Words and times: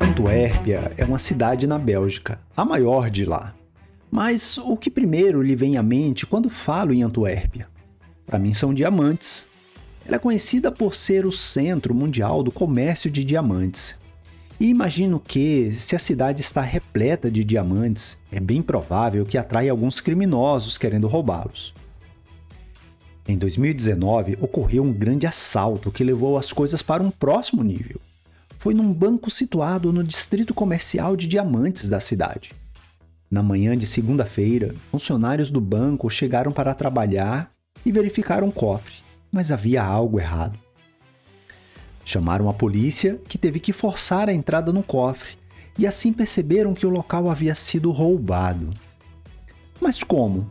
Antuérpia 0.00 0.92
é 0.96 1.04
uma 1.04 1.18
cidade 1.18 1.66
na 1.66 1.78
Bélgica, 1.78 2.40
a 2.56 2.64
maior 2.64 3.10
de 3.10 3.24
lá. 3.24 3.54
Mas 4.10 4.56
o 4.56 4.76
que 4.76 4.90
primeiro 4.90 5.42
lhe 5.42 5.54
vem 5.54 5.76
à 5.76 5.82
mente 5.82 6.24
quando 6.24 6.48
falo 6.48 6.94
em 6.94 7.02
Antuérpia? 7.02 7.68
Para 8.24 8.38
mim 8.38 8.54
são 8.54 8.72
diamantes. 8.72 9.46
Ela 10.06 10.16
é 10.16 10.18
conhecida 10.18 10.72
por 10.72 10.94
ser 10.94 11.26
o 11.26 11.32
centro 11.32 11.94
mundial 11.94 12.42
do 12.42 12.50
comércio 12.50 13.10
de 13.10 13.22
diamantes. 13.22 13.98
E 14.58 14.66
imagino 14.66 15.20
que, 15.20 15.70
se 15.72 15.94
a 15.94 15.98
cidade 15.98 16.40
está 16.40 16.62
repleta 16.62 17.30
de 17.30 17.44
diamantes, 17.44 18.18
é 18.32 18.40
bem 18.40 18.60
provável 18.60 19.24
que 19.24 19.38
atrai 19.38 19.68
alguns 19.68 20.00
criminosos 20.00 20.76
querendo 20.76 21.06
roubá-los. 21.06 21.74
Em 23.30 23.36
2019, 23.36 24.38
ocorreu 24.40 24.82
um 24.82 24.90
grande 24.90 25.26
assalto 25.26 25.92
que 25.92 26.02
levou 26.02 26.38
as 26.38 26.50
coisas 26.50 26.80
para 26.80 27.02
um 27.02 27.10
próximo 27.10 27.62
nível. 27.62 28.00
Foi 28.56 28.72
num 28.72 28.90
banco 28.90 29.30
situado 29.30 29.92
no 29.92 30.02
distrito 30.02 30.54
comercial 30.54 31.14
de 31.14 31.26
diamantes 31.26 31.90
da 31.90 32.00
cidade. 32.00 32.52
Na 33.30 33.42
manhã 33.42 33.76
de 33.76 33.86
segunda-feira, 33.86 34.74
funcionários 34.90 35.50
do 35.50 35.60
banco 35.60 36.08
chegaram 36.08 36.50
para 36.50 36.74
trabalhar 36.74 37.52
e 37.84 37.92
verificaram 37.92 38.48
o 38.48 38.52
cofre, 38.52 38.94
mas 39.30 39.52
havia 39.52 39.84
algo 39.84 40.18
errado. 40.18 40.58
Chamaram 42.06 42.48
a 42.48 42.54
polícia, 42.54 43.20
que 43.28 43.36
teve 43.36 43.60
que 43.60 43.74
forçar 43.74 44.30
a 44.30 44.32
entrada 44.32 44.72
no 44.72 44.82
cofre, 44.82 45.36
e 45.78 45.86
assim 45.86 46.14
perceberam 46.14 46.72
que 46.72 46.86
o 46.86 46.90
local 46.90 47.30
havia 47.30 47.54
sido 47.54 47.90
roubado. 47.90 48.70
Mas 49.78 50.02
como? 50.02 50.48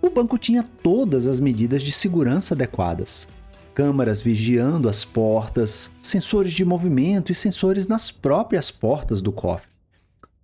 O 0.00 0.10
banco 0.10 0.38
tinha 0.38 0.62
todas 0.82 1.26
as 1.26 1.40
medidas 1.40 1.82
de 1.82 1.92
segurança 1.92 2.54
adequadas: 2.54 3.26
câmaras 3.74 4.20
vigiando 4.20 4.88
as 4.88 5.04
portas, 5.04 5.94
sensores 6.02 6.52
de 6.52 6.64
movimento 6.64 7.32
e 7.32 7.34
sensores 7.34 7.86
nas 7.86 8.10
próprias 8.10 8.70
portas 8.70 9.20
do 9.20 9.32
cofre 9.32 9.76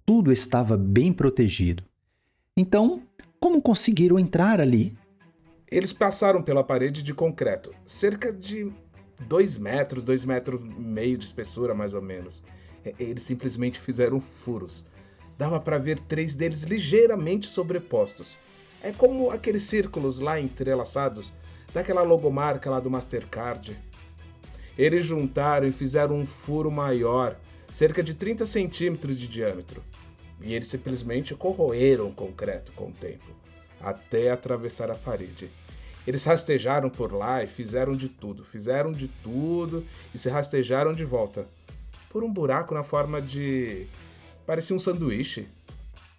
tudo 0.04 0.32
estava 0.32 0.76
bem 0.76 1.12
protegido. 1.12 1.82
Então, 2.56 3.02
como 3.40 3.62
conseguiram 3.62 4.18
entrar 4.18 4.60
ali? 4.60 4.96
Eles 5.70 5.92
passaram 5.92 6.42
pela 6.42 6.62
parede 6.62 7.02
de 7.02 7.14
concreto, 7.14 7.74
cerca 7.86 8.32
de 8.32 8.70
dois 9.26 9.56
metros, 9.56 10.04
dois 10.04 10.24
metros 10.24 10.60
e 10.60 10.66
meio 10.66 11.16
de 11.16 11.24
espessura, 11.24 11.74
mais 11.74 11.94
ou 11.94 12.02
menos. 12.02 12.42
Eles 12.98 13.22
simplesmente 13.22 13.80
fizeram 13.80 14.20
furos. 14.20 14.84
Dava 15.38 15.58
para 15.58 15.78
ver 15.78 15.98
três 15.98 16.34
deles 16.34 16.64
ligeiramente 16.64 17.48
sobrepostos. 17.48 18.36
É 18.82 18.92
como 18.92 19.30
aqueles 19.30 19.62
círculos 19.62 20.18
lá 20.18 20.40
entrelaçados 20.40 21.32
daquela 21.72 22.02
logomarca 22.02 22.70
lá 22.70 22.80
do 22.80 22.90
Mastercard. 22.90 23.78
Eles 24.76 25.04
juntaram 25.04 25.66
e 25.66 25.72
fizeram 25.72 26.16
um 26.16 26.26
furo 26.26 26.70
maior, 26.70 27.36
cerca 27.70 28.02
de 28.02 28.14
30 28.14 28.44
centímetros 28.44 29.18
de 29.18 29.28
diâmetro 29.28 29.82
e 30.42 30.54
eles 30.54 30.66
simplesmente 30.66 31.34
corroeram 31.34 32.08
o 32.08 32.12
concreto 32.12 32.72
com 32.72 32.88
o 32.88 32.92
tempo, 32.92 33.30
até 33.80 34.30
atravessar 34.30 34.90
a 34.90 34.94
parede. 34.94 35.48
Eles 36.06 36.24
rastejaram 36.24 36.90
por 36.90 37.12
lá 37.12 37.44
e 37.44 37.46
fizeram 37.46 37.94
de 37.94 38.08
tudo, 38.08 38.44
fizeram 38.44 38.90
de 38.90 39.06
tudo 39.06 39.86
e 40.12 40.18
se 40.18 40.28
rastejaram 40.28 40.92
de 40.92 41.04
volta. 41.04 41.46
Por 42.10 42.24
um 42.24 42.32
buraco 42.32 42.74
na 42.74 42.82
forma 42.82 43.22
de. 43.22 43.86
parecia 44.44 44.74
um 44.74 44.80
sanduíche. 44.80 45.46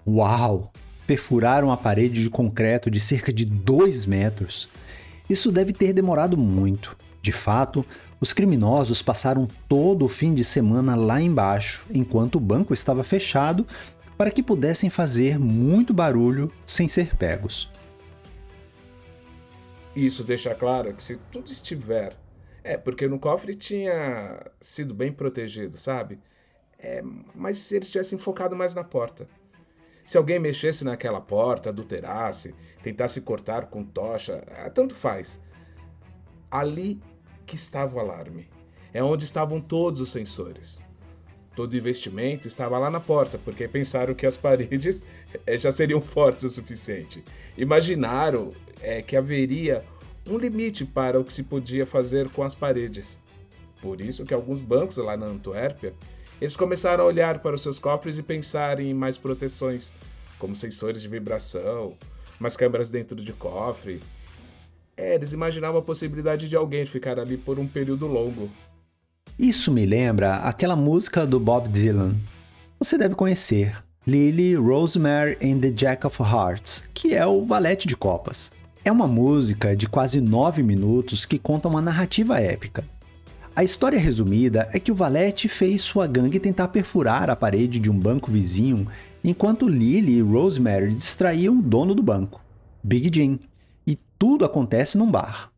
Uau! 0.07 0.71
Perfuraram 1.05 1.71
a 1.71 1.77
parede 1.77 2.23
de 2.23 2.29
concreto 2.29 2.89
de 2.89 2.99
cerca 2.99 3.31
de 3.31 3.45
2 3.45 4.05
metros. 4.05 4.69
Isso 5.29 5.51
deve 5.51 5.73
ter 5.73 5.93
demorado 5.93 6.37
muito. 6.37 6.95
De 7.21 7.31
fato, 7.31 7.85
os 8.19 8.33
criminosos 8.33 9.01
passaram 9.01 9.47
todo 9.67 10.05
o 10.05 10.09
fim 10.09 10.33
de 10.33 10.43
semana 10.43 10.95
lá 10.95 11.21
embaixo, 11.21 11.85
enquanto 11.89 12.35
o 12.35 12.39
banco 12.39 12.73
estava 12.73 13.03
fechado 13.03 13.65
para 14.17 14.31
que 14.31 14.43
pudessem 14.43 14.89
fazer 14.89 15.39
muito 15.39 15.93
barulho 15.93 16.51
sem 16.65 16.87
ser 16.87 17.15
pegos. 17.15 17.69
Isso 19.95 20.23
deixa 20.23 20.55
claro 20.55 20.93
que 20.93 21.03
se 21.03 21.17
tudo 21.31 21.47
estiver. 21.47 22.15
É, 22.63 22.77
porque 22.77 23.07
no 23.07 23.19
cofre 23.19 23.53
tinha 23.55 24.39
sido 24.61 24.93
bem 24.93 25.11
protegido, 25.11 25.77
sabe? 25.77 26.19
É, 26.79 27.03
mas 27.35 27.57
se 27.57 27.75
eles 27.75 27.91
tivessem 27.91 28.17
focado 28.17 28.55
mais 28.55 28.73
na 28.73 28.83
porta. 28.83 29.27
Se 30.05 30.17
alguém 30.17 30.39
mexesse 30.39 30.83
naquela 30.83 31.21
porta, 31.21 31.69
adulterasse, 31.69 32.53
tentasse 32.81 33.21
cortar 33.21 33.67
com 33.67 33.83
tocha, 33.83 34.43
é, 34.47 34.69
tanto 34.69 34.95
faz. 34.95 35.39
Ali 36.51 37.01
que 37.45 37.55
estava 37.55 37.95
o 37.95 37.99
alarme. 37.99 38.49
É 38.93 39.03
onde 39.03 39.25
estavam 39.25 39.59
todos 39.59 40.01
os 40.01 40.11
sensores 40.11 40.81
todo 41.55 41.77
investimento 41.77 42.47
estava 42.47 42.77
lá 42.77 42.89
na 42.89 42.99
porta, 42.99 43.37
porque 43.37 43.67
pensaram 43.67 44.13
que 44.13 44.25
as 44.25 44.37
paredes 44.37 45.03
é, 45.45 45.57
já 45.57 45.71
seriam 45.71 46.01
fortes 46.01 46.43
o 46.43 46.49
suficiente. 46.49 47.23
Imaginaram 47.57 48.51
é, 48.81 49.01
que 49.01 49.15
haveria 49.15 49.83
um 50.27 50.37
limite 50.37 50.85
para 50.85 51.19
o 51.19 51.23
que 51.23 51.33
se 51.33 51.43
podia 51.43 51.85
fazer 51.85 52.29
com 52.29 52.43
as 52.43 52.55
paredes. 52.55 53.19
Por 53.81 53.99
isso 53.99 54.25
que 54.25 54.33
alguns 54.33 54.61
bancos 54.61 54.97
lá 54.97 55.17
na 55.17 55.25
Antuérpia, 55.25 55.93
eles 56.43 56.55
começaram 56.55 57.03
a 57.03 57.07
olhar 57.07 57.39
para 57.39 57.55
os 57.55 57.61
seus 57.61 57.79
cofres 57.79 58.17
e 58.17 58.23
pensar 58.23 58.79
em 58.79 58.93
mais 58.93 59.17
proteções, 59.17 59.91
como 60.37 60.55
sensores 60.55 61.01
de 61.01 61.07
vibração, 61.07 61.93
mais 62.39 62.55
câmeras 62.55 62.89
dentro 62.89 63.15
de 63.15 63.33
cofre. 63.33 64.01
É, 64.95 65.15
eles 65.15 65.31
imaginavam 65.31 65.79
a 65.79 65.83
possibilidade 65.83 66.47
de 66.47 66.55
alguém 66.55 66.85
ficar 66.85 67.19
ali 67.19 67.37
por 67.37 67.57
um 67.57 67.67
período 67.67 68.05
longo, 68.05 68.49
isso 69.37 69.71
me 69.71 69.83
lembra 69.83 70.35
aquela 70.35 70.75
música 70.75 71.25
do 71.25 71.39
Bob 71.39 71.67
Dylan. 71.67 72.13
Você 72.77 72.99
deve 72.99 73.15
conhecer, 73.15 73.75
Lily, 74.05 74.55
Rosemary 74.55 75.37
and 75.41 75.59
the 75.59 75.71
Jack 75.71 76.05
of 76.05 76.21
Hearts, 76.21 76.83
que 76.93 77.15
é 77.15 77.25
o 77.25 77.43
Valete 77.43 77.87
de 77.87 77.95
Copas. 77.97 78.51
É 78.85 78.91
uma 78.91 79.07
música 79.07 79.75
de 79.75 79.87
quase 79.87 80.21
nove 80.21 80.61
minutos 80.61 81.25
que 81.25 81.39
conta 81.39 81.67
uma 81.67 81.81
narrativa 81.81 82.39
épica. 82.39 82.85
A 83.55 83.63
história 83.63 83.99
resumida 83.99 84.67
é 84.73 84.79
que 84.79 84.91
o 84.91 84.95
Valete 84.95 85.47
fez 85.47 85.83
sua 85.83 86.07
gangue 86.07 86.39
tentar 86.39 86.69
perfurar 86.69 87.29
a 87.29 87.35
parede 87.35 87.77
de 87.77 87.91
um 87.91 87.99
banco 87.99 88.31
vizinho, 88.31 88.87
enquanto 89.23 89.67
Lily 89.67 90.13
e 90.13 90.21
Rosemary 90.21 90.95
distraíam 90.95 91.59
o 91.59 91.61
dono 91.61 91.93
do 91.93 92.01
banco, 92.01 92.41
Big 92.83 93.11
Jim. 93.13 93.39
E 93.85 93.95
tudo 94.17 94.43
acontece 94.43 94.97
num 94.97 95.09
bar. 95.09 95.51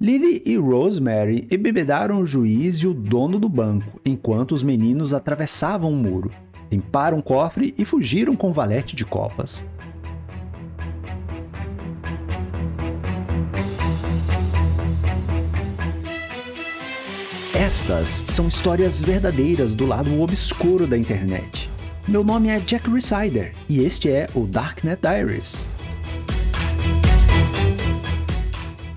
Lily 0.00 0.42
e 0.46 0.56
Rosemary 0.56 1.46
embebedaram 1.50 2.22
o 2.22 2.26
juiz 2.26 2.76
e 2.76 2.86
o 2.86 2.94
dono 2.94 3.38
do 3.38 3.48
banco, 3.48 4.00
enquanto 4.06 4.52
os 4.52 4.62
meninos 4.62 5.12
atravessavam 5.12 5.92
o 5.92 5.96
muro, 5.96 6.30
limparam 6.72 7.18
o 7.18 7.22
cofre 7.22 7.74
e 7.76 7.84
fugiram 7.84 8.34
com 8.34 8.48
o 8.48 8.54
valete 8.54 8.96
de 8.96 9.04
copas. 9.04 9.68
Estas 17.64 18.22
são 18.26 18.46
histórias 18.46 19.00
verdadeiras 19.00 19.74
do 19.74 19.86
lado 19.86 20.20
obscuro 20.20 20.86
da 20.86 20.98
internet. 20.98 21.70
Meu 22.06 22.22
nome 22.22 22.50
é 22.50 22.60
Jack 22.60 22.90
Resider 22.90 23.54
e 23.70 23.82
este 23.82 24.10
é 24.10 24.26
o 24.34 24.46
Darknet 24.46 25.00
Diaries. 25.00 25.66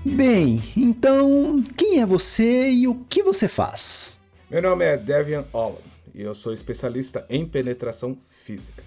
Bem, 0.04 0.62
então, 0.76 1.64
quem 1.78 2.02
é 2.02 2.04
você 2.04 2.70
e 2.70 2.86
o 2.86 2.96
que 3.08 3.22
você 3.22 3.48
faz? 3.48 4.20
Meu 4.50 4.60
nome 4.60 4.84
é 4.84 4.98
Devian 4.98 5.46
Holland 5.50 5.80
e 6.14 6.20
eu 6.20 6.34
sou 6.34 6.52
especialista 6.52 7.24
em 7.30 7.46
penetração 7.46 8.18
física. 8.44 8.84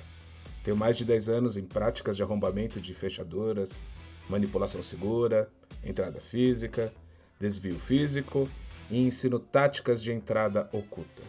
Tenho 0.64 0.78
mais 0.78 0.96
de 0.96 1.06
10 1.06 1.28
anos 1.28 1.58
em 1.58 1.64
práticas 1.64 2.16
de 2.16 2.22
arrombamento 2.22 2.80
de 2.80 2.94
fechaduras, 2.94 3.82
manipulação 4.30 4.84
segura, 4.84 5.50
entrada 5.84 6.22
física, 6.22 6.94
desvio 7.40 7.80
físico 7.80 8.48
e 8.92 9.00
ensino 9.00 9.40
táticas 9.40 10.04
de 10.04 10.12
entrada 10.12 10.70
oculta. 10.72 11.24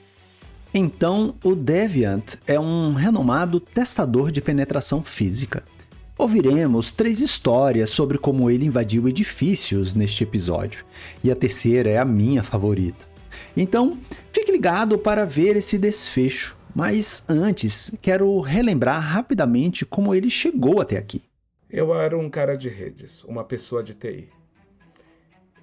Então, 0.75 1.35
o 1.45 1.55
Deviant 1.55 2.37
é 2.47 2.59
um 2.59 2.95
renomado 2.95 3.61
testador 3.61 4.31
de 4.31 4.41
penetração 4.41 5.03
física. 5.03 5.63
Ouviremos 6.17 6.93
três 6.93 7.21
histórias 7.21 7.91
sobre 7.91 8.17
como 8.17 8.51
ele 8.51 8.67
invadiu 8.67 9.09
edifícios 9.09 9.95
neste 9.95 10.25
episódio, 10.25 10.85
e 11.23 11.31
a 11.31 11.37
terceira 11.37 11.91
é 11.91 11.99
a 11.99 12.05
minha 12.05 12.43
favorita. 12.43 13.07
Então, 13.57 13.99
fique 14.33 14.51
ligado 14.51 14.99
para 14.99 15.27
ver 15.27 15.57
esse 15.57 15.77
desfecho, 15.77 16.57
mas 16.75 17.29
antes 17.29 17.97
quero 18.01 18.41
relembrar 18.41 19.01
rapidamente 19.01 19.85
como 19.85 20.15
ele 20.15 20.31
chegou 20.31 20.81
até 20.81 20.97
aqui. 20.97 21.23
Eu 21.69 21.95
era 21.95 22.17
um 22.19 22.31
cara 22.31 22.55
de 22.55 22.69
redes, 22.69 23.25
uma 23.25 23.45
pessoa 23.45 23.83
de 23.83 23.95
TI. 23.95 24.29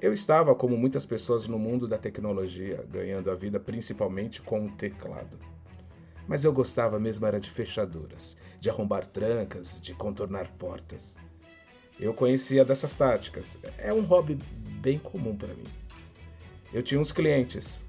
Eu 0.01 0.13
estava, 0.13 0.55
como 0.55 0.77
muitas 0.77 1.05
pessoas 1.05 1.45
no 1.45 1.59
mundo 1.59 1.85
da 1.85 1.97
tecnologia, 1.97 2.85
ganhando 2.89 3.29
a 3.29 3.35
vida 3.35 3.59
principalmente 3.59 4.41
com 4.41 4.61
um 4.61 4.69
teclado. 4.69 5.37
Mas 6.25 6.45
eu 6.45 6.53
gostava 6.53 6.97
mesmo 6.97 7.25
era 7.25 7.37
de 7.37 7.49
fechaduras, 7.49 8.37
de 8.61 8.69
arrombar 8.69 9.05
trancas, 9.05 9.81
de 9.81 9.93
contornar 9.93 10.47
portas. 10.51 11.17
Eu 11.99 12.13
conhecia 12.13 12.63
dessas 12.63 12.93
táticas. 12.93 13.57
É 13.77 13.93
um 13.93 13.99
hobby 13.99 14.39
bem 14.79 14.97
comum 14.97 15.35
para 15.35 15.53
mim. 15.53 15.67
Eu 16.71 16.81
tinha 16.81 17.01
uns 17.01 17.11
clientes. 17.11 17.83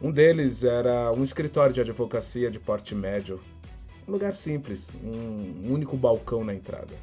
Um 0.00 0.10
deles 0.10 0.64
era 0.64 1.12
um 1.12 1.22
escritório 1.22 1.72
de 1.72 1.80
advocacia 1.80 2.50
de 2.50 2.58
porte 2.58 2.96
médio. 2.96 3.40
Um 4.08 4.10
lugar 4.10 4.34
simples, 4.34 4.90
um 5.04 5.72
único 5.72 5.96
balcão 5.96 6.42
na 6.42 6.52
entrada. 6.52 6.96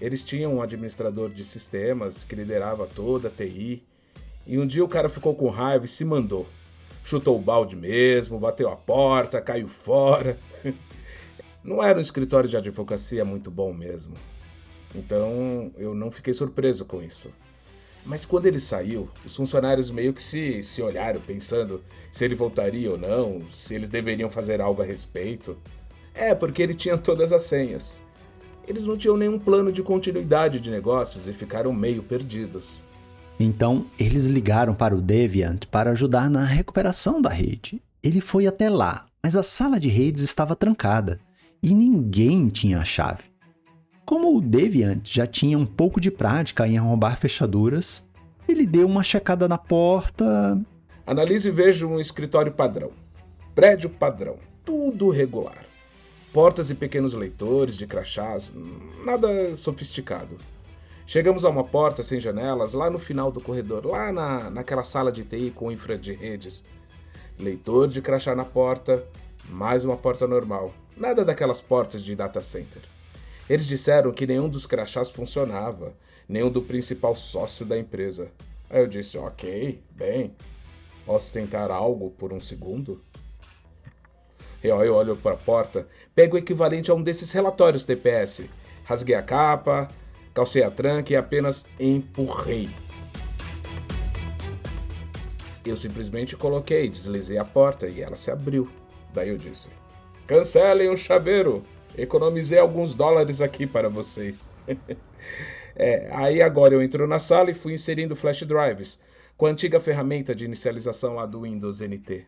Eles 0.00 0.22
tinham 0.22 0.54
um 0.54 0.62
administrador 0.62 1.30
de 1.30 1.44
sistemas 1.44 2.24
que 2.24 2.34
liderava 2.34 2.86
toda 2.86 3.28
a 3.28 3.30
TI. 3.30 3.82
E 4.46 4.58
um 4.58 4.66
dia 4.66 4.84
o 4.84 4.88
cara 4.88 5.08
ficou 5.08 5.34
com 5.34 5.48
raiva 5.48 5.84
e 5.84 5.88
se 5.88 6.04
mandou. 6.04 6.46
Chutou 7.02 7.36
o 7.36 7.40
balde 7.40 7.76
mesmo, 7.76 8.38
bateu 8.38 8.68
a 8.68 8.76
porta, 8.76 9.40
caiu 9.40 9.68
fora. 9.68 10.38
Não 11.62 11.82
era 11.82 11.96
um 11.96 12.00
escritório 12.00 12.48
de 12.48 12.56
advocacia 12.56 13.24
muito 13.24 13.50
bom 13.50 13.72
mesmo. 13.72 14.14
Então 14.94 15.72
eu 15.76 15.94
não 15.94 16.10
fiquei 16.10 16.32
surpreso 16.32 16.84
com 16.84 17.02
isso. 17.02 17.30
Mas 18.04 18.26
quando 18.26 18.46
ele 18.46 18.60
saiu, 18.60 19.08
os 19.24 19.34
funcionários 19.34 19.90
meio 19.90 20.12
que 20.12 20.22
se, 20.22 20.62
se 20.62 20.82
olharam 20.82 21.20
pensando 21.20 21.82
se 22.12 22.24
ele 22.24 22.34
voltaria 22.34 22.90
ou 22.90 22.98
não, 22.98 23.40
se 23.50 23.74
eles 23.74 23.88
deveriam 23.88 24.28
fazer 24.28 24.60
algo 24.60 24.82
a 24.82 24.84
respeito. 24.84 25.56
É, 26.12 26.34
porque 26.34 26.62
ele 26.62 26.74
tinha 26.74 26.98
todas 26.98 27.32
as 27.32 27.44
senhas. 27.44 28.02
Eles 28.66 28.86
não 28.86 28.96
tinham 28.96 29.16
nenhum 29.16 29.38
plano 29.38 29.70
de 29.70 29.82
continuidade 29.82 30.60
de 30.60 30.70
negócios 30.70 31.26
e 31.26 31.32
ficaram 31.32 31.72
meio 31.72 32.02
perdidos. 32.02 32.80
Então, 33.38 33.86
eles 33.98 34.26
ligaram 34.26 34.74
para 34.74 34.94
o 34.94 35.00
Deviant 35.00 35.66
para 35.70 35.90
ajudar 35.90 36.30
na 36.30 36.44
recuperação 36.44 37.20
da 37.20 37.28
rede. 37.28 37.82
Ele 38.02 38.20
foi 38.20 38.46
até 38.46 38.68
lá, 38.68 39.06
mas 39.22 39.34
a 39.34 39.42
sala 39.42 39.80
de 39.80 39.88
redes 39.88 40.22
estava 40.22 40.54
trancada 40.54 41.18
e 41.62 41.74
ninguém 41.74 42.48
tinha 42.48 42.78
a 42.78 42.84
chave. 42.84 43.24
Como 44.04 44.36
o 44.36 44.40
Deviant 44.40 45.00
já 45.04 45.26
tinha 45.26 45.58
um 45.58 45.64
pouco 45.64 46.00
de 46.00 46.10
prática 46.10 46.68
em 46.68 46.76
arrombar 46.76 47.18
fechaduras, 47.18 48.06
ele 48.46 48.66
deu 48.66 48.86
uma 48.86 49.02
checada 49.02 49.48
na 49.48 49.56
porta. 49.56 50.60
Analise 51.06 51.48
e 51.48 51.50
veja 51.50 51.86
um 51.86 51.98
escritório 51.98 52.52
padrão. 52.52 52.90
Prédio 53.54 53.88
padrão. 53.88 54.36
Tudo 54.64 55.08
regular. 55.08 55.63
Portas 56.34 56.68
e 56.68 56.74
pequenos 56.74 57.14
leitores 57.14 57.76
de 57.76 57.86
crachás, 57.86 58.56
nada 59.04 59.54
sofisticado. 59.54 60.36
Chegamos 61.06 61.44
a 61.44 61.48
uma 61.48 61.62
porta 61.62 62.02
sem 62.02 62.18
janelas 62.18 62.74
lá 62.74 62.90
no 62.90 62.98
final 62.98 63.30
do 63.30 63.40
corredor, 63.40 63.86
lá 63.86 64.10
na, 64.10 64.50
naquela 64.50 64.82
sala 64.82 65.12
de 65.12 65.22
TI 65.22 65.52
com 65.54 65.70
infra 65.70 65.96
de 65.96 66.12
redes. 66.12 66.64
Leitor 67.38 67.86
de 67.86 68.02
crachá 68.02 68.34
na 68.34 68.44
porta, 68.44 69.06
mais 69.48 69.84
uma 69.84 69.96
porta 69.96 70.26
normal. 70.26 70.74
Nada 70.96 71.24
daquelas 71.24 71.60
portas 71.60 72.02
de 72.02 72.16
data 72.16 72.42
center. 72.42 72.82
Eles 73.48 73.64
disseram 73.64 74.10
que 74.10 74.26
nenhum 74.26 74.48
dos 74.48 74.66
crachás 74.66 75.08
funcionava, 75.08 75.94
nenhum 76.28 76.50
do 76.50 76.62
principal 76.62 77.14
sócio 77.14 77.64
da 77.64 77.78
empresa. 77.78 78.28
Aí 78.68 78.80
eu 78.80 78.88
disse: 78.88 79.16
Ok, 79.16 79.80
bem, 79.92 80.34
posso 81.06 81.32
tentar 81.32 81.70
algo 81.70 82.10
por 82.10 82.32
um 82.32 82.40
segundo? 82.40 83.00
Aí 84.72 84.88
eu 84.88 84.94
olho 84.94 85.16
para 85.16 85.34
a 85.34 85.36
porta, 85.36 85.86
pego 86.14 86.36
o 86.36 86.38
equivalente 86.38 86.90
a 86.90 86.94
um 86.94 87.02
desses 87.02 87.30
relatórios 87.32 87.84
TPS. 87.84 88.44
Rasguei 88.84 89.14
a 89.14 89.22
capa, 89.22 89.88
calcei 90.32 90.62
a 90.62 90.70
tranca 90.70 91.12
e 91.12 91.16
apenas 91.16 91.66
empurrei. 91.78 92.68
Eu 95.64 95.76
simplesmente 95.76 96.36
coloquei, 96.36 96.88
deslizei 96.88 97.38
a 97.38 97.44
porta 97.44 97.88
e 97.88 98.02
ela 98.02 98.16
se 98.16 98.30
abriu. 98.30 98.68
Daí 99.12 99.30
eu 99.30 99.38
disse: 99.38 99.68
Cancelem 100.26 100.90
o 100.90 100.96
chaveiro! 100.96 101.62
Economizei 101.96 102.58
alguns 102.58 102.94
dólares 102.94 103.40
aqui 103.40 103.66
para 103.66 103.88
vocês. 103.88 104.50
é, 105.76 106.08
aí 106.12 106.42
agora 106.42 106.74
eu 106.74 106.82
entro 106.82 107.06
na 107.06 107.18
sala 107.18 107.50
e 107.50 107.54
fui 107.54 107.72
inserindo 107.72 108.16
flash 108.16 108.42
drives 108.42 108.98
com 109.36 109.46
a 109.46 109.50
antiga 109.50 109.80
ferramenta 109.80 110.34
de 110.34 110.44
inicialização 110.44 111.14
lá 111.14 111.26
do 111.26 111.42
Windows 111.42 111.80
NT. 111.80 112.26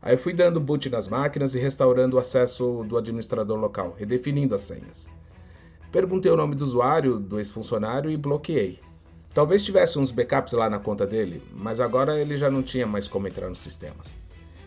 Aí 0.00 0.16
fui 0.16 0.32
dando 0.32 0.60
boot 0.60 0.88
nas 0.88 1.08
máquinas 1.08 1.54
e 1.54 1.58
restaurando 1.58 2.16
o 2.16 2.18
acesso 2.18 2.84
do 2.84 2.96
administrador 2.96 3.58
local, 3.58 3.94
redefinindo 3.98 4.54
as 4.54 4.60
senhas. 4.62 5.08
Perguntei 5.90 6.30
o 6.30 6.36
nome 6.36 6.54
do 6.54 6.62
usuário, 6.62 7.18
do 7.18 7.38
ex-funcionário 7.38 8.10
e 8.10 8.16
bloqueei. 8.16 8.78
Talvez 9.34 9.64
tivesse 9.64 9.98
uns 9.98 10.10
backups 10.10 10.52
lá 10.52 10.68
na 10.68 10.78
conta 10.78 11.06
dele, 11.06 11.42
mas 11.52 11.80
agora 11.80 12.18
ele 12.18 12.36
já 12.36 12.50
não 12.50 12.62
tinha 12.62 12.86
mais 12.86 13.08
como 13.08 13.28
entrar 13.28 13.48
nos 13.48 13.58
sistemas. 13.58 14.12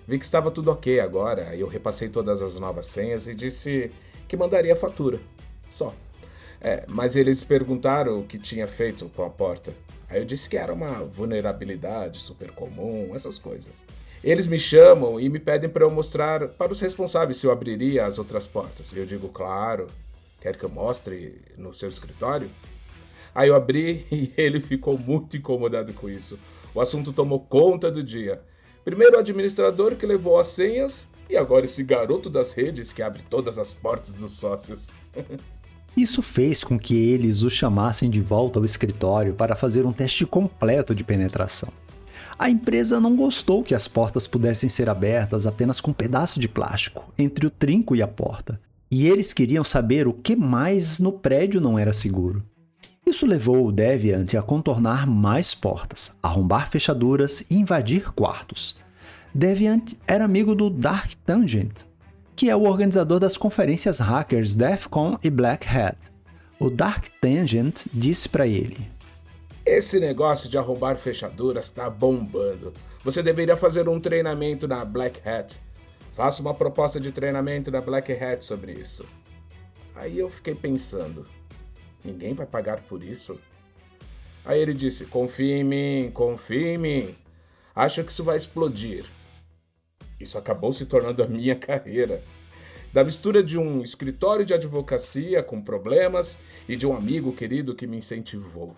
Vi 0.08 0.18
que 0.18 0.26
estava 0.26 0.52
tudo 0.52 0.72
ok 0.72 1.00
agora, 1.00 1.56
eu 1.56 1.68
repassei 1.68 2.10
todas 2.10 2.42
as 2.42 2.60
novas 2.60 2.86
senhas 2.88 3.28
e 3.28 3.36
disse 3.36 3.92
que 4.28 4.36
mandaria 4.36 4.74
a 4.74 4.76
fatura. 4.76 5.20
Só. 5.70 5.94
É, 6.60 6.86
mas 6.88 7.16
eles 7.16 7.44
perguntaram 7.44 8.20
o 8.20 8.24
que 8.24 8.38
tinha 8.38 8.68
feito 8.68 9.10
com 9.16 9.24
a 9.24 9.30
porta. 9.30 9.74
Aí 10.10 10.20
eu 10.20 10.26
disse 10.26 10.50
que 10.50 10.58
era 10.58 10.74
uma 10.74 11.04
vulnerabilidade 11.04 12.20
super 12.20 12.52
comum, 12.52 13.16
essas 13.16 13.38
coisas. 13.38 13.84
Eles 14.24 14.46
me 14.46 14.60
chamam 14.60 15.20
e 15.20 15.28
me 15.30 15.40
pedem 15.40 15.70
para 15.70 15.84
eu 15.84 15.90
mostrar 15.90 16.48
para 16.50 16.72
os 16.72 16.80
responsáveis 16.80 17.38
se 17.38 17.48
eu 17.48 17.52
abriria 17.52 18.06
as 18.06 18.20
outras 18.20 18.46
portas. 18.46 18.92
Eu 18.96 19.04
digo, 19.04 19.30
claro, 19.30 19.88
quer 20.40 20.56
que 20.56 20.64
eu 20.64 20.70
mostre 20.70 21.42
no 21.58 21.74
seu 21.74 21.90
escritório? 21.90 22.48
Aí 23.34 23.50
eu 23.50 23.56
abri 23.56 24.06
e 24.12 24.32
ele 24.38 24.60
ficou 24.60 24.96
muito 24.96 25.38
incomodado 25.38 25.92
com 25.94 26.08
isso. 26.08 26.38
O 26.74 26.80
assunto 26.80 27.12
tomou 27.12 27.40
conta 27.40 27.90
do 27.90 28.04
dia. 28.04 28.40
Primeiro 28.86 29.16
o 29.16 29.20
administrador 29.20 29.96
que 29.96 30.06
levou 30.06 30.40
as 30.40 30.48
senhas 30.48 31.08
e 31.28 31.36
agora 31.36 31.66
esse 31.66 31.84
garoto 31.84 32.30
das 32.30 32.54
redes 32.54 32.94
que 32.94 33.02
abre 33.02 33.24
todas 33.28 33.58
as 33.58 33.74
portas 33.74 34.14
dos 34.16 34.34
sócios. 34.34 34.88
Isso 35.98 36.22
fez 36.22 36.64
com 36.64 36.80
que 36.80 36.96
eles 36.96 37.42
o 37.42 37.50
chamassem 37.50 38.10
de 38.10 38.22
volta 38.22 38.60
ao 38.60 38.64
escritório 38.66 39.34
para 39.34 39.58
fazer 39.58 39.86
um 39.86 39.92
teste 39.92 40.26
completo 40.26 40.96
de 40.96 41.04
penetração. 41.04 41.68
A 42.42 42.50
empresa 42.50 43.00
não 43.00 43.16
gostou 43.16 43.62
que 43.62 43.76
as 43.76 43.88
portas 43.88 44.26
pudessem 44.26 44.68
ser 44.68 44.90
abertas 44.90 45.46
apenas 45.46 45.80
com 45.80 45.92
um 45.92 45.94
pedaço 45.94 46.40
de 46.40 46.48
plástico 46.48 47.14
entre 47.16 47.46
o 47.46 47.52
trinco 47.52 47.96
e 47.96 48.02
a 48.02 48.08
porta, 48.08 48.60
e 48.90 49.08
eles 49.08 49.32
queriam 49.32 49.64
saber 49.64 50.08
o 50.08 50.14
que 50.14 50.36
mais 50.36 50.98
no 50.98 51.12
prédio 51.12 51.62
não 51.62 51.78
era 51.78 51.94
seguro. 51.94 52.44
Isso 53.06 53.28
levou 53.28 53.68
o 53.68 53.72
Deviant 53.72 54.34
a 54.34 54.42
contornar 54.42 55.06
mais 55.06 55.54
portas, 55.54 56.18
arrombar 56.20 56.68
fechaduras 56.68 57.46
e 57.48 57.58
invadir 57.58 58.12
quartos. 58.12 58.76
Deviant 59.36 59.94
era 60.08 60.26
amigo 60.26 60.56
do 60.56 60.68
Dark 60.68 61.12
Tangent, 61.24 61.84
que 62.36 62.50
é 62.50 62.56
o 62.56 62.64
organizador 62.64 63.20
das 63.20 63.38
conferências 63.38 64.00
hackers 64.00 64.56
DEF 64.56 64.90
CON 64.90 65.16
e 65.24 65.30
Black 65.30 65.68
Hat. 65.68 65.96
O 66.60 66.72
Dark 66.72 67.06
Tangent 67.22 67.86
disse 67.94 68.28
para 68.28 68.48
ele: 68.48 68.91
Esse 69.72 70.02
negócio 70.02 70.50
de 70.50 70.58
arrombar 70.58 70.98
fechaduras 70.98 71.68
está 71.68 71.90
bombando. 71.90 72.74
Você 73.06 73.24
deveria 73.24 73.56
fazer 73.56 73.88
um 73.88 74.02
treinamento 74.02 74.68
na 74.68 74.84
Black 74.84 75.26
Hat. 75.26 75.58
Faça 76.12 76.42
uma 76.42 76.54
proposta 76.54 77.00
de 77.00 77.10
treinamento 77.10 77.72
na 77.72 77.80
Black 77.80 78.12
Hat 78.12 78.44
sobre 78.44 78.74
isso. 78.74 79.08
Aí 79.96 80.20
eu 80.20 80.28
fiquei 80.28 80.54
pensando. 80.54 81.26
Ninguém 82.04 82.34
vai 82.34 82.46
pagar 82.46 82.82
por 82.82 83.02
isso. 83.02 83.40
Aí 84.44 84.60
ele 84.60 84.74
disse: 84.74 85.06
Confie 85.06 85.54
em 85.54 85.64
mim, 85.64 86.12
confie 86.14 86.74
em 86.74 86.78
mim. 86.78 87.16
Acho 87.74 88.04
que 88.04 88.12
isso 88.12 88.26
vai 88.26 88.36
explodir. 88.36 89.06
Isso 90.20 90.38
acabou 90.38 90.74
se 90.74 90.86
tornando 90.86 91.24
a 91.24 91.28
minha 91.28 91.56
carreira. 91.56 92.22
Da 92.92 93.06
mistura 93.06 93.42
de 93.42 93.58
um 93.58 93.82
escritório 93.82 94.44
de 94.44 94.54
advocacia 94.54 95.42
com 95.42 95.62
problemas 95.62 96.38
e 96.68 96.76
de 96.76 96.86
um 96.86 96.94
amigo 96.94 97.32
querido 97.32 97.74
que 97.74 97.88
me 97.88 97.96
incentivou. 97.96 98.76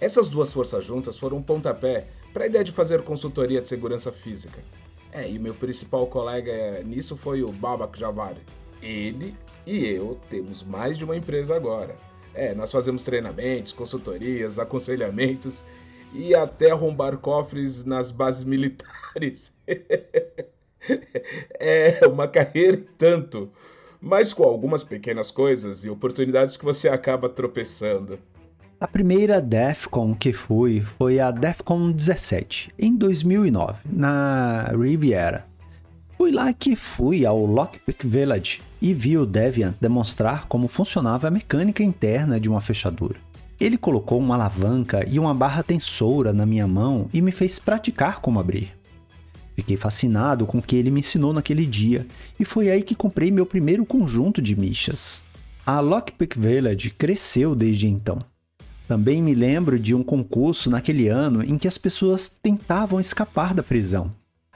Essas 0.00 0.28
duas 0.28 0.52
forças 0.52 0.84
juntas 0.84 1.18
foram 1.18 1.38
um 1.38 1.42
pontapé 1.42 2.06
para 2.32 2.44
a 2.44 2.46
ideia 2.46 2.62
de 2.62 2.70
fazer 2.70 3.02
consultoria 3.02 3.60
de 3.60 3.66
segurança 3.66 4.12
física. 4.12 4.62
É, 5.10 5.28
e 5.28 5.38
meu 5.38 5.54
principal 5.54 6.06
colega 6.06 6.82
nisso 6.84 7.16
foi 7.16 7.42
o 7.42 7.50
Babak 7.50 7.98
Javari. 7.98 8.40
Ele 8.80 9.34
e 9.66 9.84
eu 9.86 10.18
temos 10.30 10.62
mais 10.62 10.96
de 10.96 11.04
uma 11.04 11.16
empresa 11.16 11.56
agora. 11.56 11.96
É, 12.32 12.54
nós 12.54 12.70
fazemos 12.70 13.02
treinamentos, 13.02 13.72
consultorias, 13.72 14.58
aconselhamentos 14.58 15.64
e 16.12 16.34
até 16.34 16.70
arrombar 16.70 17.18
cofres 17.18 17.84
nas 17.84 18.10
bases 18.10 18.44
militares. 18.44 19.52
é 21.58 22.06
uma 22.06 22.28
carreira 22.28 22.76
e 22.76 22.80
tanto, 22.96 23.50
mas 24.00 24.32
com 24.32 24.44
algumas 24.44 24.84
pequenas 24.84 25.30
coisas 25.30 25.84
e 25.84 25.90
oportunidades 25.90 26.56
que 26.56 26.64
você 26.64 26.88
acaba 26.88 27.28
tropeçando. 27.28 28.18
A 28.80 28.86
primeira 28.86 29.40
DEFCON 29.40 30.14
que 30.14 30.32
fui 30.32 30.80
foi 30.80 31.18
a 31.18 31.32
DEFCON 31.32 31.90
17, 31.90 32.72
em 32.78 32.94
2009, 32.94 33.80
na 33.84 34.70
Riviera. 34.70 35.44
Fui 36.16 36.30
lá 36.30 36.52
que 36.52 36.76
fui 36.76 37.26
ao 37.26 37.44
Lockpick 37.44 38.06
Village 38.06 38.60
e 38.80 38.94
vi 38.94 39.18
o 39.18 39.26
Deviant 39.26 39.74
demonstrar 39.80 40.46
como 40.46 40.68
funcionava 40.68 41.26
a 41.26 41.30
mecânica 41.30 41.82
interna 41.82 42.38
de 42.38 42.48
uma 42.48 42.60
fechadura. 42.60 43.18
Ele 43.58 43.76
colocou 43.76 44.20
uma 44.20 44.36
alavanca 44.36 45.04
e 45.08 45.18
uma 45.18 45.34
barra 45.34 45.64
tensoura 45.64 46.32
na 46.32 46.46
minha 46.46 46.68
mão 46.68 47.10
e 47.12 47.20
me 47.20 47.32
fez 47.32 47.58
praticar 47.58 48.20
como 48.20 48.38
abrir. 48.38 48.72
Fiquei 49.56 49.76
fascinado 49.76 50.46
com 50.46 50.58
o 50.58 50.62
que 50.62 50.76
ele 50.76 50.92
me 50.92 51.00
ensinou 51.00 51.32
naquele 51.32 51.66
dia 51.66 52.06
e 52.38 52.44
foi 52.44 52.70
aí 52.70 52.84
que 52.84 52.94
comprei 52.94 53.32
meu 53.32 53.44
primeiro 53.44 53.84
conjunto 53.84 54.40
de 54.40 54.54
michas. 54.54 55.20
A 55.66 55.80
Lockpick 55.80 56.38
Village 56.38 56.90
cresceu 56.90 57.56
desde 57.56 57.88
então. 57.88 58.24
Também 58.88 59.22
me 59.22 59.34
lembro 59.34 59.78
de 59.78 59.94
um 59.94 60.02
concurso 60.02 60.70
naquele 60.70 61.08
ano 61.08 61.44
em 61.44 61.58
que 61.58 61.68
as 61.68 61.76
pessoas 61.76 62.26
tentavam 62.26 62.98
escapar 62.98 63.52
da 63.52 63.62
prisão. 63.62 64.10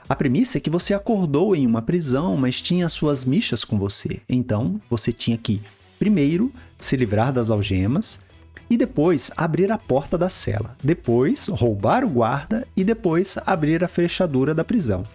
A 0.09 0.15
premissa 0.15 0.57
é 0.57 0.61
que 0.61 0.71
você 0.71 0.91
acordou 0.91 1.55
em 1.55 1.67
uma 1.67 1.83
prisão, 1.83 2.35
mas 2.35 2.59
tinha 2.59 2.89
suas 2.89 3.23
michas 3.23 3.63
com 3.63 3.77
você. 3.77 4.21
Então, 4.27 4.81
você 4.89 5.13
tinha 5.13 5.37
que, 5.37 5.61
primeiro, 5.99 6.51
se 6.79 6.97
livrar 6.97 7.31
das 7.31 7.51
algemas 7.51 8.21
e 8.67 8.75
depois 8.75 9.29
abrir 9.37 9.71
a 9.71 9.77
porta 9.77 10.17
da 10.17 10.29
cela. 10.29 10.75
Depois, 10.83 11.47
roubar 11.47 12.03
o 12.03 12.09
guarda 12.09 12.67
e 12.75 12.83
depois 12.83 13.37
abrir 13.45 13.83
a 13.83 13.87
fechadura 13.87 14.55
da 14.55 14.65
prisão. 14.65 15.05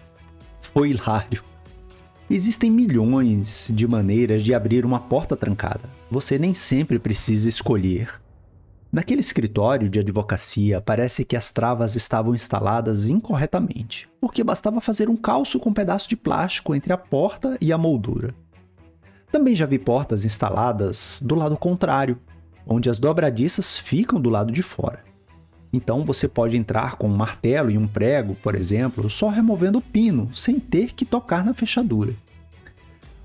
Foi 0.61 0.91
hilário. 0.91 1.43
Existem 2.29 2.71
milhões 2.71 3.69
de 3.73 3.85
maneiras 3.85 4.43
de 4.43 4.53
abrir 4.53 4.85
uma 4.85 4.99
porta 5.01 5.35
trancada. 5.35 5.89
Você 6.09 6.39
nem 6.39 6.53
sempre 6.53 6.97
precisa 6.97 7.49
escolher. 7.49 8.09
Naquele 8.91 9.19
escritório 9.19 9.87
de 9.87 9.99
advocacia, 9.99 10.81
parece 10.81 11.23
que 11.23 11.37
as 11.37 11.51
travas 11.51 11.95
estavam 11.95 12.33
instaladas 12.33 13.07
incorretamente, 13.07 14.09
porque 14.19 14.43
bastava 14.43 14.81
fazer 14.81 15.09
um 15.09 15.15
calço 15.15 15.59
com 15.59 15.69
um 15.69 15.73
pedaço 15.73 16.09
de 16.09 16.17
plástico 16.17 16.73
entre 16.73 16.91
a 16.91 16.97
porta 16.97 17.55
e 17.61 17.71
a 17.71 17.77
moldura. 17.77 18.33
Também 19.31 19.53
já 19.53 19.67
vi 19.67 19.77
portas 19.77 20.25
instaladas 20.25 21.21
do 21.23 21.35
lado 21.35 21.55
contrário, 21.55 22.17
onde 22.65 22.89
as 22.89 22.97
dobradiças 22.97 23.77
ficam 23.77 24.19
do 24.19 24.29
lado 24.29 24.51
de 24.51 24.63
fora. 24.63 25.03
Então 25.71 26.03
você 26.03 26.27
pode 26.27 26.57
entrar 26.57 26.95
com 26.95 27.07
um 27.07 27.15
martelo 27.15 27.69
e 27.69 27.77
um 27.77 27.87
prego, 27.87 28.33
por 28.33 28.55
exemplo, 28.55 29.07
só 29.07 29.29
removendo 29.29 29.77
o 29.77 29.83
pino, 29.83 30.35
sem 30.35 30.59
ter 30.59 30.93
que 30.93 31.05
tocar 31.05 31.45
na 31.45 31.53
fechadura. 31.53 32.15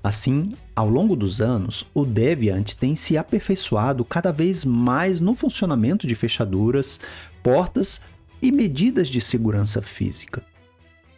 Assim, 0.03 0.53
ao 0.75 0.89
longo 0.89 1.15
dos 1.15 1.41
anos, 1.41 1.85
o 1.93 2.03
Deviant 2.03 2.73
tem 2.73 2.97
se 2.97 3.17
aperfeiçoado 3.17 4.03
cada 4.03 4.29
vez 4.29 4.65
mais 4.65 5.21
no 5.21 5.33
funcionamento 5.33 6.05
de 6.05 6.15
fechaduras, 6.15 6.99
portas 7.41 8.01
e 8.41 8.51
medidas 8.51 9.07
de 9.07 9.21
segurança 9.21 9.81
física. 9.81 10.43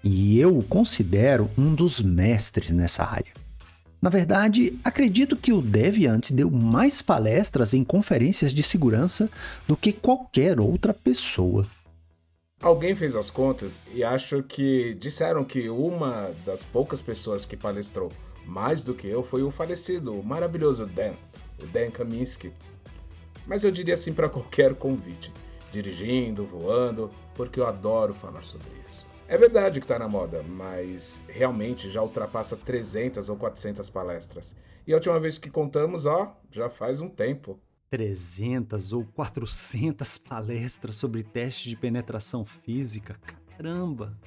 E 0.04 0.40
eu 0.40 0.56
o 0.56 0.64
considero 0.64 1.50
um 1.58 1.74
dos 1.74 2.00
mestres 2.00 2.70
nessa 2.70 3.04
área. 3.04 3.34
Na 4.00 4.12
verdade, 4.12 4.78
acredito 4.84 5.36
que 5.36 5.52
o 5.52 5.60
Deviant 5.60 6.32
deu 6.32 6.52
mais 6.52 7.02
palestras 7.02 7.74
em 7.74 7.84
conferências 7.84 8.54
de 8.54 8.62
segurança 8.62 9.28
do 9.68 9.76
que 9.76 9.92
qualquer 9.92 10.60
outra 10.60 10.94
pessoa. 10.94 11.66
Alguém 12.62 12.96
fez 12.96 13.16
as 13.16 13.32
contas 13.32 13.82
e 13.92 14.04
acho 14.04 14.44
que 14.44 14.94
disseram 15.00 15.44
que 15.44 15.68
uma 15.68 16.30
das 16.46 16.64
poucas 16.64 17.02
pessoas 17.02 17.44
que 17.44 17.58
palestrou 17.58 18.12
mais 18.48 18.84
do 18.84 18.96
que 18.96 19.08
eu 19.08 19.22
foi 19.22 19.44
o 19.44 19.51
falecido, 19.51 20.18
o 20.18 20.24
maravilhoso 20.24 20.86
Dan, 20.86 21.13
o 21.62 21.66
Dan 21.68 21.92
Kaminsky. 21.92 22.51
Mas 23.46 23.63
eu 23.63 23.72
diria 23.72 23.94
assim 23.94 24.13
para 24.13 24.30
qualquer 24.30 24.74
convite, 24.74 25.32
dirigindo, 25.72 26.46
voando, 26.46 27.12
porque 27.36 27.60
eu 27.60 27.68
adoro 27.68 28.13
falar 28.13 28.42
sobre 28.44 28.68
isso. 28.86 29.06
É 29.27 29.38
verdade 29.38 29.80
que 29.80 29.86
está 29.86 30.00
na 30.00 30.08
moda, 30.08 30.42
mas 30.42 31.22
realmente 31.27 31.89
já 31.89 32.01
ultrapassa 32.01 32.56
300 32.56 33.27
ou 33.27 33.36
400 33.36 33.89
palestras. 33.89 34.56
E 34.86 34.94
a 34.94 34.96
última 34.96 35.20
vez 35.20 35.38
que 35.38 35.50
contamos, 35.50 36.06
ó, 36.06 36.34
já 36.50 36.70
faz 36.70 37.01
um 37.01 37.10
tempo. 37.10 37.60
300 37.89 38.94
ou 38.94 39.06
400 39.13 40.18
palestras 40.18 40.96
sobre 40.96 41.24
testes 41.24 41.70
de 41.70 41.75
penetração 41.75 42.46
física? 42.46 43.20
Caramba! 43.50 44.18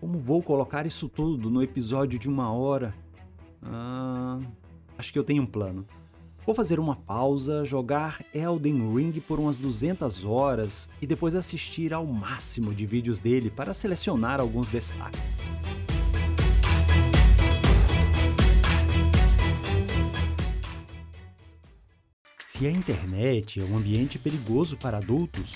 Como 0.00 0.18
vou 0.18 0.42
colocar 0.42 0.84
isso 0.86 1.08
tudo 1.08 1.48
no 1.48 1.62
episódio 1.62 2.18
de 2.18 2.28
uma 2.28 2.52
hora? 2.52 2.94
Ah, 3.62 4.38
acho 4.96 5.12
que 5.12 5.18
eu 5.18 5.24
tenho 5.24 5.42
um 5.42 5.46
plano. 5.46 5.86
Vou 6.44 6.54
fazer 6.54 6.80
uma 6.80 6.96
pausa, 6.96 7.64
jogar 7.64 8.24
Elden 8.32 8.94
Ring 8.94 9.12
por 9.20 9.38
umas 9.38 9.58
200 9.58 10.24
horas 10.24 10.88
e 11.00 11.06
depois 11.06 11.34
assistir 11.34 11.92
ao 11.92 12.06
máximo 12.06 12.74
de 12.74 12.86
vídeos 12.86 13.18
dele 13.18 13.50
para 13.50 13.74
selecionar 13.74 14.40
alguns 14.40 14.66
destaques. 14.68 15.20
Se 22.46 22.66
a 22.66 22.70
internet 22.70 23.60
é 23.60 23.64
um 23.64 23.76
ambiente 23.76 24.18
perigoso 24.18 24.76
para 24.76 24.96
adultos, 24.96 25.52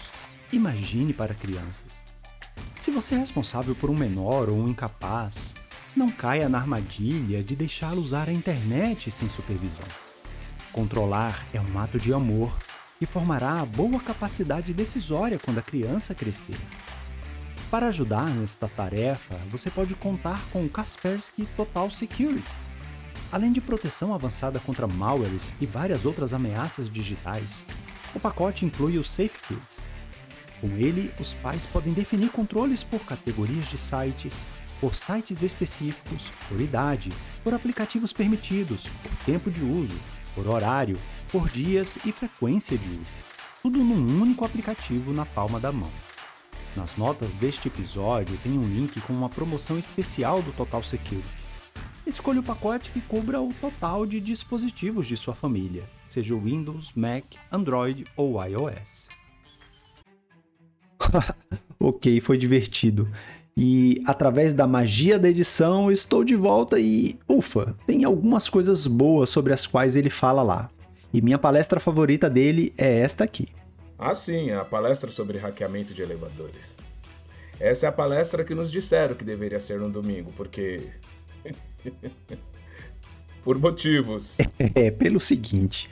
imagine 0.53 1.13
para 1.13 1.35
crianças. 1.35 2.05
Se 2.79 2.91
você 2.91 3.15
é 3.15 3.19
responsável 3.19 3.75
por 3.75 3.89
um 3.91 3.97
menor 3.97 4.49
ou 4.49 4.57
um 4.57 4.69
incapaz, 4.69 5.55
não 5.95 6.11
caia 6.11 6.49
na 6.49 6.59
armadilha 6.59 7.43
de 7.43 7.55
deixá-lo 7.55 8.01
usar 8.01 8.29
a 8.29 8.33
internet 8.33 9.11
sem 9.11 9.29
supervisão. 9.29 9.87
Controlar 10.73 11.45
é 11.53 11.61
um 11.61 11.79
ato 11.79 11.99
de 11.99 12.13
amor 12.13 12.53
e 13.01 13.07
formará 13.07 13.65
boa 13.65 14.01
capacidade 14.01 14.73
decisória 14.73 15.39
quando 15.39 15.59
a 15.59 15.63
criança 15.63 16.15
crescer. 16.15 16.57
Para 17.71 17.89
ajudar 17.89 18.29
nesta 18.29 18.69
tarefa, 18.69 19.35
você 19.51 19.71
pode 19.71 19.95
contar 19.95 20.41
com 20.53 20.65
o 20.65 20.69
Kaspersky 20.69 21.47
Total 21.57 21.91
Security. 21.91 22.49
Além 23.31 23.51
de 23.51 23.61
proteção 23.61 24.15
avançada 24.15 24.61
contra 24.61 24.87
malwares 24.87 25.53
e 25.61 25.67
várias 25.67 26.05
outras 26.05 26.35
ameaças 26.35 26.91
digitais, 26.91 27.65
o 28.15 28.21
pacote 28.21 28.65
inclui 28.67 28.99
o 28.99 29.05
Safe 29.05 29.39
Kids. 29.49 29.81
Com 30.61 30.69
ele, 30.77 31.11
os 31.19 31.35
pais 31.35 31.67
podem 31.67 31.93
definir 31.93 32.31
controles 32.31 32.85
por 32.85 33.01
categorias 33.01 33.65
de 33.65 33.79
sites, 33.79 34.47
por 34.83 34.97
sites 34.97 35.43
específicos, 35.43 36.29
por 36.49 36.61
idade, 36.61 37.13
por 37.45 37.55
aplicativos 37.55 38.13
permitidos, 38.13 38.89
por 39.01 39.13
tempo 39.25 39.49
de 39.49 39.63
uso, 39.63 39.97
por 40.35 40.49
horário, 40.49 40.99
por 41.31 41.49
dias 41.49 42.05
e 42.05 42.11
frequência 42.11 42.77
de 42.77 42.89
uso. 42.89 43.13
Tudo 43.63 43.79
num 43.79 44.21
único 44.21 44.45
aplicativo 44.45 45.13
na 45.13 45.25
palma 45.25 45.61
da 45.61 45.71
mão. 45.71 45.91
Nas 46.75 46.97
notas 46.97 47.33
deste 47.33 47.69
episódio 47.69 48.37
tem 48.43 48.59
um 48.59 48.67
link 48.67 49.01
com 49.03 49.13
uma 49.13 49.29
promoção 49.29 49.79
especial 49.79 50.43
do 50.43 50.51
Total 50.51 50.83
Security. 50.83 51.29
Escolha 52.05 52.41
o 52.41 52.43
pacote 52.43 52.91
que 52.91 53.01
cubra 53.03 53.41
o 53.41 53.55
total 53.61 54.05
de 54.05 54.19
dispositivos 54.19 55.07
de 55.07 55.17
sua 55.17 55.33
família, 55.33 55.85
seja 56.09 56.35
Windows, 56.35 56.93
Mac, 56.95 57.25
Android 57.53 58.05
ou 58.17 58.45
iOS. 58.45 59.09
ok, 61.79 62.21
foi 62.21 62.37
divertido. 62.37 63.09
E 63.57 64.03
através 64.07 64.55
da 64.55 64.67
magia 64.67 65.19
da 65.19 65.29
edição, 65.29 65.91
estou 65.91 66.25
de 66.25 66.35
volta 66.35 66.79
e, 66.79 67.19
ufa, 67.29 67.77
tem 67.87 68.05
algumas 68.05 68.49
coisas 68.49 68.87
boas 68.87 69.29
sobre 69.29 69.53
as 69.53 69.67
quais 69.67 69.95
ele 69.95 70.09
fala 70.09 70.43
lá. 70.43 70.71
E 71.13 71.21
minha 71.21 71.39
palestra 71.39 71.79
favorita 71.79 72.31
dele 72.31 72.73
é 72.79 73.01
esta 73.01 73.25
aqui. 73.25 73.49
Ah, 73.99 74.15
sim, 74.15 74.51
a 74.51 74.65
palestra 74.65 75.11
sobre 75.11 75.37
hackeamento 75.37 75.93
de 75.93 76.03
elevadores. 76.03 76.75
Essa 77.61 77.87
é 77.87 77.89
a 77.89 77.93
palestra 77.93 78.43
que 78.43 78.55
nos 78.55 78.73
disseram 78.73 79.15
que 79.15 79.25
deveria 79.25 79.61
ser 79.61 79.79
no 79.79 79.91
domingo, 79.91 80.33
porque. 80.37 80.89
Por 83.45 83.59
motivos. 83.59 84.39
É, 84.75 84.91
pelo 84.91 85.21
seguinte: 85.21 85.91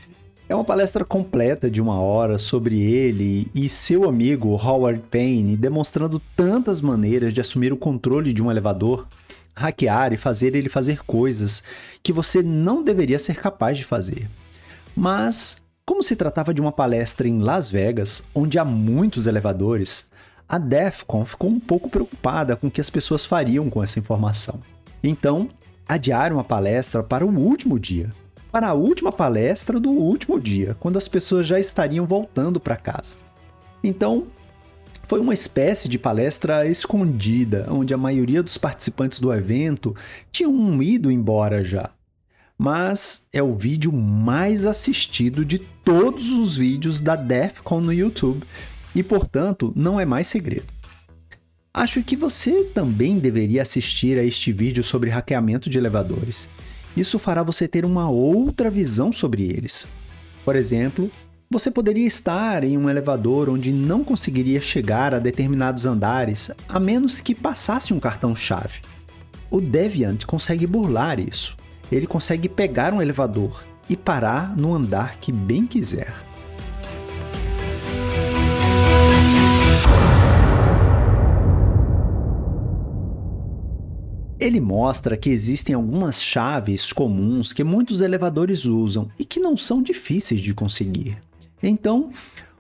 é 0.50 0.54
uma 0.54 0.64
palestra 0.64 1.04
completa 1.04 1.70
de 1.70 1.80
uma 1.80 2.00
hora 2.00 2.36
sobre 2.36 2.82
ele 2.82 3.48
e 3.54 3.68
seu 3.68 4.08
amigo 4.08 4.48
Howard 4.56 5.00
Payne, 5.08 5.56
demonstrando 5.56 6.20
tantas 6.34 6.80
maneiras 6.80 7.32
de 7.32 7.40
assumir 7.40 7.72
o 7.72 7.76
controle 7.76 8.32
de 8.32 8.42
um 8.42 8.50
elevador, 8.50 9.06
hackear 9.54 10.12
e 10.12 10.16
fazer 10.16 10.56
ele 10.56 10.68
fazer 10.68 11.04
coisas 11.04 11.62
que 12.02 12.12
você 12.12 12.42
não 12.42 12.82
deveria 12.82 13.16
ser 13.20 13.36
capaz 13.36 13.78
de 13.78 13.84
fazer. 13.84 14.28
Mas, 14.96 15.62
como 15.86 16.02
se 16.02 16.16
tratava 16.16 16.52
de 16.52 16.60
uma 16.60 16.72
palestra 16.72 17.28
em 17.28 17.38
Las 17.38 17.70
Vegas, 17.70 18.24
onde 18.34 18.58
há 18.58 18.64
muitos 18.64 19.28
elevadores, 19.28 20.10
a 20.48 20.58
DEFCON 20.58 21.24
ficou 21.24 21.48
um 21.48 21.60
pouco 21.60 21.88
preocupada 21.88 22.56
com 22.56 22.66
o 22.66 22.70
que 22.72 22.80
as 22.80 22.90
pessoas 22.90 23.24
fariam 23.24 23.70
com 23.70 23.84
essa 23.84 24.00
informação. 24.00 24.58
Então, 25.00 25.48
adiaram 25.88 26.40
a 26.40 26.44
palestra 26.44 27.04
para 27.04 27.24
o 27.24 27.38
último 27.38 27.78
dia, 27.78 28.10
para 28.50 28.68
a 28.68 28.74
última 28.74 29.12
palestra 29.12 29.78
do 29.78 29.90
último 29.90 30.40
dia, 30.40 30.76
quando 30.80 30.96
as 30.96 31.06
pessoas 31.06 31.46
já 31.46 31.58
estariam 31.58 32.06
voltando 32.06 32.58
para 32.58 32.76
casa. 32.76 33.14
Então, 33.82 34.26
foi 35.10 35.18
uma 35.18 35.34
espécie 35.34 35.88
de 35.88 35.98
palestra 35.98 36.66
escondida, 36.66 37.66
onde 37.70 37.92
a 37.92 37.98
maioria 37.98 38.42
dos 38.42 38.56
participantes 38.56 39.18
do 39.18 39.32
evento 39.32 39.94
tinham 40.30 40.82
ido 40.82 41.10
embora 41.10 41.64
já. 41.64 41.90
Mas 42.56 43.26
é 43.32 43.42
o 43.42 43.56
vídeo 43.56 43.92
mais 43.92 44.66
assistido 44.66 45.44
de 45.44 45.58
todos 45.84 46.30
os 46.30 46.56
vídeos 46.56 47.00
da 47.00 47.16
DEFCON 47.16 47.80
no 47.80 47.92
YouTube 47.92 48.44
e, 48.94 49.02
portanto, 49.02 49.72
não 49.74 49.98
é 49.98 50.04
mais 50.04 50.28
segredo. 50.28 50.66
Acho 51.72 52.02
que 52.02 52.16
você 52.16 52.64
também 52.64 53.18
deveria 53.18 53.62
assistir 53.62 54.18
a 54.18 54.24
este 54.24 54.52
vídeo 54.52 54.84
sobre 54.84 55.08
hackeamento 55.08 55.70
de 55.70 55.78
elevadores. 55.78 56.48
Isso 56.96 57.18
fará 57.18 57.42
você 57.42 57.68
ter 57.68 57.84
uma 57.84 58.08
outra 58.08 58.70
visão 58.70 59.12
sobre 59.12 59.44
eles. 59.44 59.86
Por 60.44 60.56
exemplo, 60.56 61.10
você 61.50 61.70
poderia 61.70 62.06
estar 62.06 62.64
em 62.64 62.76
um 62.76 62.88
elevador 62.88 63.48
onde 63.48 63.72
não 63.72 64.04
conseguiria 64.04 64.60
chegar 64.60 65.14
a 65.14 65.18
determinados 65.18 65.86
andares 65.86 66.50
a 66.68 66.80
menos 66.80 67.20
que 67.20 67.34
passasse 67.34 67.92
um 67.92 68.00
cartão-chave. 68.00 68.80
O 69.50 69.60
Deviant 69.60 70.24
consegue 70.24 70.66
burlar 70.66 71.18
isso. 71.18 71.56
Ele 71.90 72.06
consegue 72.06 72.48
pegar 72.48 72.92
um 72.92 73.02
elevador, 73.02 73.64
e 73.90 73.96
parar 73.96 74.56
no 74.56 74.72
andar 74.72 75.16
que 75.16 75.32
bem 75.32 75.66
quiser. 75.66 76.14
Ele 84.40 84.58
mostra 84.58 85.18
que 85.18 85.28
existem 85.28 85.74
algumas 85.74 86.18
chaves 86.18 86.94
comuns 86.94 87.52
que 87.52 87.62
muitos 87.62 88.00
elevadores 88.00 88.64
usam 88.64 89.10
e 89.18 89.24
que 89.24 89.38
não 89.38 89.54
são 89.54 89.82
difíceis 89.82 90.40
de 90.40 90.54
conseguir. 90.54 91.18
Então, 91.62 92.10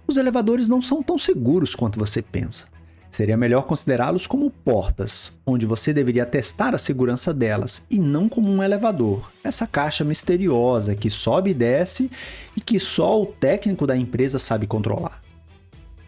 os 0.06 0.18
elevadores 0.18 0.68
não 0.68 0.82
são 0.82 1.02
tão 1.02 1.16
seguros 1.16 1.74
quanto 1.74 1.98
você 1.98 2.20
pensa. 2.20 2.66
Seria 3.10 3.34
melhor 3.34 3.62
considerá-los 3.62 4.26
como 4.26 4.50
portas, 4.50 5.32
onde 5.46 5.64
você 5.64 5.90
deveria 5.94 6.26
testar 6.26 6.74
a 6.74 6.78
segurança 6.78 7.32
delas, 7.32 7.82
e 7.90 7.98
não 7.98 8.28
como 8.28 8.52
um 8.52 8.62
elevador, 8.62 9.32
essa 9.42 9.66
caixa 9.66 10.04
misteriosa 10.04 10.94
que 10.94 11.08
sobe 11.08 11.50
e 11.50 11.54
desce 11.54 12.10
e 12.54 12.60
que 12.60 12.78
só 12.78 13.22
o 13.22 13.26
técnico 13.26 13.86
da 13.86 13.96
empresa 13.96 14.38
sabe 14.38 14.66
controlar. 14.66 15.22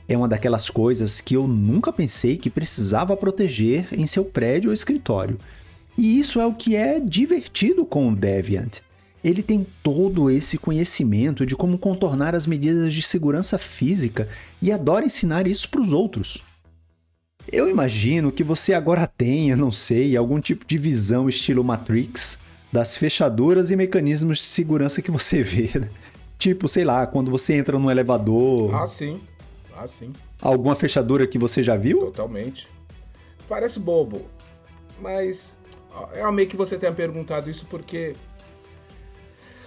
É 0.06 0.16
uma 0.18 0.28
daquelas 0.28 0.68
coisas 0.68 1.18
que 1.18 1.34
eu 1.34 1.48
nunca 1.48 1.90
pensei 1.90 2.36
que 2.36 2.50
precisava 2.50 3.16
proteger 3.16 3.88
em 3.90 4.06
seu 4.06 4.22
prédio 4.22 4.68
ou 4.68 4.74
escritório, 4.74 5.38
e 5.96 6.18
isso 6.18 6.40
é 6.40 6.46
o 6.46 6.54
que 6.54 6.74
é 6.74 6.98
divertido 6.98 7.84
com 7.84 8.08
o 8.08 8.16
Deviant. 8.16 8.78
Ele 9.22 9.42
tem 9.42 9.66
todo 9.82 10.30
esse 10.30 10.58
conhecimento 10.58 11.46
de 11.46 11.54
como 11.54 11.78
contornar 11.78 12.34
as 12.34 12.46
medidas 12.46 12.92
de 12.92 13.02
segurança 13.02 13.56
física 13.56 14.28
e 14.60 14.72
adora 14.72 15.06
ensinar 15.06 15.46
isso 15.46 15.68
para 15.68 15.80
os 15.80 15.92
outros. 15.92 16.42
Eu 17.50 17.68
imagino 17.68 18.32
que 18.32 18.42
você 18.42 18.74
agora 18.74 19.06
tenha, 19.06 19.56
não 19.56 19.70
sei, 19.70 20.16
algum 20.16 20.40
tipo 20.40 20.64
de 20.64 20.78
visão 20.78 21.28
estilo 21.28 21.62
Matrix 21.62 22.38
das 22.72 22.96
fechaduras 22.96 23.70
e 23.70 23.76
mecanismos 23.76 24.38
de 24.38 24.44
segurança 24.44 25.02
que 25.02 25.10
você 25.10 25.42
vê. 25.44 25.78
Né? 25.78 25.88
Tipo, 26.38 26.66
sei 26.66 26.84
lá, 26.84 27.06
quando 27.06 27.30
você 27.30 27.54
entra 27.54 27.78
no 27.78 27.90
elevador. 27.90 28.74
Ah, 28.74 28.86
sim. 28.86 29.20
Ah, 29.76 29.86
sim. 29.86 30.12
Alguma 30.40 30.74
fechadura 30.74 31.26
que 31.26 31.38
você 31.38 31.62
já 31.62 31.76
viu? 31.76 32.00
Totalmente. 32.06 32.66
Parece 33.48 33.78
bobo, 33.78 34.22
mas 35.00 35.54
eu 36.14 36.26
amei 36.26 36.46
que 36.46 36.56
você 36.56 36.78
tenha 36.78 36.92
perguntado 36.92 37.50
isso 37.50 37.66
porque. 37.66 38.14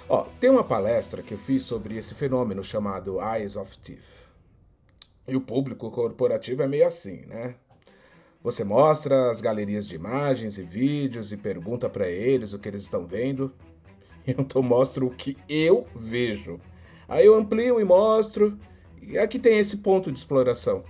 Ó, 0.07 0.23
tem 0.39 0.49
uma 0.49 0.63
palestra 0.63 1.23
que 1.23 1.33
eu 1.33 1.37
fiz 1.37 1.63
sobre 1.63 1.97
esse 1.97 2.13
fenômeno 2.13 2.63
chamado 2.63 3.19
Eyes 3.19 3.55
of 3.55 3.77
Thief. 3.79 4.05
E 5.27 5.35
o 5.35 5.41
público 5.41 5.89
corporativo 5.89 6.61
é 6.61 6.67
meio 6.67 6.85
assim, 6.85 7.25
né? 7.25 7.55
Você 8.43 8.63
mostra 8.63 9.31
as 9.31 9.41
galerias 9.41 9.87
de 9.87 9.95
imagens 9.95 10.59
e 10.59 10.63
vídeos 10.63 11.31
e 11.31 11.37
pergunta 11.37 11.89
para 11.89 12.07
eles 12.07 12.53
o 12.53 12.59
que 12.59 12.69
eles 12.69 12.83
estão 12.83 13.05
vendo. 13.07 13.51
Eu 14.27 14.35
então 14.39 14.61
mostro 14.61 15.07
o 15.07 15.11
que 15.11 15.37
eu 15.47 15.85
vejo. 15.95 16.59
Aí 17.07 17.27
eu 17.27 17.35
amplio 17.35 17.79
e 17.79 17.83
mostro. 17.83 18.57
E 18.99 19.19
aqui 19.19 19.37
tem 19.37 19.59
esse 19.59 19.77
ponto 19.77 20.11
de 20.11 20.17
exploração. 20.17 20.83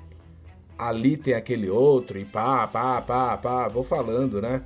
Ali 0.77 1.18
tem 1.18 1.34
aquele 1.34 1.70
outro, 1.70 2.18
e 2.18 2.24
pá, 2.24 2.65
pá, 2.65 3.01
pá, 3.01 3.38
pá, 3.38 3.68
vou 3.68 3.84
falando, 3.84 4.42
né? 4.42 4.63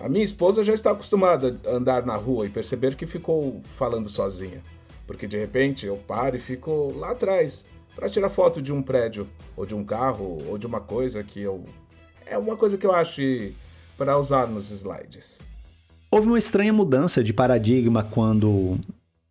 A 0.00 0.08
minha 0.08 0.24
esposa 0.24 0.64
já 0.64 0.72
está 0.72 0.92
acostumada 0.92 1.54
a 1.66 1.70
andar 1.70 2.06
na 2.06 2.16
rua 2.16 2.46
e 2.46 2.48
perceber 2.48 2.94
que 2.94 3.06
ficou 3.06 3.60
falando 3.76 4.08
sozinha. 4.08 4.62
Porque 5.06 5.26
de 5.26 5.38
repente 5.38 5.84
eu 5.84 5.96
paro 5.96 6.36
e 6.36 6.40
fico 6.40 6.92
lá 6.96 7.10
atrás 7.10 7.66
para 7.94 8.08
tirar 8.08 8.30
foto 8.30 8.62
de 8.62 8.72
um 8.72 8.80
prédio, 8.80 9.26
ou 9.54 9.66
de 9.66 9.74
um 9.74 9.84
carro, 9.84 10.38
ou 10.48 10.56
de 10.56 10.66
uma 10.66 10.80
coisa 10.80 11.22
que 11.22 11.40
eu. 11.40 11.64
É 12.24 12.38
uma 12.38 12.56
coisa 12.56 12.78
que 12.78 12.86
eu 12.86 12.92
acho 12.92 13.20
para 13.98 14.16
usar 14.16 14.46
nos 14.46 14.70
slides. 14.70 15.38
Houve 16.10 16.28
uma 16.28 16.38
estranha 16.38 16.72
mudança 16.72 17.22
de 17.22 17.34
paradigma 17.34 18.02
quando. 18.02 18.78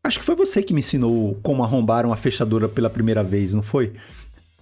Acho 0.04 0.20
que 0.20 0.26
foi 0.26 0.36
você 0.36 0.62
que 0.62 0.74
me 0.74 0.82
ensinou 0.82 1.38
como 1.42 1.64
arrombar 1.64 2.06
uma 2.06 2.16
fechadura 2.16 2.70
pela 2.70 2.90
primeira 2.90 3.24
vez, 3.24 3.54
não 3.54 3.64
foi? 3.64 3.94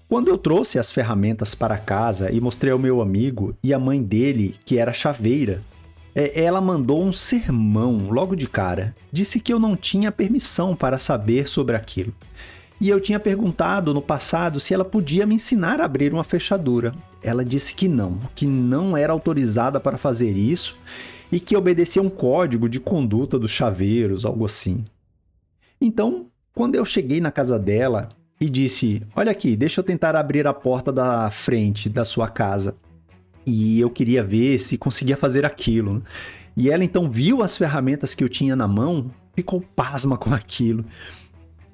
Quando 0.08 0.30
eu 0.30 0.38
trouxe 0.38 0.80
as 0.80 0.90
ferramentas 0.90 1.54
para 1.54 1.78
casa 1.78 2.32
e 2.32 2.40
mostrei 2.40 2.72
ao 2.72 2.80
meu 2.80 3.02
amigo 3.02 3.54
e 3.62 3.74
a 3.74 3.80
mãe 3.80 4.02
dele, 4.02 4.56
que 4.64 4.78
era 4.78 4.94
chaveira, 4.94 5.62
é, 6.18 6.42
ela 6.42 6.60
mandou 6.60 7.04
um 7.04 7.14
sermão 7.14 8.10
logo 8.10 8.36
de 8.36 8.48
cara. 8.48 8.96
Disse 9.12 9.40
que 9.40 9.54
eu 9.54 9.60
não 9.60 9.76
tinha 9.76 10.12
permissão 10.12 10.76
para 10.76 10.98
saber 10.98 11.48
sobre 11.48 11.76
aquilo. 11.76 12.12
E 12.82 12.90
eu 12.90 13.00
tinha 13.00 13.20
perguntado 13.20 13.94
no 13.94 14.02
passado 14.02 14.60
se 14.60 14.74
ela 14.74 14.84
podia 14.84 15.28
me 15.28 15.36
ensinar 15.36 15.80
a 15.80 15.86
abrir 15.86 16.12
uma 16.12 16.24
fechadura. 16.24 16.92
Ela 17.22 17.46
disse 17.46 17.76
que 17.76 17.88
não, 17.88 18.20
que 18.34 18.48
não 18.48 18.98
era 18.98 19.14
autorizada 19.14 19.80
para 19.80 19.96
fazer 20.00 20.32
isso 20.32 20.80
e 21.32 21.40
que 21.40 21.56
obedecia 21.56 22.02
um 22.02 22.10
código 22.10 22.68
de 22.68 22.80
conduta 22.80 23.38
dos 23.38 23.52
chaveiros, 23.52 24.26
algo 24.26 24.46
assim. 24.46 24.86
Então, 25.80 26.26
quando 26.52 26.74
eu 26.74 26.84
cheguei 26.84 27.22
na 27.22 27.30
casa 27.30 27.60
dela 27.60 28.10
e 28.42 28.50
disse: 28.50 29.04
Olha 29.16 29.32
aqui, 29.32 29.56
deixa 29.56 29.82
eu 29.82 29.86
tentar 29.86 30.16
abrir 30.16 30.48
a 30.48 30.54
porta 30.54 30.92
da 30.92 31.30
frente 31.30 31.88
da 31.88 32.04
sua 32.04 32.28
casa 32.28 32.76
e 33.48 33.80
eu 33.80 33.90
queria 33.90 34.22
ver 34.22 34.60
se 34.60 34.78
conseguia 34.78 35.16
fazer 35.16 35.46
aquilo. 35.46 36.04
E 36.56 36.70
ela 36.70 36.84
então 36.84 37.10
viu 37.10 37.42
as 37.42 37.56
ferramentas 37.56 38.14
que 38.14 38.24
eu 38.24 38.28
tinha 38.28 38.56
na 38.56 38.68
mão, 38.68 39.10
ficou 39.34 39.62
pasma 39.62 40.18
com 40.18 40.34
aquilo. 40.34 40.84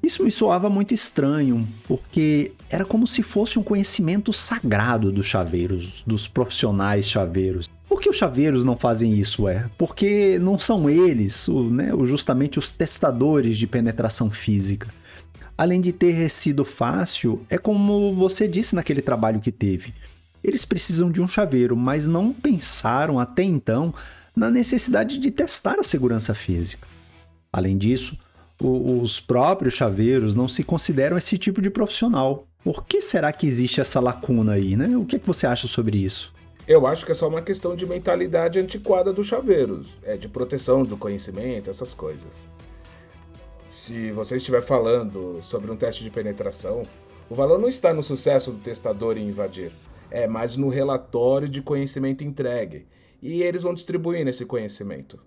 Isso 0.03 0.23
me 0.23 0.29
soava 0.29 0.69
muito 0.69 0.93
estranho, 0.93 1.65
porque 1.87 2.51
era 2.69 2.83
como 2.83 3.07
se 3.07 3.23
fosse 3.23 3.57
um 3.57 3.63
conhecimento 3.63 4.31
sagrado 4.33 5.11
dos 5.11 5.25
chaveiros, 5.25 6.03
dos 6.05 6.27
profissionais 6.27 7.09
chaveiros. 7.09 7.69
Por 7.87 8.01
que 8.01 8.09
os 8.09 8.17
chaveiros 8.17 8.65
não 8.65 8.75
fazem 8.75 9.17
isso, 9.17 9.47
é? 9.47 9.69
Porque 9.77 10.37
não 10.39 10.59
são 10.59 10.89
eles, 10.89 11.47
né, 11.71 11.91
justamente 12.03 12.59
os 12.59 12.69
testadores 12.69 13.57
de 13.57 13.65
penetração 13.65 14.29
física. 14.29 14.93
Além 15.57 15.79
de 15.79 15.93
ter 15.93 16.29
sido 16.29 16.65
fácil, 16.65 17.41
é 17.49 17.57
como 17.57 18.13
você 18.13 18.47
disse 18.47 18.75
naquele 18.75 19.01
trabalho 19.01 19.39
que 19.39 19.51
teve 19.51 19.93
eles 20.43 20.65
precisam 20.65 21.09
de 21.09 21.21
um 21.21 21.27
chaveiro, 21.27 21.75
mas 21.75 22.07
não 22.07 22.33
pensaram 22.33 23.19
até 23.19 23.43
então 23.43 23.93
na 24.35 24.49
necessidade 24.49 25.17
de 25.17 25.31
testar 25.31 25.79
a 25.79 25.83
segurança 25.83 26.33
física. 26.33 26.87
Além 27.51 27.77
disso, 27.77 28.17
os 28.59 29.19
próprios 29.19 29.73
chaveiros 29.73 30.35
não 30.35 30.47
se 30.47 30.63
consideram 30.63 31.17
esse 31.17 31.37
tipo 31.37 31.61
de 31.61 31.69
profissional. 31.69 32.47
Por 32.63 32.85
que 32.85 33.01
será 33.01 33.31
que 33.31 33.45
existe 33.45 33.81
essa 33.81 33.99
lacuna 33.99 34.53
aí, 34.53 34.75
né? 34.75 34.95
O 34.97 35.05
que, 35.05 35.17
é 35.17 35.19
que 35.19 35.27
você 35.27 35.45
acha 35.45 35.67
sobre 35.67 35.97
isso? 35.97 36.33
Eu 36.65 36.87
acho 36.87 37.05
que 37.05 37.11
é 37.11 37.15
só 37.15 37.27
uma 37.27 37.41
questão 37.41 37.75
de 37.75 37.85
mentalidade 37.85 38.57
antiquada 38.57 39.11
dos 39.11 39.27
chaveiros, 39.27 39.97
é 40.01 40.15
de 40.15 40.29
proteção 40.29 40.83
do 40.83 40.95
conhecimento, 40.95 41.69
essas 41.69 41.93
coisas. 41.93 42.47
Se 43.67 44.11
você 44.11 44.37
estiver 44.37 44.61
falando 44.61 45.39
sobre 45.41 45.69
um 45.69 45.75
teste 45.75 46.05
de 46.05 46.09
penetração, 46.09 46.87
o 47.29 47.35
valor 47.35 47.59
não 47.59 47.67
está 47.67 47.93
no 47.93 48.01
sucesso 48.01 48.51
do 48.51 48.59
testador 48.59 49.17
em 49.17 49.27
invadir, 49.27 49.73
é 50.13 50.27
mais 50.27 50.55
no 50.55 50.69
relatório 50.69 51.49
de 51.49 51.59
conhecimento 51.59 52.23
entregue. 52.23 52.85
E 53.19 53.41
eles 53.41 53.63
vão 53.63 53.73
distribuindo 53.73 54.29
esse 54.29 54.45
conhecimento. 54.45 55.19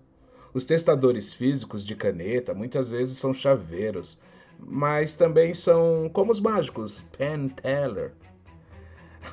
Os 0.53 0.63
testadores 0.63 1.33
físicos 1.33 1.83
de 1.83 1.93
caneta 1.93 2.53
muitas 2.53 2.89
vezes 2.89 3.17
são 3.17 3.33
chaveiros, 3.33 4.17
mas 4.57 5.13
também 5.13 5.53
são 5.53 6.09
como 6.13 6.31
os 6.31 6.39
mágicos, 6.39 7.03
pen 7.17 7.49
teller. 7.49 8.13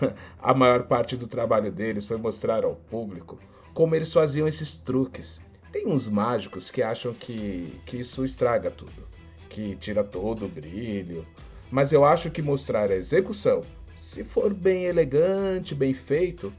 A 0.43 0.53
maior 0.53 0.89
parte 0.89 1.17
do 1.17 1.29
trabalho 1.29 1.71
deles 1.71 2.05
foi 2.05 2.17
mostrar 2.17 2.65
ao 2.65 2.75
público 2.75 3.39
como 3.73 3.95
eles 3.95 4.13
faziam 4.13 4.49
esses 4.49 4.77
truques. 4.77 5.41
Tem 5.71 5.87
uns 5.87 6.09
mágicos 6.09 6.69
que 6.69 6.83
acham 6.83 7.15
que, 7.15 7.81
que 7.87 7.99
isso 8.01 8.25
estraga 8.25 8.73
tudo, 8.73 9.09
que 9.49 9.77
tira 9.77 10.03
todo 10.03 10.47
o 10.47 10.49
brilho, 10.49 11.25
mas 11.71 11.93
eu 11.93 12.05
acho 12.05 12.31
que 12.31 12.43
mostrar 12.43 12.91
a 12.91 12.97
execução 12.97 13.63
se 13.97 14.25
for 14.25 14.53
bem 14.53 14.85
elegante, 14.85 15.75
bem 15.75 15.95
feito, 15.95 16.53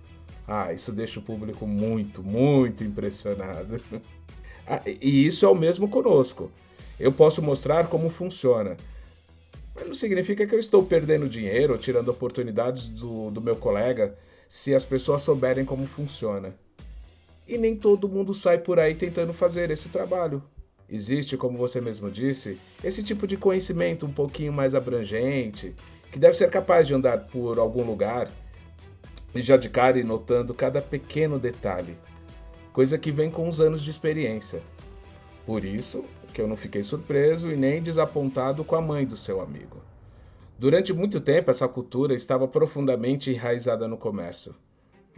ah, 0.48 0.72
isso 0.72 0.92
deixa 0.92 1.20
o 1.20 1.24
público 1.24 1.66
muito, 1.66 2.24
muito 2.24 2.84
impressionado. 2.84 3.82
ah, 4.68 4.82
e 4.86 5.26
isso 5.26 5.46
é 5.46 5.50
o 5.50 5.56
mesmo 5.56 5.88
conosco. 5.88 6.52
Eu 7.00 7.12
posso 7.12 7.42
mostrar 7.42 7.88
como 7.88 8.10
funciona. 8.10 8.78
Mas 9.76 9.88
não 9.88 9.94
significa 9.94 10.48
que 10.48 10.56
eu 10.56 10.60
estou 10.60 10.86
perdendo 10.86 11.28
dinheiro 11.28 11.78
tirando 11.78 12.10
oportunidades 12.10 12.88
do, 12.88 13.30
do 13.30 13.42
meu 13.42 13.56
colega 13.56 14.18
se 14.48 14.74
as 14.74 14.86
pessoas 14.86 15.22
souberem 15.22 15.66
como 15.66 15.86
funciona. 15.86 16.56
E 17.48 17.58
nem 17.58 17.76
todo 17.76 18.08
mundo 18.08 18.34
sai 18.34 18.58
por 18.58 18.80
aí 18.80 18.96
tentando 18.96 19.34
fazer 19.34 19.70
esse 19.72 19.90
trabalho. 19.90 20.42
Existe, 20.90 21.36
como 21.36 21.58
você 21.58 21.82
mesmo 21.82 22.10
disse, 22.10 22.60
esse 22.84 23.04
tipo 23.04 23.28
de 23.28 23.36
conhecimento 23.36 24.06
um 24.06 24.14
pouquinho 24.14 24.54
mais 24.54 24.76
abrangente, 24.76 25.76
que 26.16 26.20
deve 26.20 26.38
ser 26.38 26.50
capaz 26.50 26.88
de 26.88 26.94
andar 26.94 27.28
por 27.28 27.60
algum 27.60 27.84
lugar 27.84 28.32
e 29.36 29.42
já 29.42 29.58
de 29.58 29.68
cara 29.68 30.00
ir 30.00 30.06
notando 30.06 30.54
cada 30.54 30.82
pequeno 30.82 31.38
detalhe, 31.38 31.98
coisa 32.72 32.98
que 32.98 33.12
vem 33.12 33.30
com 33.30 33.50
os 33.50 33.60
anos 33.60 33.82
de 33.82 33.92
experiência. 33.92 34.62
Por 35.46 35.66
isso 35.66 36.06
que 36.34 36.42
eu 36.42 36.48
não 36.48 36.56
fiquei 36.56 36.84
surpreso 36.84 37.52
e 37.52 37.58
nem 37.58 37.82
desapontado 37.82 38.64
com 38.64 38.78
a 38.78 38.82
mãe 38.82 39.06
do 39.06 39.18
seu 39.18 39.42
amigo. 39.42 39.84
Durante 40.58 40.94
muito 40.94 41.20
tempo, 41.20 41.52
essa 41.52 41.68
cultura 41.68 42.16
estava 42.16 42.48
profundamente 42.48 43.30
enraizada 43.30 43.86
no 43.86 43.98
comércio. 43.98 44.56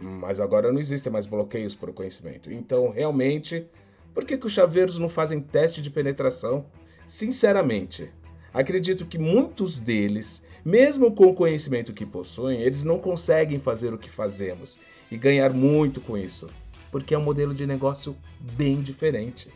Mas 0.00 0.40
agora 0.40 0.72
não 0.72 0.80
existem 0.80 1.12
mais 1.12 1.26
bloqueios 1.26 1.76
para 1.76 1.90
o 1.90 1.94
conhecimento. 1.94 2.52
Então, 2.52 2.90
realmente, 2.90 3.68
por 4.12 4.24
que, 4.24 4.36
que 4.36 4.46
os 4.48 4.52
chaveiros 4.52 4.98
não 4.98 5.08
fazem 5.08 5.40
teste 5.40 5.80
de 5.80 5.90
penetração? 5.90 6.66
Sinceramente, 7.06 8.10
acredito 8.52 9.06
que 9.06 9.16
muitos 9.16 9.78
deles, 9.78 10.42
mesmo 10.68 11.10
com 11.10 11.28
o 11.28 11.34
conhecimento 11.34 11.94
que 11.94 12.04
possuem, 12.04 12.60
eles 12.60 12.84
não 12.84 12.98
conseguem 12.98 13.58
fazer 13.58 13.94
o 13.94 13.96
que 13.96 14.10
fazemos 14.10 14.78
e 15.10 15.16
ganhar 15.16 15.50
muito 15.54 15.98
com 15.98 16.18
isso, 16.18 16.46
porque 16.92 17.14
é 17.14 17.18
um 17.18 17.24
modelo 17.24 17.54
de 17.54 17.66
negócio 17.66 18.14
bem 18.54 18.82
diferente. 18.82 19.48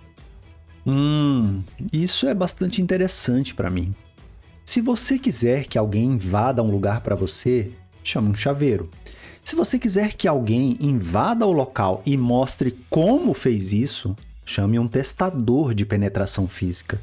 Hum, 0.86 1.62
isso 1.92 2.26
é 2.26 2.32
bastante 2.32 2.80
interessante 2.80 3.54
para 3.54 3.68
mim. 3.68 3.94
Se 4.64 4.80
você 4.80 5.18
quiser 5.18 5.66
que 5.66 5.76
alguém 5.76 6.12
invada 6.12 6.62
um 6.62 6.70
lugar 6.70 7.02
para 7.02 7.14
você, 7.14 7.70
chame 8.02 8.30
um 8.30 8.34
chaveiro. 8.34 8.88
Se 9.44 9.54
você 9.54 9.78
quiser 9.78 10.14
que 10.14 10.26
alguém 10.26 10.78
invada 10.80 11.46
o 11.46 11.52
local 11.52 12.00
e 12.06 12.16
mostre 12.16 12.74
como 12.88 13.34
fez 13.34 13.70
isso, 13.70 14.16
chame 14.46 14.78
um 14.78 14.88
testador 14.88 15.74
de 15.74 15.84
penetração 15.84 16.48
física. 16.48 16.98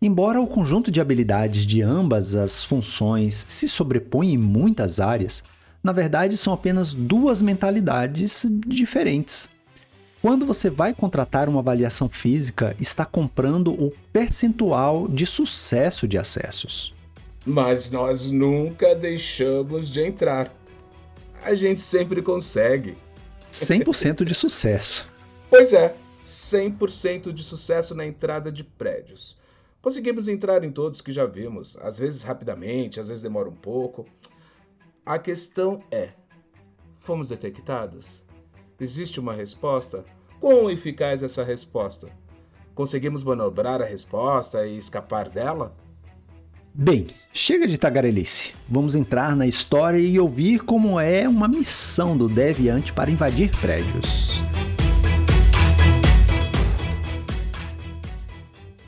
Embora 0.00 0.40
o 0.40 0.46
conjunto 0.46 0.90
de 0.90 1.00
habilidades 1.00 1.64
de 1.64 1.80
ambas 1.80 2.34
as 2.34 2.62
funções 2.62 3.46
se 3.48 3.68
sobreponha 3.68 4.34
em 4.34 4.38
muitas 4.38 5.00
áreas, 5.00 5.42
na 5.82 5.92
verdade 5.92 6.36
são 6.36 6.52
apenas 6.52 6.92
duas 6.92 7.40
mentalidades 7.40 8.44
diferentes. 8.66 9.48
Quando 10.20 10.44
você 10.44 10.68
vai 10.68 10.92
contratar 10.92 11.48
uma 11.48 11.60
avaliação 11.60 12.08
física, 12.08 12.76
está 12.80 13.04
comprando 13.04 13.72
o 13.72 13.92
percentual 14.12 15.06
de 15.08 15.24
sucesso 15.24 16.08
de 16.08 16.18
acessos. 16.18 16.94
Mas 17.44 17.90
nós 17.90 18.30
nunca 18.30 18.94
deixamos 18.94 19.88
de 19.88 20.02
entrar. 20.02 20.52
A 21.44 21.54
gente 21.54 21.80
sempre 21.80 22.20
consegue. 22.20 22.98
100% 23.52 24.24
de 24.24 24.34
sucesso. 24.34 25.08
Pois 25.48 25.72
é, 25.72 25.94
100% 26.24 27.32
de 27.32 27.44
sucesso 27.44 27.94
na 27.94 28.04
entrada 28.04 28.50
de 28.50 28.64
prédios. 28.64 29.36
Conseguimos 29.86 30.26
entrar 30.26 30.64
em 30.64 30.72
todos 30.72 31.00
que 31.00 31.12
já 31.12 31.26
vimos, 31.26 31.76
às 31.80 32.00
vezes 32.00 32.24
rapidamente, 32.24 32.98
às 32.98 33.08
vezes 33.08 33.22
demora 33.22 33.48
um 33.48 33.54
pouco. 33.54 34.04
A 35.06 35.16
questão 35.16 35.80
é: 35.92 36.08
fomos 36.98 37.28
detectados? 37.28 38.20
Existe 38.80 39.20
uma 39.20 39.32
resposta? 39.32 40.04
Quão 40.40 40.68
eficaz 40.68 41.22
essa 41.22 41.44
resposta? 41.44 42.08
Conseguimos 42.74 43.22
manobrar 43.22 43.80
a 43.80 43.84
resposta 43.84 44.66
e 44.66 44.76
escapar 44.76 45.28
dela? 45.28 45.72
Bem, 46.74 47.06
chega 47.32 47.68
de 47.68 47.78
tagarelice. 47.78 48.54
Vamos 48.68 48.96
entrar 48.96 49.36
na 49.36 49.46
história 49.46 49.98
e 49.98 50.18
ouvir 50.18 50.64
como 50.64 50.98
é 50.98 51.28
uma 51.28 51.46
missão 51.46 52.16
do 52.16 52.28
Deviant 52.28 52.90
para 52.90 53.08
invadir 53.08 53.56
prédios. 53.60 54.42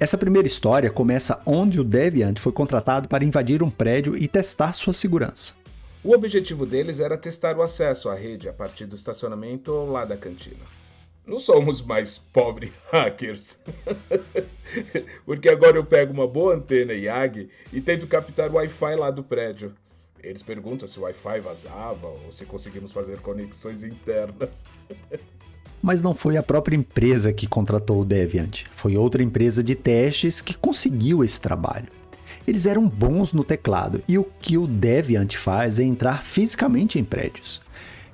Essa 0.00 0.16
primeira 0.16 0.46
história 0.46 0.90
começa 0.90 1.42
onde 1.44 1.80
o 1.80 1.84
Deviant 1.84 2.38
foi 2.38 2.52
contratado 2.52 3.08
para 3.08 3.24
invadir 3.24 3.64
um 3.64 3.70
prédio 3.70 4.16
e 4.16 4.28
testar 4.28 4.72
sua 4.72 4.92
segurança. 4.92 5.54
O 6.04 6.12
objetivo 6.12 6.64
deles 6.64 7.00
era 7.00 7.18
testar 7.18 7.56
o 7.56 7.62
acesso 7.62 8.08
à 8.08 8.14
rede 8.14 8.48
a 8.48 8.52
partir 8.52 8.86
do 8.86 8.94
estacionamento 8.94 9.72
lá 9.86 10.04
da 10.04 10.16
cantina. 10.16 10.64
Não 11.26 11.36
somos 11.40 11.82
mais 11.82 12.16
pobres 12.16 12.70
hackers. 12.92 13.60
Porque 15.26 15.48
agora 15.48 15.76
eu 15.76 15.84
pego 15.84 16.12
uma 16.12 16.28
boa 16.28 16.54
antena 16.54 16.94
IAG 16.94 17.50
e 17.72 17.80
tento 17.80 18.06
captar 18.06 18.50
o 18.50 18.54
Wi-Fi 18.54 18.94
lá 18.94 19.10
do 19.10 19.24
prédio. 19.24 19.74
Eles 20.22 20.44
perguntam 20.44 20.86
se 20.86 21.00
o 21.00 21.02
Wi-Fi 21.02 21.40
vazava 21.40 22.06
ou 22.06 22.30
se 22.30 22.46
conseguimos 22.46 22.92
fazer 22.92 23.18
conexões 23.18 23.82
internas. 23.82 24.64
Mas 25.82 26.02
não 26.02 26.14
foi 26.14 26.36
a 26.36 26.42
própria 26.42 26.76
empresa 26.76 27.32
que 27.32 27.46
contratou 27.46 28.00
o 28.00 28.04
Deviant, 28.04 28.64
foi 28.74 28.96
outra 28.96 29.22
empresa 29.22 29.62
de 29.62 29.74
testes 29.74 30.40
que 30.40 30.54
conseguiu 30.54 31.22
esse 31.22 31.40
trabalho. 31.40 31.88
Eles 32.46 32.66
eram 32.66 32.88
bons 32.88 33.32
no 33.32 33.44
teclado 33.44 34.02
e 34.08 34.18
o 34.18 34.26
que 34.40 34.56
o 34.56 34.66
Deviant 34.66 35.36
faz 35.36 35.78
é 35.78 35.84
entrar 35.84 36.22
fisicamente 36.22 36.98
em 36.98 37.04
prédios. 37.04 37.60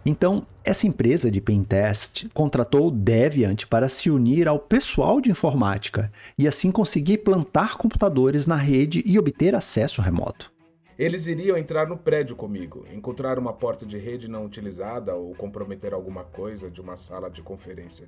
Então, 0.05 0.46
essa 0.62 0.87
empresa 0.87 1.31
de 1.31 1.40
pentest 1.40 2.27
contratou 2.35 2.88
o 2.88 2.90
Deviant 2.90 3.64
para 3.66 3.88
se 3.88 4.11
unir 4.11 4.48
ao 4.48 4.59
pessoal 4.59 5.20
de 5.20 5.31
informática 5.31 6.12
e 6.38 6.46
assim 6.46 6.70
conseguir 6.70 7.18
plantar 7.18 7.77
computadores 7.77 8.46
na 8.46 8.57
rede 8.57 9.03
e 9.07 9.18
obter 9.18 9.55
acesso 9.55 10.03
remoto. 10.03 10.54
Eles 10.96 11.26
iriam 11.26 11.57
entrar 11.57 11.88
no 11.88 11.96
prédio 11.96 12.37
comigo, 12.37 12.87
encontrar 12.92 13.37
uma 13.37 13.52
porta 13.52 13.85
de 13.85 13.98
rede 13.98 14.28
não 14.28 14.44
utilizada 14.44 15.14
ou 15.14 15.35
comprometer 15.35 15.92
alguma 15.92 16.22
coisa 16.22 16.70
de 16.70 16.80
uma 16.80 16.96
sala 16.96 17.28
de 17.28 17.42
conferência 17.42 18.07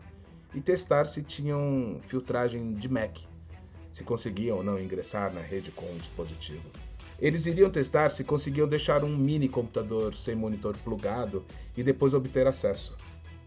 e 0.54 0.60
testar 0.60 1.06
se 1.06 1.22
tinham 1.22 1.98
filtragem 2.06 2.72
de 2.72 2.88
MAC, 2.88 3.26
se 3.90 4.04
conseguiam 4.04 4.58
ou 4.58 4.62
não 4.62 4.80
ingressar 4.80 5.34
na 5.34 5.40
rede 5.40 5.72
com 5.72 5.84
o 5.84 5.98
dispositivo. 5.98 6.62
Eles 7.20 7.46
iriam 7.46 7.70
testar 7.70 8.10
se 8.10 8.22
conseguiam 8.22 8.68
deixar 8.68 9.02
um 9.02 9.16
mini 9.16 9.48
computador 9.48 10.14
sem 10.14 10.36
monitor 10.36 10.76
plugado 10.84 11.44
e 11.76 11.82
depois 11.82 12.14
obter 12.14 12.46
acesso. 12.46 12.96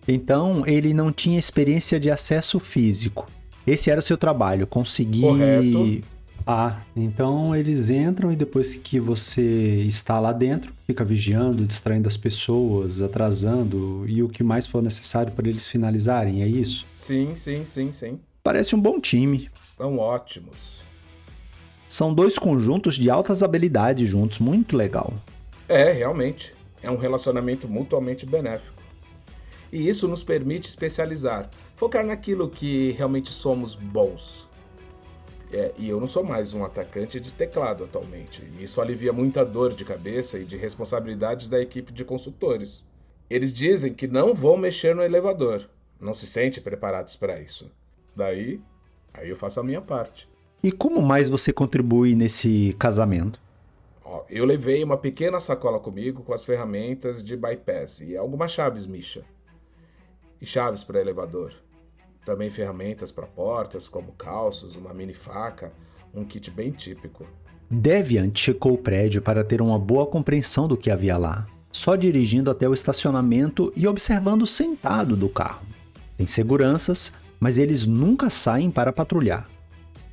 Então 0.06 0.68
ele 0.68 0.94
não 0.94 1.14
tinha 1.14 1.40
experiência 1.40 1.98
de 1.98 2.12
acesso 2.12 2.60
físico. 2.60 3.26
Esse 3.66 3.90
era 3.90 4.00
o 4.00 4.04
seu 4.04 4.18
trabalho, 4.18 4.68
conseguir 4.68 5.22
Correto. 5.22 6.19
Ah, 6.52 6.82
então 6.96 7.56
eles 7.56 7.92
entram 7.92 8.34
e 8.34 8.36
depois 8.36 8.76
que 8.76 9.00
você 9.00 9.84
está 9.84 10.20
lá 10.20 10.32
dentro, 10.32 10.74
fica 10.88 11.06
vigiando, 11.06 11.64
distraindo 11.64 12.08
as 12.08 12.18
pessoas, 12.18 13.04
atrasando 13.04 14.04
e 14.08 14.24
o 14.24 14.28
que 14.28 14.42
mais 14.42 14.66
for 14.66 14.82
necessário 14.82 15.32
para 15.32 15.48
eles 15.48 15.68
finalizarem, 15.68 16.42
é 16.42 16.48
isso? 16.48 16.88
Sim, 16.96 17.36
sim, 17.36 17.64
sim, 17.64 17.92
sim. 17.92 18.20
Parece 18.44 18.76
um 18.76 18.82
bom 18.82 19.00
time. 19.00 19.48
São 19.62 20.00
ótimos. 20.00 20.84
São 21.88 22.12
dois 22.12 22.36
conjuntos 22.36 22.96
de 22.96 23.12
altas 23.12 23.44
habilidades 23.44 24.10
juntos, 24.10 24.40
muito 24.40 24.76
legal. 24.76 25.14
É, 25.68 25.92
realmente. 25.92 26.56
É 26.82 26.90
um 26.90 26.98
relacionamento 26.98 27.68
mutuamente 27.68 28.26
benéfico. 28.26 28.82
E 29.72 29.88
isso 29.88 30.08
nos 30.08 30.24
permite 30.24 30.68
especializar, 30.68 31.48
focar 31.76 32.04
naquilo 32.04 32.50
que 32.50 32.90
realmente 32.94 33.32
somos 33.32 33.76
bons. 33.76 34.49
É, 35.52 35.74
e 35.78 35.90
eu 35.90 36.00
não 36.00 36.08
sou 36.08 36.24
mais 36.24 36.54
um 36.54 36.64
atacante 36.64 37.20
de 37.20 37.32
teclado 37.32 37.84
atualmente. 37.84 38.44
E 38.58 38.64
isso 38.64 38.80
alivia 38.80 39.12
muita 39.12 39.44
dor 39.44 39.74
de 39.74 39.84
cabeça 39.84 40.38
e 40.38 40.46
de 40.46 40.58
responsabilidades 40.58 41.50
da 41.50 41.60
equipe 41.60 41.92
de 41.92 42.06
consultores. 42.06 42.84
Eles 43.30 43.54
dizem 43.54 43.94
que 43.94 44.08
não 44.08 44.34
vão 44.34 44.58
mexer 44.58 44.96
no 44.96 45.04
elevador. 45.04 45.68
Não 46.00 46.14
se 46.14 46.28
sentem 46.28 46.62
preparados 46.62 47.16
para 47.16 47.40
isso. 47.40 47.70
Daí, 48.16 48.62
aí 49.14 49.30
eu 49.30 49.36
faço 49.36 49.60
a 49.60 49.64
minha 49.64 49.82
parte. 49.82 50.30
E 50.64 50.72
como 50.72 51.02
mais 51.02 51.28
você 51.28 51.52
contribui 51.52 52.16
nesse 52.16 52.76
casamento? 52.78 53.42
Ó, 54.04 54.24
eu 54.30 54.46
levei 54.46 54.84
uma 54.84 54.98
pequena 54.98 55.40
sacola 55.40 55.80
comigo 55.80 56.24
com 56.24 56.34
as 56.34 56.46
ferramentas 56.46 57.24
de 57.24 57.36
bypass 57.36 58.02
e 58.02 58.16
algumas 58.16 58.52
chaves 58.52 58.86
Misha. 58.86 59.24
E 60.42 60.46
chaves 60.46 60.84
para 60.84 61.00
elevador. 61.00 61.54
Também 62.30 62.52
ferramentas 62.52 63.12
para 63.12 63.26
portas, 63.26 63.88
como 63.88 64.12
calços, 64.12 64.76
uma 64.76 64.94
mini 64.94 65.16
faca, 65.16 65.74
um 66.14 66.24
kit 66.24 66.52
bem 66.52 66.70
típico. 66.70 67.26
Deviant 67.72 68.38
checou 68.38 68.74
o 68.74 68.78
prédio 68.78 69.20
para 69.20 69.44
ter 69.44 69.64
uma 69.64 69.80
boa 69.80 70.06
compreensão 70.06 70.68
do 70.68 70.78
que 70.78 70.92
havia 70.92 71.18
lá, 71.18 71.48
só 71.72 71.96
dirigindo 71.96 72.52
até 72.52 72.70
o 72.70 72.74
estacionamento 72.76 73.74
e 73.76 73.88
observando 73.88 74.46
sentado 74.46 75.16
do 75.16 75.28
carro. 75.28 75.66
Tem 76.18 76.28
seguranças, 76.28 77.14
mas 77.40 77.58
eles 77.58 77.88
nunca 77.88 78.30
saem 78.30 78.70
para 78.70 78.94
patrulhar. 78.94 79.50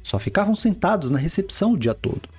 Só 0.03 0.19
ficavam 0.19 0.55
sentados 0.55 1.11
na 1.11 1.19
recepção 1.19 1.75
o 1.75 1.79
dia 1.79 1.93
todo. 1.93 2.31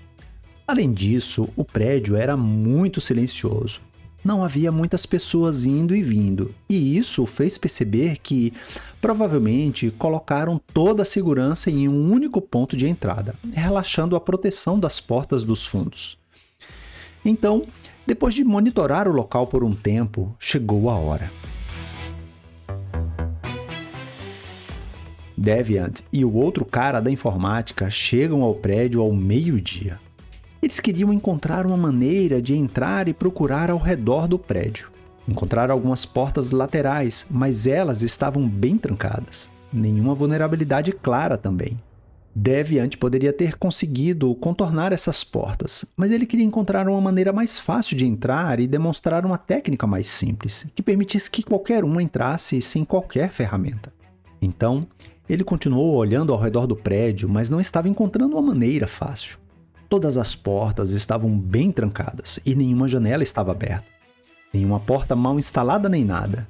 Além 0.68 0.92
disso, 0.92 1.50
o 1.56 1.64
prédio 1.64 2.16
era 2.16 2.36
muito 2.36 3.00
silencioso. 3.00 3.80
Não 4.28 4.44
havia 4.44 4.74
muitas 4.74 5.06
pessoas 5.06 5.66
indo 5.66 5.96
e 5.96 6.04
vindo, 6.04 6.54
e 6.68 6.98
isso 6.98 7.26
fez 7.26 7.58
perceber 7.58 8.18
que 8.18 8.52
provavelmente 9.00 9.90
colocaram 9.90 10.60
toda 10.74 11.04
a 11.04 11.06
segurança 11.06 11.72
em 11.72 11.88
um 11.88 12.12
único 12.12 12.42
ponto 12.42 12.76
de 12.76 12.90
entrada, 12.90 13.36
relaxando 13.54 14.18
a 14.18 14.20
proteção 14.20 14.78
das 14.78 15.00
portas 15.00 15.46
dos 15.46 15.66
fundos. 15.66 16.18
Então, 17.24 17.66
depois 18.06 18.34
de 18.34 18.44
monitorar 18.44 19.08
o 19.08 19.14
local 19.14 19.48
por 19.48 19.64
um 19.64 19.74
tempo, 19.74 20.36
chegou 20.38 20.90
a 20.90 20.98
hora. 20.98 21.32
Deviant 25.38 26.02
e 26.12 26.26
o 26.26 26.34
outro 26.34 26.66
cara 26.66 27.00
da 27.00 27.10
informática 27.10 27.90
chegam 27.90 28.44
ao 28.44 28.54
prédio 28.54 29.00
ao 29.00 29.14
meio-dia. 29.14 30.06
Eles 30.68 30.82
queriam 30.82 31.14
encontrar 31.14 31.66
uma 31.66 31.78
maneira 31.78 32.42
de 32.42 32.54
entrar 32.54 33.08
e 33.08 33.14
procurar 33.14 33.72
ao 33.72 33.78
redor 33.78 34.28
do 34.28 34.38
prédio. 34.38 34.90
Encontraram 35.26 35.74
algumas 35.74 36.04
portas 36.04 36.52
laterais, 36.52 37.26
mas 37.32 37.66
elas 37.66 38.02
estavam 38.02 38.46
bem 38.46 38.78
trancadas. 38.78 39.50
Nenhuma 39.72 40.14
vulnerabilidade 40.14 40.92
clara 40.92 41.38
também. 41.38 41.80
Deviant 42.36 42.98
poderia 42.98 43.32
ter 43.32 43.56
conseguido 43.56 44.36
contornar 44.36 44.92
essas 44.92 45.24
portas, 45.24 45.86
mas 45.96 46.12
ele 46.12 46.26
queria 46.26 46.46
encontrar 46.46 46.90
uma 46.90 47.00
maneira 47.00 47.32
mais 47.32 47.58
fácil 47.58 47.96
de 47.96 48.06
entrar 48.06 48.60
e 48.60 48.68
demonstrar 48.68 49.26
uma 49.26 49.38
técnica 49.38 49.88
mais 49.88 50.08
simples, 50.10 50.68
que 50.76 50.84
permitisse 50.84 51.32
que 51.32 51.44
qualquer 51.44 51.86
um 51.86 51.98
entrasse 52.02 52.62
sem 52.62 52.84
qualquer 52.84 53.32
ferramenta. 53.32 53.94
Então, 54.42 54.86
Ele 55.30 55.46
continuou 55.46 55.96
olhando 55.96 56.34
ao 56.34 56.40
redor 56.42 56.68
do 56.68 56.76
prédio, 56.76 57.30
mas 57.30 57.50
não 57.50 57.62
estava 57.62 57.88
encontrando 57.88 58.36
uma 58.36 58.42
maneira 58.42 58.86
fácil. 58.86 59.38
Todas 59.90 60.18
as 60.18 60.36
portas 60.36 60.92
estavam 60.92 61.38
bem 61.38 61.72
trancadas 61.72 62.40
e 62.46 62.56
nenhuma 62.56 62.90
janela 62.90 63.24
estava 63.24 63.52
aberta. 63.52 63.86
Nenhuma 64.54 64.80
porta 64.80 65.16
mal 65.16 65.40
instalada 65.40 65.88
nem 65.88 66.04
nada. 66.04 66.48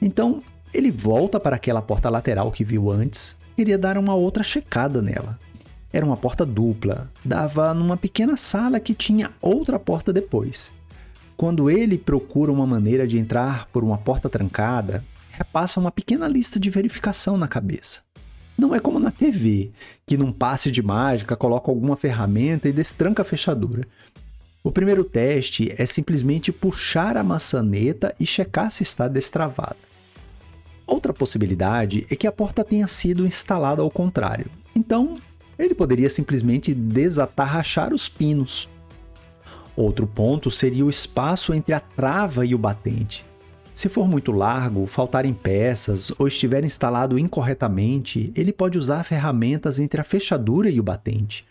Então, 0.00 0.42
ele 0.72 0.90
volta 0.90 1.40
para 1.40 1.56
aquela 1.56 1.82
porta 1.82 2.08
lateral 2.08 2.52
que 2.52 2.62
viu 2.62 2.90
antes, 2.90 3.36
queria 3.56 3.78
dar 3.78 3.98
uma 3.98 4.14
outra 4.14 4.42
checada 4.42 5.02
nela. 5.02 5.38
Era 5.92 6.04
uma 6.06 6.16
porta 6.16 6.44
dupla, 6.44 7.10
dava 7.24 7.72
numa 7.74 7.96
pequena 7.96 8.36
sala 8.36 8.78
que 8.78 8.94
tinha 8.94 9.32
outra 9.40 9.78
porta 9.78 10.12
depois. 10.12 10.72
Quando 11.36 11.70
ele 11.70 11.96
procura 11.96 12.52
uma 12.52 12.66
maneira 12.66 13.06
de 13.06 13.18
entrar 13.18 13.66
por 13.72 13.82
uma 13.82 13.96
porta 13.96 14.28
trancada, 14.28 15.04
repassa 15.30 15.80
uma 15.80 15.90
pequena 15.90 16.28
lista 16.28 16.60
de 16.60 16.68
verificação 16.68 17.36
na 17.36 17.48
cabeça. 17.48 18.00
Não 18.58 18.74
é 18.74 18.80
como 18.80 18.98
na 18.98 19.12
TV, 19.12 19.70
que 20.04 20.16
num 20.16 20.32
passe 20.32 20.72
de 20.72 20.82
mágica 20.82 21.36
coloca 21.36 21.70
alguma 21.70 21.96
ferramenta 21.96 22.68
e 22.68 22.72
destranca 22.72 23.22
a 23.22 23.24
fechadura. 23.24 23.86
O 24.64 24.72
primeiro 24.72 25.04
teste 25.04 25.72
é 25.78 25.86
simplesmente 25.86 26.50
puxar 26.50 27.16
a 27.16 27.22
maçaneta 27.22 28.12
e 28.18 28.26
checar 28.26 28.72
se 28.72 28.82
está 28.82 29.06
destravada. 29.06 29.76
Outra 30.84 31.12
possibilidade 31.14 32.04
é 32.10 32.16
que 32.16 32.26
a 32.26 32.32
porta 32.32 32.64
tenha 32.64 32.88
sido 32.88 33.24
instalada 33.24 33.80
ao 33.80 33.90
contrário. 33.90 34.46
Então, 34.74 35.20
ele 35.56 35.74
poderia 35.74 36.10
simplesmente 36.10 36.74
desatarrachar 36.74 37.94
os 37.94 38.08
pinos. 38.08 38.68
Outro 39.76 40.04
ponto 40.04 40.50
seria 40.50 40.84
o 40.84 40.90
espaço 40.90 41.54
entre 41.54 41.74
a 41.74 41.78
trava 41.78 42.44
e 42.44 42.56
o 42.56 42.58
batente. 42.58 43.24
Se 43.78 43.88
for 43.88 44.08
muito 44.08 44.32
largo, 44.32 44.84
faltarem 44.88 45.32
peças 45.32 46.12
ou 46.18 46.26
estiver 46.26 46.64
instalado 46.64 47.16
incorretamente, 47.16 48.32
ele 48.34 48.52
pode 48.52 48.76
usar 48.76 49.04
ferramentas 49.04 49.78
entre 49.78 50.00
a 50.00 50.04
fechadura 50.04 50.68
e 50.68 50.80
o 50.80 50.82
batente. 50.82 51.46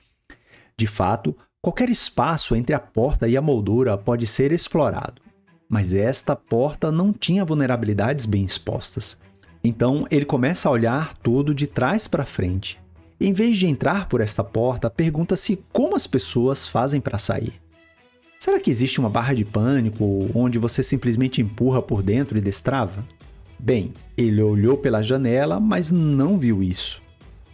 De 0.75 0.85
fato, 0.85 1.33
qualquer 1.61 1.89
espaço 1.89 2.53
entre 2.53 2.75
a 2.75 2.81
porta 2.81 3.29
e 3.29 3.37
a 3.37 3.41
moldura 3.41 3.97
pode 3.97 4.27
ser 4.27 4.51
explorado, 4.51 5.21
mas 5.69 5.93
esta 5.93 6.35
porta 6.35 6.91
não 6.91 7.13
tinha 7.13 7.45
vulnerabilidades 7.45 8.25
bem 8.25 8.43
expostas. 8.43 9.17
Então 9.63 10.05
ele 10.11 10.25
começa 10.25 10.67
a 10.67 10.71
olhar 10.73 11.13
tudo 11.19 11.55
de 11.55 11.65
trás 11.65 12.09
para 12.09 12.25
frente. 12.25 12.77
Em 13.21 13.31
vez 13.31 13.57
de 13.57 13.67
entrar 13.67 14.09
por 14.09 14.19
esta 14.19 14.43
porta, 14.43 14.89
pergunta-se 14.89 15.63
como 15.71 15.95
as 15.95 16.05
pessoas 16.05 16.67
fazem 16.67 16.99
para 16.99 17.17
sair. 17.17 17.53
Será 18.39 18.60
que 18.60 18.69
existe 18.69 19.00
uma 19.00 19.10
barra 19.10 19.34
de 19.34 19.43
pânico 19.43 20.30
onde 20.34 20.60
você 20.60 20.84
simplesmente 20.84 21.41
empurra 21.41 21.82
por 21.82 22.04
dentro 22.04 22.38
e 22.38 22.41
destrava? 22.41 23.04
Bem, 23.58 23.93
ele 24.15 24.41
olhou 24.41 24.78
pela 24.78 25.02
janela, 25.02 25.60
mas 25.60 25.91
não 25.91 26.38
viu 26.38 26.62
isso. 26.62 27.02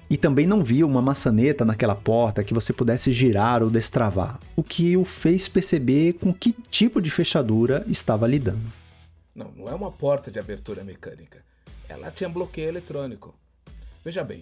E 0.09 0.17
também 0.17 0.45
não 0.45 0.61
viu 0.61 0.85
uma 0.85 1.01
maçaneta 1.01 1.63
naquela 1.63 1.95
porta 1.95 2.43
que 2.43 2.53
você 2.53 2.73
pudesse 2.73 3.13
girar 3.13 3.63
ou 3.63 3.69
destravar, 3.69 4.37
o 4.55 4.61
que 4.61 4.97
o 4.97 5.05
fez 5.05 5.47
perceber 5.47 6.13
com 6.13 6.33
que 6.33 6.53
tipo 6.69 7.01
de 7.01 7.09
fechadura 7.09 7.85
estava 7.87 8.27
lidando. 8.27 8.61
Não, 9.33 9.51
não 9.55 9.69
é 9.69 9.73
uma 9.73 9.91
porta 9.91 10.29
de 10.29 10.37
abertura 10.37 10.83
mecânica. 10.83 11.43
Ela 11.87 12.11
tinha 12.11 12.29
bloqueio 12.29 12.67
eletrônico. 12.67 13.33
Veja 14.03 14.23
bem, 14.23 14.41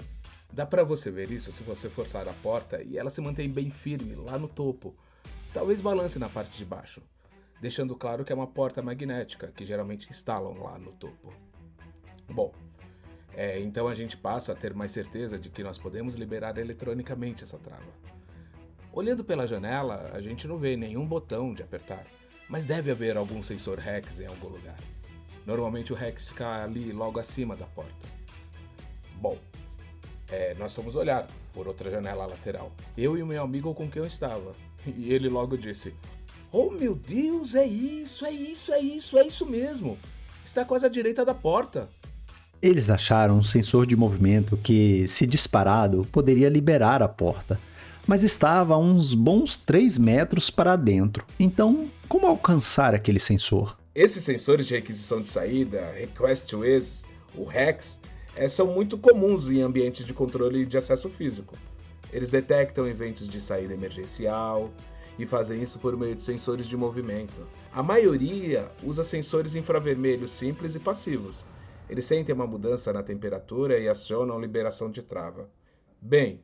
dá 0.51 0.65
para 0.65 0.83
você 0.83 1.11
ver 1.11 1.31
isso 1.31 1.51
se 1.51 1.61
você 1.61 1.87
forçar 1.87 2.27
a 2.27 2.33
porta 2.33 2.81
e 2.81 2.97
ela 2.97 3.11
se 3.11 3.21
mantém 3.21 3.47
bem 3.47 3.69
firme 3.69 4.15
lá 4.15 4.39
no 4.39 4.47
topo 4.47 4.95
talvez 5.53 5.81
balance 5.81 6.17
na 6.17 6.29
parte 6.29 6.57
de 6.57 6.65
baixo, 6.65 7.01
deixando 7.59 7.95
claro 7.95 8.23
que 8.23 8.31
é 8.31 8.35
uma 8.35 8.47
porta 8.47 8.81
magnética 8.81 9.51
que 9.55 9.65
geralmente 9.65 10.09
instalam 10.09 10.53
lá 10.61 10.77
no 10.77 10.91
topo. 10.93 11.33
Bom, 12.29 12.53
é, 13.33 13.59
então 13.59 13.87
a 13.87 13.95
gente 13.95 14.17
passa 14.17 14.51
a 14.51 14.55
ter 14.55 14.73
mais 14.73 14.91
certeza 14.91 15.37
de 15.37 15.49
que 15.49 15.63
nós 15.63 15.77
podemos 15.77 16.15
liberar 16.15 16.57
eletronicamente 16.57 17.43
essa 17.43 17.57
trava. 17.57 17.91
Olhando 18.93 19.23
pela 19.23 19.47
janela, 19.47 20.11
a 20.13 20.19
gente 20.19 20.47
não 20.47 20.57
vê 20.57 20.75
nenhum 20.75 21.05
botão 21.05 21.53
de 21.53 21.63
apertar, 21.63 22.05
mas 22.49 22.65
deve 22.65 22.91
haver 22.91 23.15
algum 23.15 23.41
sensor 23.41 23.79
Rex 23.79 24.19
em 24.19 24.25
algum 24.25 24.47
lugar. 24.47 24.77
Normalmente 25.45 25.93
o 25.93 25.95
Rex 25.95 26.27
fica 26.27 26.63
ali 26.63 26.91
logo 26.91 27.19
acima 27.19 27.55
da 27.55 27.65
porta. 27.67 28.07
Bom, 29.15 29.37
é, 30.29 30.53
nós 30.55 30.75
fomos 30.75 30.95
olhar 30.95 31.27
por 31.53 31.67
outra 31.67 31.89
janela 31.89 32.25
lateral. 32.25 32.71
Eu 32.97 33.17
e 33.17 33.23
o 33.23 33.25
meu 33.25 33.41
amigo 33.41 33.73
com 33.73 33.89
quem 33.89 34.01
eu 34.01 34.07
estava. 34.07 34.53
E 34.97 35.13
ele 35.13 35.29
logo 35.29 35.57
disse: 35.57 35.93
Oh 36.51 36.69
meu 36.69 36.95
Deus, 36.95 37.55
é 37.55 37.65
isso, 37.65 38.25
é 38.25 38.31
isso, 38.31 38.73
é 38.73 38.79
isso, 38.79 39.17
é 39.17 39.25
isso 39.25 39.45
mesmo. 39.45 39.97
Está 40.43 40.65
quase 40.65 40.85
à 40.85 40.89
direita 40.89 41.23
da 41.23 41.33
porta. 41.33 41.89
Eles 42.61 42.89
acharam 42.89 43.37
um 43.37 43.43
sensor 43.43 43.87
de 43.87 43.95
movimento 43.95 44.57
que, 44.57 45.07
se 45.07 45.25
disparado, 45.25 46.05
poderia 46.11 46.49
liberar 46.49 47.01
a 47.01 47.07
porta, 47.07 47.59
mas 48.05 48.23
estava 48.23 48.75
a 48.75 48.77
uns 48.77 49.13
bons 49.13 49.57
3 49.57 49.97
metros 49.97 50.49
para 50.49 50.75
dentro. 50.75 51.25
Então, 51.39 51.89
como 52.07 52.27
alcançar 52.27 52.93
aquele 52.93 53.19
sensor? 53.19 53.79
Esses 53.95 54.23
sensores 54.23 54.65
de 54.65 54.75
requisição 54.75 55.21
de 55.21 55.29
saída, 55.29 55.91
Request 55.93 56.45
to 56.47 56.63
Ease, 56.63 57.03
o 57.35 57.45
REX, 57.45 57.99
é, 58.35 58.47
são 58.47 58.67
muito 58.67 58.97
comuns 58.97 59.49
em 59.49 59.61
ambientes 59.61 60.05
de 60.05 60.13
controle 60.13 60.65
de 60.65 60.77
acesso 60.77 61.09
físico. 61.09 61.57
Eles 62.11 62.29
detectam 62.29 62.87
eventos 62.87 63.27
de 63.27 63.39
saída 63.39 63.73
emergencial 63.73 64.71
e 65.17 65.25
fazem 65.25 65.61
isso 65.61 65.79
por 65.79 65.95
meio 65.95 66.15
de 66.15 66.23
sensores 66.23 66.67
de 66.67 66.75
movimento. 66.75 67.47
A 67.71 67.81
maioria 67.81 68.71
usa 68.83 69.03
sensores 69.03 69.55
infravermelhos 69.55 70.31
simples 70.31 70.75
e 70.75 70.79
passivos. 70.79 71.43
Eles 71.89 72.05
sentem 72.05 72.33
uma 72.33 72.47
mudança 72.47 72.91
na 72.91 73.03
temperatura 73.03 73.77
e 73.79 73.87
acionam 73.87 74.39
liberação 74.39 74.89
de 74.89 75.03
trava. 75.03 75.49
Bem, 76.01 76.41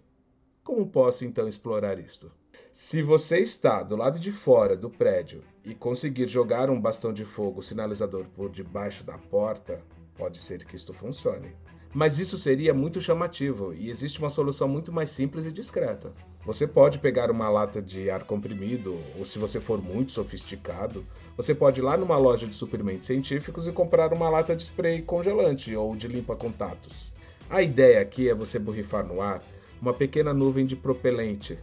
como 0.63 0.87
posso 0.87 1.25
então 1.25 1.47
explorar 1.47 1.97
isto? 1.99 2.31
Se 2.71 3.01
você 3.01 3.39
está 3.39 3.81
do 3.81 3.95
lado 3.95 4.19
de 4.19 4.31
fora 4.31 4.75
do 4.75 4.89
prédio 4.89 5.43
e 5.63 5.73
conseguir 5.73 6.27
jogar 6.27 6.69
um 6.69 6.79
bastão 6.79 7.11
de 7.11 7.25
fogo 7.25 7.61
sinalizador 7.61 8.25
por 8.35 8.51
debaixo 8.51 9.03
da 9.03 9.17
porta, 9.17 9.81
pode 10.15 10.39
ser 10.39 10.63
que 10.65 10.75
isto 10.75 10.93
funcione. 10.93 11.55
Mas 11.93 12.19
isso 12.19 12.37
seria 12.37 12.73
muito 12.73 13.01
chamativo 13.01 13.73
e 13.73 13.89
existe 13.89 14.19
uma 14.19 14.29
solução 14.29 14.67
muito 14.67 14.91
mais 14.91 15.09
simples 15.09 15.45
e 15.45 15.51
discreta. 15.51 16.11
Você 16.45 16.67
pode 16.67 16.99
pegar 16.99 17.31
uma 17.31 17.49
lata 17.49 17.81
de 17.81 18.09
ar 18.09 18.23
comprimido, 18.23 18.97
ou 19.17 19.25
se 19.25 19.39
você 19.39 19.59
for 19.59 19.81
muito 19.81 20.11
sofisticado, 20.11 21.05
você 21.35 21.55
pode 21.55 21.81
ir 21.81 21.83
lá 21.83 21.97
numa 21.97 22.17
loja 22.17 22.47
de 22.47 22.55
suprimentos 22.55 23.07
científicos 23.07 23.67
e 23.67 23.71
comprar 23.71 24.13
uma 24.13 24.29
lata 24.29 24.55
de 24.55 24.63
spray 24.63 25.01
congelante 25.01 25.75
ou 25.75 25.95
de 25.95 26.07
limpa-contatos. 26.07 27.11
A 27.49 27.61
ideia 27.61 28.01
aqui 28.01 28.29
é 28.29 28.35
você 28.35 28.59
borrifar 28.59 29.05
no 29.05 29.21
ar 29.21 29.41
uma 29.81 29.93
pequena 29.93 30.33
nuvem 30.33 30.65
de 30.65 30.75
propelente 30.75 31.57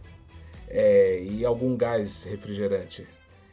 é, 0.67 1.23
e 1.23 1.45
algum 1.45 1.75
gás 1.75 2.23
refrigerante 2.23 3.07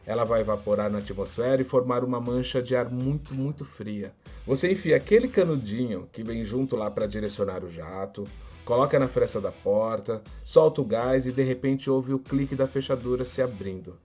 ela 0.07 0.25
vai 0.25 0.41
evaporar 0.41 0.91
na 0.91 0.99
atmosfera 0.99 1.63
e 1.63 1.65
formar 1.65 2.03
uma 2.03 2.21
mancha 2.21 2.63
de 2.63 2.75
ar 2.75 2.91
muito, 2.91 3.35
muito 3.35 3.65
fria. 3.65 4.13
Você 4.47 4.73
enfia 4.73 4.97
aquele 4.97 5.29
canudinho 5.29 6.09
que 6.13 6.23
vem 6.23 6.43
junto 6.45 6.75
lá 6.75 6.91
para 6.91 7.07
direcionar 7.07 7.63
o 7.63 7.71
jato, 7.71 8.27
coloca 8.65 8.99
na 8.99 9.07
fresta 9.07 9.41
da 9.41 9.53
porta, 9.53 10.21
solta 10.45 10.81
o 10.81 10.85
gás 10.85 11.27
e 11.27 11.33
de 11.33 11.43
repente 11.43 11.89
ouve 11.89 12.13
o 12.13 12.19
clique 12.19 12.57
da 12.57 12.67
fechadura 12.67 13.25
se 13.25 13.41
abrindo. 13.41 13.97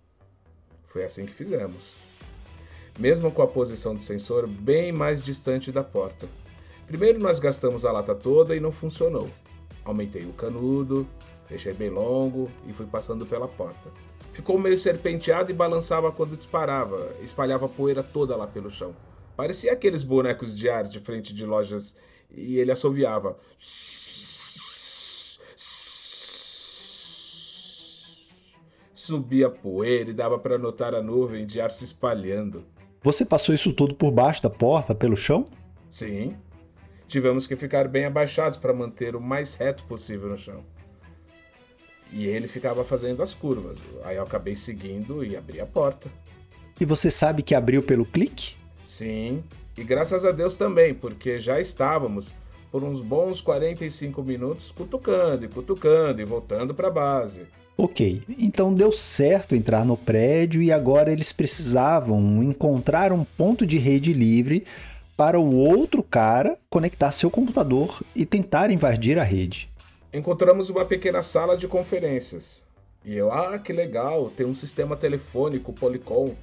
Foi 0.86 1.04
assim 1.04 1.26
que 1.26 1.34
fizemos. 1.34 1.96
Mesmo 3.00 3.32
com 3.32 3.42
a 3.42 3.48
posição 3.48 3.96
do 3.96 4.02
sensor 4.02 4.48
bem 4.48 4.92
mais 4.92 5.24
distante 5.24 5.72
da 5.72 5.84
porta. 5.84 6.28
Primeiro 6.86 7.20
nós 7.20 7.40
gastamos 7.40 7.86
a 7.86 7.92
lata 7.92 8.16
toda 8.16 8.56
e 8.56 8.60
não 8.60 8.72
funcionou. 8.72 9.30
Aumentei 9.84 10.24
o 10.24 10.34
canudo, 10.34 11.08
deixei 11.50 11.74
bem 11.74 11.90
longo 11.90 12.50
e 12.68 12.74
fui 12.74 12.86
passando 12.86 13.26
pela 13.26 13.48
porta. 13.48 13.92
Ficou 14.38 14.60
meio 14.60 14.78
serpenteado 14.78 15.50
e 15.50 15.54
balançava 15.54 16.12
quando 16.12 16.38
disparava, 16.38 17.12
espalhava 17.24 17.68
poeira 17.68 18.04
toda 18.04 18.36
lá 18.36 18.46
pelo 18.46 18.70
chão. 18.70 18.96
Parecia 19.36 19.74
aqueles 19.74 20.04
bonecos 20.04 20.56
de 20.56 20.70
ar 20.70 20.84
de 20.84 21.00
frente 21.00 21.34
de 21.34 21.44
lojas 21.44 21.96
e 22.30 22.60
ele 22.60 22.72
assoviava. 22.72 23.36
Subia 28.94 29.50
poeira 29.50 30.12
e 30.12 30.14
dava 30.14 30.38
para 30.38 30.60
notar 30.60 30.94
a 30.94 31.02
nuvem 31.02 31.44
de 31.44 31.60
ar 31.60 31.72
se 31.72 31.84
espalhando. 31.84 32.64
Você 33.02 33.26
passou 33.26 33.56
isso 33.56 33.74
tudo 33.74 33.96
por 33.96 34.12
baixo 34.12 34.44
da 34.44 34.52
porta, 34.52 34.94
pelo 34.94 35.18
chão? 35.18 35.46
Sim. 35.90 36.38
Tivemos 37.08 37.48
que 37.48 37.56
ficar 37.56 37.88
bem 37.88 38.06
abaixados 38.06 38.60
para 38.60 38.72
manter 38.72 39.16
o 39.16 39.20
mais 39.20 39.56
reto 39.56 39.84
possível 39.86 40.30
no 40.30 40.38
chão. 40.38 40.64
E 42.12 42.26
ele 42.26 42.48
ficava 42.48 42.84
fazendo 42.84 43.22
as 43.22 43.34
curvas. 43.34 43.78
Aí 44.04 44.16
eu 44.16 44.24
acabei 44.24 44.56
seguindo 44.56 45.24
e 45.24 45.36
abri 45.36 45.60
a 45.60 45.66
porta. 45.66 46.10
E 46.80 46.86
você 46.86 47.10
sabe 47.12 47.44
que 47.44 47.56
abriu 47.56 47.82
pelo 47.84 48.06
clique? 48.06 48.56
Sim, 48.86 49.44
e 49.78 49.84
graças 49.84 50.26
a 50.26 50.32
Deus 50.32 50.56
também, 50.56 50.94
porque 50.94 51.40
já 51.40 51.60
estávamos 51.60 52.34
por 52.72 52.84
uns 52.84 53.02
bons 53.02 53.42
45 53.42 54.24
minutos 54.24 54.72
cutucando 54.72 55.46
e 55.46 55.48
cutucando 55.48 56.22
e 56.22 56.26
voltando 56.26 56.74
para 56.74 56.88
a 56.88 56.92
base. 56.92 57.42
Ok, 57.78 58.24
então 58.40 58.74
deu 58.74 58.92
certo 58.92 59.56
entrar 59.56 59.86
no 59.86 59.96
prédio 59.96 60.64
e 60.64 60.72
agora 60.72 61.12
eles 61.12 61.32
precisavam 61.32 62.42
encontrar 62.44 63.12
um 63.12 63.24
ponto 63.24 63.68
de 63.68 63.78
rede 63.78 64.14
livre 64.14 64.66
para 65.16 65.40
o 65.40 65.56
outro 65.56 66.02
cara 66.02 66.58
conectar 66.72 67.12
seu 67.12 67.30
computador 67.30 68.02
e 68.16 68.26
tentar 68.26 68.72
invadir 68.72 69.20
a 69.20 69.24
rede. 69.24 69.70
Encontramos 70.14 70.70
uma 70.70 70.86
pequena 70.86 71.22
sala 71.22 71.58
de 71.58 71.68
conferências. 71.68 72.64
E 73.04 73.16
eu, 73.16 73.32
ah, 73.32 73.60
que 73.60 73.74
legal, 73.74 74.30
tem 74.36 74.46
um 74.46 74.56
sistema 74.56 74.96
telefônico 74.96 75.74
Polycom 75.74 76.34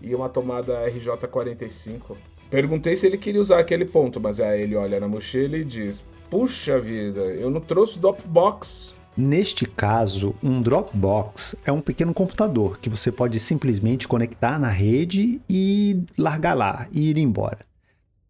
e 0.00 0.14
uma 0.14 0.28
tomada 0.28 0.88
RJ45. 0.88 2.16
Perguntei 2.48 2.96
se 2.96 3.06
ele 3.06 3.18
queria 3.18 3.40
usar 3.40 3.58
aquele 3.58 3.84
ponto, 3.84 4.20
mas 4.20 4.40
aí 4.40 4.62
ele 4.62 4.76
olha 4.76 4.98
na 5.00 5.08
mochila 5.08 5.56
e 5.56 5.64
diz: 5.64 6.06
Puxa 6.30 6.80
vida, 6.80 7.20
eu 7.20 7.50
não 7.50 7.60
trouxe 7.60 7.98
Dropbox. 7.98 8.94
Neste 9.16 9.66
caso, 9.66 10.34
um 10.40 10.62
Dropbox 10.62 11.56
é 11.64 11.72
um 11.72 11.80
pequeno 11.80 12.14
computador 12.14 12.78
que 12.78 12.88
você 12.88 13.10
pode 13.10 13.40
simplesmente 13.40 14.06
conectar 14.06 14.60
na 14.60 14.68
rede 14.68 15.40
e 15.50 16.04
largar 16.16 16.54
lá 16.56 16.86
e 16.92 17.10
ir 17.10 17.18
embora, 17.18 17.58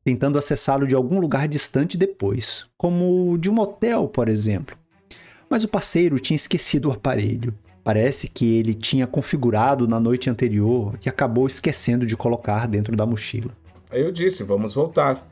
tentando 0.09 0.39
acessá-lo 0.39 0.87
de 0.87 0.95
algum 0.95 1.21
lugar 1.21 1.47
distante 1.47 1.99
depois, 1.99 2.65
como 2.79 3.37
de 3.37 3.51
um 3.51 3.61
hotel, 3.61 4.09
por 4.09 4.27
exemplo. 4.27 4.75
Mas 5.51 5.65
o 5.65 5.69
parceiro 5.69 6.19
tinha 6.19 6.35
esquecido 6.35 6.89
o 6.89 6.93
aparelho. 6.93 7.53
Parece 7.85 8.27
que 8.27 8.57
ele 8.57 8.73
tinha 8.73 9.07
configurado 9.07 9.87
na 9.87 10.01
noite 10.01 10.31
anterior 10.31 10.99
e 11.05 11.11
acabou 11.11 11.47
esquecendo 11.47 12.07
de 12.07 12.17
colocar 12.17 12.67
dentro 12.67 12.97
da 12.97 13.05
mochila. 13.05 13.51
Eu 13.93 14.11
disse: 14.11 14.43
Vamos 14.43 14.73
voltar. 14.73 15.27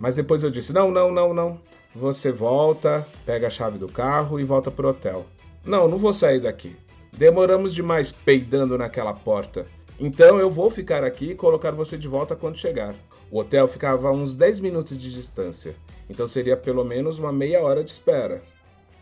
Mas 0.00 0.14
depois 0.14 0.42
eu 0.42 0.50
disse: 0.50 0.72
Não, 0.72 0.90
não, 0.90 1.12
não, 1.12 1.34
não. 1.34 1.60
Você 1.94 2.32
volta, 2.32 3.06
pega 3.26 3.48
a 3.48 3.50
chave 3.50 3.76
do 3.76 3.86
carro 3.86 4.40
e 4.40 4.44
volta 4.44 4.70
pro 4.70 4.88
hotel. 4.88 5.26
Não, 5.62 5.86
não 5.86 5.98
vou 5.98 6.12
sair 6.12 6.40
daqui. 6.40 6.74
Demoramos 7.12 7.74
demais 7.74 8.10
peidando 8.10 8.78
naquela 8.78 9.12
porta. 9.12 9.66
Então 10.00 10.38
eu 10.38 10.48
vou 10.50 10.70
ficar 10.70 11.04
aqui 11.04 11.32
e 11.32 11.34
colocar 11.34 11.72
você 11.72 11.98
de 11.98 12.08
volta 12.08 12.34
quando 12.34 12.56
chegar. 12.56 12.94
O 13.32 13.38
hotel 13.38 13.66
ficava 13.66 14.08
a 14.08 14.12
uns 14.12 14.36
10 14.36 14.60
minutos 14.60 14.94
de 14.94 15.10
distância, 15.10 15.74
então 16.06 16.28
seria 16.28 16.54
pelo 16.54 16.84
menos 16.84 17.18
uma 17.18 17.32
meia 17.32 17.62
hora 17.62 17.82
de 17.82 17.90
espera. 17.90 18.42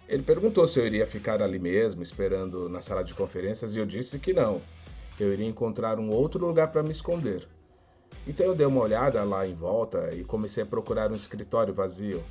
Ele 0.09 0.23
perguntou 0.23 0.69
se 0.69 0.79
eu 0.79 0.87
iria 0.87 1.05
ficar 1.05 1.43
ali 1.43 1.59
mesmo, 1.59 2.01
esperando 2.01 2.69
na 2.69 2.81
sala 2.81 3.03
de 3.03 3.13
conferências, 3.13 3.75
e 3.75 3.81
eu 3.81 3.85
disse 3.85 4.21
que 4.21 4.33
não. 4.33 4.63
Eu 5.19 5.33
iria 5.33 5.49
encontrar 5.49 5.99
um 5.99 6.11
outro 6.11 6.47
lugar 6.47 6.71
para 6.71 6.81
me 6.81 6.93
esconder. 6.93 7.45
Então 8.25 8.47
eu 8.47 8.55
dei 8.55 8.65
uma 8.67 8.81
olhada 8.81 9.21
lá 9.25 9.45
em 9.45 9.53
volta 9.53 10.15
e 10.15 10.23
comecei 10.23 10.63
a 10.63 10.67
procurar 10.67 11.11
um 11.11 11.17
escritório 11.17 11.75
vazio 11.75 12.23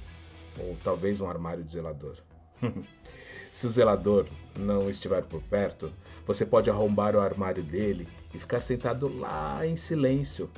ou 0.57 0.77
talvez 0.81 1.19
um 1.19 1.27
armário 1.27 1.65
de 1.65 1.73
zelador. 1.73 2.15
Se 3.51 3.67
o 3.67 3.69
zelador 3.69 4.25
não 4.57 4.89
estiver 4.89 5.23
por 5.23 5.41
perto, 5.43 5.91
você 6.25 6.45
pode 6.45 6.69
arrombar 6.69 7.13
o 7.13 7.19
armário 7.19 7.61
dele 7.61 8.07
e 8.33 8.39
ficar 8.39 8.61
sentado 8.61 9.13
lá 9.19 9.67
em 9.67 9.75
silêncio, 9.75 10.49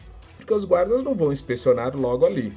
porque 0.42 0.54
os 0.54 0.66
guardas 0.66 1.04
não 1.04 1.14
vão 1.14 1.32
inspecionar 1.32 1.96
logo 1.96 2.26
ali. 2.26 2.52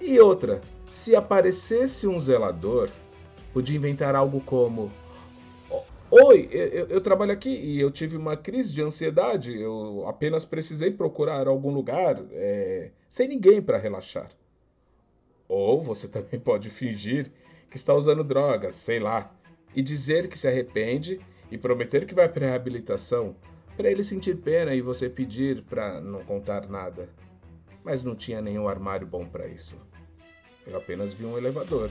E 0.00 0.18
outra, 0.18 0.60
se 0.90 1.14
aparecesse 1.14 2.06
um 2.06 2.18
zelador, 2.18 2.90
podia 3.52 3.76
inventar 3.76 4.16
algo 4.16 4.40
como: 4.40 4.90
Oi, 6.10 6.48
eu, 6.50 6.86
eu, 6.88 7.00
trabalho 7.00 7.32
aqui 7.32 7.48
e 7.48 7.80
eu 7.80 7.90
tive 7.90 8.16
uma 8.16 8.36
crise 8.36 8.74
de 8.74 8.82
ansiedade. 8.82 9.58
Eu 9.58 10.04
apenas 10.06 10.44
precisei 10.44 10.90
procurar 10.90 11.46
algum 11.46 11.72
lugar 11.72 12.20
é, 12.32 12.90
sem 13.08 13.28
ninguém 13.28 13.62
para 13.62 13.78
relaxar. 13.78 14.28
Ou 15.48 15.80
você 15.80 16.08
também 16.10 16.40
pode 16.40 16.70
fingir 16.70 17.30
que 17.70 17.76
está 17.76 17.94
usando 17.94 18.24
drogas, 18.24 18.74
sei 18.74 18.98
lá, 18.98 19.32
e 19.74 19.82
dizer 19.82 20.28
que 20.28 20.38
se 20.38 20.48
arrepende 20.48 21.20
e 21.50 21.56
prometer 21.56 22.04
que 22.04 22.14
vai 22.14 22.28
para 22.28 22.46
reabilitação 22.46 23.36
para 23.76 23.90
ele 23.90 24.02
sentir 24.02 24.36
pena 24.36 24.74
e 24.74 24.80
você 24.80 25.08
pedir 25.08 25.62
para 25.62 26.00
não 26.00 26.24
contar 26.24 26.68
nada. 26.68 27.08
Mas 27.84 28.02
não 28.02 28.16
tinha 28.16 28.40
nenhum 28.40 28.66
armário 28.66 29.06
bom 29.06 29.26
para 29.26 29.46
isso. 29.46 29.76
Eu 30.66 30.76
apenas 30.76 31.12
vi 31.12 31.24
um 31.24 31.36
elevador. 31.36 31.90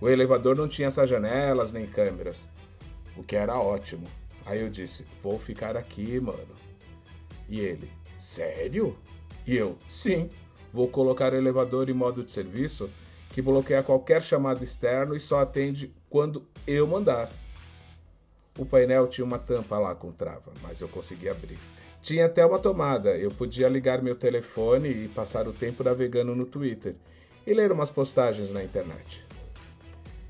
O 0.00 0.08
elevador 0.08 0.56
não 0.56 0.66
tinha 0.66 0.88
essas 0.88 1.08
janelas 1.08 1.72
nem 1.72 1.86
câmeras, 1.86 2.48
o 3.16 3.22
que 3.22 3.36
era 3.36 3.58
ótimo. 3.58 4.06
Aí 4.44 4.60
eu 4.60 4.68
disse: 4.68 5.06
Vou 5.22 5.38
ficar 5.38 5.76
aqui, 5.76 6.18
mano. 6.18 6.54
E 7.48 7.60
ele: 7.60 7.90
Sério? 8.18 8.98
E 9.46 9.56
eu, 9.56 9.78
sim, 9.86 10.28
vou 10.72 10.88
colocar 10.88 11.32
o 11.32 11.36
elevador 11.36 11.88
em 11.88 11.94
modo 11.94 12.24
de 12.24 12.32
serviço 12.32 12.90
que 13.30 13.42
bloqueia 13.42 13.82
qualquer 13.82 14.22
chamado 14.22 14.62
externo 14.62 15.14
e 15.14 15.20
só 15.20 15.40
atende 15.40 15.92
quando 16.08 16.46
eu 16.66 16.86
mandar. 16.86 17.30
O 18.56 18.64
painel 18.64 19.08
tinha 19.08 19.24
uma 19.24 19.38
tampa 19.38 19.78
lá 19.78 19.94
com 19.94 20.12
trava, 20.12 20.52
mas 20.62 20.80
eu 20.80 20.88
consegui 20.88 21.28
abrir. 21.28 21.58
Tinha 22.00 22.26
até 22.26 22.44
uma 22.44 22.58
tomada, 22.58 23.16
eu 23.16 23.30
podia 23.30 23.68
ligar 23.68 24.02
meu 24.02 24.14
telefone 24.14 24.88
e 24.90 25.08
passar 25.08 25.48
o 25.48 25.52
tempo 25.52 25.82
navegando 25.82 26.36
no 26.36 26.46
Twitter 26.46 26.94
e 27.46 27.52
ler 27.52 27.72
umas 27.72 27.90
postagens 27.90 28.52
na 28.52 28.62
internet. 28.62 29.24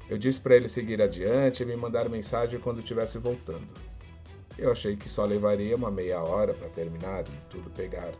Eu 0.09 0.17
disse 0.17 0.41
para 0.41 0.57
ele 0.57 0.69
seguir 0.69 1.03
adiante 1.03 1.63
e 1.63 1.67
me 1.67 1.77
mandar 1.77 2.09
mensagem 2.09 2.61
quando 2.61 2.79
estivesse 2.79 3.19
voltando. 3.19 3.69
Eu 4.57 4.71
achei 4.71 4.97
que 4.97 5.09
só 5.09 5.25
levaria 5.25 5.75
uma 5.77 5.91
meia 5.91 6.23
hora 6.23 6.55
para 6.55 6.69
terminar 6.69 7.25
e 7.25 7.51
tudo 7.51 7.69
pegar. 7.71 8.13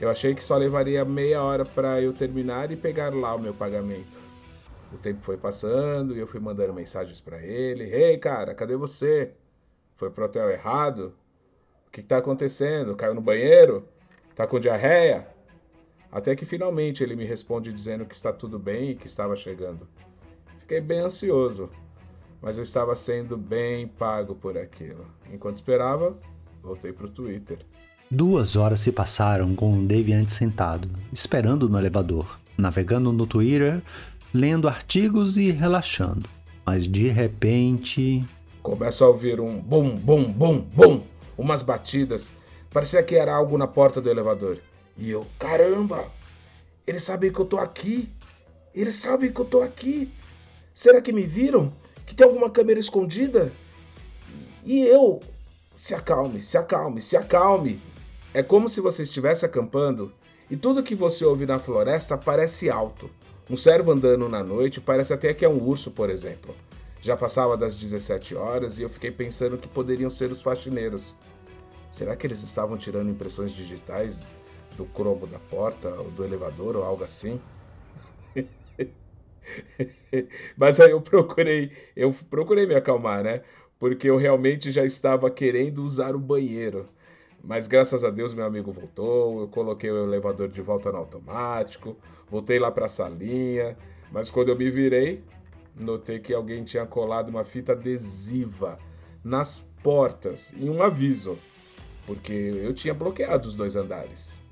Eu 0.00 0.10
achei 0.10 0.34
que 0.34 0.42
só 0.42 0.56
levaria 0.56 1.04
meia 1.04 1.42
hora 1.42 1.64
para 1.64 2.00
eu 2.00 2.12
terminar 2.12 2.70
e 2.70 2.76
pegar 2.76 3.14
lá 3.14 3.34
o 3.34 3.40
meu 3.40 3.52
pagamento. 3.52 4.23
O 4.92 4.98
tempo 4.98 5.20
foi 5.22 5.36
passando 5.36 6.14
e 6.14 6.18
eu 6.18 6.26
fui 6.26 6.40
mandando 6.40 6.72
mensagens 6.72 7.20
para 7.20 7.42
ele. 7.42 7.84
Ei, 7.84 8.12
hey, 8.12 8.18
cara, 8.18 8.54
cadê 8.54 8.76
você? 8.76 9.32
Foi 9.96 10.10
pro 10.10 10.24
hotel 10.24 10.50
errado? 10.50 11.14
O 11.86 11.90
que, 11.90 12.00
está 12.00 12.18
acontecendo? 12.18 12.94
Caiu 12.96 13.14
no 13.14 13.20
banheiro? 13.20 13.86
Tá 14.34 14.46
com 14.46 14.58
diarreia? 14.58 15.26
Até 16.10 16.36
que 16.36 16.44
finalmente 16.44 17.02
ele 17.02 17.16
me 17.16 17.24
responde 17.24 17.72
dizendo 17.72 18.04
que 18.04 18.14
está 18.14 18.32
tudo 18.32 18.58
bem 18.58 18.90
e 18.90 18.94
que 18.94 19.06
estava 19.06 19.34
chegando. 19.34 19.88
Fiquei 20.60 20.80
bem 20.80 21.00
ansioso, 21.00 21.68
mas 22.40 22.56
eu 22.56 22.62
estava 22.62 22.94
sendo 22.94 23.36
bem 23.36 23.86
pago 23.86 24.34
por 24.34 24.56
aquilo. 24.56 25.06
Enquanto 25.32 25.56
esperava, 25.56 26.16
voltei 26.62 26.92
pro 26.92 27.08
Twitter. 27.08 27.58
Duas 28.10 28.54
horas 28.54 28.80
se 28.80 28.92
passaram 28.92 29.54
com 29.56 29.78
o 29.78 29.86
Deviant 29.86 30.28
sentado, 30.28 30.88
esperando 31.12 31.68
no 31.68 31.78
elevador, 31.78 32.38
navegando 32.56 33.12
no 33.12 33.26
Twitter, 33.26 33.82
lendo 34.34 34.66
artigos 34.66 35.36
e 35.36 35.52
relaxando. 35.52 36.28
Mas 36.66 36.88
de 36.88 37.06
repente. 37.06 38.24
Começo 38.60 39.04
a 39.04 39.08
ouvir 39.08 39.40
um 39.40 39.60
bum, 39.60 39.94
bum, 39.94 40.24
bum, 40.24 40.58
bum, 40.58 41.02
umas 41.38 41.62
batidas. 41.62 42.32
Parecia 42.68 43.02
que 43.04 43.14
era 43.14 43.32
algo 43.32 43.56
na 43.56 43.68
porta 43.68 44.00
do 44.00 44.10
elevador. 44.10 44.58
E 44.98 45.08
eu, 45.08 45.24
caramba! 45.38 46.10
Eles 46.84 47.04
sabem 47.04 47.32
que 47.32 47.38
eu 47.38 47.44
tô 47.44 47.58
aqui! 47.58 48.08
Eles 48.74 48.96
sabem 48.96 49.32
que 49.32 49.40
eu 49.40 49.44
tô 49.44 49.62
aqui! 49.62 50.10
Será 50.74 51.00
que 51.00 51.12
me 51.12 51.22
viram? 51.22 51.72
Que 52.04 52.14
tem 52.14 52.26
alguma 52.26 52.50
câmera 52.50 52.80
escondida? 52.80 53.52
E 54.64 54.82
eu, 54.82 55.20
se 55.76 55.94
acalme, 55.94 56.42
se 56.42 56.58
acalme, 56.58 57.00
se 57.00 57.16
acalme. 57.16 57.80
É 58.32 58.42
como 58.42 58.68
se 58.68 58.80
você 58.80 59.02
estivesse 59.04 59.46
acampando 59.46 60.12
e 60.50 60.56
tudo 60.56 60.82
que 60.82 60.94
você 60.94 61.24
ouve 61.24 61.46
na 61.46 61.60
floresta 61.60 62.18
parece 62.18 62.68
alto. 62.68 63.08
Um 63.48 63.56
servo 63.56 63.92
andando 63.92 64.28
na 64.28 64.42
noite 64.42 64.80
parece 64.80 65.12
até 65.12 65.34
que 65.34 65.44
é 65.44 65.48
um 65.48 65.62
urso, 65.62 65.90
por 65.90 66.08
exemplo. 66.08 66.54
Já 67.02 67.16
passava 67.16 67.56
das 67.56 67.76
17 67.76 68.34
horas 68.34 68.78
e 68.78 68.82
eu 68.82 68.88
fiquei 68.88 69.10
pensando 69.10 69.58
que 69.58 69.68
poderiam 69.68 70.08
ser 70.08 70.30
os 70.30 70.40
faxineiros. 70.40 71.14
Será 71.92 72.16
que 72.16 72.26
eles 72.26 72.42
estavam 72.42 72.78
tirando 72.78 73.10
impressões 73.10 73.52
digitais 73.52 74.20
do 74.76 74.86
cromo 74.86 75.26
da 75.26 75.38
porta 75.38 75.90
ou 75.90 76.10
do 76.10 76.24
elevador 76.24 76.76
ou 76.76 76.82
algo 76.82 77.04
assim? 77.04 77.38
Mas 80.56 80.80
aí 80.80 80.92
eu 80.92 81.02
procurei, 81.02 81.70
eu 81.94 82.14
procurei 82.30 82.66
me 82.66 82.74
acalmar, 82.74 83.22
né? 83.22 83.42
Porque 83.78 84.08
eu 84.08 84.16
realmente 84.16 84.70
já 84.70 84.84
estava 84.84 85.30
querendo 85.30 85.84
usar 85.84 86.16
o 86.16 86.18
banheiro. 86.18 86.88
Mas 87.46 87.66
graças 87.66 88.02
a 88.02 88.10
Deus 88.10 88.32
meu 88.32 88.46
amigo 88.46 88.72
voltou, 88.72 89.42
eu 89.42 89.48
coloquei 89.48 89.90
o 89.90 90.04
elevador 90.04 90.48
de 90.48 90.62
volta 90.62 90.90
no 90.90 90.96
automático, 90.96 91.94
voltei 92.30 92.58
lá 92.58 92.70
para 92.70 92.86
a 92.86 92.88
salinha, 92.88 93.76
mas 94.10 94.30
quando 94.30 94.48
eu 94.48 94.56
me 94.56 94.70
virei, 94.70 95.22
notei 95.76 96.18
que 96.18 96.32
alguém 96.32 96.64
tinha 96.64 96.86
colado 96.86 97.28
uma 97.28 97.44
fita 97.44 97.72
adesiva 97.72 98.78
nas 99.22 99.60
portas 99.82 100.54
e 100.56 100.70
um 100.70 100.82
aviso, 100.82 101.38
porque 102.06 102.32
eu 102.32 102.72
tinha 102.72 102.94
bloqueado 102.94 103.46
os 103.46 103.54
dois 103.54 103.76
andares. 103.76 104.42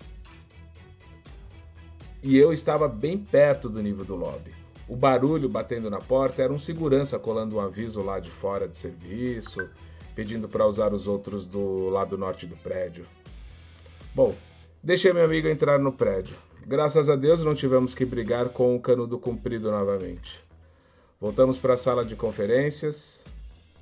E 2.22 2.36
eu 2.36 2.52
estava 2.52 2.86
bem 2.86 3.16
perto 3.16 3.70
do 3.70 3.82
nível 3.82 4.04
do 4.04 4.14
lobby. 4.14 4.52
O 4.86 4.94
barulho 4.94 5.48
batendo 5.48 5.88
na 5.88 5.98
porta 5.98 6.42
era 6.42 6.52
um 6.52 6.58
segurança 6.58 7.18
colando 7.18 7.56
um 7.56 7.60
aviso 7.60 8.02
lá 8.02 8.20
de 8.20 8.30
fora 8.30 8.68
de 8.68 8.76
serviço, 8.76 9.66
pedindo 10.14 10.48
para 10.48 10.66
usar 10.66 10.92
os 10.92 11.06
outros 11.06 11.46
do 11.46 11.88
lado 11.88 12.18
norte 12.18 12.46
do 12.46 12.56
prédio. 12.56 13.06
Bom, 14.14 14.34
deixei 14.82 15.12
meu 15.12 15.24
amigo 15.24 15.48
entrar 15.48 15.78
no 15.78 15.92
prédio. 15.92 16.36
Graças 16.66 17.08
a 17.08 17.16
Deus 17.16 17.42
não 17.42 17.54
tivemos 17.54 17.94
que 17.94 18.04
brigar 18.04 18.48
com 18.50 18.76
o 18.76 18.80
canudo 18.80 19.18
comprido 19.18 19.70
novamente. 19.70 20.38
Voltamos 21.20 21.58
para 21.58 21.74
a 21.74 21.78
sala 21.78 22.04
de 22.04 22.14
conferências. 22.14 23.24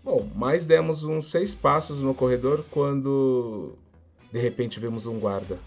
Bom, 0.03 0.29
mais 0.35 0.65
demos 0.65 1.05
uns 1.05 1.31
seis 1.31 1.55
passos 1.55 2.03
no 2.03 2.15
corredor 2.15 2.65
quando 2.71 3.75
De 4.33 4.39
repente 4.39 4.79
vemos 4.79 5.07
um 5.07 5.19
guarda. 5.19 5.59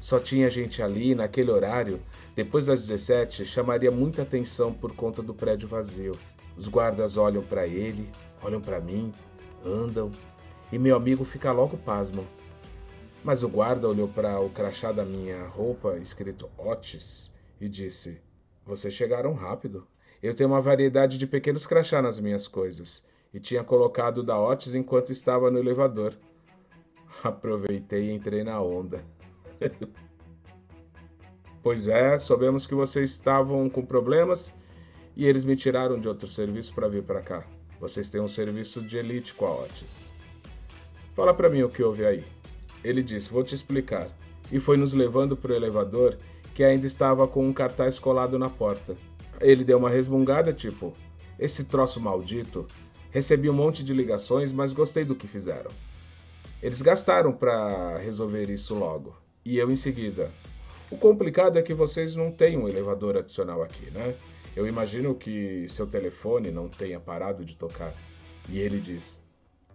Só 0.00 0.18
tinha 0.18 0.48
gente 0.48 0.82
ali 0.82 1.14
naquele 1.14 1.50
horário. 1.50 2.00
Depois 2.34 2.66
das 2.66 2.86
17, 2.86 3.44
chamaria 3.44 3.90
muita 3.90 4.22
atenção 4.22 4.72
por 4.72 4.92
conta 4.92 5.22
do 5.22 5.34
prédio 5.34 5.68
vazio. 5.68 6.16
Os 6.56 6.66
guardas 6.66 7.16
olham 7.16 7.42
para 7.42 7.66
ele, 7.66 8.08
olham 8.42 8.60
para 8.60 8.80
mim, 8.80 9.12
andam, 9.64 10.10
e 10.72 10.78
meu 10.78 10.96
amigo 10.96 11.24
fica 11.24 11.52
logo 11.52 11.76
pasmo. 11.78 12.26
Mas 13.22 13.42
o 13.42 13.48
guarda 13.48 13.88
olhou 13.88 14.08
para 14.08 14.40
o 14.40 14.48
crachá 14.48 14.92
da 14.92 15.04
minha 15.04 15.46
roupa, 15.46 15.98
escrito 15.98 16.48
Otis, 16.56 17.30
e 17.60 17.68
disse: 17.68 18.20
Vocês 18.64 18.94
chegaram 18.94 19.34
rápido. 19.34 19.86
Eu 20.22 20.34
tenho 20.34 20.50
uma 20.50 20.60
variedade 20.60 21.18
de 21.18 21.26
pequenos 21.26 21.66
crachá 21.66 22.00
nas 22.00 22.18
minhas 22.18 22.48
coisas, 22.48 23.04
e 23.32 23.40
tinha 23.40 23.62
colocado 23.64 24.22
da 24.22 24.40
Otis 24.40 24.74
enquanto 24.74 25.12
estava 25.12 25.50
no 25.50 25.58
elevador. 25.58 26.14
Aproveitei 27.22 28.10
e 28.10 28.12
entrei 28.12 28.42
na 28.42 28.60
onda. 28.60 29.04
pois 31.62 31.88
é, 31.88 32.16
soubemos 32.16 32.66
que 32.66 32.74
vocês 32.74 33.10
estavam 33.10 33.68
com 33.68 33.84
problemas 33.84 34.52
e 35.16 35.26
eles 35.26 35.44
me 35.44 35.56
tiraram 35.56 35.98
de 35.98 36.08
outro 36.08 36.26
serviço 36.26 36.74
para 36.74 36.88
vir 36.88 37.02
para 37.02 37.20
cá. 37.20 37.46
Vocês 37.80 38.08
têm 38.10 38.20
um 38.20 38.28
serviço 38.28 38.82
de 38.82 38.98
elite 38.98 39.32
com 39.32 39.46
a 39.46 39.54
Otis. 39.62 40.12
Fala 41.16 41.32
para 41.32 41.48
mim 41.48 41.62
o 41.62 41.70
que 41.70 41.82
houve 41.82 42.04
aí. 42.04 42.24
Ele 42.84 43.02
disse: 43.02 43.30
Vou 43.30 43.42
te 43.42 43.54
explicar. 43.54 44.08
E 44.52 44.60
foi 44.60 44.76
nos 44.76 44.92
levando 44.92 45.34
para 45.34 45.52
o 45.52 45.54
elevador 45.54 46.18
que 46.54 46.62
ainda 46.62 46.86
estava 46.86 47.26
com 47.26 47.46
um 47.46 47.52
cartaz 47.52 47.98
colado 47.98 48.38
na 48.38 48.50
porta. 48.50 48.96
Ele 49.40 49.64
deu 49.64 49.78
uma 49.78 49.88
resmungada, 49.88 50.52
tipo: 50.52 50.92
Esse 51.38 51.64
troço 51.64 51.98
maldito. 52.00 52.68
Recebi 53.10 53.48
um 53.48 53.54
monte 53.54 53.82
de 53.82 53.94
ligações, 53.94 54.52
mas 54.52 54.72
gostei 54.72 55.04
do 55.04 55.16
que 55.16 55.26
fizeram. 55.26 55.70
Eles 56.62 56.82
gastaram 56.82 57.32
para 57.32 57.96
resolver 57.96 58.50
isso 58.50 58.74
logo. 58.74 59.16
E 59.42 59.56
eu 59.56 59.70
em 59.70 59.76
seguida. 59.76 60.30
O 60.90 60.98
complicado 60.98 61.58
é 61.58 61.62
que 61.62 61.72
vocês 61.72 62.14
não 62.14 62.30
têm 62.30 62.58
um 62.58 62.68
elevador 62.68 63.16
adicional 63.16 63.62
aqui, 63.62 63.90
né? 63.90 64.14
Eu 64.56 64.66
imagino 64.66 65.14
que 65.14 65.66
seu 65.68 65.86
telefone 65.86 66.50
não 66.50 66.68
tenha 66.68 66.98
parado 66.98 67.44
de 67.44 67.56
tocar. 67.56 67.94
E 68.48 68.58
ele 68.58 68.80
diz: 68.80 69.20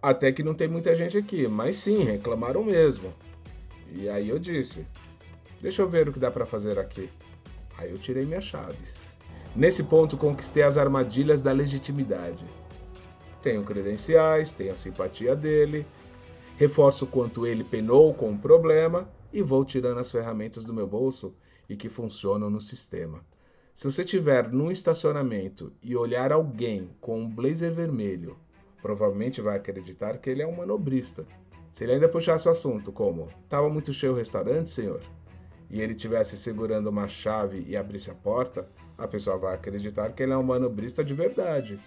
até 0.00 0.30
que 0.30 0.42
não 0.42 0.54
tem 0.54 0.68
muita 0.68 0.94
gente 0.94 1.18
aqui, 1.18 1.48
mas 1.48 1.76
sim, 1.76 2.04
reclamaram 2.04 2.62
mesmo. 2.62 3.12
E 3.92 4.08
aí 4.08 4.28
eu 4.28 4.38
disse: 4.38 4.86
Deixa 5.60 5.82
eu 5.82 5.88
ver 5.88 6.08
o 6.08 6.12
que 6.12 6.20
dá 6.20 6.30
para 6.30 6.44
fazer 6.44 6.78
aqui. 6.78 7.08
Aí 7.76 7.90
eu 7.90 7.98
tirei 7.98 8.24
minhas 8.24 8.44
chaves. 8.44 9.08
Nesse 9.54 9.84
ponto 9.84 10.16
conquistei 10.16 10.62
as 10.62 10.76
armadilhas 10.76 11.42
da 11.42 11.50
legitimidade. 11.50 12.44
Tenho 13.42 13.64
credenciais, 13.64 14.52
tenho 14.52 14.72
a 14.72 14.76
simpatia 14.76 15.34
dele, 15.34 15.86
reforço 16.56 17.06
quanto 17.06 17.46
ele 17.46 17.64
penou 17.64 18.12
com 18.14 18.32
o 18.32 18.38
problema 18.38 19.08
e 19.32 19.42
vou 19.42 19.64
tirando 19.64 19.98
as 19.98 20.12
ferramentas 20.12 20.64
do 20.64 20.74
meu 20.74 20.86
bolso 20.86 21.34
e 21.68 21.76
que 21.76 21.88
funcionam 21.88 22.50
no 22.50 22.60
sistema. 22.60 23.24
Se 23.76 23.84
você 23.84 24.04
estiver 24.04 24.50
num 24.50 24.70
estacionamento 24.70 25.70
e 25.82 25.94
olhar 25.94 26.32
alguém 26.32 26.88
com 26.98 27.20
um 27.20 27.28
blazer 27.28 27.70
vermelho 27.70 28.34
provavelmente 28.80 29.42
vai 29.42 29.58
acreditar 29.58 30.16
que 30.16 30.30
ele 30.30 30.40
é 30.40 30.46
um 30.46 30.56
manobrista. 30.56 31.26
Se 31.70 31.84
ele 31.84 31.92
ainda 31.92 32.08
puxasse 32.08 32.48
o 32.48 32.50
assunto, 32.50 32.90
como 32.90 33.28
estava 33.44 33.68
muito 33.68 33.92
cheio 33.92 34.14
o 34.14 34.16
restaurante, 34.16 34.70
senhor, 34.70 35.02
e 35.68 35.82
ele 35.82 35.94
tivesse 35.94 36.38
segurando 36.38 36.86
uma 36.86 37.06
chave 37.06 37.66
e 37.68 37.76
abrisse 37.76 38.10
a 38.10 38.14
porta, 38.14 38.66
a 38.96 39.06
pessoa 39.06 39.36
vai 39.36 39.54
acreditar 39.54 40.10
que 40.12 40.22
ele 40.22 40.32
é 40.32 40.36
um 40.38 40.42
manobrista 40.42 41.04
de 41.04 41.12
verdade. 41.12 41.78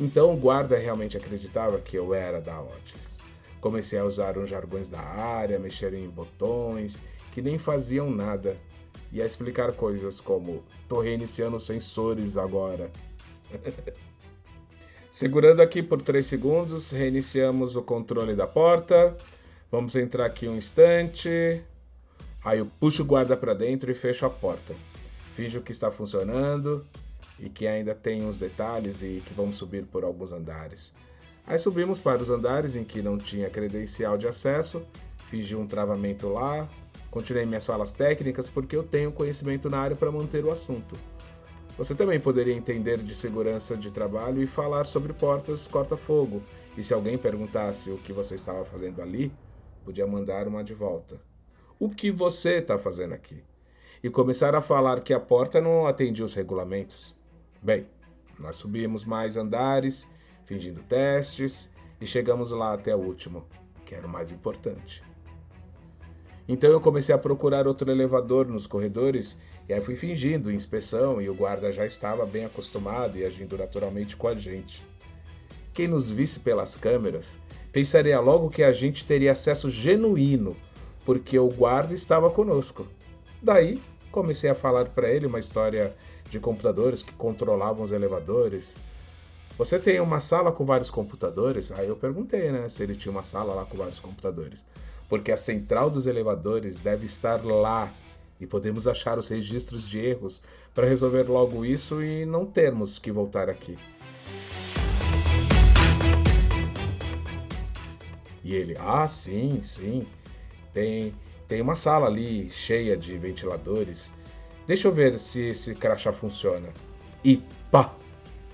Então 0.00 0.32
o 0.32 0.38
guarda 0.38 0.78
realmente 0.78 1.18
acreditava 1.18 1.78
que 1.78 1.94
eu 1.94 2.14
era 2.14 2.40
da 2.40 2.58
Otis. 2.58 3.18
Comecei 3.60 3.98
a 3.98 4.04
usar 4.06 4.38
uns 4.38 4.48
jargões 4.48 4.88
da 4.88 5.00
área, 5.02 5.58
mexer 5.58 5.92
em 5.92 6.08
botões 6.08 6.98
que 7.32 7.42
nem 7.42 7.58
faziam 7.58 8.10
nada 8.10 8.56
e 9.14 9.22
a 9.22 9.26
explicar 9.26 9.72
coisas 9.72 10.20
como: 10.20 10.64
tô 10.88 11.00
reiniciando 11.00 11.56
os 11.56 11.64
sensores 11.64 12.36
agora. 12.36 12.90
Segurando 15.10 15.62
aqui 15.62 15.80
por 15.80 16.02
3 16.02 16.26
segundos, 16.26 16.90
reiniciamos 16.90 17.76
o 17.76 17.82
controle 17.82 18.34
da 18.34 18.48
porta. 18.48 19.16
Vamos 19.70 19.94
entrar 19.94 20.26
aqui 20.26 20.48
um 20.48 20.56
instante. 20.56 21.62
Aí 22.44 22.58
eu 22.58 22.66
puxo 22.80 23.04
o 23.04 23.06
guarda 23.06 23.36
para 23.36 23.54
dentro 23.54 23.88
e 23.88 23.94
fecho 23.94 24.26
a 24.26 24.30
porta. 24.30 24.74
Finjo 25.34 25.62
que 25.62 25.70
está 25.70 25.88
funcionando 25.88 26.84
e 27.38 27.48
que 27.48 27.68
ainda 27.68 27.94
tem 27.94 28.24
uns 28.24 28.36
detalhes 28.36 29.02
e 29.02 29.22
que 29.24 29.32
vamos 29.34 29.56
subir 29.56 29.84
por 29.84 30.02
alguns 30.02 30.32
andares. 30.32 30.92
Aí 31.46 31.58
subimos 31.58 32.00
para 32.00 32.20
os 32.20 32.30
andares 32.30 32.74
em 32.74 32.82
que 32.82 33.00
não 33.00 33.18
tinha 33.18 33.48
credencial 33.48 34.18
de 34.18 34.26
acesso, 34.26 34.82
fingi 35.28 35.54
um 35.54 35.66
travamento 35.66 36.28
lá, 36.28 36.68
continuei 37.14 37.46
minhas 37.46 37.64
falas 37.64 37.92
técnicas 37.92 38.48
porque 38.50 38.74
eu 38.74 38.82
tenho 38.82 39.12
conhecimento 39.12 39.70
na 39.70 39.78
área 39.78 39.94
para 39.94 40.10
manter 40.10 40.44
o 40.44 40.50
assunto. 40.50 40.98
Você 41.78 41.94
também 41.94 42.18
poderia 42.18 42.52
entender 42.52 42.98
de 42.98 43.14
segurança 43.14 43.76
de 43.76 43.92
trabalho 43.92 44.42
e 44.42 44.48
falar 44.48 44.84
sobre 44.84 45.12
portas 45.12 45.68
corta-fogo. 45.68 46.42
E 46.76 46.82
se 46.82 46.92
alguém 46.92 47.16
perguntasse 47.16 47.88
o 47.88 47.98
que 47.98 48.12
você 48.12 48.34
estava 48.34 48.64
fazendo 48.64 49.00
ali, 49.00 49.32
podia 49.84 50.04
mandar 50.08 50.48
uma 50.48 50.64
de 50.64 50.74
volta. 50.74 51.20
O 51.78 51.88
que 51.88 52.10
você 52.10 52.56
está 52.56 52.76
fazendo 52.76 53.14
aqui? 53.14 53.44
E 54.02 54.10
começar 54.10 54.56
a 54.56 54.60
falar 54.60 55.00
que 55.00 55.14
a 55.14 55.20
porta 55.20 55.60
não 55.60 55.86
atendia 55.86 56.24
os 56.24 56.34
regulamentos. 56.34 57.14
Bem, 57.62 57.86
nós 58.40 58.56
subimos 58.56 59.04
mais 59.04 59.36
andares, 59.36 60.10
fingindo 60.46 60.82
testes, 60.82 61.72
e 62.00 62.08
chegamos 62.08 62.50
lá 62.50 62.74
até 62.74 62.94
o 62.94 62.98
último, 62.98 63.46
que 63.86 63.94
era 63.94 64.04
o 64.04 64.10
mais 64.10 64.32
importante. 64.32 65.13
Então 66.46 66.70
eu 66.70 66.80
comecei 66.80 67.14
a 67.14 67.18
procurar 67.18 67.66
outro 67.66 67.90
elevador 67.90 68.46
nos 68.46 68.66
corredores 68.66 69.38
e 69.68 69.72
aí 69.72 69.80
fui 69.80 69.96
fingindo 69.96 70.52
inspeção 70.52 71.20
e 71.20 71.28
o 71.28 71.34
guarda 71.34 71.72
já 71.72 71.86
estava 71.86 72.26
bem 72.26 72.44
acostumado 72.44 73.16
e 73.16 73.24
agindo 73.24 73.56
naturalmente 73.56 74.14
com 74.16 74.28
a 74.28 74.34
gente. 74.34 74.84
Quem 75.72 75.88
nos 75.88 76.10
visse 76.10 76.40
pelas 76.40 76.76
câmeras 76.76 77.36
pensaria 77.72 78.20
logo 78.20 78.50
que 78.50 78.62
a 78.62 78.72
gente 78.72 79.06
teria 79.06 79.32
acesso 79.32 79.70
genuíno, 79.70 80.54
porque 81.04 81.38
o 81.38 81.48
guarda 81.48 81.94
estava 81.94 82.30
conosco. 82.30 82.86
Daí 83.42 83.82
comecei 84.12 84.50
a 84.50 84.54
falar 84.54 84.84
para 84.90 85.10
ele 85.10 85.26
uma 85.26 85.40
história 85.40 85.96
de 86.30 86.38
computadores 86.38 87.02
que 87.02 87.12
controlavam 87.14 87.82
os 87.82 87.90
elevadores. 87.90 88.76
Você 89.56 89.78
tem 89.78 89.98
uma 89.98 90.20
sala 90.20 90.52
com 90.52 90.64
vários 90.64 90.90
computadores? 90.90 91.72
Aí 91.72 91.88
eu 91.88 91.96
perguntei, 91.96 92.52
né, 92.52 92.68
se 92.68 92.82
ele 92.82 92.94
tinha 92.94 93.10
uma 93.10 93.24
sala 93.24 93.54
lá 93.54 93.64
com 93.64 93.76
vários 93.76 93.98
computadores. 93.98 94.62
Porque 95.08 95.32
a 95.32 95.36
central 95.36 95.90
dos 95.90 96.06
elevadores 96.06 96.80
deve 96.80 97.06
estar 97.06 97.44
lá 97.44 97.92
e 98.40 98.46
podemos 98.46 98.88
achar 98.88 99.18
os 99.18 99.28
registros 99.28 99.86
de 99.86 99.98
erros 99.98 100.42
para 100.74 100.86
resolver 100.86 101.24
logo 101.24 101.64
isso 101.64 102.02
e 102.02 102.24
não 102.24 102.44
termos 102.44 102.98
que 102.98 103.12
voltar 103.12 103.48
aqui. 103.48 103.78
E 108.42 108.54
ele, 108.54 108.76
ah, 108.78 109.08
sim, 109.08 109.62
sim, 109.62 110.06
tem, 110.72 111.14
tem 111.48 111.62
uma 111.62 111.76
sala 111.76 112.06
ali 112.06 112.50
cheia 112.50 112.96
de 112.96 113.16
ventiladores. 113.16 114.10
Deixa 114.66 114.88
eu 114.88 114.92
ver 114.92 115.18
se 115.18 115.48
esse 115.48 115.74
crachá 115.74 116.12
funciona. 116.12 116.68
E 117.24 117.42
pá! 117.70 117.94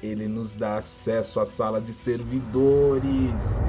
Ele 0.02 0.28
nos 0.28 0.56
dá 0.56 0.78
acesso 0.78 1.40
à 1.40 1.44
sala 1.44 1.80
de 1.80 1.92
servidores. 1.92 3.60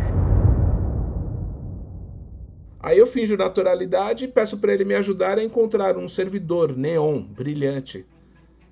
Aí 2.84 2.98
eu 2.98 3.06
finjo 3.06 3.38
naturalidade 3.38 4.26
e 4.26 4.28
peço 4.28 4.58
para 4.58 4.74
ele 4.74 4.84
me 4.84 4.96
ajudar 4.96 5.38
a 5.38 5.44
encontrar 5.44 5.98
um 5.98 6.08
servidor 6.08 6.76
neon 6.76 7.22
brilhante, 7.22 8.06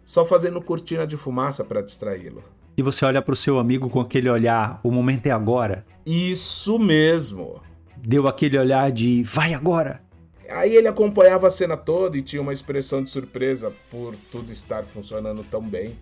só 0.04 0.26
fazendo 0.26 0.60
cortina 0.60 1.06
de 1.06 1.16
fumaça 1.16 1.64
para 1.64 1.82
distraí-lo. 1.82 2.44
E 2.76 2.82
você 2.82 3.06
olha 3.06 3.22
para 3.22 3.34
o 3.34 3.38
seu 3.38 3.60
amigo 3.60 3.88
com 3.88 4.00
aquele 4.00 4.28
olhar, 4.28 4.80
o 4.84 4.90
momento 4.90 5.28
é 5.28 5.32
agora. 5.32 5.86
Isso 6.06 6.80
mesmo. 6.80 7.62
Deu 7.98 8.28
aquele 8.28 8.58
olhar 8.58 8.92
de 8.92 9.22
vai 9.22 9.54
agora. 9.54 10.02
Aí 10.50 10.76
ele 10.76 10.88
acompanhava 10.88 11.46
a 11.46 11.52
cena 11.52 11.78
toda 11.78 12.18
e 12.18 12.24
tinha 12.24 12.42
uma 12.42 12.54
expressão 12.54 13.04
de 13.04 13.12
surpresa 13.12 13.72
por 13.92 14.16
tudo 14.32 14.52
estar 14.52 14.84
funcionando 14.86 15.44
tão 15.44 15.62
bem. 15.62 15.96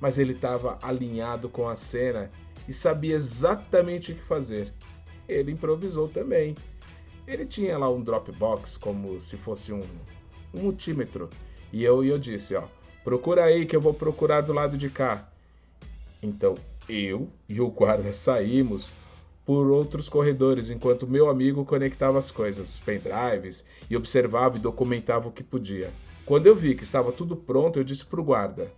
Mas 0.00 0.18
ele 0.18 0.32
estava 0.32 0.76
alinhado 0.82 1.48
com 1.48 1.68
a 1.68 1.76
cena 1.76 2.28
e 2.66 2.72
sabia 2.72 3.14
exatamente 3.14 4.10
o 4.10 4.14
que 4.16 4.24
fazer. 4.24 4.72
Ele 5.28 5.52
improvisou 5.52 6.08
também 6.08 6.56
ele 7.26 7.46
tinha 7.46 7.78
lá 7.78 7.90
um 7.90 8.02
Dropbox 8.02 8.76
como 8.76 9.20
se 9.20 9.36
fosse 9.36 9.72
um, 9.72 9.82
um 10.52 10.62
multímetro. 10.62 11.30
E 11.72 11.82
eu, 11.82 12.04
eu 12.04 12.18
disse, 12.18 12.54
ó, 12.54 12.64
procura 13.02 13.44
aí 13.44 13.66
que 13.66 13.74
eu 13.74 13.80
vou 13.80 13.94
procurar 13.94 14.42
do 14.42 14.52
lado 14.52 14.76
de 14.76 14.90
cá. 14.90 15.28
Então 16.22 16.54
eu 16.88 17.28
e 17.48 17.60
o 17.60 17.68
guarda 17.68 18.12
saímos 18.14 18.92
por 19.44 19.70
outros 19.70 20.08
corredores 20.08 20.70
enquanto 20.70 21.06
meu 21.06 21.28
amigo 21.28 21.64
conectava 21.64 22.16
as 22.16 22.30
coisas, 22.30 22.74
os 22.74 22.80
pendrives, 22.80 23.64
e 23.90 23.96
observava 23.96 24.56
e 24.56 24.60
documentava 24.60 25.28
o 25.28 25.32
que 25.32 25.42
podia. 25.42 25.90
Quando 26.24 26.46
eu 26.46 26.56
vi 26.56 26.74
que 26.74 26.84
estava 26.84 27.12
tudo 27.12 27.36
pronto, 27.36 27.78
eu 27.78 27.84
disse 27.84 28.06
para 28.06 28.20
o 28.20 28.24
guarda: 28.24 28.72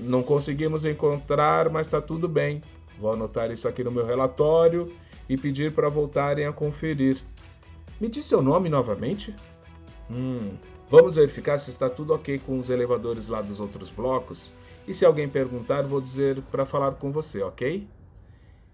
Não 0.00 0.22
conseguimos 0.22 0.86
encontrar, 0.86 1.68
mas 1.68 1.86
está 1.86 2.00
tudo 2.00 2.26
bem. 2.26 2.62
Vou 2.98 3.12
anotar 3.12 3.50
isso 3.50 3.68
aqui 3.68 3.84
no 3.84 3.90
meu 3.90 4.06
relatório 4.06 4.90
e 5.28 5.36
pedir 5.36 5.72
para 5.72 5.90
voltarem 5.90 6.46
a 6.46 6.52
conferir. 6.52 7.18
Me 8.00 8.08
diz 8.08 8.24
seu 8.24 8.40
nome 8.40 8.70
novamente? 8.70 9.36
Hum, 10.10 10.56
vamos 10.88 11.16
verificar 11.16 11.58
se 11.58 11.68
está 11.68 11.86
tudo 11.86 12.14
ok 12.14 12.38
com 12.38 12.56
os 12.56 12.70
elevadores 12.70 13.28
lá 13.28 13.42
dos 13.42 13.60
outros 13.60 13.90
blocos. 13.90 14.50
E 14.88 14.94
se 14.94 15.04
alguém 15.04 15.28
perguntar, 15.28 15.82
vou 15.82 16.00
dizer 16.00 16.40
para 16.50 16.64
falar 16.64 16.92
com 16.92 17.12
você, 17.12 17.42
ok? 17.42 17.86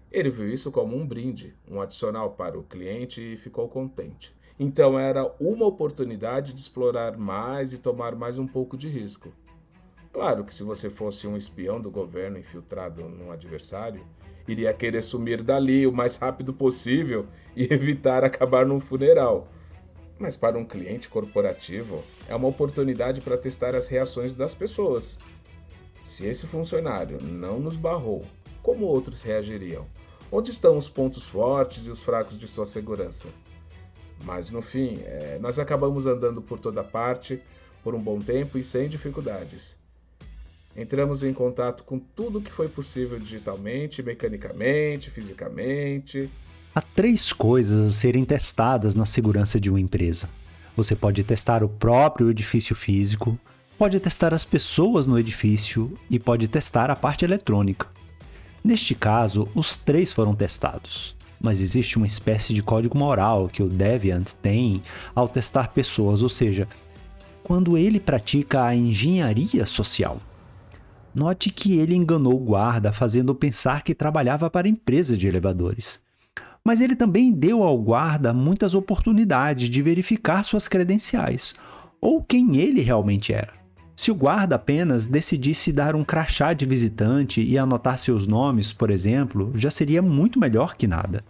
Ele 0.09 0.29
viu 0.29 0.47
isso 0.47 0.71
como 0.71 0.95
um 0.95 1.05
brinde, 1.05 1.53
um 1.69 1.81
adicional 1.81 2.31
para 2.31 2.57
o 2.57 2.63
cliente 2.63 3.21
e 3.33 3.35
ficou 3.35 3.67
contente. 3.67 4.33
Então 4.57 4.97
era 4.97 5.29
uma 5.41 5.65
oportunidade 5.65 6.53
de 6.53 6.61
explorar 6.61 7.17
mais 7.17 7.73
e 7.73 7.77
tomar 7.77 8.15
mais 8.15 8.39
um 8.39 8.47
pouco 8.47 8.77
de 8.77 8.87
risco. 8.87 9.33
Claro 10.13 10.45
que 10.45 10.55
se 10.55 10.63
você 10.63 10.89
fosse 10.89 11.27
um 11.27 11.35
espião 11.35 11.81
do 11.81 11.91
governo 11.91 12.39
infiltrado 12.39 13.03
num 13.09 13.29
adversário, 13.29 14.07
iria 14.47 14.73
querer 14.73 15.03
sumir 15.03 15.41
dali 15.41 15.85
o 15.85 15.91
mais 15.91 16.15
rápido 16.15 16.53
possível 16.53 17.25
e 17.55 17.63
evitar 17.73 18.23
acabar 18.23 18.65
num 18.65 18.79
funeral. 18.79 19.47
Mas 20.19 20.35
para 20.35 20.57
um 20.57 20.65
cliente 20.65 21.09
corporativo, 21.09 22.03
é 22.27 22.35
uma 22.35 22.47
oportunidade 22.47 23.21
para 23.21 23.37
testar 23.37 23.75
as 23.75 23.87
reações 23.87 24.33
das 24.33 24.55
pessoas. 24.55 25.17
Se 26.05 26.25
esse 26.25 26.47
funcionário 26.47 27.21
não 27.21 27.59
nos 27.59 27.75
barrou, 27.75 28.25
como 28.63 28.85
outros 28.85 29.21
reagiriam? 29.21 29.85
Onde 30.31 30.51
estão 30.51 30.75
os 30.75 30.89
pontos 30.89 31.27
fortes 31.27 31.85
e 31.85 31.91
os 31.91 32.01
fracos 32.01 32.37
de 32.37 32.47
sua 32.47 32.65
segurança? 32.65 33.27
Mas 34.23 34.49
no 34.49 34.61
fim, 34.61 34.99
é, 35.05 35.37
nós 35.39 35.59
acabamos 35.59 36.05
andando 36.05 36.41
por 36.41 36.59
toda 36.59 36.83
parte 36.83 37.41
por 37.83 37.93
um 37.93 38.01
bom 38.01 38.19
tempo 38.19 38.57
e 38.57 38.63
sem 38.63 38.89
dificuldades. 38.89 39.75
Entramos 40.77 41.23
em 41.23 41.33
contato 41.33 41.83
com 41.83 41.97
tudo 41.97 42.39
que 42.39 42.51
foi 42.51 42.69
possível 42.69 43.17
digitalmente, 43.17 44.03
mecanicamente, 44.03 45.09
fisicamente. 45.09 46.29
Há 46.75 46.81
três 46.83 47.33
coisas 47.33 47.85
a 47.85 47.91
serem 47.91 48.23
testadas 48.23 48.93
na 48.93 49.07
segurança 49.07 49.59
de 49.59 49.71
uma 49.71 49.79
empresa. 49.79 50.29
Você 50.75 50.95
pode 50.95 51.23
testar 51.23 51.63
o 51.63 51.69
próprio 51.69 52.29
edifício 52.29 52.75
físico, 52.75 53.39
pode 53.75 53.99
testar 53.99 54.35
as 54.35 54.45
pessoas 54.45 55.07
no 55.07 55.17
edifício 55.17 55.97
e 56.11 56.19
pode 56.19 56.47
testar 56.47 56.91
a 56.91 56.95
parte 56.95 57.25
eletrônica. 57.25 57.87
Neste 58.63 58.93
caso, 58.93 59.47
os 59.55 59.75
três 59.75 60.11
foram 60.11 60.35
testados, 60.35 61.15
mas 61.41 61.59
existe 61.59 61.97
uma 61.97 62.05
espécie 62.05 62.53
de 62.53 62.61
código 62.61 62.95
moral 62.95 63.47
que 63.47 63.63
o 63.63 63.67
Deviant 63.67 64.33
tem 64.43 64.83
ao 65.15 65.27
testar 65.27 65.69
pessoas, 65.69 66.21
ou 66.21 66.29
seja, 66.29 66.67
quando 67.43 67.75
ele 67.75 67.99
pratica 67.99 68.63
a 68.63 68.75
engenharia 68.75 69.65
social. 69.65 70.19
Note 71.17 71.49
que 71.49 71.79
ele 71.79 71.95
enganou 71.95 72.35
o 72.35 72.45
guarda, 72.45 72.91
fazendo 72.91 73.33
pensar 73.33 73.81
que 73.81 73.95
trabalhava 73.95 74.51
para 74.51 74.67
a 74.67 74.69
empresa 74.69 75.17
de 75.17 75.27
elevadores. 75.27 75.99
Mas 76.63 76.79
ele 76.79 76.95
também 76.95 77.31
deu 77.31 77.63
ao 77.63 77.75
guarda 77.75 78.31
muitas 78.31 78.75
oportunidades 78.75 79.67
de 79.67 79.81
verificar 79.81 80.43
suas 80.43 80.67
credenciais, 80.67 81.55
ou 81.99 82.21
quem 82.21 82.57
ele 82.57 82.81
realmente 82.81 83.33
era. 83.33 83.51
Se 83.95 84.11
o 84.11 84.15
guarda 84.15 84.57
apenas 84.57 85.07
decidisse 85.07 85.73
dar 85.73 85.95
um 85.95 86.03
crachá 86.03 86.53
de 86.53 86.67
visitante 86.67 87.41
e 87.41 87.57
anotar 87.57 87.97
seus 87.97 88.27
nomes, 88.27 88.71
por 88.71 88.91
exemplo, 88.91 89.51
já 89.55 89.71
seria 89.71 90.03
muito 90.03 90.39
melhor 90.39 90.75
que 90.75 90.85
nada. 90.85 91.25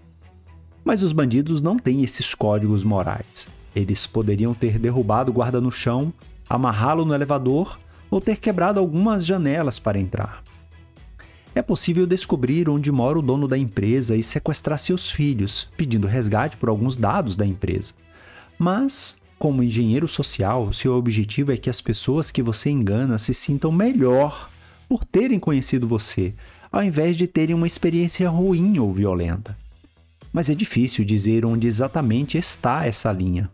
Mas 0.84 1.02
os 1.02 1.14
bandidos 1.14 1.62
não 1.62 1.80
têm 1.80 2.04
esses 2.04 2.36
códigos 2.36 2.84
morais. 2.84 3.48
Eles 3.74 4.06
poderiam 4.06 4.54
ter 4.54 4.78
derrubado 4.78 5.32
o 5.32 5.34
guarda 5.34 5.62
no 5.62 5.72
chão, 5.72 6.12
amarrá-lo 6.50 7.06
no 7.06 7.14
elevador 7.14 7.80
ou 8.10 8.22
ter 8.22 8.38
quebrado 8.38 8.80
algumas 8.80 9.26
janelas 9.26 9.80
para 9.80 10.00
entrar. 10.00 10.44
É 11.54 11.62
possível 11.62 12.06
descobrir 12.06 12.70
onde 12.70 12.92
mora 12.92 13.18
o 13.18 13.22
dono 13.22 13.48
da 13.48 13.58
empresa 13.58 14.16
e 14.16 14.22
sequestrar 14.22 14.78
seus 14.78 15.10
filhos, 15.10 15.68
pedindo 15.76 16.06
resgate 16.06 16.56
por 16.56 16.70
alguns 16.70 16.96
dados 16.96 17.36
da 17.36 17.46
empresa. 17.46 17.94
Mas, 18.60 19.20
como 19.40 19.64
engenheiro 19.64 20.08
social, 20.08 20.72
seu 20.72 20.94
objetivo 20.94 21.52
é 21.52 21.58
que 21.58 21.70
as 21.70 21.82
pessoas 21.82 22.30
que 22.30 22.44
você 22.44 22.70
engana 22.70 23.18
se 23.18 23.34
sintam 23.34 23.72
melhor 23.72 24.52
por 24.88 25.04
terem 25.04 25.40
conhecido 25.40 25.88
você, 25.88 26.34
ao 26.72 26.84
invés 26.84 27.18
de 27.18 27.26
terem 27.26 27.56
uma 27.56 27.68
experiência 27.68 28.30
ruim 28.30 28.78
ou 28.78 28.94
violenta. 28.94 29.58
Mas 30.32 30.50
é 30.50 30.54
difícil 30.54 31.04
dizer 31.04 31.46
onde 31.46 31.66
exatamente 31.66 32.38
está 32.38 32.86
essa 32.86 33.12
linha. 33.12 33.50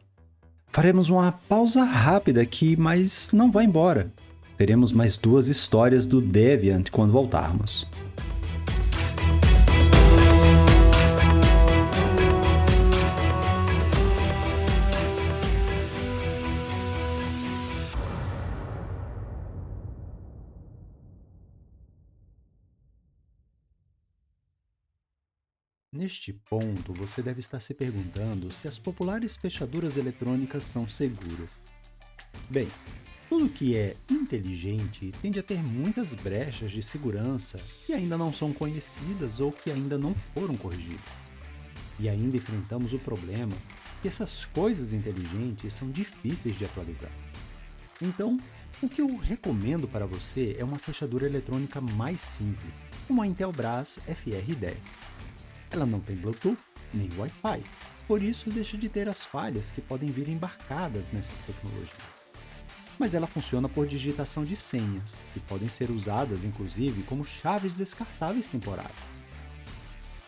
Faremos 0.74 1.10
uma 1.10 1.32
pausa 1.32 1.84
rápida 1.84 2.42
aqui, 2.42 2.76
mas 2.76 3.30
não 3.32 3.52
vá 3.52 3.64
embora. 3.64 4.12
Teremos 4.58 4.92
mais 4.92 5.18
duas 5.18 5.48
histórias 5.48 6.06
do 6.06 6.22
Deviant 6.22 6.90
quando 6.92 7.12
voltarmos. 7.12 7.88
Neste 25.92 26.34
ponto, 26.34 26.92
você 26.92 27.22
deve 27.22 27.40
estar 27.40 27.60
se 27.60 27.74
perguntando 27.74 28.52
se 28.52 28.68
as 28.68 28.80
populares 28.80 29.36
fechaduras 29.36 29.96
eletrônicas 29.96 30.64
são 30.64 30.90
seguras. 30.90 31.52
Bem, 32.50 32.68
tudo 33.34 33.50
que 33.50 33.76
é 33.76 33.96
inteligente 34.12 35.12
tende 35.20 35.40
a 35.40 35.44
ter 35.44 35.58
muitas 35.58 36.14
brechas 36.14 36.70
de 36.70 36.84
segurança 36.84 37.60
que 37.84 37.92
ainda 37.92 38.16
não 38.16 38.32
são 38.32 38.54
conhecidas 38.54 39.40
ou 39.40 39.52
que 39.52 39.72
ainda 39.72 39.98
não 39.98 40.14
foram 40.36 40.56
corrigidas. 40.56 41.02
E 42.00 42.08
ainda 42.08 42.38
enfrentamos 42.38 42.94
o 42.94 43.00
problema 43.00 43.56
que 44.04 44.08
essas 44.08 44.46
coisas 44.46 44.94
inteligentes 44.94 45.74
são 45.74 45.90
difíceis 45.90 46.56
de 46.56 46.66
atualizar. 46.66 47.10
Então, 48.00 48.38
o 48.84 48.88
que 48.88 49.02
eu 49.02 49.18
recomendo 49.18 49.88
para 49.88 50.06
você 50.06 50.56
é 50.60 50.64
uma 50.64 50.78
fechadura 50.78 51.26
eletrônica 51.26 51.82
mais 51.82 52.22
simples, 52.22 52.76
como 53.08 53.24
a 53.24 53.26
Intelbras 53.26 54.00
FR10. 54.08 54.76
Ela 55.72 55.88
não 55.88 56.00
tem 56.00 56.16
Bluetooth 56.16 56.60
nem 56.94 57.10
Wi-Fi, 57.18 57.64
por 58.08 58.22
isso 58.22 58.52
deixa 58.52 58.78
de 58.78 58.90
ter 58.90 59.10
as 59.10 59.24
falhas 59.24 59.72
que 59.72 59.82
podem 59.82 60.12
vir 60.12 60.30
embarcadas 60.30 61.12
nessas 61.12 61.40
tecnologias 61.40 62.23
mas 63.00 63.14
ela 63.14 63.28
funciona 63.28 63.68
por 63.68 63.88
digitação 63.88 64.44
de 64.44 64.56
senhas, 64.56 65.20
que 65.34 65.40
podem 65.40 65.70
ser 65.70 65.90
usadas 65.92 66.44
inclusive 66.44 67.04
como 67.04 67.24
chaves 67.24 67.76
descartáveis 67.76 68.50
temporárias. 68.50 69.14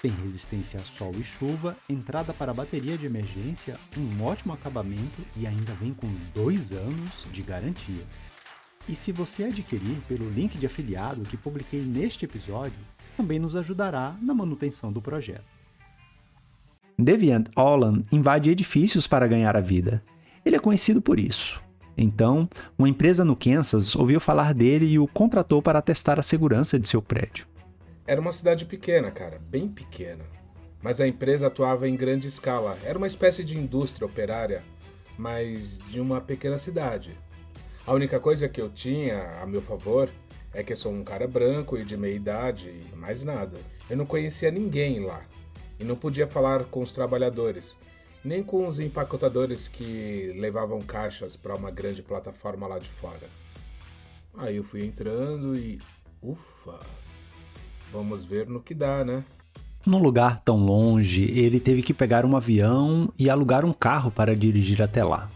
Tem 0.01 0.11
resistência 0.23 0.79
a 0.79 0.83
sol 0.83 1.13
e 1.19 1.23
chuva, 1.23 1.75
entrada 1.89 2.31
para 2.31 2.53
bateria 2.53 2.97
de 2.97 3.07
emergência, 3.07 3.75
um 3.97 4.23
ótimo 4.23 4.53
acabamento 4.53 5.25
e 5.35 5.47
ainda 5.47 5.73
vem 5.73 5.93
com 5.93 6.07
dois 6.33 6.71
anos 6.71 7.25
de 7.31 7.41
garantia. 7.41 8.05
E 8.87 8.95
se 8.95 9.11
você 9.11 9.45
adquirir 9.45 9.97
pelo 10.07 10.29
link 10.29 10.59
de 10.59 10.65
afiliado 10.67 11.23
que 11.23 11.35
publiquei 11.35 11.81
neste 11.81 12.25
episódio, 12.25 12.77
também 13.17 13.39
nos 13.39 13.55
ajudará 13.55 14.15
na 14.21 14.33
manutenção 14.33 14.91
do 14.91 15.01
projeto. 15.01 15.55
Deviant 16.97 17.49
Olin 17.55 18.05
invade 18.11 18.51
edifícios 18.51 19.07
para 19.07 19.27
ganhar 19.27 19.57
a 19.57 19.61
vida. 19.61 20.03
Ele 20.45 20.55
é 20.55 20.59
conhecido 20.59 21.01
por 21.01 21.19
isso. 21.19 21.64
Então, 21.97 22.49
uma 22.77 22.89
empresa 22.89 23.23
no 23.23 23.35
Kansas 23.35 23.95
ouviu 23.95 24.19
falar 24.19 24.53
dele 24.53 24.85
e 24.85 24.99
o 24.99 25.07
contratou 25.07 25.61
para 25.61 25.81
testar 25.81 26.19
a 26.19 26.23
segurança 26.23 26.79
de 26.79 26.87
seu 26.87 27.01
prédio. 27.01 27.47
Era 28.05 28.21
uma 28.21 28.31
cidade 28.31 28.65
pequena, 28.65 29.09
cara, 29.11 29.39
bem 29.49 29.67
pequena. 29.67 30.25
Mas 30.81 31.01
a 31.01 31.07
empresa 31.07 31.47
atuava 31.47 31.87
em 31.87 31.95
grande 31.95 32.27
escala. 32.27 32.77
Era 32.83 32.97
uma 32.97 33.07
espécie 33.07 33.43
de 33.43 33.57
indústria 33.57 34.05
operária, 34.05 34.63
mas 35.17 35.79
de 35.89 35.99
uma 35.99 36.21
pequena 36.21 36.57
cidade. 36.57 37.17
A 37.87 37.93
única 37.93 38.19
coisa 38.19 38.49
que 38.49 38.61
eu 38.61 38.69
tinha 38.69 39.41
a 39.41 39.45
meu 39.45 39.61
favor 39.61 40.09
é 40.53 40.63
que 40.63 40.73
eu 40.73 40.77
sou 40.77 40.91
um 40.91 41.03
cara 41.03 41.27
branco 41.27 41.77
e 41.77 41.83
de 41.83 41.97
meia 41.97 42.15
idade 42.15 42.69
e 42.69 42.95
mais 42.95 43.23
nada. 43.23 43.57
Eu 43.89 43.97
não 43.97 44.05
conhecia 44.05 44.51
ninguém 44.51 44.99
lá 44.99 45.21
e 45.79 45.83
não 45.83 45.95
podia 45.95 46.27
falar 46.27 46.65
com 46.65 46.81
os 46.81 46.91
trabalhadores 46.91 47.75
nem 48.25 48.41
com 48.41 48.65
os 48.65 48.79
empacotadores 48.79 49.67
que 49.67 50.33
levavam 50.35 50.81
caixas 50.81 51.35
para 51.35 51.55
uma 51.55 51.69
grande 51.69 52.01
plataforma 52.01 52.65
lá 52.65 52.79
de 52.79 52.89
fora. 52.89 53.29
Aí 54.35 54.57
eu 54.57 54.63
fui 54.63 54.83
entrando 54.83 55.55
e. 55.55 55.79
Ufa! 56.21 56.79
Vamos 57.93 58.25
ver 58.25 58.47
no 58.47 58.59
que 58.59 58.73
dá, 58.73 59.05
né? 59.05 59.23
Num 59.85 59.99
lugar 59.99 60.41
tão 60.43 60.57
longe, 60.57 61.23
ele 61.23 61.59
teve 61.59 61.83
que 61.83 61.93
pegar 61.93 62.25
um 62.25 62.35
avião 62.35 63.13
e 63.17 63.29
alugar 63.29 63.63
um 63.63 63.71
carro 63.71 64.09
para 64.09 64.35
dirigir 64.35 64.81
até 64.81 65.03
lá. 65.03 65.29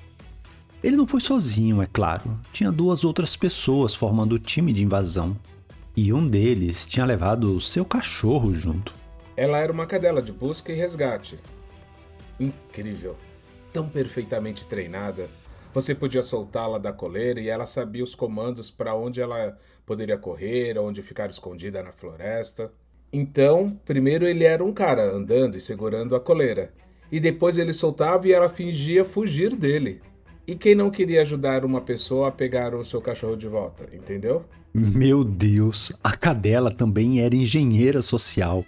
Ele 0.84 0.98
não 0.98 1.06
foi 1.06 1.22
sozinho, 1.22 1.84
é 1.84 1.86
claro. 1.86 2.40
Tinha 2.52 2.72
duas 2.72 3.04
outras 3.04 3.36
pessoas 3.36 3.94
formando 3.94 4.34
o 4.34 4.40
time 4.40 4.74
de 4.74 4.84
invasão. 4.84 5.38
E 5.96 6.12
um 6.12 6.28
deles 6.28 6.88
tinha 6.88 7.06
levado 7.06 7.62
seu 7.62 7.86
cachorro 7.86 8.52
junto. 8.52 8.96
Ela 9.38 9.60
era 9.60 9.72
uma 9.72 9.86
cadela 9.86 10.22
de 10.22 10.32
busca 10.32 10.72
e 10.72 10.76
resgate, 10.76 11.38
incrível, 12.40 13.16
tão 13.74 13.88
perfeitamente 13.88 14.66
treinada. 14.66 15.30
Você 15.74 15.94
podia 15.94 16.24
soltá-la 16.24 16.78
da 16.78 16.92
coleira 16.92 17.40
e 17.40 17.50
ela 17.50 17.66
sabia 17.66 18.04
os 18.04 18.16
comandos 18.16 18.72
para 18.72 18.96
onde 18.96 19.22
ela 19.22 19.58
poderia 19.86 20.18
correr, 20.18 20.78
onde 20.80 21.02
ficar 21.02 21.30
escondida 21.30 21.84
na 21.84 21.92
floresta. 21.92 22.72
Então, 23.12 23.80
primeiro 23.86 24.28
ele 24.28 24.44
era 24.44 24.64
um 24.64 24.74
cara 24.74 25.04
andando 25.12 25.58
e 25.58 25.62
segurando 25.62 26.16
a 26.16 26.20
coleira. 26.20 26.72
E 27.12 27.20
depois 27.20 27.58
ele 27.58 27.74
soltava 27.74 28.28
e 28.28 28.32
ela 28.32 28.48
fingia 28.48 29.04
fugir 29.04 29.56
dele. 29.56 30.02
E 30.46 30.56
quem 30.56 30.74
não 30.74 30.90
queria 30.90 31.22
ajudar 31.22 31.64
uma 31.64 31.82
pessoa 31.82 32.30
a 32.30 32.32
pegar 32.32 32.74
o 32.74 32.84
seu 32.84 33.02
cachorro 33.02 33.36
de 33.36 33.48
volta, 33.48 33.88
entendeu? 33.94 34.44
Meu 34.74 35.24
Deus, 35.24 35.92
a 36.04 36.16
cadela 36.16 36.72
também 36.72 37.22
era 37.22 37.36
engenheira 37.36 38.02
social. 38.02 38.66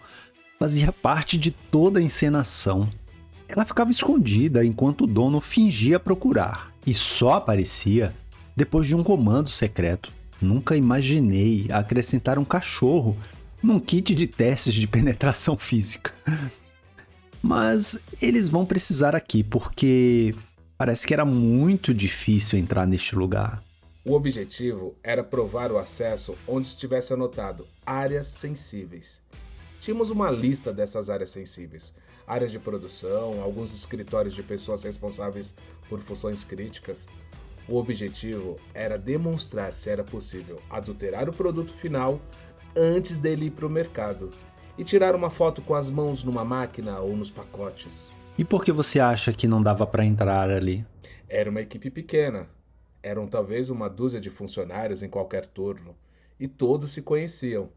Fazia 0.59 0.91
parte 0.91 1.37
de 1.37 1.49
toda 1.49 1.99
a 1.99 2.03
encenação. 2.03 2.87
Ela 3.51 3.65
ficava 3.65 3.91
escondida 3.91 4.63
enquanto 4.63 5.03
o 5.03 5.07
dono 5.07 5.41
fingia 5.41 5.99
procurar 5.99 6.71
e 6.85 6.93
só 6.93 7.33
aparecia 7.33 8.13
depois 8.55 8.87
de 8.87 8.95
um 8.95 9.03
comando 9.03 9.49
secreto. 9.49 10.11
Nunca 10.41 10.75
imaginei 10.75 11.67
acrescentar 11.69 12.39
um 12.39 12.45
cachorro 12.45 13.17
num 13.61 13.79
kit 13.79 14.15
de 14.15 14.25
testes 14.25 14.73
de 14.73 14.87
penetração 14.87 15.57
física. 15.59 16.13
Mas 17.41 18.05
eles 18.21 18.47
vão 18.47 18.65
precisar 18.65 19.15
aqui 19.15 19.43
porque 19.43 20.33
Parece 20.81 21.05
que 21.05 21.13
era 21.13 21.23
muito 21.23 21.93
difícil 21.93 22.57
entrar 22.57 22.87
neste 22.87 23.15
lugar. 23.15 23.61
O 24.03 24.13
objetivo 24.13 24.95
era 25.03 25.23
provar 25.23 25.71
o 25.71 25.77
acesso 25.77 26.35
onde 26.47 26.65
estivesse 26.65 27.13
anotado 27.13 27.67
áreas 27.85 28.25
sensíveis. 28.25 29.21
Tínhamos 29.79 30.09
uma 30.09 30.31
lista 30.31 30.73
dessas 30.73 31.07
áreas 31.07 31.29
sensíveis, 31.29 31.93
áreas 32.27 32.51
de 32.51 32.59
produção, 32.59 33.41
alguns 33.41 33.73
escritórios 33.73 34.33
de 34.33 34.43
pessoas 34.43 34.83
responsáveis 34.83 35.53
por 35.89 35.99
funções 36.01 36.43
críticas. 36.43 37.07
O 37.67 37.77
objetivo 37.77 38.57
era 38.73 38.97
demonstrar 38.97 39.73
se 39.73 39.89
era 39.89 40.03
possível 40.03 40.61
adulterar 40.69 41.29
o 41.29 41.33
produto 41.33 41.73
final 41.73 42.19
antes 42.75 43.17
dele 43.17 43.45
ir 43.45 43.51
para 43.51 43.65
o 43.65 43.69
mercado 43.69 44.31
e 44.77 44.83
tirar 44.83 45.15
uma 45.15 45.29
foto 45.29 45.61
com 45.61 45.75
as 45.75 45.89
mãos 45.89 46.23
numa 46.23 46.43
máquina 46.43 46.99
ou 46.99 47.15
nos 47.15 47.29
pacotes. 47.29 48.13
E 48.37 48.43
por 48.43 48.63
que 48.63 48.71
você 48.71 48.99
acha 48.99 49.33
que 49.33 49.47
não 49.47 49.61
dava 49.61 49.85
para 49.85 50.05
entrar 50.05 50.49
ali? 50.49 50.85
Era 51.27 51.49
uma 51.49 51.61
equipe 51.61 51.89
pequena. 51.89 52.47
Eram 53.03 53.27
talvez 53.27 53.69
uma 53.69 53.89
dúzia 53.89 54.19
de 54.19 54.29
funcionários 54.29 55.03
em 55.03 55.09
qualquer 55.09 55.45
turno 55.47 55.95
e 56.39 56.47
todos 56.47 56.91
se 56.91 57.01
conheciam. 57.01 57.69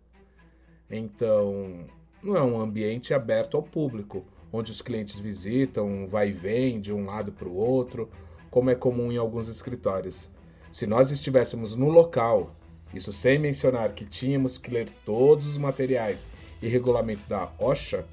Então, 0.90 1.86
não 2.22 2.36
é 2.36 2.42
um 2.42 2.60
ambiente 2.60 3.12
aberto 3.12 3.56
ao 3.56 3.62
público, 3.62 4.24
onde 4.54 4.70
os 4.70 4.80
clientes 4.80 5.18
visitam, 5.18 6.06
vai 6.06 6.28
e 6.28 6.32
vem 6.32 6.80
de 6.80 6.92
um 6.92 7.04
lado 7.04 7.32
para 7.32 7.48
o 7.48 7.56
outro, 7.56 8.08
como 8.50 8.70
é 8.70 8.74
comum 8.74 9.10
em 9.10 9.16
alguns 9.16 9.48
escritórios. 9.48 10.30
Se 10.70 10.86
nós 10.86 11.10
estivéssemos 11.10 11.74
no 11.74 11.88
local, 11.88 12.54
isso 12.94 13.12
sem 13.12 13.36
mencionar 13.36 13.92
que 13.94 14.04
tínhamos 14.04 14.56
que 14.56 14.70
ler 14.70 14.88
todos 15.04 15.44
os 15.44 15.58
materiais 15.58 16.26
e 16.62 16.68
regulamento 16.68 17.28
da 17.28 17.52
OSHA, 17.58 18.06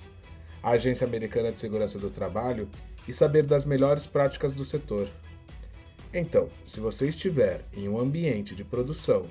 a 0.64 0.72
Agência 0.72 1.06
Americana 1.06 1.52
de 1.52 1.60
Segurança 1.60 2.00
do 2.00 2.10
Trabalho, 2.10 2.68
e 3.08 3.14
saber 3.14 3.46
das 3.46 3.66
melhores 3.66 4.08
práticas 4.08 4.54
do 4.54 4.66
setor. 4.66 5.08
Então, 6.14 6.50
se 6.66 6.80
você 6.80 7.08
estiver 7.08 7.64
em 7.76 7.88
um 7.88 8.00
ambiente 8.00 8.56
de 8.56 8.64
produção, 8.64 9.28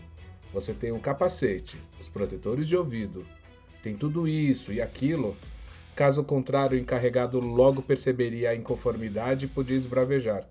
você 0.53 0.73
tem 0.73 0.93
um 0.93 1.01
capacete, 1.01 1.77
os 2.01 2.09
protetores 2.09 2.69
de 2.69 2.77
ouvido, 2.77 3.27
tem 3.83 3.97
tudo 3.97 4.27
isso 4.29 4.73
e 4.73 4.81
aquilo, 4.81 5.37
caso 6.01 6.25
contrário, 6.25 6.79
o 6.79 6.81
encarregado 6.81 7.39
logo 7.39 7.83
perceberia 7.83 8.49
a 8.49 8.57
inconformidade 8.57 9.45
e 9.45 9.49
podia 9.49 9.77
esbravejar. 9.77 10.47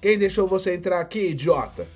Quem 0.00 0.16
deixou 0.16 0.48
você 0.48 0.74
entrar 0.74 1.02
aqui, 1.02 1.18
idiota? 1.18 1.86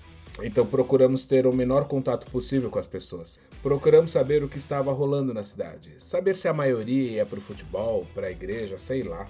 Então 0.43 0.66
procuramos 0.66 1.22
ter 1.22 1.47
o 1.47 1.53
menor 1.53 1.89
contato 1.89 2.30
possível 2.30 2.68
com 2.68 2.78
as 2.78 2.87
pessoas. 2.87 3.39
Procuramos 3.62 4.11
saber 4.11 4.45
o 4.45 4.51
que 4.51 4.59
estava 4.59 4.93
rolando 4.93 5.32
na 5.32 5.43
cidade. 5.43 5.95
Saber 5.99 6.37
se 6.37 6.47
a 6.47 6.53
maioria 6.53 7.12
ia 7.12 7.24
para 7.24 7.39
o 7.39 7.43
futebol, 7.43 8.07
para 8.12 8.26
a 8.26 8.30
igreja, 8.30 8.78
sei 8.78 9.03
lá. 9.03 9.26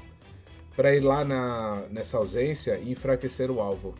Para 0.74 0.96
ir 0.96 1.04
lá 1.04 1.24
na, 1.24 1.84
nessa 1.92 2.16
ausência 2.16 2.76
e 2.82 2.90
enfraquecer 2.90 3.52
o 3.52 3.60
alvo. 3.60 3.94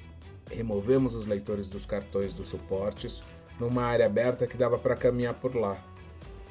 Removemos 0.50 1.14
os 1.14 1.26
leitores 1.26 1.68
dos 1.68 1.86
cartões 1.86 2.34
dos 2.34 2.48
suportes 2.48 3.22
numa 3.60 3.84
área 3.84 4.06
aberta 4.06 4.48
que 4.48 4.56
dava 4.56 4.78
para 4.78 4.96
caminhar 4.96 5.34
por 5.34 5.54
lá. 5.54 5.80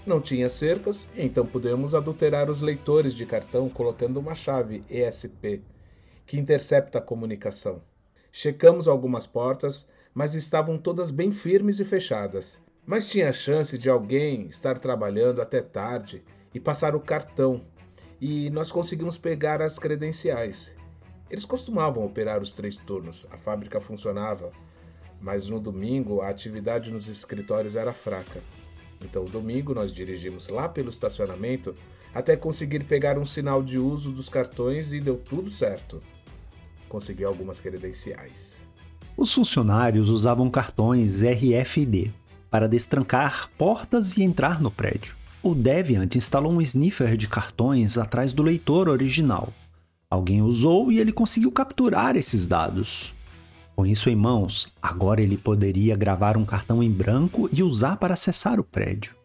Não 0.06 0.20
tinha 0.20 0.50
cercas, 0.50 1.08
então 1.16 1.46
pudemos 1.46 1.96
adulterar 1.96 2.50
os 2.50 2.62
leitores 2.62 3.16
de 3.16 3.26
cartão 3.26 3.70
colocando 3.70 4.20
uma 4.20 4.36
chave 4.36 4.84
ESP 4.90 5.62
que 6.26 6.38
intercepta 6.38 7.00
a 7.00 7.02
comunicação. 7.02 7.82
Checamos 8.32 8.88
algumas 8.88 9.26
portas 9.26 9.88
mas 10.14 10.36
estavam 10.36 10.78
todas 10.78 11.10
bem 11.10 11.32
firmes 11.32 11.80
e 11.80 11.86
fechadas. 11.86 12.62
Mas 12.86 13.08
tinha 13.08 13.30
a 13.30 13.34
chance 13.34 13.78
de 13.78 13.90
alguém 13.90 14.48
estar 14.48 14.78
trabalhando 14.78 15.42
até 15.42 15.62
tarde 15.62 16.22
e 16.54 16.60
passar 16.60 16.96
o 16.96 17.00
cartão, 17.00 17.62
e 18.22 18.50
nós 18.52 18.72
conseguimos 18.72 19.18
pegar 19.18 19.62
as 19.62 19.80
credenciais. 19.80 20.74
Eles 21.30 21.46
costumavam 21.46 22.06
operar 22.06 22.42
os 22.42 22.52
três 22.52 22.78
turnos, 22.78 23.26
a 23.32 23.38
fábrica 23.38 23.82
funcionava, 23.82 24.52
mas 25.20 25.50
no 25.50 25.60
domingo 25.60 26.22
a 26.22 26.30
atividade 26.30 26.92
nos 26.92 27.08
escritórios 27.08 27.76
era 27.76 27.94
fraca. 27.94 28.42
Então, 29.04 29.26
domingo 29.26 29.74
nós 29.74 29.92
dirigimos 29.92 30.48
lá 30.48 30.70
pelo 30.70 30.90
estacionamento 30.90 31.76
até 32.14 32.36
conseguir 32.36 32.84
pegar 32.84 33.18
um 33.18 33.26
sinal 33.26 33.62
de 33.62 33.78
uso 33.78 34.12
dos 34.12 34.30
cartões 34.30 34.94
e 34.94 35.00
deu 35.00 35.18
tudo 35.18 35.50
certo. 35.50 36.02
Consegui 36.88 37.24
algumas 37.24 37.60
credenciais. 37.60 38.68
Os 39.18 39.34
funcionários 39.34 40.10
usavam 40.10 40.50
cartões 40.50 41.22
RFID 41.22 42.14
para 42.50 42.68
destrancar 42.68 43.50
portas 43.58 44.18
e 44.18 44.24
entrar 44.24 44.62
no 44.62 44.72
prédio. 44.72 45.16
O 45.42 45.54
Deviant 45.54 46.16
instalou 46.16 46.54
um 46.54 46.62
sniffer 46.62 47.18
de 47.18 47.28
cartões 47.28 47.98
atrás 47.98 48.32
do 48.32 48.42
leitor 48.42 48.88
original. 48.88 49.52
Alguém 50.10 50.42
usou 50.42 50.92
e 50.92 51.00
ele 51.00 51.12
conseguiu 51.12 51.52
capturar 51.52 52.16
esses 52.16 52.48
dados. 52.48 53.13
Com 53.76 53.86
isso 53.86 54.10
em 54.10 54.16
mãos, 54.16 54.68
agora 54.82 55.22
ele 55.22 55.36
poderia 55.36 55.96
gravar 55.96 56.38
um 56.38 56.46
cartão 56.46 56.84
em 56.84 56.92
branco 56.92 57.50
e 57.52 57.64
usar 57.64 57.98
para 57.98 58.14
acessar 58.14 58.60
o 58.60 58.64
prédio. 58.64 59.16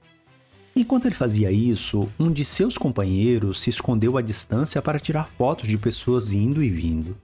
Enquanto 0.74 1.06
ele 1.06 1.14
fazia 1.14 1.50
isso, 1.50 2.08
um 2.18 2.32
de 2.32 2.44
seus 2.44 2.78
companheiros 2.78 3.60
se 3.60 3.68
escondeu 3.68 4.16
à 4.16 4.22
distância 4.22 4.80
para 4.80 5.00
tirar 5.00 5.28
fotos 5.28 5.68
de 5.68 5.76
pessoas 5.76 6.32
indo 6.32 6.62
e 6.62 6.70
vindo. 6.70 7.16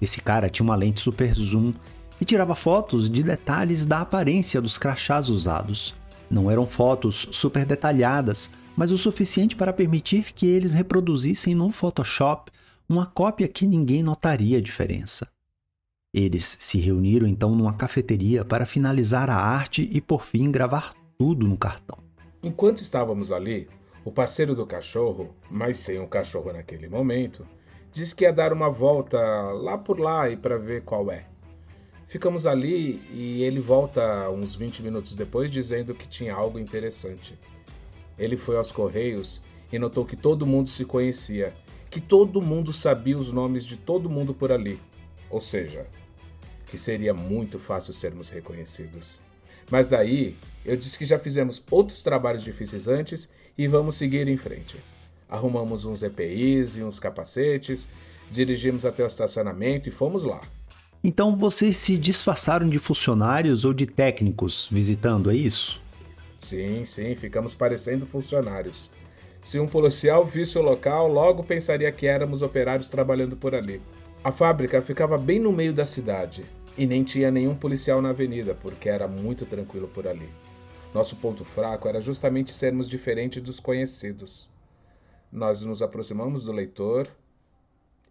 Esse 0.00 0.20
cara 0.20 0.48
tinha 0.48 0.64
uma 0.64 0.74
lente 0.74 1.00
super 1.00 1.32
zoom 1.34 1.74
e 2.20 2.24
tirava 2.24 2.54
fotos 2.54 3.08
de 3.08 3.22
detalhes 3.22 3.86
da 3.86 4.00
aparência 4.00 4.60
dos 4.60 4.78
crachás 4.78 5.28
usados. 5.28 5.94
Não 6.30 6.50
eram 6.50 6.66
fotos 6.66 7.28
super 7.30 7.64
detalhadas, 7.64 8.50
mas 8.76 8.90
o 8.90 8.98
suficiente 8.98 9.54
para 9.54 9.72
permitir 9.72 10.32
que 10.32 10.46
eles 10.46 10.72
reproduzissem 10.74 11.54
no 11.54 11.70
Photoshop 11.70 12.50
uma 12.88 13.06
cópia 13.06 13.46
que 13.46 13.66
ninguém 13.66 14.02
notaria 14.02 14.58
a 14.58 14.62
diferença. 14.62 15.28
Eles 16.12 16.56
se 16.60 16.78
reuniram 16.78 17.26
então 17.26 17.54
numa 17.54 17.74
cafeteria 17.74 18.42
para 18.42 18.64
finalizar 18.64 19.28
a 19.28 19.36
arte 19.36 19.86
e 19.92 20.00
por 20.00 20.22
fim 20.22 20.50
gravar 20.50 20.94
tudo 21.18 21.46
no 21.46 21.56
cartão. 21.56 21.98
Enquanto 22.42 22.78
estávamos 22.78 23.30
ali, 23.30 23.68
o 24.06 24.10
parceiro 24.10 24.54
do 24.54 24.64
cachorro, 24.64 25.34
mas 25.50 25.78
sem 25.78 25.98
o 25.98 26.06
cachorro 26.06 26.50
naquele 26.50 26.88
momento, 26.88 27.46
disse 27.92 28.14
que 28.14 28.24
ia 28.24 28.32
dar 28.32 28.54
uma 28.54 28.70
volta 28.70 29.18
lá 29.52 29.76
por 29.76 30.00
lá 30.00 30.30
e 30.30 30.36
para 30.36 30.56
ver 30.56 30.82
qual 30.82 31.10
é. 31.10 31.26
Ficamos 32.06 32.46
ali 32.46 33.02
e 33.12 33.42
ele 33.42 33.60
volta 33.60 34.30
uns 34.30 34.54
20 34.54 34.82
minutos 34.82 35.14
depois 35.14 35.50
dizendo 35.50 35.94
que 35.94 36.08
tinha 36.08 36.34
algo 36.34 36.58
interessante. 36.58 37.38
Ele 38.18 38.34
foi 38.34 38.56
aos 38.56 38.72
correios 38.72 39.42
e 39.70 39.78
notou 39.78 40.06
que 40.06 40.16
todo 40.16 40.46
mundo 40.46 40.70
se 40.70 40.86
conhecia, 40.86 41.52
que 41.90 42.00
todo 42.00 42.40
mundo 42.40 42.72
sabia 42.72 43.18
os 43.18 43.30
nomes 43.30 43.62
de 43.62 43.76
todo 43.76 44.08
mundo 44.08 44.32
por 44.32 44.50
ali. 44.50 44.80
Ou 45.28 45.38
seja, 45.38 45.86
que 46.70 46.78
seria 46.78 47.14
muito 47.14 47.58
fácil 47.58 47.92
sermos 47.92 48.28
reconhecidos. 48.28 49.18
Mas 49.70 49.88
daí, 49.88 50.34
eu 50.64 50.76
disse 50.76 50.98
que 50.98 51.04
já 51.04 51.18
fizemos 51.18 51.62
outros 51.70 52.02
trabalhos 52.02 52.42
difíceis 52.42 52.88
antes 52.88 53.28
e 53.56 53.66
vamos 53.66 53.96
seguir 53.96 54.26
em 54.28 54.36
frente. 54.36 54.76
Arrumamos 55.28 55.84
uns 55.84 56.02
EPIs 56.02 56.76
e 56.76 56.82
uns 56.82 56.98
capacetes, 56.98 57.86
dirigimos 58.30 58.86
até 58.86 59.02
o 59.02 59.06
estacionamento 59.06 59.88
e 59.88 59.92
fomos 59.92 60.24
lá. 60.24 60.40
Então 61.04 61.36
vocês 61.36 61.76
se 61.76 61.96
disfarçaram 61.96 62.68
de 62.68 62.78
funcionários 62.78 63.64
ou 63.64 63.72
de 63.72 63.86
técnicos 63.86 64.68
visitando, 64.70 65.30
é 65.30 65.34
isso? 65.34 65.80
Sim, 66.40 66.84
sim, 66.84 67.14
ficamos 67.14 67.54
parecendo 67.54 68.06
funcionários. 68.06 68.90
Se 69.40 69.60
um 69.60 69.68
policial 69.68 70.24
visse 70.24 70.58
o 70.58 70.62
local, 70.62 71.08
logo 71.08 71.44
pensaria 71.44 71.92
que 71.92 72.06
éramos 72.06 72.42
operários 72.42 72.88
trabalhando 72.88 73.36
por 73.36 73.54
ali. 73.54 73.80
A 74.24 74.32
fábrica 74.32 74.82
ficava 74.82 75.16
bem 75.16 75.38
no 75.38 75.52
meio 75.52 75.72
da 75.72 75.84
cidade 75.84 76.44
e 76.78 76.86
nem 76.86 77.02
tinha 77.02 77.28
nenhum 77.28 77.56
policial 77.56 78.00
na 78.00 78.10
avenida, 78.10 78.54
porque 78.54 78.88
era 78.88 79.08
muito 79.08 79.44
tranquilo 79.44 79.88
por 79.88 80.06
ali. 80.06 80.28
Nosso 80.94 81.16
ponto 81.16 81.44
fraco 81.44 81.88
era 81.88 82.00
justamente 82.00 82.54
sermos 82.54 82.88
diferentes 82.88 83.42
dos 83.42 83.58
conhecidos. 83.58 84.48
Nós 85.30 85.60
nos 85.62 85.82
aproximamos 85.82 86.44
do 86.44 86.52
leitor 86.52 87.08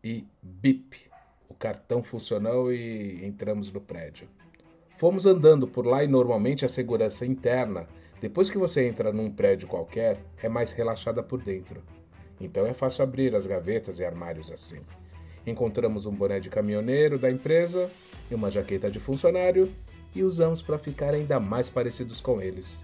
e 0.03 0.27
bip, 0.41 1.09
o 1.47 1.53
cartão 1.53 2.03
funcionou 2.03 2.71
e 2.71 3.25
entramos 3.25 3.71
no 3.71 3.79
prédio. 3.79 4.27
Fomos 4.97 5.25
andando 5.25 5.65
por 5.65 5.85
lá 5.85 6.03
e 6.03 6.07
normalmente 6.07 6.65
a 6.65 6.69
segurança 6.69 7.25
interna, 7.25 7.87
depois 8.19 8.49
que 8.49 8.57
você 8.57 8.85
entra 8.85 9.13
num 9.13 9.31
prédio 9.31 9.67
qualquer, 9.67 10.19
é 10.43 10.49
mais 10.49 10.73
relaxada 10.73 11.23
por 11.23 11.41
dentro. 11.41 11.81
Então 12.39 12.67
é 12.67 12.73
fácil 12.73 13.03
abrir 13.03 13.33
as 13.33 13.47
gavetas 13.47 13.99
e 13.99 14.05
armários 14.05 14.51
assim. 14.51 14.81
Encontramos 15.47 16.05
um 16.05 16.11
boné 16.11 16.41
de 16.41 16.49
caminhoneiro 16.49 17.17
da 17.17 17.31
empresa 17.31 17.89
e 18.29 18.35
uma 18.35 18.51
jaqueta 18.51 18.91
de 18.91 18.99
funcionário 18.99 19.73
e 20.13 20.21
usamos 20.21 20.61
para 20.61 20.77
ficar 20.77 21.13
ainda 21.13 21.39
mais 21.39 21.69
parecidos 21.69 22.19
com 22.19 22.41
eles. 22.41 22.83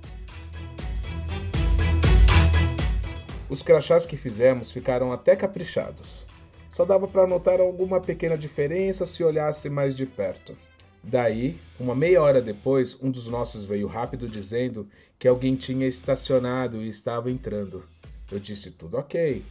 Os 3.49 3.61
crachás 3.61 4.05
que 4.05 4.16
fizemos 4.16 4.72
ficaram 4.72 5.11
até 5.11 5.36
caprichados. 5.36 6.26
Só 6.70 6.86
dava 6.86 7.05
para 7.05 7.28
notar 7.28 7.59
alguma 7.59 7.99
pequena 7.99 8.38
diferença 8.38 9.05
se 9.05 9.24
olhasse 9.24 9.70
mais 9.70 9.93
de 9.93 10.05
perto. 10.05 10.57
Daí, 11.03 11.59
uma 11.78 11.93
meia 11.93 12.22
hora 12.22 12.41
depois, 12.41 12.97
um 13.01 13.11
dos 13.11 13.28
nossos 13.28 13.66
veio 13.66 13.88
rápido 13.88 14.26
dizendo 14.26 14.88
que 15.20 15.28
alguém 15.28 15.55
tinha 15.55 15.86
estacionado 15.86 16.82
e 16.82 16.88
estava 16.88 17.30
entrando. 17.30 17.84
Eu 18.32 18.39
disse: 18.39 18.72
tudo 18.72 18.97
ok. 18.97 19.43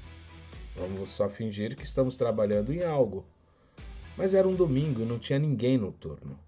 Vamos 0.76 1.10
só 1.10 1.28
fingir 1.28 1.76
que 1.76 1.84
estamos 1.84 2.16
trabalhando 2.16 2.72
em 2.72 2.82
algo. 2.82 3.24
Mas 4.16 4.34
era 4.34 4.46
um 4.48 4.54
domingo 4.54 5.02
e 5.02 5.04
não 5.04 5.18
tinha 5.18 5.38
ninguém 5.38 5.78
no 5.78 5.92
turno. 5.92 6.38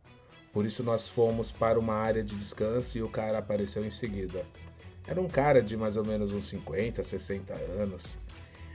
Por 0.52 0.64
isso 0.64 0.82
nós 0.82 1.08
fomos 1.08 1.50
para 1.50 1.78
uma 1.78 1.94
área 1.94 2.22
de 2.22 2.34
descanso 2.36 2.96
e 2.96 3.02
o 3.02 3.08
cara 3.08 3.38
apareceu 3.38 3.84
em 3.84 3.90
seguida. 3.90 4.44
Era 5.06 5.20
um 5.20 5.28
cara 5.28 5.60
de 5.60 5.76
mais 5.76 5.96
ou 5.96 6.04
menos 6.04 6.32
uns 6.32 6.46
50, 6.46 7.02
60 7.02 7.52
anos. 7.78 8.16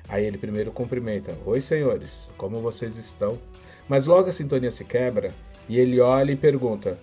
Aí 0.08 0.26
ele 0.26 0.38
primeiro 0.38 0.72
cumprimenta: 0.72 1.38
Oi, 1.46 1.62
senhores, 1.62 2.30
como 2.38 2.62
vocês 2.62 2.98
estão? 2.98 3.40
Mas 3.88 4.06
logo 4.06 4.30
a 4.30 4.34
sintonia 4.34 4.72
se 4.72 4.84
quebra 4.84 5.34
e 5.68 5.80
ele 5.80 6.00
olha 6.00 6.32
e 6.32 6.36
pergunta: 6.36 7.00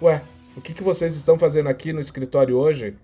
Ué, 0.00 0.22
o 0.56 0.60
que, 0.60 0.74
que 0.74 0.82
vocês 0.82 1.16
estão 1.16 1.38
fazendo 1.38 1.68
aqui 1.68 1.92
no 1.92 2.00
escritório 2.00 2.56
hoje? 2.56 2.96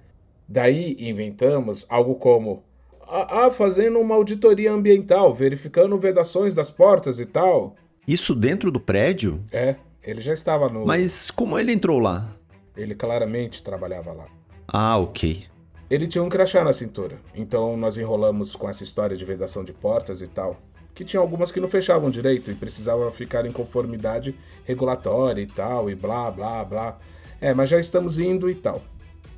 Daí 0.47 0.97
inventamos 0.99 1.85
algo 1.89 2.15
como: 2.15 2.63
Ah, 3.09 3.47
ah 3.47 3.51
fazendo 3.51 3.99
uma 3.99 4.15
auditoria 4.15 4.71
ambiental, 4.71 5.33
verificando 5.33 5.99
vedações 5.99 6.53
das 6.53 6.71
portas 6.71 7.19
e 7.19 7.25
tal. 7.25 7.75
Isso 8.07 8.35
dentro 8.35 8.71
do 8.71 8.79
prédio? 8.79 9.43
É, 9.51 9.77
ele 10.03 10.21
já 10.21 10.33
estava 10.33 10.69
no. 10.69 10.87
Mas 10.87 11.31
como 11.31 11.59
ele 11.59 11.73
entrou 11.73 11.99
lá? 11.99 12.35
Ele 12.77 12.95
claramente 12.95 13.63
trabalhava 13.63 14.13
lá. 14.13 14.27
Ah, 14.67 14.97
ok. 14.99 15.47
Ele 15.91 16.07
tinha 16.07 16.23
um 16.23 16.29
crachá 16.29 16.63
na 16.63 16.73
cintura, 16.73 17.19
então 17.35 17.75
nós 17.77 17.97
enrolamos 17.97 18.55
com 18.55 18.69
essa 18.69 18.85
história 18.85 19.17
de 19.17 19.25
vedação 19.25 19.65
de 19.65 19.73
portas 19.73 20.21
e 20.21 20.29
tal. 20.29 20.59
Que 20.95 21.03
tinha 21.03 21.21
algumas 21.21 21.51
que 21.51 21.61
não 21.61 21.69
fechavam 21.69 22.11
direito 22.11 22.51
e 22.51 22.55
precisavam 22.55 23.11
ficar 23.11 23.47
em 23.47 23.53
conformidade 23.53 24.35
regulatória 24.65 25.41
e 25.41 25.47
tal, 25.47 25.89
e 25.89 25.95
blá 25.95 26.31
blá 26.31 26.63
blá. 26.65 26.99
É, 27.41 27.55
mas 27.55 27.71
já 27.71 27.79
estamos 27.79 28.19
indo 28.19 28.51
e 28.51 28.55
tal. 28.55 28.83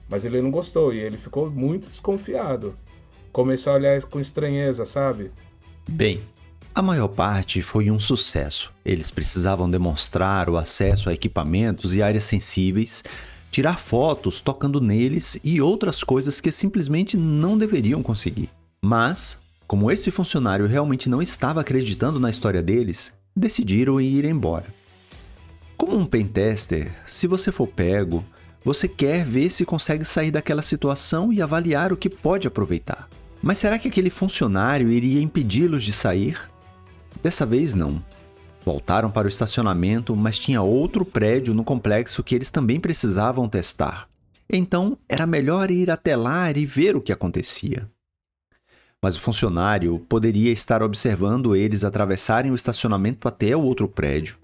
Mas 0.09 0.25
ele 0.25 0.43
não 0.43 0.51
gostou 0.51 0.93
e 0.93 0.99
ele 0.99 1.17
ficou 1.17 1.49
muito 1.49 1.89
desconfiado. 1.89 2.75
Começou 3.33 3.73
a 3.73 3.77
olhar 3.77 4.03
com 4.05 4.21
estranheza, 4.21 4.85
sabe? 4.85 5.31
Bem, 5.89 6.23
a 6.75 6.83
maior 6.83 7.09
parte 7.09 7.63
foi 7.63 7.91
um 7.91 8.01
sucesso. 8.01 8.73
Eles 8.85 9.11
precisavam 9.11 9.71
demonstrar 9.71 10.49
o 10.49 10.57
acesso 10.57 11.09
a 11.09 11.13
equipamentos 11.13 11.95
e 11.95 12.03
áreas 12.03 12.25
sensíveis 12.25 13.03
tirar 13.51 13.79
fotos 13.79 14.41
tocando 14.41 14.81
neles 14.81 15.39
e 15.43 15.61
outras 15.61 16.05
coisas 16.05 16.41
que 16.41 16.53
simplesmente 16.53 17.17
não 17.17 17.59
deveriam 17.59 18.03
conseguir. 18.03 18.49
Mas, 18.81 19.45
como 19.67 19.91
esse 19.91 20.11
funcionário 20.11 20.67
realmente 20.67 21.09
não 21.11 21.21
estava 21.21 21.61
acreditando 21.61 22.21
na 22.21 22.31
história 22.31 22.63
deles, 22.63 23.13
decidiram 23.37 24.01
ir 24.01 24.25
embora. 24.25 24.67
Como 25.77 25.97
um 25.97 26.07
pentester, 26.07 26.93
se 27.07 27.27
você 27.27 27.51
for 27.51 27.67
pego, 27.67 28.25
você 28.65 28.87
quer 28.87 29.25
ver 29.25 29.51
se 29.51 29.65
consegue 29.65 30.05
sair 30.05 30.31
daquela 30.31 30.63
situação 30.63 31.33
e 31.33 31.43
avaliar 31.43 31.93
o 31.93 31.97
que 31.97 32.09
pode 32.09 32.47
aproveitar. 32.47 33.09
Mas 33.43 33.59
será 33.59 33.79
que 33.79 33.89
aquele 33.89 34.11
funcionário 34.11 34.91
iria 34.91 35.21
impedi-los 35.21 35.83
de 35.83 35.93
sair? 35.93 36.41
Dessa 37.23 37.47
vez 37.47 37.75
não. 37.75 38.03
Voltaram 38.65 39.11
para 39.11 39.27
o 39.27 39.29
estacionamento, 39.29 40.15
mas 40.15 40.39
tinha 40.39 40.61
outro 40.61 41.05
prédio 41.05 41.55
no 41.55 41.65
complexo 41.65 42.23
que 42.23 42.35
eles 42.35 42.51
também 42.51 42.79
precisavam 42.79 43.49
testar. 43.49 44.09
Então 44.49 44.99
era 45.09 45.27
melhor 45.27 45.71
ir 45.71 45.91
até 45.91 46.17
lá 46.17 46.51
e 46.51 46.67
ver 46.67 46.97
o 46.97 47.01
que 47.01 47.13
acontecia. 47.13 47.89
Mas 49.03 49.17
o 49.17 49.21
funcionário 49.21 49.99
poderia 50.09 50.51
estar 50.51 50.83
observando 50.83 51.57
eles 51.57 51.85
atravessarem 51.85 52.51
o 52.51 52.55
estacionamento 52.55 53.27
até 53.27 53.57
o 53.57 53.63
outro 53.63 53.89
prédio. 53.89 54.37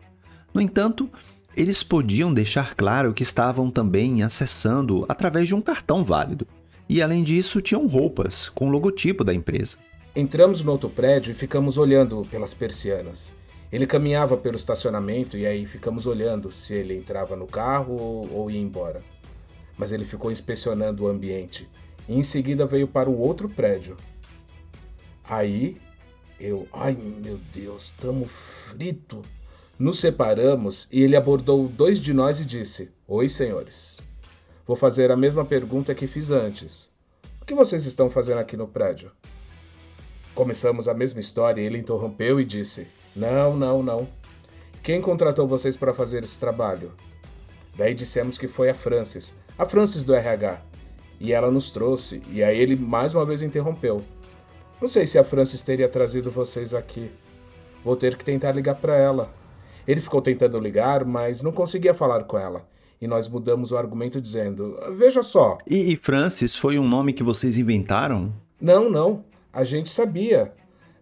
No 0.54 0.62
entanto, 0.62 1.10
eles 1.54 1.82
podiam 1.82 2.32
deixar 2.32 2.74
claro 2.74 3.12
que 3.12 3.22
estavam 3.22 3.70
também 3.70 4.22
acessando 4.22 5.04
através 5.08 5.48
de 5.48 5.54
um 5.54 5.60
cartão 5.60 6.02
válido. 6.02 6.46
E 6.88 7.02
além 7.02 7.24
disso, 7.24 7.60
tinham 7.60 7.86
roupas 7.86 8.48
com 8.48 8.68
o 8.68 8.70
logotipo 8.70 9.24
da 9.24 9.34
empresa. 9.34 9.76
Entramos 10.14 10.62
no 10.62 10.72
outro 10.72 10.88
prédio 10.88 11.32
e 11.32 11.34
ficamos 11.34 11.76
olhando 11.76 12.26
pelas 12.30 12.54
persianas. 12.54 13.32
Ele 13.72 13.86
caminhava 13.86 14.36
pelo 14.36 14.56
estacionamento 14.56 15.36
e 15.36 15.44
aí 15.44 15.66
ficamos 15.66 16.06
olhando 16.06 16.52
se 16.52 16.74
ele 16.74 16.96
entrava 16.96 17.34
no 17.34 17.46
carro 17.46 18.00
ou, 18.00 18.32
ou 18.32 18.50
ia 18.50 18.60
embora. 18.60 19.02
Mas 19.76 19.92
ele 19.92 20.04
ficou 20.04 20.30
inspecionando 20.30 21.04
o 21.04 21.08
ambiente 21.08 21.68
e 22.08 22.14
em 22.14 22.22
seguida 22.22 22.64
veio 22.64 22.86
para 22.86 23.10
o 23.10 23.18
outro 23.18 23.48
prédio. 23.48 23.96
Aí 25.24 25.76
eu, 26.38 26.68
ai 26.72 26.96
meu 26.96 27.38
Deus, 27.52 27.90
tamo 27.98 28.26
frito. 28.26 29.22
Nos 29.78 29.98
separamos 29.98 30.88
e 30.90 31.02
ele 31.02 31.16
abordou 31.16 31.68
dois 31.68 32.00
de 32.00 32.14
nós 32.14 32.40
e 32.40 32.44
disse: 32.44 32.90
Oi, 33.06 33.28
senhores. 33.28 33.98
Vou 34.66 34.74
fazer 34.74 35.12
a 35.12 35.16
mesma 35.16 35.44
pergunta 35.44 35.94
que 35.94 36.08
fiz 36.08 36.28
antes. 36.28 36.88
O 37.40 37.44
que 37.44 37.54
vocês 37.54 37.86
estão 37.86 38.10
fazendo 38.10 38.38
aqui 38.38 38.56
no 38.56 38.66
prédio? 38.66 39.12
Começamos 40.34 40.88
a 40.88 40.94
mesma 40.94 41.20
história 41.20 41.62
e 41.62 41.64
ele 41.64 41.78
interrompeu 41.78 42.40
e 42.40 42.44
disse: 42.44 42.88
não, 43.14 43.56
não, 43.56 43.80
não. 43.80 44.08
Quem 44.82 45.00
contratou 45.00 45.46
vocês 45.46 45.76
para 45.76 45.94
fazer 45.94 46.24
esse 46.24 46.40
trabalho? 46.40 46.92
Daí 47.76 47.94
dissemos 47.94 48.36
que 48.36 48.48
foi 48.48 48.68
a 48.68 48.74
Francis, 48.74 49.32
a 49.56 49.64
Francis 49.64 50.02
do 50.02 50.12
RH. 50.12 50.60
E 51.20 51.32
ela 51.32 51.48
nos 51.48 51.70
trouxe, 51.70 52.20
e 52.28 52.42
aí 52.42 52.58
ele 52.58 52.74
mais 52.74 53.14
uma 53.14 53.24
vez 53.24 53.42
interrompeu. 53.42 54.02
Não 54.80 54.88
sei 54.88 55.06
se 55.06 55.16
a 55.16 55.22
Francis 55.22 55.62
teria 55.62 55.88
trazido 55.88 56.28
vocês 56.28 56.74
aqui. 56.74 57.08
Vou 57.84 57.94
ter 57.94 58.16
que 58.16 58.24
tentar 58.24 58.50
ligar 58.50 58.74
para 58.74 58.96
ela. 58.96 59.30
Ele 59.86 60.00
ficou 60.00 60.20
tentando 60.20 60.58
ligar, 60.58 61.04
mas 61.04 61.40
não 61.40 61.52
conseguia 61.52 61.94
falar 61.94 62.24
com 62.24 62.36
ela. 62.36 62.66
E 63.00 63.06
nós 63.06 63.28
mudamos 63.28 63.72
o 63.72 63.76
argumento 63.76 64.20
dizendo: 64.20 64.76
Veja 64.92 65.22
só. 65.22 65.58
E, 65.66 65.92
e 65.92 65.96
Francis 65.96 66.54
foi 66.56 66.78
um 66.78 66.88
nome 66.88 67.12
que 67.12 67.22
vocês 67.22 67.58
inventaram? 67.58 68.32
Não, 68.60 68.90
não. 68.90 69.24
A 69.52 69.64
gente 69.64 69.90
sabia. 69.90 70.52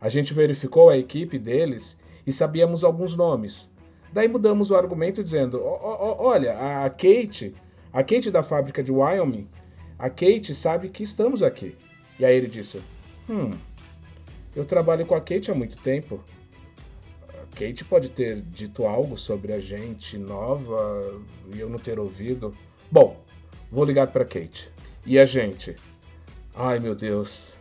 A 0.00 0.08
gente 0.08 0.34
verificou 0.34 0.90
a 0.90 0.98
equipe 0.98 1.38
deles 1.38 1.96
e 2.26 2.32
sabíamos 2.32 2.84
alguns 2.84 3.16
nomes. 3.16 3.70
Daí 4.12 4.28
mudamos 4.28 4.70
o 4.70 4.76
argumento 4.76 5.24
dizendo: 5.24 5.60
olha, 5.62 6.84
a 6.84 6.90
Kate, 6.90 7.54
a 7.92 8.02
Kate 8.02 8.30
da 8.30 8.42
fábrica 8.42 8.82
de 8.82 8.92
Wyoming, 8.92 9.48
a 9.98 10.10
Kate 10.10 10.54
sabe 10.54 10.88
que 10.88 11.02
estamos 11.02 11.42
aqui. 11.42 11.76
E 12.18 12.24
aí 12.24 12.36
ele 12.36 12.46
disse: 12.46 12.82
Hum, 13.28 13.50
eu 14.54 14.64
trabalho 14.64 15.06
com 15.06 15.14
a 15.14 15.20
Kate 15.20 15.50
há 15.50 15.54
muito 15.54 15.76
tempo. 15.78 16.20
Kate 17.54 17.84
pode 17.84 18.08
ter 18.08 18.42
dito 18.42 18.84
algo 18.84 19.16
sobre 19.16 19.52
a 19.52 19.60
gente 19.60 20.18
nova 20.18 21.20
e 21.54 21.60
eu 21.60 21.70
não 21.70 21.78
ter 21.78 21.98
ouvido. 21.98 22.54
Bom, 22.90 23.22
vou 23.70 23.84
ligar 23.84 24.08
para 24.08 24.24
Kate. 24.24 24.70
E 25.06 25.18
a 25.18 25.24
gente? 25.24 25.76
Ai 26.54 26.78
meu 26.78 26.94
Deus. 26.94 27.54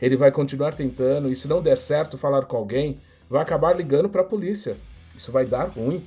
Ele 0.00 0.16
vai 0.16 0.30
continuar 0.30 0.74
tentando 0.74 1.30
e 1.30 1.36
se 1.36 1.48
não 1.48 1.62
der 1.62 1.78
certo 1.78 2.18
falar 2.18 2.44
com 2.44 2.56
alguém, 2.56 3.00
vai 3.28 3.42
acabar 3.42 3.74
ligando 3.74 4.08
para 4.08 4.20
a 4.20 4.24
polícia. 4.24 4.76
Isso 5.16 5.32
vai 5.32 5.44
dar 5.44 5.68
ruim. 5.68 6.04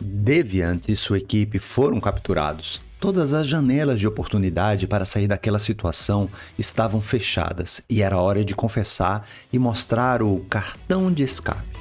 Deviant 0.00 0.88
e 0.88 0.96
sua 0.96 1.18
equipe 1.18 1.58
foram 1.58 2.00
capturados. 2.00 2.80
Todas 3.00 3.34
as 3.34 3.46
janelas 3.46 4.00
de 4.00 4.06
oportunidade 4.06 4.86
para 4.86 5.04
sair 5.04 5.26
daquela 5.26 5.58
situação 5.58 6.30
estavam 6.58 7.00
fechadas 7.00 7.82
e 7.90 8.02
era 8.02 8.18
hora 8.18 8.44
de 8.44 8.54
confessar 8.54 9.28
e 9.52 9.58
mostrar 9.58 10.22
o 10.22 10.40
cartão 10.48 11.12
de 11.12 11.22
escape. 11.22 11.75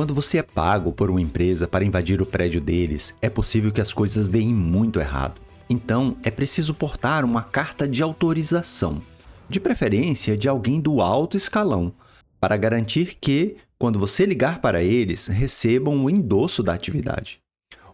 Quando 0.00 0.14
você 0.14 0.38
é 0.38 0.42
pago 0.42 0.92
por 0.92 1.10
uma 1.10 1.20
empresa 1.20 1.68
para 1.68 1.84
invadir 1.84 2.22
o 2.22 2.26
prédio 2.26 2.58
deles, 2.58 3.14
é 3.20 3.28
possível 3.28 3.70
que 3.70 3.82
as 3.82 3.92
coisas 3.92 4.30
deem 4.30 4.48
muito 4.48 4.98
errado. 4.98 5.38
Então, 5.68 6.16
é 6.22 6.30
preciso 6.30 6.72
portar 6.72 7.22
uma 7.22 7.42
carta 7.42 7.86
de 7.86 8.02
autorização 8.02 9.02
de 9.46 9.60
preferência 9.60 10.38
de 10.38 10.48
alguém 10.48 10.80
do 10.80 11.02
alto 11.02 11.36
escalão, 11.36 11.92
para 12.40 12.56
garantir 12.56 13.18
que, 13.20 13.58
quando 13.78 13.98
você 13.98 14.24
ligar 14.24 14.62
para 14.62 14.82
eles, 14.82 15.26
recebam 15.26 16.02
o 16.02 16.08
endosso 16.08 16.62
da 16.62 16.72
atividade. 16.72 17.38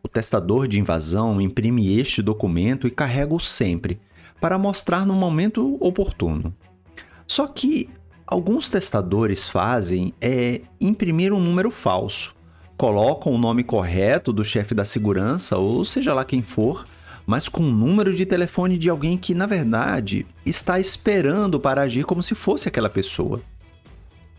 O 0.00 0.06
testador 0.06 0.68
de 0.68 0.78
invasão 0.78 1.40
imprime 1.40 1.98
este 1.98 2.22
documento 2.22 2.86
e 2.86 2.90
carrega-o 2.92 3.40
sempre, 3.40 3.98
para 4.40 4.56
mostrar 4.56 5.04
no 5.04 5.14
momento 5.14 5.76
oportuno. 5.80 6.54
Só 7.26 7.48
que 7.48 7.90
alguns 8.26 8.68
testadores 8.68 9.48
fazem 9.48 10.12
é 10.20 10.62
imprimir 10.80 11.32
um 11.32 11.40
número 11.40 11.70
falso, 11.70 12.34
colocam 12.76 13.32
o 13.32 13.38
nome 13.38 13.62
correto 13.62 14.32
do 14.32 14.44
chefe 14.44 14.74
da 14.74 14.84
segurança, 14.84 15.56
ou 15.56 15.84
seja 15.84 16.12
lá 16.12 16.24
quem 16.24 16.42
for, 16.42 16.86
mas 17.26 17.48
com 17.48 17.62
o 17.62 17.72
número 17.72 18.14
de 18.14 18.26
telefone 18.26 18.78
de 18.78 18.88
alguém 18.90 19.16
que, 19.16 19.34
na 19.34 19.46
verdade, 19.46 20.26
está 20.44 20.78
esperando 20.78 21.58
para 21.58 21.82
agir 21.82 22.04
como 22.04 22.22
se 22.22 22.34
fosse 22.34 22.68
aquela 22.68 22.88
pessoa. 22.90 23.40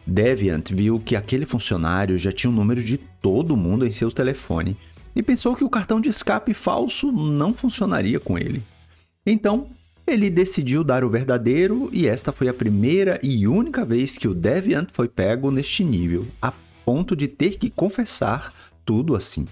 Deviant 0.06 0.72
viu 0.72 1.00
que 1.00 1.16
aquele 1.16 1.46
funcionário 1.46 2.18
já 2.18 2.32
tinha 2.32 2.50
o 2.50 2.56
número 2.56 2.82
de 2.82 2.98
todo 2.98 3.58
mundo 3.58 3.86
em 3.86 3.92
seu 3.92 4.10
telefone 4.10 4.78
e 5.14 5.22
pensou 5.22 5.54
que 5.54 5.66
o 5.66 5.70
cartão 5.70 6.00
de 6.00 6.08
escape 6.08 6.54
falso 6.54 7.12
não 7.12 7.54
funcionaria 7.54 8.20
com 8.20 8.38
ele. 8.38 8.64
Então, 9.26 9.68
ele 10.08 10.30
decidiu 10.30 10.86
dar 10.86 11.04
o 11.04 11.10
verdadeiro 11.10 11.90
e 11.92 12.08
esta 12.08 12.32
foi 12.32 12.48
a 12.48 12.54
primeira 12.54 13.20
e 13.22 13.46
única 13.46 13.84
vez 13.84 14.18
que 14.18 14.28
o 14.28 14.34
Deviant 14.34 14.88
foi 14.94 15.10
pego 15.10 15.52
neste 15.52 15.84
nível, 15.84 16.26
a 16.42 16.54
ponto 16.86 17.14
de 17.14 17.28
ter 17.28 17.58
que 17.58 17.70
confessar 17.70 18.54
tudo 18.86 19.18
assim. 19.18 19.46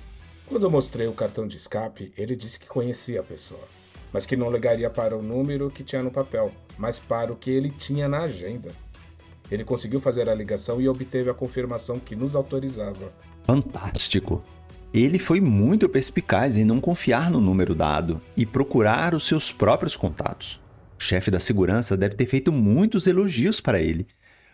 Quando 0.47 0.63
eu 0.63 0.69
mostrei 0.69 1.07
o 1.07 1.13
cartão 1.13 1.45
de 1.45 1.57
escape, 1.57 2.13
ele 2.17 2.37
disse 2.37 2.57
que 2.57 2.67
conhecia 2.67 3.19
a 3.19 3.23
pessoa, 3.23 3.67
mas 4.13 4.25
que 4.25 4.37
não 4.37 4.49
ligaria 4.49 4.89
para 4.89 5.17
o 5.17 5.21
número 5.21 5.69
que 5.69 5.83
tinha 5.83 6.01
no 6.01 6.11
papel, 6.11 6.51
mas 6.77 6.99
para 6.99 7.33
o 7.33 7.35
que 7.35 7.51
ele 7.51 7.69
tinha 7.69 8.07
na 8.07 8.21
agenda. 8.21 8.71
Ele 9.51 9.65
conseguiu 9.65 9.99
fazer 9.99 10.29
a 10.29 10.33
ligação 10.33 10.79
e 10.79 10.87
obteve 10.87 11.29
a 11.29 11.33
confirmação 11.33 11.99
que 11.99 12.15
nos 12.15 12.33
autorizava. 12.35 13.11
Fantástico! 13.43 14.41
Ele 14.95 15.19
foi 15.19 15.41
muito 15.41 15.89
perspicaz 15.89 16.55
em 16.55 16.63
não 16.63 16.79
confiar 16.79 17.29
no 17.29 17.41
número 17.41 17.75
dado 17.75 18.21
e 18.37 18.45
procurar 18.45 19.13
os 19.13 19.27
seus 19.27 19.51
próprios 19.51 19.97
contatos. 19.97 20.63
O 20.97 21.03
chefe 21.03 21.29
da 21.29 21.37
segurança 21.37 21.97
deve 21.97 22.15
ter 22.15 22.25
feito 22.25 22.49
muitos 22.49 23.05
elogios 23.05 23.59
para 23.59 23.81
ele, 23.81 24.07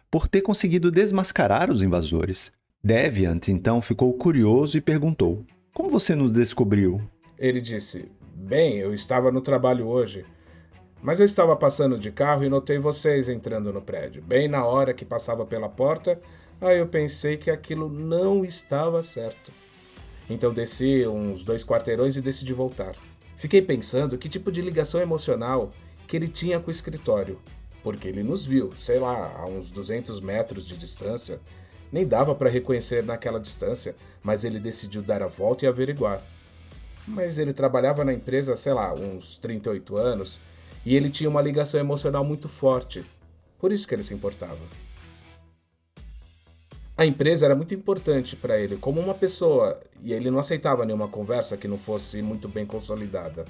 por 0.10 0.28
ter 0.28 0.42
conseguido 0.42 0.90
desmascarar 0.90 1.70
os 1.70 1.84
invasores. 1.84 2.52
Deviant 2.84 3.50
então 3.50 3.84
ficou 3.84 4.12
curioso 4.16 4.76
e 4.76 4.82
perguntou: 4.82 5.46
Como 5.76 5.92
você 5.92 6.16
nos 6.16 6.32
descobriu? 6.32 7.00
Ele 7.38 7.62
disse: 7.62 8.12
Bem, 8.34 8.78
eu 8.78 8.96
estava 8.96 9.32
no 9.32 9.42
trabalho 9.42 9.86
hoje. 9.86 10.26
Mas 11.04 11.20
eu 11.20 11.26
estava 11.28 11.56
passando 11.56 12.00
de 12.00 12.12
carro 12.12 12.44
e 12.44 12.50
notei 12.50 12.80
vocês 12.80 13.30
entrando 13.30 13.72
no 13.72 13.80
prédio. 13.80 14.24
Bem 14.24 14.48
na 14.48 14.66
hora 14.66 14.92
que 14.92 15.06
passava 15.06 15.46
pela 15.46 15.70
porta, 15.70 16.20
aí 16.60 16.80
eu 16.80 16.88
pensei 16.88 17.38
que 17.38 17.52
aquilo 17.52 17.88
não 17.88 18.44
estava 18.44 19.04
certo. 19.04 19.61
Então 20.30 20.54
desci 20.54 21.06
uns 21.08 21.44
dois 21.44 21.64
quarteirões 21.64 22.16
e 22.16 22.22
decidi 22.22 22.54
voltar. 22.54 22.96
Fiquei 23.38 23.62
pensando 23.62 24.18
que 24.18 24.30
tipo 24.30 24.52
de 24.52 24.62
ligação 24.62 25.02
emocional 25.02 25.72
que 26.08 26.16
ele 26.16 26.28
tinha 26.28 26.60
com 26.60 26.68
o 26.68 26.72
escritório, 26.72 27.40
porque 27.82 28.08
ele 28.08 28.24
nos 28.24 28.46
viu, 28.46 28.72
sei 28.78 29.00
lá, 29.00 29.36
a 29.36 29.46
uns 29.46 29.70
200 29.70 30.20
metros 30.20 30.68
de 30.68 30.78
distância. 30.78 31.40
Nem 31.92 32.08
dava 32.08 32.36
para 32.36 32.50
reconhecer 32.50 33.04
naquela 33.04 33.40
distância, 33.40 33.96
mas 34.24 34.44
ele 34.44 34.60
decidiu 34.60 35.02
dar 35.02 35.24
a 35.24 35.28
volta 35.28 35.66
e 35.66 35.68
averiguar. 35.68 36.22
Mas 37.08 37.38
ele 37.38 37.52
trabalhava 37.52 38.06
na 38.06 38.14
empresa, 38.14 38.56
sei 38.56 38.74
lá, 38.74 38.94
uns 38.94 39.40
38 39.40 39.98
anos 39.98 40.40
e 40.86 40.96
ele 40.96 41.10
tinha 41.10 41.30
uma 41.30 41.42
ligação 41.42 41.80
emocional 41.80 42.24
muito 42.24 42.48
forte. 42.48 43.04
Por 43.60 43.72
isso 43.72 43.88
que 43.88 43.96
ele 43.96 44.04
se 44.04 44.14
importava. 44.14 44.60
A 47.02 47.06
empresa 47.08 47.46
era 47.46 47.56
muito 47.56 47.74
importante 47.74 48.36
para 48.36 48.60
ele 48.60 48.78
como 48.78 49.02
uma 49.02 49.16
pessoa 49.16 49.82
e 50.04 50.14
ele 50.14 50.30
não 50.30 50.38
aceitava 50.38 50.86
nenhuma 50.86 51.08
conversa 51.08 51.58
que 51.58 51.68
não 51.68 51.80
fosse 51.80 52.22
muito 52.22 52.48
bem 52.48 52.64
consolidada. 52.64 53.44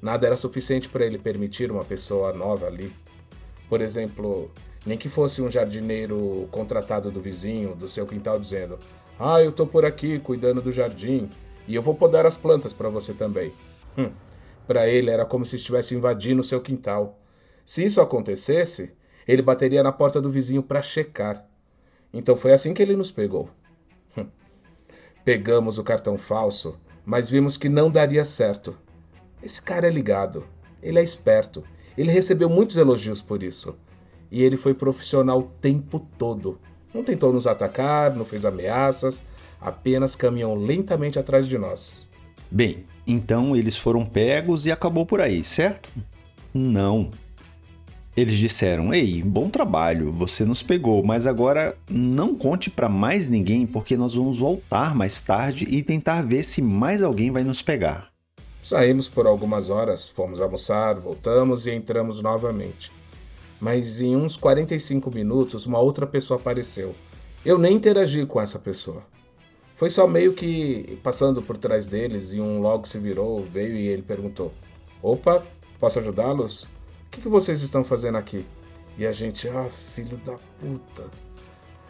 Nada 0.00 0.24
era 0.24 0.36
suficiente 0.36 0.88
para 0.88 1.04
ele 1.04 1.18
permitir 1.18 1.68
uma 1.72 1.84
pessoa 1.84 2.32
nova 2.32 2.68
ali. 2.68 2.92
Por 3.68 3.80
exemplo, 3.80 4.52
nem 4.86 4.96
que 4.96 5.08
fosse 5.08 5.42
um 5.42 5.50
jardineiro 5.50 6.46
contratado 6.52 7.10
do 7.10 7.20
vizinho, 7.20 7.74
do 7.74 7.88
seu 7.88 8.06
quintal, 8.06 8.38
dizendo: 8.38 8.78
Ah, 9.18 9.42
eu 9.42 9.50
tô 9.50 9.66
por 9.66 9.84
aqui 9.84 10.20
cuidando 10.20 10.62
do 10.62 10.70
jardim 10.70 11.28
e 11.66 11.74
eu 11.74 11.82
vou 11.82 11.96
podar 11.96 12.24
as 12.24 12.36
plantas 12.36 12.72
para 12.72 12.88
você 12.88 13.12
também. 13.12 13.52
Hum, 13.98 14.12
para 14.64 14.86
ele 14.86 15.10
era 15.10 15.24
como 15.24 15.44
se 15.44 15.56
estivesse 15.56 15.92
invadindo 15.96 16.40
seu 16.40 16.60
quintal. 16.60 17.18
Se 17.64 17.84
isso 17.84 18.00
acontecesse, 18.00 18.92
ele 19.26 19.42
bateria 19.42 19.82
na 19.82 19.90
porta 19.90 20.22
do 20.22 20.30
vizinho 20.30 20.62
para 20.62 20.80
checar. 20.80 21.44
Então 22.12 22.36
foi 22.36 22.52
assim 22.52 22.72
que 22.72 22.82
ele 22.82 22.96
nos 22.96 23.10
pegou. 23.10 23.50
Pegamos 25.24 25.78
o 25.78 25.84
cartão 25.84 26.16
falso, 26.16 26.78
mas 27.04 27.28
vimos 27.28 27.56
que 27.56 27.68
não 27.68 27.90
daria 27.90 28.24
certo. 28.24 28.76
Esse 29.42 29.60
cara 29.60 29.86
é 29.86 29.90
ligado, 29.90 30.44
ele 30.82 30.98
é 30.98 31.02
esperto, 31.02 31.62
ele 31.96 32.10
recebeu 32.10 32.48
muitos 32.48 32.76
elogios 32.76 33.22
por 33.22 33.42
isso. 33.42 33.76
E 34.30 34.42
ele 34.42 34.56
foi 34.56 34.74
profissional 34.74 35.38
o 35.38 35.50
tempo 35.60 36.00
todo. 36.18 36.58
Não 36.92 37.04
tentou 37.04 37.32
nos 37.32 37.46
atacar, 37.46 38.14
não 38.14 38.24
fez 38.24 38.44
ameaças, 38.44 39.22
apenas 39.60 40.16
caminhou 40.16 40.54
lentamente 40.54 41.18
atrás 41.18 41.46
de 41.46 41.58
nós. 41.58 42.08
Bem, 42.50 42.84
então 43.06 43.56
eles 43.56 43.76
foram 43.76 44.04
pegos 44.04 44.66
e 44.66 44.72
acabou 44.72 45.04
por 45.04 45.20
aí, 45.20 45.44
certo? 45.44 45.90
Não. 46.52 47.10
Eles 48.16 48.38
disseram: 48.38 48.94
Ei, 48.94 49.22
bom 49.22 49.50
trabalho, 49.50 50.10
você 50.10 50.42
nos 50.42 50.62
pegou, 50.62 51.04
mas 51.04 51.26
agora 51.26 51.76
não 51.86 52.34
conte 52.34 52.70
para 52.70 52.88
mais 52.88 53.28
ninguém 53.28 53.66
porque 53.66 53.94
nós 53.94 54.14
vamos 54.14 54.38
voltar 54.38 54.94
mais 54.94 55.20
tarde 55.20 55.66
e 55.68 55.82
tentar 55.82 56.22
ver 56.22 56.42
se 56.42 56.62
mais 56.62 57.02
alguém 57.02 57.30
vai 57.30 57.44
nos 57.44 57.60
pegar. 57.60 58.08
Saímos 58.62 59.06
por 59.06 59.26
algumas 59.26 59.68
horas, 59.68 60.08
fomos 60.08 60.40
almoçar, 60.40 60.98
voltamos 60.98 61.66
e 61.66 61.72
entramos 61.72 62.22
novamente. 62.22 62.90
Mas 63.60 64.00
em 64.00 64.16
uns 64.16 64.34
45 64.34 65.10
minutos, 65.14 65.66
uma 65.66 65.78
outra 65.78 66.06
pessoa 66.06 66.40
apareceu. 66.40 66.94
Eu 67.44 67.58
nem 67.58 67.76
interagi 67.76 68.24
com 68.24 68.40
essa 68.40 68.58
pessoa. 68.58 69.02
Foi 69.76 69.90
só 69.90 70.06
meio 70.06 70.32
que 70.32 70.98
passando 71.02 71.42
por 71.42 71.58
trás 71.58 71.86
deles 71.86 72.32
e 72.32 72.40
um 72.40 72.62
logo 72.62 72.88
se 72.88 72.98
virou, 72.98 73.44
veio 73.44 73.76
e 73.76 73.88
ele 73.88 74.02
perguntou: 74.02 74.54
Opa, 75.02 75.44
posso 75.78 75.98
ajudá-los? 75.98 76.66
Que, 77.16 77.22
que 77.22 77.28
vocês 77.30 77.62
estão 77.62 77.82
fazendo 77.82 78.18
aqui? 78.18 78.44
E 78.98 79.06
a 79.06 79.10
gente, 79.10 79.48
ah, 79.48 79.70
filho 79.94 80.18
da 80.18 80.36
puta. 80.60 81.10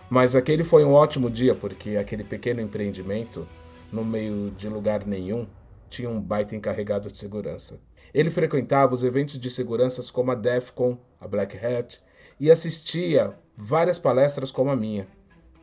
Mas 0.09 0.37
aquele 0.37 0.63
foi 0.63 0.85
um 0.85 0.93
ótimo 0.93 1.29
dia 1.29 1.53
porque 1.53 1.97
aquele 1.97 2.23
pequeno 2.23 2.61
empreendimento, 2.61 3.47
no 3.91 4.05
meio 4.05 4.53
de 4.53 4.69
lugar 4.69 5.05
nenhum, 5.05 5.45
tinha 5.91 6.09
um 6.09 6.21
baita 6.21 6.55
encarregado 6.55 7.11
de 7.11 7.19
segurança. 7.19 7.81
Ele 8.15 8.31
frequentava 8.31 8.95
os 8.95 9.03
eventos 9.03 9.41
de 9.41 9.51
seguranças 9.51 10.13
como 10.13 10.31
a 10.31 10.37
DEFCON, 10.37 10.97
a 11.21 11.27
Black 11.27 11.59
Hat, 11.59 12.01
e 12.39 12.49
assistia 12.49 13.35
várias 13.57 13.99
palestras 13.99 14.53
como 14.53 14.71
a 14.71 14.77
minha. 14.77 15.09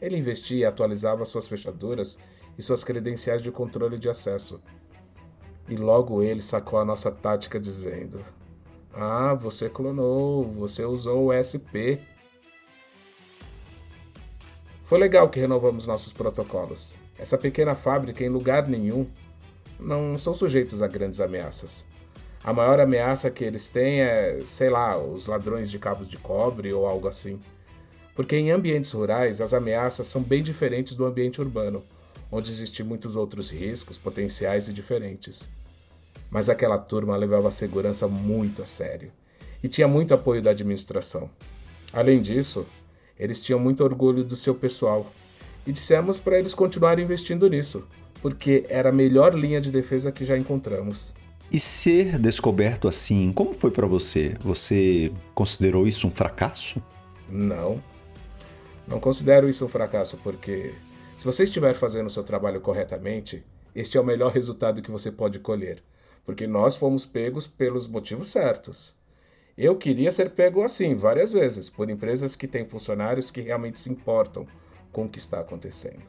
Ele 0.01 0.17
investia 0.17 0.57
e 0.57 0.65
atualizava 0.65 1.23
suas 1.23 1.47
fechaduras 1.47 2.17
e 2.57 2.61
suas 2.61 2.83
credenciais 2.83 3.41
de 3.41 3.49
controle 3.49 3.97
de 3.97 4.09
acesso. 4.09 4.61
E 5.69 5.77
logo 5.77 6.21
ele 6.21 6.41
sacou 6.41 6.79
a 6.79 6.85
nossa 6.85 7.09
tática 7.09 7.57
dizendo: 7.57 8.21
Ah, 8.93 9.33
você 9.33 9.69
clonou, 9.69 10.43
você 10.43 10.85
usou 10.85 11.27
o 11.27 11.33
SP. 11.33 11.97
Foi 14.85 14.99
legal 14.99 15.29
que 15.29 15.39
renovamos 15.39 15.87
nossos 15.87 16.13
protocolos. 16.13 16.93
Essa 17.17 17.37
pequena 17.37 17.73
fábrica, 17.73 18.23
em 18.23 18.29
lugar 18.29 18.67
nenhum, 18.67 19.07
não 19.79 20.17
são 20.17 20.33
sujeitos 20.33 20.81
a 20.81 20.87
grandes 20.87 21.19
ameaças. 21.19 21.83
A 22.43 22.53
maior 22.53 22.79
ameaça 22.79 23.31
que 23.31 23.43
eles 23.43 23.67
têm 23.67 24.01
é, 24.01 24.41
sei 24.45 24.69
lá, 24.69 24.97
os 24.97 25.25
ladrões 25.25 25.71
de 25.71 25.79
cabos 25.79 26.07
de 26.07 26.17
cobre 26.17 26.71
ou 26.73 26.85
algo 26.85 27.07
assim. 27.07 27.39
Porque 28.13 28.35
em 28.35 28.51
ambientes 28.51 28.91
rurais 28.91 29.41
as 29.41 29.53
ameaças 29.53 30.05
são 30.07 30.21
bem 30.21 30.43
diferentes 30.43 30.93
do 30.93 31.05
ambiente 31.05 31.41
urbano, 31.41 31.83
onde 32.31 32.51
existem 32.51 32.85
muitos 32.85 33.15
outros 33.15 33.49
riscos 33.49 33.97
potenciais 33.97 34.67
e 34.67 34.73
diferentes. 34.73 35.49
Mas 36.33 36.49
aquela 36.49 36.79
turma 36.79 37.15
levava 37.15 37.49
a 37.49 37.51
segurança 37.51 38.07
muito 38.07 38.63
a 38.63 38.65
sério 38.65 39.11
e 39.63 39.67
tinha 39.67 39.87
muito 39.87 40.15
apoio 40.15 40.41
da 40.41 40.49
administração. 40.49 41.29
Além 41.93 42.19
disso, 42.23 42.65
eles 43.19 43.39
tinham 43.39 43.59
muito 43.59 43.83
orgulho 43.83 44.23
do 44.23 44.35
seu 44.35 44.55
pessoal 44.55 45.05
e 45.63 45.71
dissemos 45.71 46.17
para 46.17 46.39
eles 46.39 46.55
continuarem 46.55 47.05
investindo 47.05 47.47
nisso, 47.47 47.87
porque 48.19 48.65
era 48.67 48.89
a 48.89 48.91
melhor 48.91 49.35
linha 49.35 49.61
de 49.61 49.69
defesa 49.69 50.11
que 50.11 50.25
já 50.25 50.35
encontramos. 50.35 51.13
E 51.51 51.59
ser 51.59 52.17
descoberto 52.17 52.87
assim, 52.87 53.31
como 53.31 53.53
foi 53.53 53.69
para 53.69 53.85
você? 53.85 54.35
Você 54.41 55.11
considerou 55.35 55.87
isso 55.87 56.07
um 56.07 56.11
fracasso? 56.11 56.81
Não, 57.29 57.79
não 58.87 58.99
considero 58.99 59.47
isso 59.47 59.63
um 59.63 59.69
fracasso, 59.69 60.17
porque 60.23 60.73
se 61.15 61.25
você 61.25 61.43
estiver 61.43 61.75
fazendo 61.75 62.07
o 62.07 62.09
seu 62.09 62.23
trabalho 62.23 62.59
corretamente, 62.59 63.43
este 63.75 63.99
é 63.99 64.01
o 64.01 64.03
melhor 64.03 64.31
resultado 64.31 64.81
que 64.81 64.89
você 64.89 65.11
pode 65.11 65.37
colher, 65.37 65.83
porque 66.25 66.47
nós 66.47 66.75
fomos 66.75 67.05
pegos 67.05 67.47
pelos 67.47 67.87
motivos 67.87 68.29
certos. 68.29 68.93
Eu 69.57 69.75
queria 69.75 70.11
ser 70.11 70.31
pego 70.31 70.63
assim 70.63 70.95
várias 70.95 71.31
vezes, 71.31 71.69
por 71.69 71.89
empresas 71.89 72.35
que 72.35 72.47
têm 72.47 72.65
funcionários 72.65 73.29
que 73.29 73.41
realmente 73.41 73.79
se 73.79 73.91
importam 73.91 74.47
com 74.91 75.05
o 75.05 75.09
que 75.09 75.19
está 75.19 75.39
acontecendo. 75.39 76.01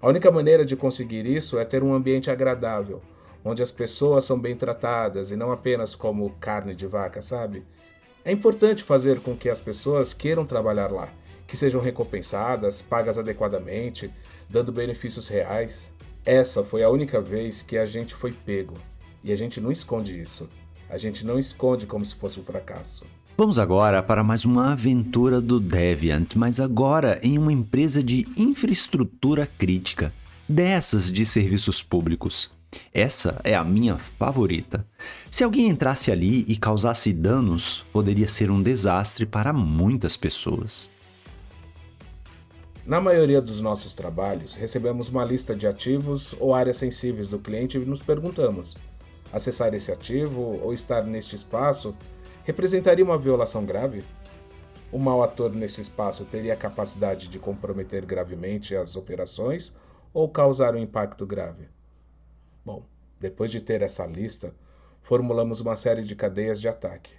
A 0.00 0.08
única 0.08 0.30
maneira 0.30 0.64
de 0.64 0.76
conseguir 0.76 1.26
isso 1.26 1.58
é 1.58 1.64
ter 1.64 1.82
um 1.82 1.94
ambiente 1.94 2.30
agradável, 2.30 3.00
onde 3.44 3.62
as 3.62 3.70
pessoas 3.70 4.24
são 4.24 4.38
bem 4.38 4.56
tratadas 4.56 5.30
e 5.30 5.36
não 5.36 5.52
apenas 5.52 5.94
como 5.94 6.30
carne 6.40 6.74
de 6.74 6.86
vaca, 6.86 7.22
sabe? 7.22 7.64
É 8.24 8.32
importante 8.32 8.82
fazer 8.82 9.20
com 9.20 9.36
que 9.36 9.48
as 9.48 9.60
pessoas 9.60 10.12
queiram 10.12 10.44
trabalhar 10.44 10.90
lá 10.90 11.12
que 11.52 11.56
sejam 11.58 11.82
recompensadas, 11.82 12.80
pagas 12.80 13.18
adequadamente, 13.18 14.10
dando 14.48 14.72
benefícios 14.72 15.28
reais. 15.28 15.92
Essa 16.24 16.64
foi 16.64 16.82
a 16.82 16.88
única 16.88 17.20
vez 17.20 17.60
que 17.60 17.76
a 17.76 17.84
gente 17.84 18.14
foi 18.14 18.32
pego. 18.32 18.72
E 19.24 19.32
a 19.32 19.36
gente 19.36 19.60
não 19.60 19.70
esconde 19.70 20.20
isso. 20.20 20.48
A 20.90 20.98
gente 20.98 21.24
não 21.24 21.38
esconde 21.38 21.86
como 21.86 22.04
se 22.04 22.14
fosse 22.14 22.40
um 22.40 22.44
fracasso. 22.44 23.06
Vamos 23.36 23.58
agora 23.58 24.02
para 24.02 24.22
mais 24.22 24.44
uma 24.44 24.72
aventura 24.72 25.40
do 25.40 25.58
Deviant, 25.58 26.34
mas 26.36 26.60
agora 26.60 27.18
em 27.22 27.38
uma 27.38 27.52
empresa 27.52 28.02
de 28.02 28.28
infraestrutura 28.36 29.46
crítica, 29.46 30.12
dessas 30.48 31.10
de 31.10 31.24
serviços 31.24 31.82
públicos. 31.82 32.50
Essa 32.92 33.40
é 33.42 33.54
a 33.54 33.64
minha 33.64 33.96
favorita. 33.96 34.86
Se 35.30 35.44
alguém 35.44 35.68
entrasse 35.68 36.10
ali 36.10 36.44
e 36.46 36.56
causasse 36.56 37.12
danos, 37.12 37.84
poderia 37.92 38.28
ser 38.28 38.50
um 38.50 38.62
desastre 38.62 39.24
para 39.24 39.52
muitas 39.52 40.16
pessoas. 40.16 40.90
Na 42.84 43.00
maioria 43.00 43.40
dos 43.40 43.60
nossos 43.60 43.94
trabalhos, 43.94 44.54
recebemos 44.54 45.08
uma 45.08 45.24
lista 45.24 45.54
de 45.54 45.66
ativos 45.66 46.34
ou 46.40 46.52
áreas 46.54 46.78
sensíveis 46.78 47.28
do 47.28 47.38
cliente 47.38 47.78
e 47.78 47.84
nos 47.84 48.02
perguntamos: 48.02 48.76
acessar 49.32 49.72
esse 49.74 49.90
ativo 49.90 50.60
ou 50.62 50.74
estar 50.74 51.02
neste 51.04 51.34
espaço 51.34 51.96
representaria 52.44 53.04
uma 53.04 53.16
violação 53.16 53.64
grave? 53.64 54.04
O 54.92 54.98
mau 54.98 55.22
ator 55.22 55.52
nesse 55.54 55.80
espaço 55.80 56.24
teria 56.26 56.52
a 56.52 56.56
capacidade 56.56 57.28
de 57.28 57.38
comprometer 57.38 58.04
gravemente 58.04 58.76
as 58.76 58.94
operações 58.94 59.72
ou 60.12 60.28
causar 60.28 60.74
um 60.74 60.78
impacto 60.78 61.24
grave? 61.24 61.66
Bom, 62.64 62.84
depois 63.18 63.50
de 63.50 63.60
ter 63.60 63.80
essa 63.80 64.04
lista, 64.04 64.54
formulamos 65.00 65.60
uma 65.60 65.76
série 65.76 66.02
de 66.02 66.14
cadeias 66.14 66.60
de 66.60 66.68
ataque. 66.68 67.14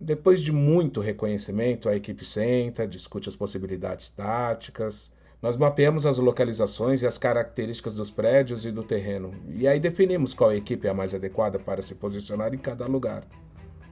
Depois 0.00 0.40
de 0.40 0.52
muito 0.52 1.00
reconhecimento, 1.00 1.88
a 1.88 1.96
equipe 1.96 2.24
senta, 2.24 2.86
discute 2.86 3.28
as 3.28 3.36
possibilidades 3.36 4.10
táticas. 4.10 5.12
Nós 5.40 5.56
mapeamos 5.56 6.04
as 6.04 6.18
localizações 6.18 7.02
e 7.02 7.06
as 7.06 7.16
características 7.16 7.94
dos 7.94 8.10
prédios 8.10 8.64
e 8.64 8.72
do 8.72 8.82
terreno, 8.82 9.32
e 9.48 9.68
aí 9.68 9.78
definimos 9.78 10.34
qual 10.34 10.52
equipe 10.52 10.88
é 10.88 10.90
a 10.90 10.94
mais 10.94 11.14
adequada 11.14 11.60
para 11.60 11.80
se 11.80 11.94
posicionar 11.94 12.52
em 12.52 12.58
cada 12.58 12.86
lugar. 12.86 13.24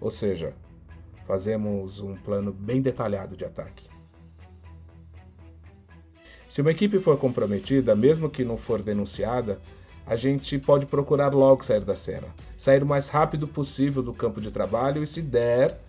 Ou 0.00 0.10
seja, 0.10 0.54
fazemos 1.24 2.00
um 2.00 2.16
plano 2.16 2.52
bem 2.52 2.82
detalhado 2.82 3.36
de 3.36 3.44
ataque. 3.44 3.88
Se 6.48 6.60
uma 6.60 6.72
equipe 6.72 6.98
for 6.98 7.16
comprometida, 7.16 7.94
mesmo 7.94 8.28
que 8.28 8.44
não 8.44 8.56
for 8.56 8.82
denunciada, 8.82 9.60
a 10.04 10.16
gente 10.16 10.58
pode 10.58 10.86
procurar 10.86 11.32
logo 11.32 11.64
sair 11.64 11.84
da 11.84 11.94
cena, 11.94 12.26
sair 12.56 12.82
o 12.82 12.86
mais 12.86 13.08
rápido 13.08 13.46
possível 13.46 14.02
do 14.02 14.12
campo 14.12 14.40
de 14.40 14.50
trabalho 14.50 15.00
e, 15.00 15.06
se 15.06 15.22
der, 15.22 15.80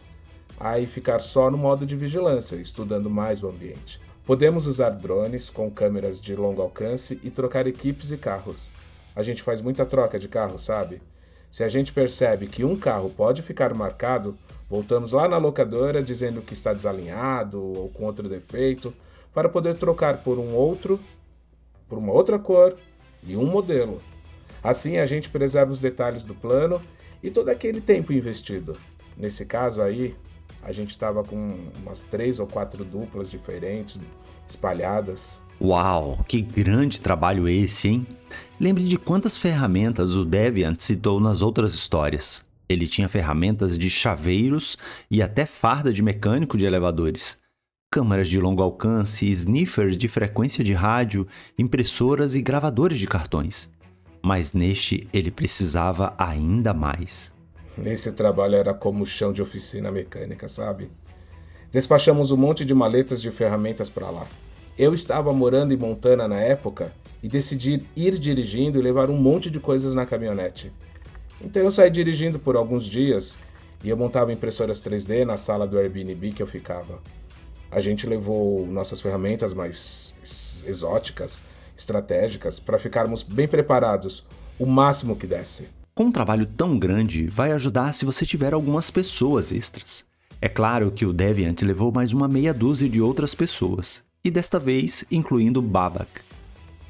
aí 0.59 0.85
ficar 0.85 1.19
só 1.19 1.49
no 1.49 1.57
modo 1.57 1.83
de 1.83 1.95
vigilância, 1.95 2.55
estudando 2.57 3.09
mais 3.09 3.41
o 3.41 3.47
ambiente. 3.47 4.06
Podemos 4.27 4.67
usar 4.67 4.89
drones 4.89 5.49
com 5.49 5.71
câmeras 5.71 6.19
de 6.19 6.35
longo 6.35 6.61
alcance 6.61 7.17
e 7.23 7.31
trocar 7.31 7.65
equipes 7.65 8.11
e 8.11 8.17
carros. 8.17 8.69
A 9.15 9.23
gente 9.23 9.41
faz 9.41 9.61
muita 9.61 9.85
troca 9.85 10.19
de 10.19 10.27
carro, 10.27 10.59
sabe? 10.59 11.01
Se 11.49 11.63
a 11.63 11.69
gente 11.69 11.93
percebe 11.93 12.45
que 12.45 12.65
um 12.65 12.75
carro 12.75 13.09
pode 13.09 13.41
ficar 13.41 13.73
marcado, 13.73 14.37
voltamos 14.69 15.13
lá 15.13 15.29
na 15.29 15.37
locadora 15.37 16.03
dizendo 16.03 16.41
que 16.41 16.51
está 16.51 16.73
desalinhado 16.73 17.63
ou 17.63 17.87
com 17.87 18.03
outro 18.03 18.27
defeito, 18.27 18.93
para 19.33 19.47
poder 19.47 19.77
trocar 19.77 20.17
por 20.17 20.37
um 20.37 20.53
outro, 20.53 20.99
por 21.87 21.97
uma 21.97 22.11
outra 22.11 22.37
cor 22.37 22.75
e 23.23 23.37
um 23.37 23.45
modelo. 23.45 24.01
Assim 24.61 24.97
a 24.97 25.05
gente 25.05 25.29
preserva 25.29 25.71
os 25.71 25.79
detalhes 25.79 26.25
do 26.25 26.35
plano 26.35 26.81
e 27.23 27.31
todo 27.31 27.47
aquele 27.47 27.79
tempo 27.79 28.11
investido. 28.11 28.77
Nesse 29.15 29.45
caso 29.45 29.81
aí, 29.81 30.13
a 30.61 30.71
gente 30.71 30.91
estava 30.91 31.23
com 31.23 31.57
umas 31.81 32.03
três 32.03 32.39
ou 32.39 32.47
quatro 32.47 32.83
duplas 32.83 33.29
diferentes 33.29 33.99
espalhadas. 34.47 35.41
Uau, 35.59 36.23
que 36.27 36.41
grande 36.41 37.01
trabalho 37.01 37.47
esse, 37.47 37.87
hein? 37.87 38.07
Lembre 38.59 38.83
de 38.83 38.97
quantas 38.97 39.35
ferramentas 39.35 40.13
o 40.13 40.23
Deviant 40.23 40.79
citou 40.79 41.19
nas 41.19 41.41
outras 41.41 41.73
histórias. 41.73 42.45
Ele 42.69 42.87
tinha 42.87 43.07
ferramentas 43.07 43.77
de 43.77 43.89
chaveiros 43.89 44.77
e 45.09 45.21
até 45.21 45.45
farda 45.45 45.93
de 45.93 46.01
mecânico 46.01 46.57
de 46.57 46.65
elevadores 46.65 47.39
câmaras 47.89 48.27
de 48.27 48.39
longo 48.39 48.61
alcance, 48.61 49.25
sniffers 49.25 49.97
de 49.97 50.07
frequência 50.07 50.63
de 50.63 50.73
rádio, 50.73 51.27
impressoras 51.57 52.35
e 52.35 52.41
gravadores 52.41 52.99
de 52.99 53.07
cartões. 53.07 53.71
Mas 54.21 54.53
neste 54.53 55.07
ele 55.13 55.31
precisava 55.31 56.13
ainda 56.17 56.73
mais. 56.73 57.33
Esse 57.85 58.11
trabalho 58.11 58.55
era 58.55 58.73
como 58.73 59.05
chão 59.05 59.31
de 59.31 59.41
oficina 59.41 59.91
mecânica, 59.91 60.47
sabe? 60.47 60.89
Despachamos 61.71 62.31
um 62.31 62.37
monte 62.37 62.65
de 62.65 62.73
maletas 62.73 63.21
de 63.21 63.29
ferramentas 63.31 63.89
para 63.89 64.09
lá. 64.09 64.27
Eu 64.77 64.93
estava 64.93 65.33
morando 65.33 65.73
em 65.73 65.77
Montana 65.77 66.27
na 66.27 66.39
época 66.39 66.93
e 67.21 67.27
decidi 67.27 67.85
ir 67.95 68.17
dirigindo 68.17 68.79
e 68.79 68.81
levar 68.81 69.09
um 69.09 69.17
monte 69.17 69.49
de 69.49 69.59
coisas 69.59 69.93
na 69.93 70.05
caminhonete. 70.05 70.71
Então 71.41 71.61
eu 71.61 71.71
saí 71.71 71.89
dirigindo 71.89 72.39
por 72.39 72.55
alguns 72.55 72.85
dias 72.85 73.37
e 73.83 73.89
eu 73.89 73.97
montava 73.97 74.33
impressoras 74.33 74.81
3D 74.81 75.25
na 75.25 75.37
sala 75.37 75.67
do 75.67 75.77
Airbnb 75.77 76.31
que 76.31 76.41
eu 76.41 76.47
ficava 76.47 76.99
a 77.71 77.79
gente 77.79 78.07
levou 78.07 78.65
nossas 78.65 79.01
ferramentas 79.01 79.53
mais 79.53 80.13
exóticas, 80.65 81.43
estratégicas, 81.77 82.59
para 82.59 82.79
ficarmos 82.79 83.23
bem 83.23 83.47
preparados 83.47 84.25
o 84.57 84.65
máximo 84.65 85.15
que 85.15 85.27
desse. 85.27 85.67
Com 85.97 86.05
um 86.05 86.11
trabalho 86.11 86.45
tão 86.45 86.77
grande, 86.77 87.25
vai 87.25 87.51
ajudar 87.53 87.91
se 87.91 88.05
você 88.05 88.23
tiver 88.23 88.53
algumas 88.53 88.91
pessoas 88.91 89.51
extras. 89.51 90.05
É 90.39 90.47
claro 90.47 90.91
que 90.91 91.07
o 91.07 91.11
Deviant 91.11 91.59
levou 91.63 91.91
mais 91.91 92.13
uma 92.13 92.27
meia 92.27 92.53
dúzia 92.53 92.87
de 92.87 93.01
outras 93.01 93.33
pessoas, 93.33 94.03
e 94.23 94.29
desta 94.29 94.59
vez 94.59 95.03
incluindo 95.09 95.59
Babak. 95.59 96.21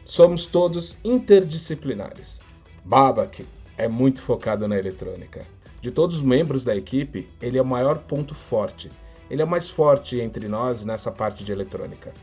Somos 0.03 0.43
todos 0.43 0.97
interdisciplinares. 1.05 2.41
Babak 2.83 3.45
é 3.77 3.87
muito 3.87 4.21
focado 4.21 4.67
na 4.67 4.77
eletrônica. 4.77 5.45
De 5.79 5.89
todos 5.89 6.17
os 6.17 6.21
membros 6.21 6.65
da 6.65 6.75
equipe, 6.75 7.29
ele 7.41 7.57
é 7.57 7.61
o 7.61 7.65
maior 7.65 7.99
ponto 7.99 8.35
forte 8.35 8.91
ele 9.29 9.41
é 9.41 9.45
o 9.45 9.47
mais 9.47 9.69
forte 9.69 10.19
entre 10.19 10.49
nós 10.49 10.83
nessa 10.83 11.11
parte 11.11 11.43
de 11.43 11.51
eletrônica, 11.51 12.13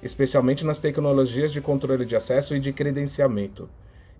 especialmente 0.00 0.64
nas 0.64 0.78
tecnologias 0.78 1.52
de 1.52 1.60
controle 1.60 2.04
de 2.04 2.14
acesso 2.14 2.54
e 2.54 2.60
de 2.60 2.72
credenciamento. 2.72 3.68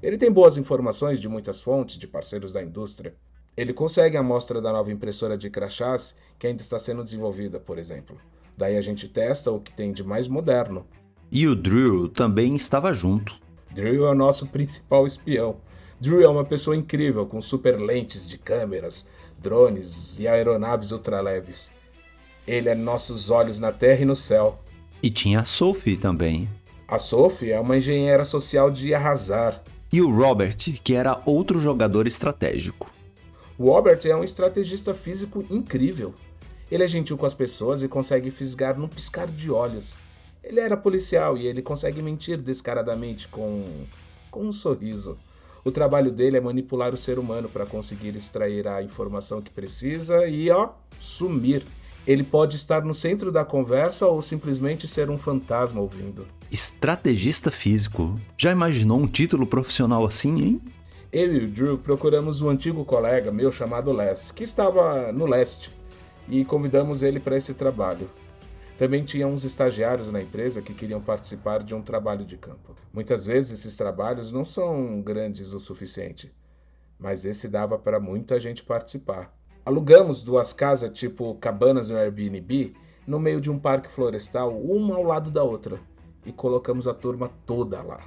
Ele 0.02 0.18
tem 0.18 0.32
boas 0.32 0.56
informações 0.56 1.20
de 1.20 1.28
muitas 1.28 1.60
fontes 1.60 1.96
de 1.96 2.08
parceiros 2.08 2.52
da 2.52 2.62
indústria. 2.62 3.14
Ele 3.56 3.72
consegue 3.72 4.16
a 4.16 4.20
amostra 4.20 4.60
da 4.60 4.72
nova 4.72 4.90
impressora 4.90 5.38
de 5.38 5.48
crachás 5.48 6.16
que 6.38 6.46
ainda 6.46 6.60
está 6.60 6.78
sendo 6.78 7.04
desenvolvida, 7.04 7.60
por 7.60 7.78
exemplo. 7.78 8.18
Daí 8.56 8.76
a 8.76 8.80
gente 8.80 9.08
testa 9.08 9.52
o 9.52 9.60
que 9.60 9.72
tem 9.72 9.92
de 9.92 10.02
mais 10.02 10.26
moderno. 10.26 10.84
E 11.30 11.46
o 11.46 11.54
Drew 11.54 12.08
também 12.08 12.54
estava 12.54 12.92
junto. 12.92 13.40
Drew 13.70 14.06
é 14.06 14.10
o 14.10 14.14
nosso 14.14 14.46
principal 14.48 15.06
espião. 15.06 15.56
Drew 16.00 16.20
é 16.20 16.28
uma 16.28 16.44
pessoa 16.44 16.76
incrível, 16.76 17.24
com 17.24 17.40
super 17.40 17.80
lentes 17.80 18.28
de 18.28 18.36
câmeras, 18.36 19.06
drones 19.38 20.18
e 20.18 20.26
aeronaves 20.26 20.90
ultraleves. 20.90 21.70
Ele 22.46 22.68
é 22.68 22.74
nossos 22.74 23.30
olhos 23.30 23.60
na 23.60 23.70
terra 23.70 24.02
e 24.02 24.04
no 24.04 24.16
céu. 24.16 24.58
E 25.00 25.10
tinha 25.10 25.40
a 25.40 25.44
Sophie 25.44 25.96
também. 25.96 26.48
A 26.88 26.98
Sophie 26.98 27.52
é 27.52 27.60
uma 27.60 27.76
engenheira 27.76 28.24
social 28.24 28.70
de 28.70 28.92
arrasar. 28.92 29.62
E 29.92 30.00
o 30.00 30.10
Robert, 30.10 30.56
que 30.82 30.94
era 30.94 31.20
outro 31.26 31.60
jogador 31.60 32.06
estratégico. 32.06 32.90
O 33.58 33.66
Robert 33.66 34.00
é 34.04 34.16
um 34.16 34.24
estrategista 34.24 34.94
físico 34.94 35.44
incrível. 35.50 36.14
Ele 36.70 36.82
é 36.82 36.88
gentil 36.88 37.18
com 37.18 37.26
as 37.26 37.34
pessoas 37.34 37.82
e 37.82 37.88
consegue 37.88 38.30
fisgar 38.30 38.78
num 38.78 38.88
piscar 38.88 39.26
de 39.26 39.50
olhos. 39.50 39.94
Ele 40.42 40.60
era 40.60 40.76
policial 40.76 41.36
e 41.36 41.46
ele 41.46 41.60
consegue 41.60 42.00
mentir 42.00 42.38
descaradamente 42.38 43.28
com 43.28 43.64
com 44.30 44.46
um 44.46 44.50
sorriso. 44.50 45.18
O 45.62 45.70
trabalho 45.70 46.10
dele 46.10 46.38
é 46.38 46.40
manipular 46.40 46.92
o 46.92 46.96
ser 46.96 47.18
humano 47.18 47.48
para 47.48 47.66
conseguir 47.66 48.16
extrair 48.16 48.66
a 48.66 48.82
informação 48.82 49.40
que 49.40 49.50
precisa 49.50 50.26
e 50.26 50.50
ó, 50.50 50.70
sumir. 50.98 51.64
Ele 52.06 52.24
pode 52.24 52.56
estar 52.56 52.84
no 52.84 52.92
centro 52.92 53.30
da 53.30 53.44
conversa 53.44 54.06
ou 54.06 54.20
simplesmente 54.20 54.88
ser 54.88 55.08
um 55.08 55.16
fantasma 55.16 55.80
ouvindo. 55.80 56.26
Estrategista 56.50 57.50
físico. 57.50 58.18
Já 58.36 58.50
imaginou 58.50 58.98
um 58.98 59.06
título 59.06 59.46
profissional 59.46 60.04
assim, 60.04 60.40
hein? 60.40 60.62
Eu 61.12 61.32
e 61.34 61.44
o 61.44 61.48
Drew 61.48 61.78
procuramos 61.78 62.40
um 62.40 62.48
antigo 62.48 62.84
colega 62.84 63.30
meu 63.30 63.52
chamado 63.52 63.92
Les, 63.92 64.30
que 64.30 64.42
estava 64.42 65.12
no 65.12 65.26
leste, 65.26 65.70
e 66.28 66.44
convidamos 66.44 67.02
ele 67.02 67.20
para 67.20 67.36
esse 67.36 67.54
trabalho. 67.54 68.10
Também 68.78 69.04
tinha 69.04 69.28
uns 69.28 69.44
estagiários 69.44 70.10
na 70.10 70.22
empresa 70.22 70.62
que 70.62 70.74
queriam 70.74 71.00
participar 71.00 71.62
de 71.62 71.74
um 71.74 71.82
trabalho 71.82 72.24
de 72.24 72.36
campo. 72.36 72.74
Muitas 72.92 73.24
vezes 73.26 73.60
esses 73.60 73.76
trabalhos 73.76 74.32
não 74.32 74.44
são 74.44 75.00
grandes 75.00 75.52
o 75.52 75.60
suficiente, 75.60 76.32
mas 76.98 77.24
esse 77.24 77.46
dava 77.46 77.78
para 77.78 78.00
muita 78.00 78.40
gente 78.40 78.64
participar. 78.64 79.32
Alugamos 79.64 80.22
duas 80.22 80.52
casas, 80.52 80.90
tipo 80.90 81.36
cabanas 81.36 81.88
no 81.88 81.96
Airbnb, 81.96 82.74
no 83.06 83.20
meio 83.20 83.40
de 83.40 83.48
um 83.48 83.58
parque 83.58 83.88
florestal, 83.88 84.58
uma 84.58 84.96
ao 84.96 85.04
lado 85.04 85.30
da 85.30 85.44
outra, 85.44 85.78
e 86.26 86.32
colocamos 86.32 86.88
a 86.88 86.94
turma 86.94 87.30
toda 87.46 87.80
lá. 87.80 88.00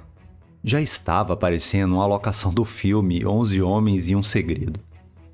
Já 0.62 0.82
estava 0.82 1.32
aparecendo 1.32 1.94
uma 1.94 2.04
locação 2.04 2.52
do 2.52 2.62
filme 2.62 3.24
Onze 3.24 3.62
Homens 3.62 4.06
e 4.08 4.14
um 4.14 4.22
Segredo. 4.22 4.78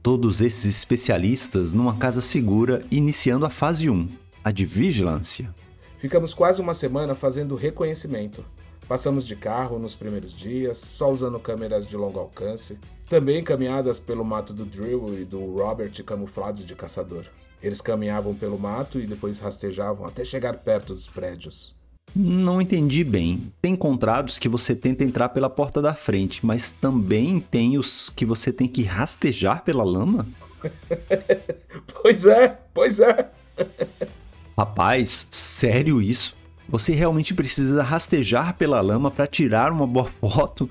Todos 0.00 0.40
esses 0.40 0.64
especialistas 0.66 1.72
numa 1.72 1.96
casa 1.96 2.20
segura, 2.20 2.84
iniciando 2.88 3.44
a 3.44 3.50
fase 3.50 3.90
1, 3.90 4.08
a 4.44 4.52
de 4.52 4.64
vigilância. 4.64 5.52
Ficamos 5.98 6.32
quase 6.32 6.60
uma 6.60 6.74
semana 6.74 7.16
fazendo 7.16 7.56
reconhecimento. 7.56 8.44
Passamos 8.86 9.26
de 9.26 9.34
carro 9.34 9.76
nos 9.76 9.96
primeiros 9.96 10.32
dias, 10.32 10.78
só 10.78 11.10
usando 11.10 11.40
câmeras 11.40 11.84
de 11.84 11.96
longo 11.96 12.20
alcance. 12.20 12.78
Também 13.12 13.44
caminhadas 13.44 14.00
pelo 14.00 14.24
mato 14.24 14.54
do 14.54 14.64
Drill 14.64 15.20
e 15.20 15.26
do 15.26 15.38
Robert 15.58 15.92
camuflados 16.02 16.64
de 16.64 16.74
caçador. 16.74 17.26
Eles 17.62 17.78
caminhavam 17.78 18.34
pelo 18.34 18.58
mato 18.58 18.98
e 18.98 19.06
depois 19.06 19.38
rastejavam 19.38 20.06
até 20.06 20.24
chegar 20.24 20.56
perto 20.56 20.94
dos 20.94 21.08
prédios. 21.08 21.74
Não 22.16 22.58
entendi 22.58 23.04
bem. 23.04 23.52
Tem 23.60 23.76
contratos 23.76 24.38
que 24.38 24.48
você 24.48 24.74
tenta 24.74 25.04
entrar 25.04 25.28
pela 25.28 25.50
porta 25.50 25.82
da 25.82 25.92
frente, 25.92 26.46
mas 26.46 26.72
também 26.72 27.38
tem 27.38 27.76
os 27.76 28.08
que 28.08 28.24
você 28.24 28.50
tem 28.50 28.66
que 28.66 28.82
rastejar 28.82 29.62
pela 29.62 29.84
lama? 29.84 30.26
pois 32.00 32.24
é, 32.24 32.58
pois 32.72 32.98
é. 32.98 33.30
Rapaz, 34.56 35.28
sério 35.30 36.00
isso? 36.00 36.34
Você 36.66 36.94
realmente 36.94 37.34
precisa 37.34 37.82
rastejar 37.82 38.56
pela 38.56 38.80
lama 38.80 39.10
para 39.10 39.26
tirar 39.26 39.70
uma 39.70 39.86
boa 39.86 40.06
foto? 40.06 40.70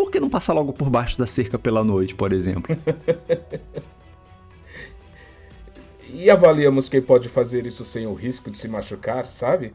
Por 0.00 0.10
que 0.10 0.18
não 0.18 0.30
passar 0.30 0.54
logo 0.54 0.72
por 0.72 0.88
baixo 0.88 1.18
da 1.18 1.26
cerca 1.26 1.58
pela 1.58 1.84
noite, 1.84 2.14
por 2.14 2.32
exemplo? 2.32 2.74
e 6.08 6.30
avaliamos 6.30 6.88
quem 6.88 7.02
pode 7.02 7.28
fazer 7.28 7.66
isso 7.66 7.84
sem 7.84 8.06
o 8.06 8.14
risco 8.14 8.50
de 8.50 8.56
se 8.56 8.66
machucar, 8.66 9.26
sabe? 9.26 9.74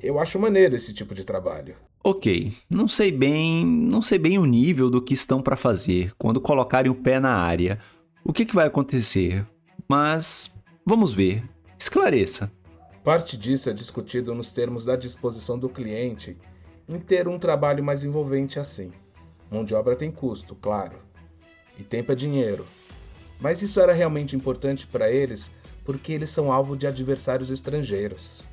Eu 0.00 0.20
acho 0.20 0.38
maneiro 0.38 0.76
esse 0.76 0.94
tipo 0.94 1.12
de 1.12 1.24
trabalho. 1.24 1.74
Ok, 2.04 2.52
não 2.70 2.86
sei 2.86 3.10
bem, 3.10 3.66
não 3.66 4.00
sei 4.00 4.16
bem 4.16 4.38
o 4.38 4.44
nível 4.44 4.88
do 4.88 5.02
que 5.02 5.12
estão 5.12 5.42
para 5.42 5.56
fazer 5.56 6.14
quando 6.16 6.40
colocarem 6.40 6.92
o 6.92 6.94
pé 6.94 7.18
na 7.18 7.34
área. 7.34 7.80
O 8.24 8.32
que, 8.32 8.46
que 8.46 8.54
vai 8.54 8.68
acontecer? 8.68 9.44
Mas 9.88 10.56
vamos 10.86 11.12
ver. 11.12 11.42
Esclareça. 11.76 12.52
Parte 13.02 13.36
disso 13.36 13.68
é 13.68 13.72
discutido 13.72 14.32
nos 14.36 14.52
termos 14.52 14.84
da 14.84 14.94
disposição 14.94 15.58
do 15.58 15.68
cliente 15.68 16.36
em 16.88 17.00
ter 17.00 17.26
um 17.26 17.40
trabalho 17.40 17.82
mais 17.82 18.04
envolvente 18.04 18.60
assim. 18.60 18.92
Mão 19.50 19.64
de 19.64 19.74
obra 19.74 19.96
tem 19.96 20.10
custo, 20.10 20.54
claro, 20.54 20.96
e 21.78 21.82
tempo 21.82 22.12
é 22.12 22.14
dinheiro. 22.14 22.66
Mas 23.40 23.62
isso 23.62 23.80
era 23.80 23.92
realmente 23.92 24.34
importante 24.36 24.86
para 24.86 25.10
eles 25.10 25.50
porque 25.84 26.12
eles 26.12 26.28
são 26.28 26.52
alvo 26.52 26.76
de 26.76 26.86
adversários 26.86 27.48
estrangeiros. 27.48 28.44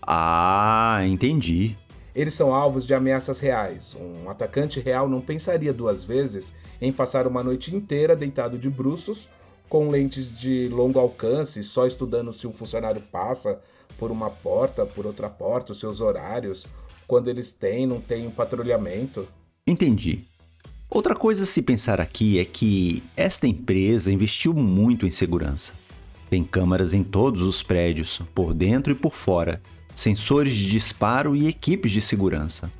Ah, 0.00 1.00
entendi. 1.06 1.76
Eles 2.14 2.32
são 2.32 2.54
alvos 2.54 2.86
de 2.86 2.94
ameaças 2.94 3.38
reais. 3.40 3.94
Um 3.94 4.30
atacante 4.30 4.80
real 4.80 5.06
não 5.06 5.20
pensaria 5.20 5.72
duas 5.72 6.02
vezes 6.02 6.54
em 6.80 6.90
passar 6.90 7.26
uma 7.26 7.42
noite 7.42 7.76
inteira 7.76 8.16
deitado 8.16 8.56
de 8.56 8.70
bruços, 8.70 9.28
com 9.68 9.88
lentes 9.90 10.34
de 10.34 10.66
longo 10.68 10.98
alcance, 10.98 11.62
só 11.62 11.86
estudando 11.86 12.32
se 12.32 12.46
um 12.46 12.52
funcionário 12.52 13.02
passa 13.12 13.60
por 13.98 14.10
uma 14.10 14.30
porta, 14.30 14.86
por 14.86 15.04
outra 15.04 15.28
porta, 15.28 15.72
os 15.72 15.78
seus 15.78 16.00
horários, 16.00 16.64
quando 17.06 17.28
eles 17.28 17.52
têm, 17.52 17.86
não 17.86 18.00
têm 18.00 18.26
um 18.26 18.30
patrulhamento. 18.30 19.28
Entendi. 19.66 20.24
Outra 20.90 21.14
coisa 21.14 21.42
a 21.42 21.46
se 21.46 21.60
pensar 21.60 22.00
aqui 22.00 22.38
é 22.38 22.46
que 22.46 23.02
esta 23.14 23.46
empresa 23.46 24.10
investiu 24.10 24.54
muito 24.54 25.06
em 25.06 25.10
segurança. 25.10 25.74
Tem 26.30 26.42
câmeras 26.42 26.94
em 26.94 27.04
todos 27.04 27.42
os 27.42 27.62
prédios, 27.62 28.22
por 28.34 28.54
dentro 28.54 28.92
e 28.92 28.96
por 28.96 29.14
fora, 29.14 29.60
sensores 29.94 30.54
de 30.54 30.70
disparo 30.70 31.36
e 31.36 31.46
equipes 31.46 31.92
de 31.92 32.00
segurança. 32.00 32.72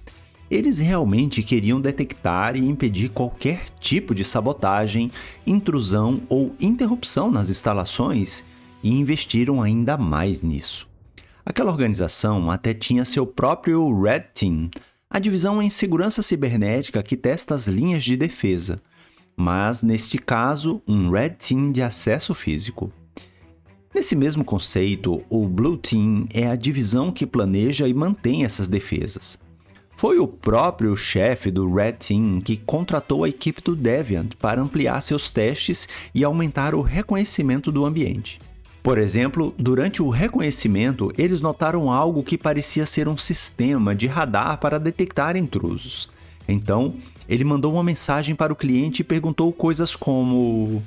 Eles 0.51 0.79
realmente 0.79 1.43
queriam 1.43 1.79
detectar 1.79 2.57
e 2.57 2.67
impedir 2.67 3.11
qualquer 3.11 3.69
tipo 3.79 4.15
de 4.15 4.25
sabotagem, 4.25 5.13
intrusão 5.47 6.23
ou 6.31 6.55
interrupção 6.59 7.31
nas 7.31 7.51
instalações 7.51 8.43
e 8.83 8.91
investiram 8.91 9.61
ainda 9.61 9.99
mais 9.99 10.43
nisso. 10.43 10.89
Aquela 11.45 11.71
organização 11.71 12.51
até 12.51 12.73
tinha 12.73 13.05
seu 13.05 13.27
próprio 13.27 14.01
Red 14.01 14.21
Team, 14.33 14.71
a 15.11 15.19
divisão 15.19 15.63
em 15.63 15.71
segurança 15.71 16.23
cibernética 16.23 17.03
que 17.03 17.17
testa 17.17 17.55
as 17.55 17.67
linhas 17.67 18.05
de 18.05 18.17
defesa, 18.17 18.83
mas 19.35 19.83
neste 19.83 20.19
caso, 20.19 20.83
um 20.87 21.11
Red 21.11 21.31
Team 21.31 21.73
de 21.73 21.81
acesso 21.81 22.35
físico. 22.35 22.93
Nesse 23.95 24.15
mesmo 24.15 24.45
conceito, 24.45 25.25
o 25.31 25.49
Blue 25.49 25.79
Team 25.79 26.27
é 26.33 26.47
a 26.47 26.57
divisão 26.57 27.11
que 27.11 27.27
planeja 27.27 27.89
e 27.89 27.95
mantém 27.95 28.45
essas 28.45 28.69
defesas. 28.69 29.39
Foi 29.97 30.19
o 30.19 30.29
próprio 30.29 30.97
chefe 30.97 31.51
do 31.51 31.73
Red 31.73 31.95
Team 31.95 32.41
que 32.41 32.57
contratou 32.57 33.25
a 33.25 33.29
equipe 33.29 33.63
do 33.63 33.75
Deviant 33.75 34.35
para 34.39 34.61
ampliar 34.61 35.01
seus 35.01 35.31
testes 35.31 35.89
e 36.15 36.23
aumentar 36.23 36.75
o 36.75 36.83
reconhecimento 36.83 37.73
do 37.73 37.85
ambiente. 37.85 38.39
Por 38.89 38.97
exemplo, 38.97 39.55
durante 39.59 40.03
o 40.03 40.09
reconhecimento, 40.09 41.13
eles 41.19 41.43
notaram 41.43 41.93
algo 41.93 42.23
que 42.23 42.39
parecia 42.39 42.87
ser 42.87 43.07
um 43.07 43.19
sistema 43.19 43.95
de 43.95 44.07
radar 44.07 44.59
para 44.59 44.81
detectar 44.81 45.37
intrusos. 45.37 46.09
Então, 46.49 46.97
ele 47.29 47.45
mandou 47.45 47.71
uma 47.71 47.85
mensagem 47.85 48.35
para 48.35 48.51
o 48.51 48.57
cliente 48.57 49.03
e 49.03 49.05
perguntou 49.05 49.53
coisas 49.53 49.95
como: 49.95 50.83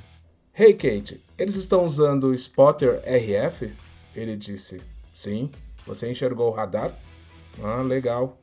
Hey 0.58 0.74
Kate, 0.74 1.22
eles 1.38 1.54
estão 1.54 1.86
usando 1.86 2.30
o 2.30 2.34
Spotter 2.34 3.04
RF? 3.06 3.72
Ele 4.16 4.36
disse: 4.36 4.82
Sim. 5.14 5.52
Você 5.86 6.10
enxergou 6.10 6.50
o 6.50 6.56
radar? 6.56 6.92
Ah, 7.62 7.84
legal. 7.84 8.36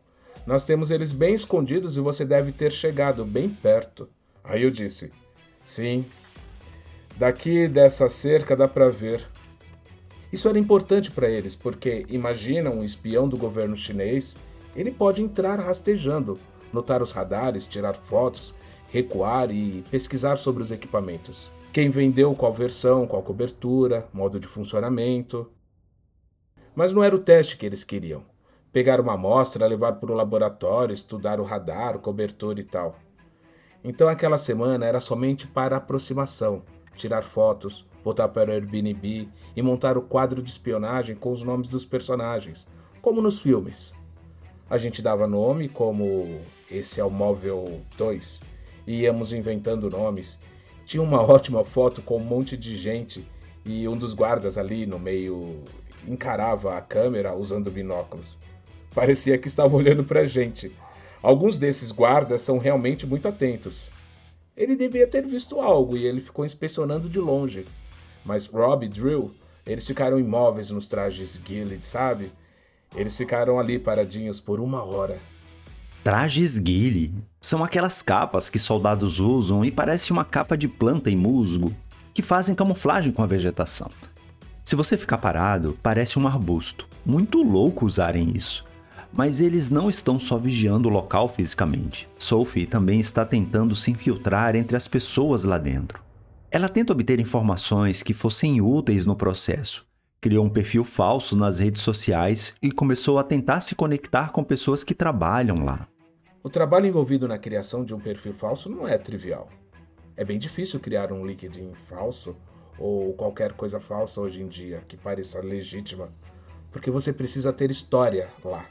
Nós 0.46 0.62
temos 0.62 0.92
eles 0.92 1.10
bem 1.10 1.34
escondidos 1.34 1.96
e 1.96 2.00
você 2.00 2.24
deve 2.24 2.52
ter 2.52 2.70
chegado 2.70 3.24
bem 3.24 3.48
perto. 3.48 4.08
Aí 4.44 4.62
eu 4.62 4.70
disse: 4.70 5.10
Sim. 5.64 6.04
Daqui 7.16 7.66
dessa 7.66 8.08
cerca 8.08 8.54
dá 8.54 8.68
para 8.68 8.88
ver. 8.88 9.26
Isso 10.32 10.48
era 10.48 10.58
importante 10.58 11.10
para 11.10 11.28
eles, 11.28 11.54
porque 11.54 12.04
imagina 12.08 12.70
um 12.70 12.84
espião 12.84 13.28
do 13.28 13.36
governo 13.36 13.76
chinês, 13.76 14.36
ele 14.76 14.90
pode 14.90 15.22
entrar 15.22 15.58
rastejando, 15.58 16.38
notar 16.72 17.02
os 17.02 17.12
radares, 17.12 17.66
tirar 17.66 17.94
fotos, 17.94 18.54
recuar 18.90 19.50
e 19.50 19.82
pesquisar 19.90 20.36
sobre 20.36 20.62
os 20.62 20.70
equipamentos 20.70 21.50
quem 21.72 21.90
vendeu 21.90 22.34
qual 22.34 22.52
versão, 22.52 23.06
qual 23.06 23.22
cobertura, 23.22 24.08
modo 24.12 24.40
de 24.40 24.46
funcionamento. 24.46 25.48
Mas 26.74 26.92
não 26.92 27.04
era 27.04 27.14
o 27.14 27.20
teste 27.20 27.56
que 27.56 27.66
eles 27.66 27.84
queriam. 27.84 28.24
Pegar 28.72 29.00
uma 29.00 29.14
amostra, 29.14 29.66
levar 29.66 29.92
para 29.92 30.10
o 30.10 30.14
laboratório, 30.14 30.92
estudar 30.92 31.40
o 31.40 31.44
radar, 31.44 31.96
o 31.96 32.00
cobertor 32.00 32.58
e 32.58 32.64
tal. 32.64 32.96
Então 33.84 34.08
aquela 34.08 34.38
semana 34.38 34.86
era 34.86 34.98
somente 34.98 35.46
para 35.46 35.76
aproximação, 35.76 36.62
tirar 36.96 37.22
fotos, 37.22 37.86
voltar 38.08 38.28
para 38.28 38.50
o 38.50 38.54
Airbnb 38.54 39.28
e 39.54 39.62
montar 39.62 39.98
o 39.98 40.02
quadro 40.02 40.42
de 40.42 40.50
espionagem 40.50 41.14
com 41.14 41.30
os 41.30 41.42
nomes 41.42 41.68
dos 41.68 41.84
personagens, 41.84 42.66
como 43.02 43.20
nos 43.20 43.38
filmes. 43.38 43.92
A 44.70 44.78
gente 44.78 45.02
dava 45.02 45.26
nome 45.26 45.68
como 45.68 46.40
esse 46.70 47.00
é 47.00 47.04
o 47.04 47.10
móvel 47.10 47.82
2 47.96 48.40
e 48.86 49.02
íamos 49.02 49.32
inventando 49.32 49.90
nomes 49.90 50.38
tinha 50.88 51.02
uma 51.02 51.20
ótima 51.30 51.62
foto 51.62 52.00
com 52.00 52.16
um 52.16 52.24
monte 52.24 52.56
de 52.56 52.76
gente 52.76 53.26
e 53.64 53.86
um 53.86 53.96
dos 53.96 54.14
guardas 54.14 54.56
ali 54.56 54.86
no 54.86 54.98
meio 54.98 55.62
encarava 56.06 56.78
a 56.78 56.80
câmera 56.80 57.34
usando 57.34 57.70
binóculos. 57.70 58.38
Parecia 58.94 59.36
que 59.36 59.48
estava 59.48 59.76
olhando 59.76 60.02
para 60.02 60.20
a 60.20 60.24
gente. 60.24 60.72
Alguns 61.22 61.58
desses 61.58 61.92
guardas 61.92 62.40
são 62.40 62.56
realmente 62.56 63.06
muito 63.06 63.28
atentos. 63.28 63.90
Ele 64.56 64.74
devia 64.74 65.06
ter 65.06 65.26
visto 65.26 65.60
algo 65.60 65.94
e 65.94 66.06
ele 66.06 66.22
ficou 66.22 66.44
inspecionando 66.44 67.06
de 67.08 67.20
longe. 67.20 67.66
Mas 68.28 68.44
Rob 68.44 68.84
e 68.84 68.88
Drill, 68.90 69.34
eles 69.66 69.86
ficaram 69.86 70.20
imóveis 70.20 70.68
nos 70.68 70.86
trajes 70.86 71.40
Gilead, 71.42 71.82
sabe? 71.82 72.30
Eles 72.94 73.16
ficaram 73.16 73.58
ali 73.58 73.78
paradinhos 73.78 74.38
por 74.38 74.60
uma 74.60 74.84
hora. 74.84 75.18
Trajes 76.04 76.58
guile 76.58 77.14
são 77.40 77.64
aquelas 77.64 78.02
capas 78.02 78.50
que 78.50 78.58
soldados 78.58 79.18
usam 79.18 79.64
e 79.64 79.70
parece 79.70 80.12
uma 80.12 80.26
capa 80.26 80.58
de 80.58 80.68
planta 80.68 81.08
e 81.08 81.16
musgo 81.16 81.74
que 82.12 82.20
fazem 82.20 82.54
camuflagem 82.54 83.12
com 83.12 83.22
a 83.22 83.26
vegetação. 83.26 83.90
Se 84.62 84.76
você 84.76 84.98
ficar 84.98 85.16
parado, 85.16 85.78
parece 85.82 86.18
um 86.18 86.28
arbusto. 86.28 86.86
Muito 87.06 87.42
louco 87.42 87.86
usarem 87.86 88.28
isso. 88.34 88.66
Mas 89.10 89.40
eles 89.40 89.70
não 89.70 89.88
estão 89.88 90.20
só 90.20 90.36
vigiando 90.36 90.90
o 90.90 90.92
local 90.92 91.30
fisicamente. 91.30 92.06
Sophie 92.18 92.66
também 92.66 93.00
está 93.00 93.24
tentando 93.24 93.74
se 93.74 93.90
infiltrar 93.90 94.54
entre 94.54 94.76
as 94.76 94.86
pessoas 94.86 95.44
lá 95.44 95.56
dentro. 95.56 96.06
Ela 96.50 96.68
tenta 96.70 96.94
obter 96.94 97.20
informações 97.20 98.02
que 98.02 98.14
fossem 98.14 98.62
úteis 98.62 99.04
no 99.04 99.14
processo. 99.14 99.86
Criou 100.18 100.46
um 100.46 100.48
perfil 100.48 100.82
falso 100.82 101.36
nas 101.36 101.58
redes 101.58 101.82
sociais 101.82 102.54
e 102.62 102.72
começou 102.72 103.18
a 103.18 103.22
tentar 103.22 103.60
se 103.60 103.74
conectar 103.74 104.32
com 104.32 104.42
pessoas 104.42 104.82
que 104.82 104.94
trabalham 104.94 105.62
lá. 105.62 105.86
O 106.42 106.48
trabalho 106.48 106.86
envolvido 106.86 107.28
na 107.28 107.38
criação 107.38 107.84
de 107.84 107.94
um 107.94 108.00
perfil 108.00 108.32
falso 108.32 108.70
não 108.70 108.88
é 108.88 108.96
trivial. 108.96 109.50
É 110.16 110.24
bem 110.24 110.38
difícil 110.38 110.80
criar 110.80 111.12
um 111.12 111.26
LinkedIn 111.26 111.74
falso 111.86 112.34
ou 112.78 113.12
qualquer 113.12 113.52
coisa 113.52 113.78
falsa 113.78 114.18
hoje 114.18 114.40
em 114.40 114.48
dia 114.48 114.82
que 114.88 114.96
pareça 114.96 115.42
legítima, 115.42 116.08
porque 116.72 116.90
você 116.90 117.12
precisa 117.12 117.52
ter 117.52 117.70
história 117.70 118.30
lá. 118.42 118.64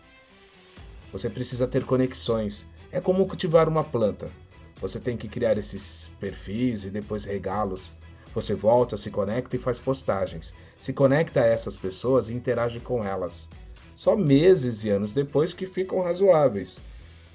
Você 1.12 1.30
precisa 1.30 1.68
ter 1.68 1.86
conexões. 1.86 2.66
É 2.92 3.00
como 3.00 3.28
cultivar 3.28 3.70
uma 3.70 3.84
planta. 3.84 4.32
Você 4.80 5.00
tem 5.00 5.18
que 5.18 5.28
criar 5.28 5.58
esses 5.58 6.12
perfis 6.20 6.86
e 6.86 6.90
depois 6.90 7.26
regá-los. 7.26 7.92
Você 8.34 8.54
volta, 8.54 8.96
se 8.96 9.10
conecta 9.10 9.56
e 9.56 9.60
faz 9.60 9.80
postagens. 9.80 10.54
Se 10.78 10.94
conecta 10.94 11.42
a 11.42 11.46
essas 11.46 11.76
pessoas 11.76 12.30
e 12.30 12.34
interage 12.34 12.80
com 12.80 13.04
elas. 13.04 13.50
Só 13.96 14.16
meses 14.16 14.84
e 14.84 14.90
anos 14.90 15.14
depois 15.14 15.54
que 15.54 15.66
ficam 15.66 16.02
razoáveis. 16.02 16.80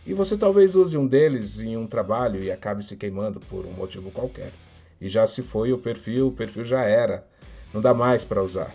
E 0.07 0.15
você 0.15 0.37
talvez 0.37 0.77
use 0.77 0.97
um 0.97 1.07
deles 1.07 1.61
em 1.61 1.77
um 1.77 1.87
trabalho 1.87 2.43
e 2.43 2.51
acabe 2.51 2.85
se 2.85 2.97
queimando 2.97 3.41
por 3.41 3.67
um 3.67 3.73
motivo 3.73 4.11
qualquer. 4.13 4.53
E 5.01 5.09
já 5.09 5.27
se 5.27 5.43
foi 5.43 5.73
o 5.73 5.79
perfil, 5.79 6.29
o 6.29 6.33
perfil 6.33 6.65
já 6.65 6.83
era. 6.83 7.27
Não 7.75 7.81
dá 7.81 7.93
mais 7.93 8.25
para 8.25 8.43
usar. 8.43 8.73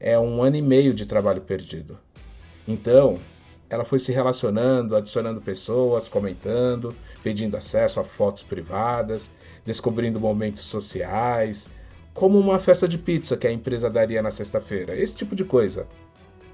É 0.00 0.18
um 0.18 0.42
ano 0.42 0.56
e 0.56 0.62
meio 0.62 0.94
de 0.94 1.04
trabalho 1.04 1.42
perdido. 1.42 1.98
Então, 2.66 3.18
ela 3.68 3.84
foi 3.84 3.98
se 3.98 4.12
relacionando, 4.12 4.96
adicionando 4.96 5.40
pessoas, 5.40 6.08
comentando, 6.08 6.94
pedindo 7.26 7.56
acesso 7.56 7.98
a 7.98 8.04
fotos 8.04 8.44
privadas, 8.44 9.32
descobrindo 9.64 10.20
momentos 10.20 10.62
sociais, 10.62 11.68
como 12.14 12.38
uma 12.38 12.60
festa 12.60 12.86
de 12.86 12.96
pizza 12.96 13.36
que 13.36 13.48
a 13.48 13.52
empresa 13.52 13.90
daria 13.90 14.22
na 14.22 14.30
sexta-feira, 14.30 14.94
esse 14.94 15.16
tipo 15.16 15.34
de 15.34 15.44
coisa. 15.44 15.88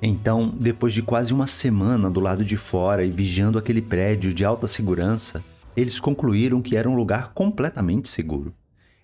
Então, 0.00 0.48
depois 0.48 0.94
de 0.94 1.02
quase 1.02 1.34
uma 1.34 1.46
semana 1.46 2.10
do 2.10 2.20
lado 2.20 2.42
de 2.42 2.56
fora 2.56 3.04
e 3.04 3.10
vigiando 3.10 3.58
aquele 3.58 3.82
prédio 3.82 4.32
de 4.32 4.46
alta 4.46 4.66
segurança, 4.66 5.44
eles 5.76 6.00
concluíram 6.00 6.62
que 6.62 6.74
era 6.74 6.88
um 6.88 6.96
lugar 6.96 7.34
completamente 7.34 8.08
seguro. 8.08 8.54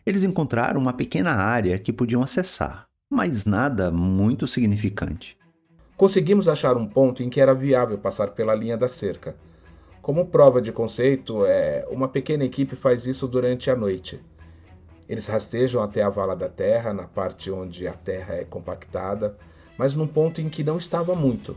Eles 0.06 0.24
encontraram 0.24 0.80
uma 0.80 0.94
pequena 0.94 1.34
área 1.34 1.78
que 1.78 1.92
podiam 1.92 2.22
acessar, 2.22 2.86
mas 3.10 3.44
nada 3.44 3.90
muito 3.90 4.46
significante. 4.46 5.36
Conseguimos 5.98 6.48
achar 6.48 6.78
um 6.78 6.86
ponto 6.86 7.22
em 7.22 7.28
que 7.28 7.42
era 7.42 7.52
viável 7.52 7.98
passar 7.98 8.28
pela 8.28 8.54
linha 8.54 8.78
da 8.78 8.88
cerca. 8.88 9.36
Como 10.08 10.24
prova 10.24 10.62
de 10.62 10.72
conceito, 10.72 11.44
é, 11.44 11.86
uma 11.90 12.08
pequena 12.08 12.42
equipe 12.42 12.74
faz 12.74 13.06
isso 13.06 13.28
durante 13.28 13.70
a 13.70 13.76
noite. 13.76 14.18
Eles 15.06 15.26
rastejam 15.26 15.82
até 15.82 16.02
a 16.02 16.08
vala 16.08 16.34
da 16.34 16.48
terra, 16.48 16.94
na 16.94 17.06
parte 17.06 17.50
onde 17.50 17.86
a 17.86 17.92
terra 17.92 18.32
é 18.32 18.42
compactada, 18.42 19.36
mas 19.76 19.94
num 19.94 20.06
ponto 20.06 20.40
em 20.40 20.48
que 20.48 20.64
não 20.64 20.78
estava 20.78 21.14
muito. 21.14 21.54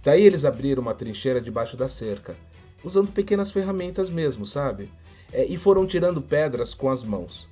Daí 0.00 0.22
eles 0.22 0.44
abriram 0.44 0.80
uma 0.80 0.94
trincheira 0.94 1.40
debaixo 1.40 1.76
da 1.76 1.88
cerca, 1.88 2.36
usando 2.84 3.10
pequenas 3.10 3.50
ferramentas 3.50 4.08
mesmo, 4.08 4.46
sabe? 4.46 4.92
É, 5.32 5.44
e 5.46 5.56
foram 5.56 5.84
tirando 5.84 6.22
pedras 6.22 6.74
com 6.74 6.90
as 6.90 7.02
mãos. 7.02 7.48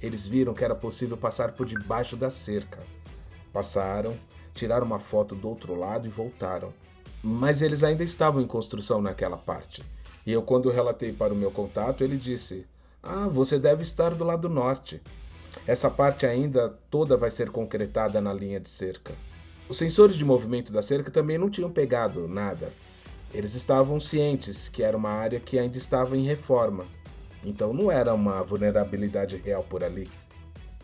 Eles 0.00 0.26
viram 0.26 0.54
que 0.54 0.64
era 0.64 0.74
possível 0.74 1.18
passar 1.18 1.52
por 1.52 1.66
debaixo 1.66 2.16
da 2.16 2.30
cerca. 2.30 2.78
Passaram, 3.52 4.16
tiraram 4.54 4.86
uma 4.86 4.98
foto 4.98 5.34
do 5.34 5.46
outro 5.46 5.74
lado 5.74 6.06
e 6.06 6.10
voltaram. 6.10 6.72
Mas 7.22 7.60
eles 7.62 7.82
ainda 7.82 8.02
estavam 8.02 8.42
em 8.42 8.46
construção 8.46 9.00
naquela 9.00 9.36
parte. 9.36 9.82
E 10.26 10.32
eu, 10.32 10.42
quando 10.42 10.70
relatei 10.70 11.12
para 11.12 11.32
o 11.32 11.36
meu 11.36 11.50
contato, 11.50 12.02
ele 12.02 12.16
disse: 12.16 12.66
Ah, 13.02 13.28
você 13.28 13.58
deve 13.58 13.82
estar 13.82 14.14
do 14.14 14.24
lado 14.24 14.48
norte. 14.48 15.00
Essa 15.66 15.90
parte 15.90 16.24
ainda 16.24 16.70
toda 16.90 17.16
vai 17.16 17.30
ser 17.30 17.50
concretada 17.50 18.20
na 18.20 18.32
linha 18.32 18.60
de 18.60 18.68
cerca. 18.68 19.12
Os 19.68 19.76
sensores 19.76 20.16
de 20.16 20.24
movimento 20.24 20.72
da 20.72 20.82
cerca 20.82 21.10
também 21.10 21.38
não 21.38 21.50
tinham 21.50 21.70
pegado 21.70 22.26
nada. 22.26 22.72
Eles 23.32 23.54
estavam 23.54 24.00
cientes 24.00 24.68
que 24.68 24.82
era 24.82 24.96
uma 24.96 25.10
área 25.10 25.38
que 25.38 25.58
ainda 25.58 25.78
estava 25.78 26.16
em 26.16 26.24
reforma. 26.24 26.84
Então 27.44 27.72
não 27.72 27.90
era 27.90 28.12
uma 28.12 28.42
vulnerabilidade 28.42 29.36
real 29.36 29.62
por 29.62 29.84
ali. 29.84 30.10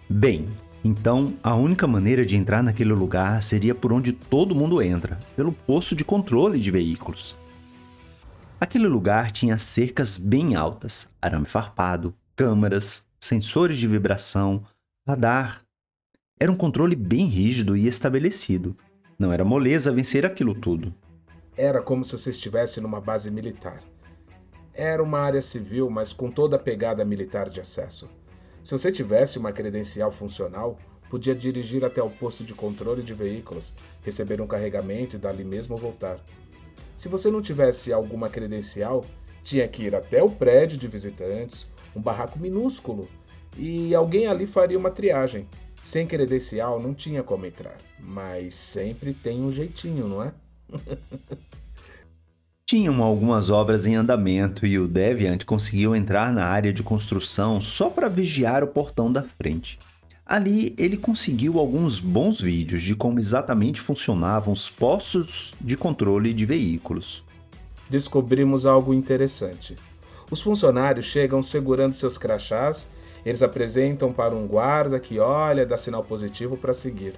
Bem, 0.09 0.49
então, 0.85 1.35
a 1.43 1.55
única 1.55 1.87
maneira 1.87 2.25
de 2.25 2.37
entrar 2.37 2.63
naquele 2.63 2.93
lugar 2.93 3.43
seria 3.43 3.75
por 3.75 3.93
onde 3.93 4.13
todo 4.13 4.55
mundo 4.55 4.81
entra, 4.81 5.19
pelo 5.35 5.53
posto 5.53 5.97
de 5.97 6.05
controle 6.05 6.61
de 6.61 6.71
veículos. 6.71 7.37
Aquele 8.61 8.87
lugar 8.87 9.33
tinha 9.33 9.59
cercas 9.59 10.17
bem 10.17 10.55
altas, 10.55 11.09
arame 11.21 11.47
farpado, 11.47 12.15
câmeras, 12.35 13.05
sensores 13.21 13.77
de 13.77 13.87
vibração, 13.87 14.65
radar. 15.07 15.63
Era 16.39 16.53
um 16.53 16.57
controle 16.57 16.95
bem 16.95 17.27
rígido 17.27 17.77
e 17.77 17.87
estabelecido. 17.87 18.77
Não 19.19 19.33
era 19.33 19.45
moleza 19.45 19.93
vencer 19.93 20.25
aquilo 20.25 20.55
tudo. 20.55 20.95
Era 21.57 21.83
como 21.83 22.05
se 22.05 22.13
você 22.13 22.31
estivesse 22.31 22.81
numa 22.81 23.01
base 23.01 23.31
militar. 23.31 23.83
Era 24.73 25.03
uma 25.03 25.19
área 25.19 25.41
civil, 25.41 25.89
mas 25.89 26.13
com 26.13 26.31
toda 26.31 26.57
a 26.57 26.59
pegada 26.59 27.05
militar 27.05 27.49
de 27.49 27.61
acesso. 27.61 28.09
Se 28.67 28.73
você 28.73 28.91
tivesse 28.91 29.39
uma 29.39 29.53
credencial 29.53 30.11
funcional, 30.11 30.77
podia 31.09 31.37
dirigir 31.37 31.85
até 31.85 32.03
o 32.03 32.11
posto 32.11 32.43
de 32.43 32.53
controle 32.53 33.01
de 33.01 33.15
veículos, 33.15 33.73
receber 34.03 34.41
um 34.41 34.47
carregamento 34.49 35.15
e 35.15 35.19
dali 35.21 35.45
mesmo 35.45 35.77
voltar. 35.77 36.19
Se 36.97 37.09
você 37.09 37.31
não 37.31 37.41
tivesse 37.41 37.93
alguma 37.93 38.29
credencial, 38.29 39.05
tinha 39.45 39.69
que 39.69 39.85
ir 39.85 39.95
até 39.95 40.21
o 40.21 40.29
prédio 40.29 40.77
de 40.77 40.89
visitantes, 40.89 41.65
um 41.95 42.01
barraco 42.01 42.41
minúsculo, 42.41 43.09
e 43.57 43.95
alguém 43.95 44.27
ali 44.27 44.49
faria 44.49 44.77
uma 44.77 44.91
triagem. 44.91 45.47
Sem 45.85 46.05
credencial 46.05 46.83
não 46.83 46.93
tinha 46.93 47.23
como 47.23 47.47
entrar, 47.47 47.79
mas 48.01 48.57
sempre 48.57 49.15
tem 49.15 49.43
um 49.43 49.53
jeitinho, 49.53 50.09
não 50.09 50.25
é? 50.25 50.35
Tinham 52.69 53.01
algumas 53.01 53.49
obras 53.49 53.87
em 53.87 53.95
andamento 53.95 54.67
e 54.67 54.77
o 54.77 54.89
Deviant 54.89 55.45
conseguiu 55.45 55.95
entrar 55.95 56.33
na 56.33 56.47
área 56.47 56.73
de 56.73 56.83
construção 56.83 57.61
só 57.61 57.89
para 57.89 58.09
vigiar 58.09 58.65
o 58.65 58.67
portão 58.67 59.13
da 59.13 59.23
frente. 59.23 59.79
Ali 60.27 60.75
ele 60.77 60.97
conseguiu 60.97 61.61
alguns 61.61 62.01
bons 62.01 62.41
vídeos 62.41 62.83
de 62.83 62.97
como 62.97 63.21
exatamente 63.21 63.81
funcionavam 63.81 64.53
os 64.53 64.69
postos 64.69 65.55
de 65.61 65.77
controle 65.77 66.35
de 66.35 66.45
veículos. 66.45 67.23
Descobrimos 67.89 68.67
algo 68.67 68.93
interessante. 68.93 69.77
Os 70.29 70.43
funcionários 70.43 71.07
chegam 71.07 71.41
segurando 71.43 71.93
seus 71.93 72.19
crachás, 72.19 72.89
eles 73.25 73.45
apresentam 73.45 74.13
para 74.13 74.35
um 74.35 74.45
guarda 74.45 74.99
que 74.99 75.21
olha, 75.21 75.65
dá 75.65 75.77
sinal 75.77 76.03
positivo 76.03 76.57
para 76.57 76.75
seguir. 76.75 77.15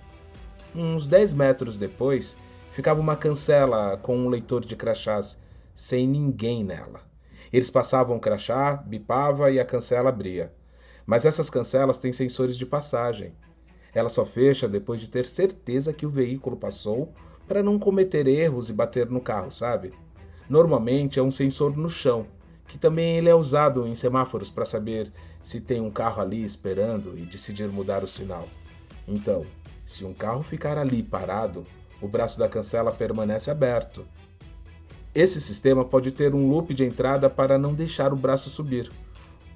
Uns 0.74 1.06
10 1.06 1.32
metros 1.32 1.78
depois, 1.78 2.36
ficava 2.78 3.00
uma 3.00 3.16
cancela 3.16 3.96
com 3.96 4.16
um 4.16 4.28
leitor 4.28 4.64
de 4.64 4.76
crachás, 4.76 5.36
sem 5.74 6.06
ninguém 6.06 6.62
nela. 6.62 7.00
Eles 7.52 7.70
passavam 7.70 8.16
o 8.16 8.20
crachá, 8.20 8.76
bipava 8.76 9.50
e 9.50 9.58
a 9.58 9.64
cancela 9.64 10.10
abria. 10.10 10.54
Mas 11.04 11.24
essas 11.24 11.50
cancelas 11.50 11.98
têm 11.98 12.12
sensores 12.12 12.56
de 12.56 12.64
passagem. 12.64 13.32
Ela 13.92 14.08
só 14.08 14.24
fecha 14.24 14.68
depois 14.68 15.00
de 15.00 15.10
ter 15.10 15.26
certeza 15.26 15.92
que 15.92 16.06
o 16.06 16.08
veículo 16.08 16.56
passou 16.56 17.12
para 17.48 17.64
não 17.64 17.80
cometer 17.80 18.28
erros 18.28 18.70
e 18.70 18.72
bater 18.72 19.10
no 19.10 19.20
carro, 19.20 19.50
sabe? 19.50 19.92
Normalmente 20.48 21.18
é 21.18 21.22
um 21.22 21.32
sensor 21.32 21.76
no 21.76 21.88
chão, 21.88 22.28
que 22.68 22.78
também 22.78 23.16
ele 23.16 23.28
é 23.28 23.34
usado 23.34 23.88
em 23.88 23.94
semáforos 23.96 24.50
para 24.50 24.64
saber 24.64 25.12
se 25.42 25.60
tem 25.60 25.80
um 25.80 25.90
carro 25.90 26.22
ali 26.22 26.44
esperando 26.44 27.18
e 27.18 27.22
decidir 27.22 27.66
mudar 27.66 28.04
o 28.04 28.08
sinal. 28.08 28.48
Então, 29.08 29.44
se 29.84 30.04
um 30.04 30.14
carro 30.14 30.44
ficar 30.44 30.78
ali 30.78 31.02
parado, 31.02 31.64
o 32.00 32.08
braço 32.08 32.38
da 32.38 32.48
cancela 32.48 32.92
permanece 32.92 33.50
aberto. 33.50 34.06
Esse 35.14 35.40
sistema 35.40 35.84
pode 35.84 36.12
ter 36.12 36.34
um 36.34 36.48
loop 36.48 36.72
de 36.74 36.84
entrada 36.84 37.28
para 37.28 37.58
não 37.58 37.74
deixar 37.74 38.12
o 38.12 38.16
braço 38.16 38.50
subir. 38.50 38.90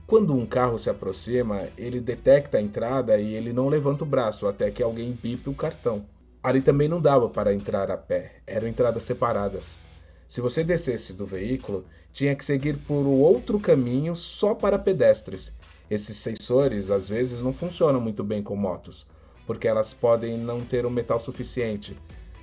Quando 0.07 0.35
um 0.35 0.45
carro 0.45 0.79
se 0.79 0.91
aproxima, 0.91 1.69
ele 1.79 2.01
detecta 2.01 2.59
a 2.59 2.61
entrada 2.61 3.19
e 3.19 3.35
ele 3.35 3.53
não 3.53 3.69
levanta 3.69 4.05
o 4.05 4.07
braço 4.07 4.47
até 4.47 4.71
que 4.71 4.83
alguém 4.83 5.13
bipe 5.13 5.49
o 5.49 5.55
cartão. 5.55 6.05
Ali 6.43 6.61
também 6.61 6.89
não 6.89 7.01
dava 7.01 7.29
para 7.29 7.55
entrar 7.55 7.91
a 7.91 7.97
pé, 7.97 8.41
eram 8.47 8.67
entradas 8.67 9.05
separadas. 9.05 9.79
Se 10.27 10.41
você 10.41 10.65
descesse 10.65 11.13
do 11.13 11.25
veículo, 11.25 11.85
tinha 12.13 12.35
que 12.35 12.45
seguir 12.45 12.77
por 12.79 13.07
outro 13.07 13.61
caminho 13.61 14.17
só 14.17 14.55
para 14.55 14.79
pedestres. 14.79 15.53
Esses 15.91 16.17
sensores 16.17 16.91
às 16.91 17.09
vezes 17.09 17.41
não 17.41 17.53
funcionam 17.53 18.01
muito 18.01 18.25
bem 18.25 18.43
com 18.43 18.57
motos, 18.57 19.07
porque 19.47 19.69
elas 19.69 19.95
podem 19.95 20.37
não 20.37 20.61
ter 20.63 20.85
um 20.85 20.91
metal 20.91 21.21
suficiente, 21.21 21.97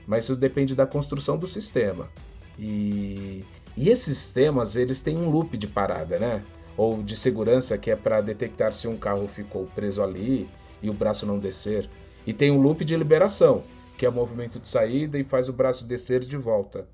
mas 0.10 0.24
isso 0.24 0.36
depende 0.36 0.74
da 0.74 0.88
construção 0.88 1.38
do 1.38 1.46
sistema. 1.46 2.10
E, 2.58 3.46
e 3.78 3.90
esses 3.90 4.18
sistemas 4.18 4.76
eles 4.76 5.00
têm 5.00 5.16
um 5.16 5.30
loop 5.30 5.56
de 5.56 5.68
parada, 5.68 6.18
né? 6.18 6.44
Ou 6.76 7.04
de 7.04 7.16
segurança 7.16 7.78
que 7.78 7.92
é 7.92 7.96
para 7.96 8.20
detectar 8.20 8.74
se 8.74 8.88
um 8.88 8.98
carro 8.98 9.28
ficou 9.28 9.68
preso 9.68 10.02
ali 10.02 10.50
e 10.82 10.90
o 10.90 10.94
braço 10.94 11.28
não 11.28 11.38
descer. 11.38 11.88
E 12.26 12.34
tem 12.34 12.50
um 12.50 12.60
loop 12.60 12.84
de 12.84 12.98
liberação, 12.98 13.64
que 14.00 14.06
é 14.06 14.10
o 14.10 14.12
movimento 14.12 14.60
de 14.60 14.68
saída 14.68 15.20
e 15.20 15.24
faz 15.24 15.48
o 15.48 15.54
braço 15.54 15.86
descer 15.86 16.22
de 16.22 16.38
volta. 16.38 16.88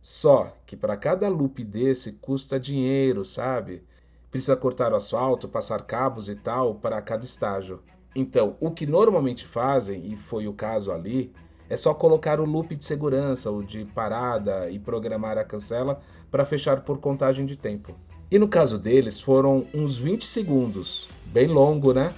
Só 0.00 0.56
que 0.64 0.76
para 0.76 0.96
cada 0.96 1.28
loop 1.28 1.64
desse 1.64 2.12
custa 2.12 2.60
dinheiro, 2.60 3.24
sabe? 3.24 3.82
Precisa 4.30 4.54
cortar 4.54 4.92
o 4.92 4.96
asfalto, 4.96 5.48
passar 5.48 5.82
cabos 5.82 6.28
e 6.28 6.36
tal 6.36 6.76
para 6.76 7.02
cada 7.02 7.24
estágio. 7.24 7.82
Então, 8.14 8.56
o 8.60 8.70
que 8.70 8.86
normalmente 8.86 9.44
fazem, 9.44 10.12
e 10.12 10.16
foi 10.16 10.46
o 10.46 10.52
caso 10.52 10.92
ali, 10.92 11.34
é 11.68 11.76
só 11.76 11.92
colocar 11.92 12.40
o 12.40 12.44
loop 12.44 12.74
de 12.74 12.84
segurança 12.84 13.50
ou 13.50 13.62
de 13.62 13.84
parada 13.86 14.70
e 14.70 14.78
programar 14.78 15.38
a 15.38 15.44
cancela 15.44 16.00
para 16.30 16.44
fechar 16.44 16.82
por 16.82 16.98
contagem 16.98 17.44
de 17.44 17.56
tempo. 17.56 17.94
E 18.30 18.38
no 18.38 18.48
caso 18.48 18.78
deles 18.78 19.20
foram 19.20 19.66
uns 19.72 19.96
20 19.98 20.24
segundos, 20.24 21.08
bem 21.26 21.46
longo, 21.46 21.92
né? 21.92 22.12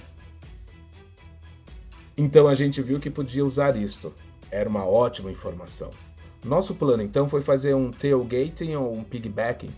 Então 2.17 2.47
a 2.47 2.53
gente 2.53 2.81
viu 2.81 2.99
que 2.99 3.09
podia 3.09 3.45
usar 3.45 3.75
isto. 3.77 4.13
Era 4.51 4.67
uma 4.67 4.85
ótima 4.85 5.31
informação. 5.31 5.91
Nosso 6.43 6.73
plano 6.73 7.03
então 7.03 7.29
foi 7.29 7.41
fazer 7.41 7.73
um 7.75 7.91
tailgating 7.91 8.75
ou 8.75 8.93
um 8.93 9.03
piggybacking, 9.03 9.73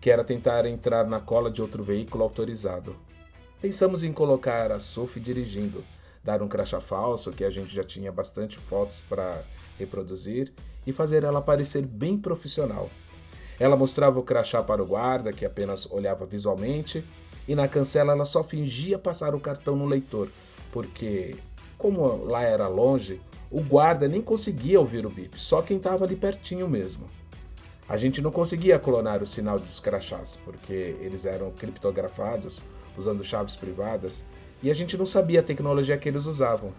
que 0.00 0.10
era 0.10 0.22
tentar 0.22 0.66
entrar 0.66 1.06
na 1.06 1.18
cola 1.20 1.50
de 1.50 1.60
outro 1.60 1.82
veículo 1.82 2.22
autorizado. 2.22 2.94
Pensamos 3.60 4.04
em 4.04 4.12
colocar 4.12 4.70
a 4.70 4.78
Sophie 4.78 5.22
dirigindo, 5.22 5.82
dar 6.24 6.42
um 6.42 6.48
crachá 6.48 6.80
falso, 6.80 7.30
que 7.30 7.44
a 7.44 7.50
gente 7.50 7.74
já 7.74 7.84
tinha 7.84 8.10
bastante 8.10 8.58
fotos 8.58 9.02
para 9.08 9.42
reproduzir, 9.78 10.52
e 10.86 10.92
fazer 10.92 11.22
ela 11.22 11.42
parecer 11.42 11.82
bem 11.82 12.18
profissional. 12.18 12.90
Ela 13.58 13.76
mostrava 13.76 14.18
o 14.18 14.22
crachá 14.22 14.62
para 14.62 14.82
o 14.82 14.86
guarda, 14.86 15.32
que 15.32 15.44
apenas 15.44 15.90
olhava 15.90 16.26
visualmente, 16.26 17.04
e 17.46 17.54
na 17.54 17.68
cancela 17.68 18.12
ela 18.12 18.24
só 18.24 18.42
fingia 18.42 18.98
passar 18.98 19.34
o 19.34 19.40
cartão 19.40 19.76
no 19.76 19.86
leitor, 19.86 20.28
porque, 20.72 21.36
como 21.78 22.24
lá 22.24 22.42
era 22.42 22.66
longe, 22.68 23.20
o 23.50 23.60
guarda 23.60 24.08
nem 24.08 24.20
conseguia 24.20 24.80
ouvir 24.80 25.06
o 25.06 25.10
bip, 25.10 25.40
só 25.40 25.62
quem 25.62 25.76
estava 25.76 26.04
ali 26.04 26.16
pertinho 26.16 26.68
mesmo. 26.68 27.06
A 27.86 27.98
gente 27.98 28.22
não 28.22 28.30
conseguia 28.30 28.78
clonar 28.78 29.22
o 29.22 29.26
sinal 29.26 29.58
dos 29.58 29.78
crachás, 29.78 30.38
porque 30.44 30.96
eles 31.00 31.26
eram 31.26 31.50
criptografados, 31.52 32.62
usando 32.96 33.22
chaves 33.22 33.56
privadas, 33.56 34.24
e 34.64 34.70
a 34.70 34.72
gente 34.72 34.96
não 34.96 35.04
sabia 35.04 35.40
a 35.40 35.42
tecnologia 35.42 35.98
que 35.98 36.08
eles 36.08 36.24
usavam. 36.24 36.72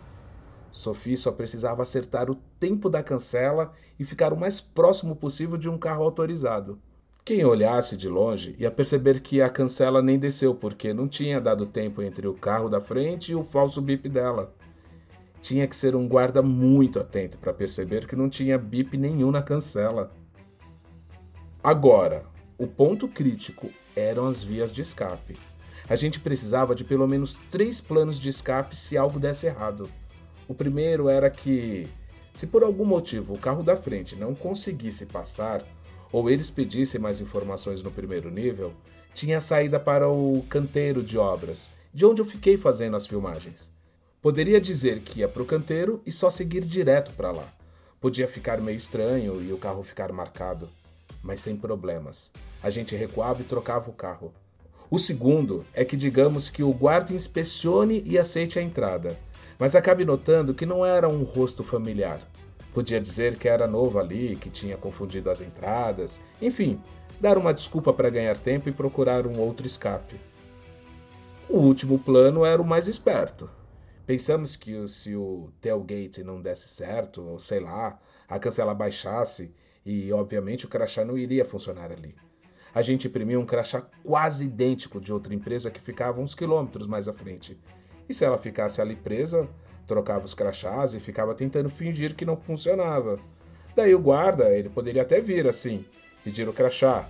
Sophie 0.72 1.16
só 1.16 1.32
precisava 1.32 1.84
acertar 1.84 2.32
o 2.32 2.36
tempo 2.60 2.90
da 2.90 3.03
cancela 3.03 3.72
e 3.99 4.03
ficar 4.03 4.34
o 4.34 4.38
mais 4.38 4.60
próximo 4.60 5.16
possível 5.16 5.56
de 5.56 5.70
um 5.70 5.78
carro 5.78 6.03
autorizado. 6.03 6.80
Quem 7.24 7.45
olhasse 7.45 7.95
de 7.95 8.10
longe 8.10 8.56
ia 8.57 8.72
perceber 8.72 9.20
que 9.22 9.40
a 9.40 9.49
cancela 9.49 10.02
nem 10.02 10.18
desceu, 10.18 10.56
porque 10.56 10.95
não 10.95 11.07
tinha 11.07 11.40
dado 11.40 11.68
tempo 11.68 12.02
entre 12.02 12.28
o 12.28 12.34
carro 12.34 12.70
da 12.70 12.82
frente 12.82 13.32
e 13.32 13.36
o 13.36 13.44
falso 13.44 13.80
bip 13.82 14.10
dela. 14.10 14.52
Tinha 15.40 15.68
que 15.68 15.76
ser 15.76 15.95
um 15.95 16.07
guarda 16.07 16.41
muito 16.41 16.99
atento 16.99 17.38
para 17.38 17.53
perceber 17.53 18.07
que 18.07 18.16
não 18.16 18.30
tinha 18.30 18.57
bip 18.57 18.98
nenhum 18.98 19.30
na 19.30 19.44
cancela. 19.44 20.12
Agora, 21.64 22.26
o 22.57 22.66
ponto 22.66 23.07
crítico 23.07 23.70
eram 23.95 24.28
as 24.28 24.41
vias 24.41 24.74
de 24.74 24.82
escape. 24.82 25.38
A 25.88 25.95
gente 25.95 26.20
precisava 26.20 26.74
de 26.74 26.84
pelo 26.84 27.07
menos 27.07 27.36
três 27.52 27.80
planos 27.80 28.20
de 28.20 28.30
escape 28.30 28.76
se 28.76 28.98
algo 28.98 29.20
desse 29.20 29.45
errado. 29.45 29.90
O 30.48 30.53
primeiro 30.53 31.07
era 31.10 31.30
que, 31.30 31.88
se 32.34 32.48
por 32.48 32.64
algum 32.64 32.86
motivo 32.86 33.34
o 33.34 33.40
carro 33.40 33.64
da 33.64 33.76
frente 33.76 34.16
não 34.16 34.34
conseguisse 34.34 35.06
passar, 35.06 35.64
ou 36.12 36.30
eles 36.30 36.49
pedissem 36.49 36.99
mais 36.99 37.20
informações 37.20 37.84
no 37.84 37.91
primeiro 37.91 38.32
nível, 38.32 38.74
tinha 39.14 39.40
saída 39.40 39.80
para 39.80 40.10
o 40.10 40.44
canteiro 40.49 41.03
de 41.03 41.18
obras, 41.18 41.70
de 41.94 42.06
onde 42.06 42.22
eu 42.22 42.26
fiquei 42.26 42.57
fazendo 42.57 42.95
as 42.95 43.06
filmagens. 43.06 43.72
Poderia 44.22 44.60
dizer 44.60 45.02
que 45.02 45.20
ia 45.20 45.28
para 45.28 45.44
o 45.44 45.45
canteiro 45.45 46.02
e 46.06 46.12
só 46.12 46.30
seguir 46.30 46.62
direto 46.62 47.12
para 47.12 47.32
lá. 47.32 47.53
Podia 48.02 48.28
ficar 48.28 48.60
meio 48.60 48.78
estranho 48.78 49.41
e 49.41 49.53
o 49.53 49.57
carro 49.57 49.84
ficar 49.84 50.12
marcado 50.12 50.68
mas 51.26 51.41
sem 51.41 51.57
problemas. 51.57 52.32
A 52.62 52.70
gente 52.70 52.95
recuava 52.95 53.41
e 53.41 53.45
trocava 53.45 53.90
o 53.90 53.94
carro. 53.94 54.32
O 54.90 54.99
segundo 54.99 55.66
é 55.74 55.84
que 55.84 55.98
digamos 55.98 56.49
que 56.49 56.62
o 56.62 56.72
guarda 56.72 57.14
inspecione 57.14 58.03
e 58.06 58.20
aceite 58.20 58.60
a 58.60 58.62
entrada, 58.62 59.18
mas 59.57 59.76
acabe 59.76 60.06
notando 60.06 60.53
que 60.53 60.66
não 60.66 60.86
era 60.86 61.10
um 61.10 61.24
rosto 61.24 61.64
familiar. 61.64 62.20
Podia 62.72 63.02
dizer 63.02 63.38
que 63.38 63.48
era 63.48 63.66
novo 63.66 63.98
ali, 63.98 64.36
que 64.36 64.49
tinha 64.49 64.78
confundido 64.78 65.32
as 65.32 65.41
entradas, 65.41 66.20
enfim, 66.40 66.80
dar 67.20 67.38
uma 67.38 67.53
desculpa 67.53 67.91
para 67.91 68.10
ganhar 68.10 68.38
tempo 68.38 68.70
e 68.70 68.72
procurar 68.72 69.26
um 69.26 69.40
outro 69.40 69.66
escape. 69.66 70.20
O 71.49 71.57
último 71.57 71.98
plano 71.98 72.45
era 72.45 72.62
o 72.62 72.66
mais 72.66 72.88
esperto. 72.88 73.49
Pensamos 74.06 74.56
que 74.56 74.88
se 74.88 75.16
o 75.16 75.49
tailgate 75.60 76.24
não 76.24 76.40
desse 76.40 76.70
certo, 76.70 77.24
ou 77.24 77.40
sei 77.40 77.60
lá, 77.60 77.99
a 78.28 78.38
cancela 78.38 78.74
baixasse 78.74 79.52
e, 79.84 80.12
obviamente, 80.14 80.66
o 80.66 80.70
crachá 80.70 81.03
não 81.03 81.18
iria 81.18 81.44
funcionar 81.44 81.91
ali. 81.91 82.14
A 82.76 82.81
gente 82.81 83.07
imprimiu 83.07 83.39
um 83.39 83.45
crachá 83.45 83.81
quase 84.03 84.43
idêntico 84.43 84.99
de 84.99 85.14
outra 85.14 85.34
empresa 85.34 85.72
que 85.72 85.80
ficava 85.80 86.19
uns 86.19 86.35
quilômetros 86.35 86.88
mais 86.88 87.07
à 87.07 87.14
frente. 87.14 87.57
E 88.10 88.14
se 88.14 88.26
ela 88.26 88.38
ficasse 88.38 88.81
ali 88.81 88.97
presa, 88.97 89.47
trocava 89.88 90.26
os 90.26 90.34
crachás 90.34 90.93
e 90.93 90.99
ficava 90.99 91.34
tentando 91.34 91.69
fingir 91.69 92.14
que 92.14 92.26
não 92.26 92.35
funcionava. 92.35 93.18
Daí 93.73 93.95
o 93.95 93.99
guarda, 93.99 94.49
ele 94.49 94.68
poderia 94.68 95.03
até 95.03 95.22
vir 95.22 95.47
assim, 95.47 95.85
pedir 96.22 96.49
o 96.49 96.53
crachá. 96.53 97.10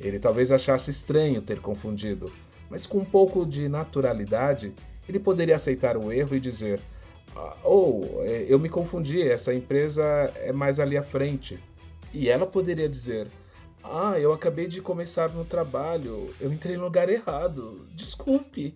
Ele 0.00 0.18
talvez 0.18 0.50
achasse 0.50 0.90
estranho 0.90 1.42
ter 1.42 1.60
confundido, 1.60 2.32
mas 2.70 2.86
com 2.86 2.98
um 2.98 3.04
pouco 3.04 3.44
de 3.44 3.68
naturalidade, 3.68 4.72
ele 5.06 5.18
poderia 5.18 5.56
aceitar 5.56 5.94
o 5.94 6.10
erro 6.10 6.34
e 6.34 6.40
dizer: 6.40 6.80
ah, 7.36 7.54
Ou, 7.62 8.16
oh, 8.16 8.24
eu 8.24 8.58
me 8.58 8.70
confundi, 8.70 9.20
essa 9.20 9.52
empresa 9.52 10.02
é 10.36 10.52
mais 10.52 10.80
ali 10.80 10.96
à 10.96 11.02
frente. 11.02 11.60
E 12.14 12.30
ela 12.30 12.46
poderia 12.46 12.88
dizer: 12.88 13.28
Ah, 13.84 14.18
eu 14.18 14.32
acabei 14.32 14.66
de 14.66 14.80
começar 14.80 15.28
no 15.30 15.44
trabalho, 15.44 16.34
eu 16.40 16.52
entrei 16.52 16.76
no 16.76 16.84
lugar 16.84 17.08
errado, 17.08 17.86
desculpe. 17.94 18.74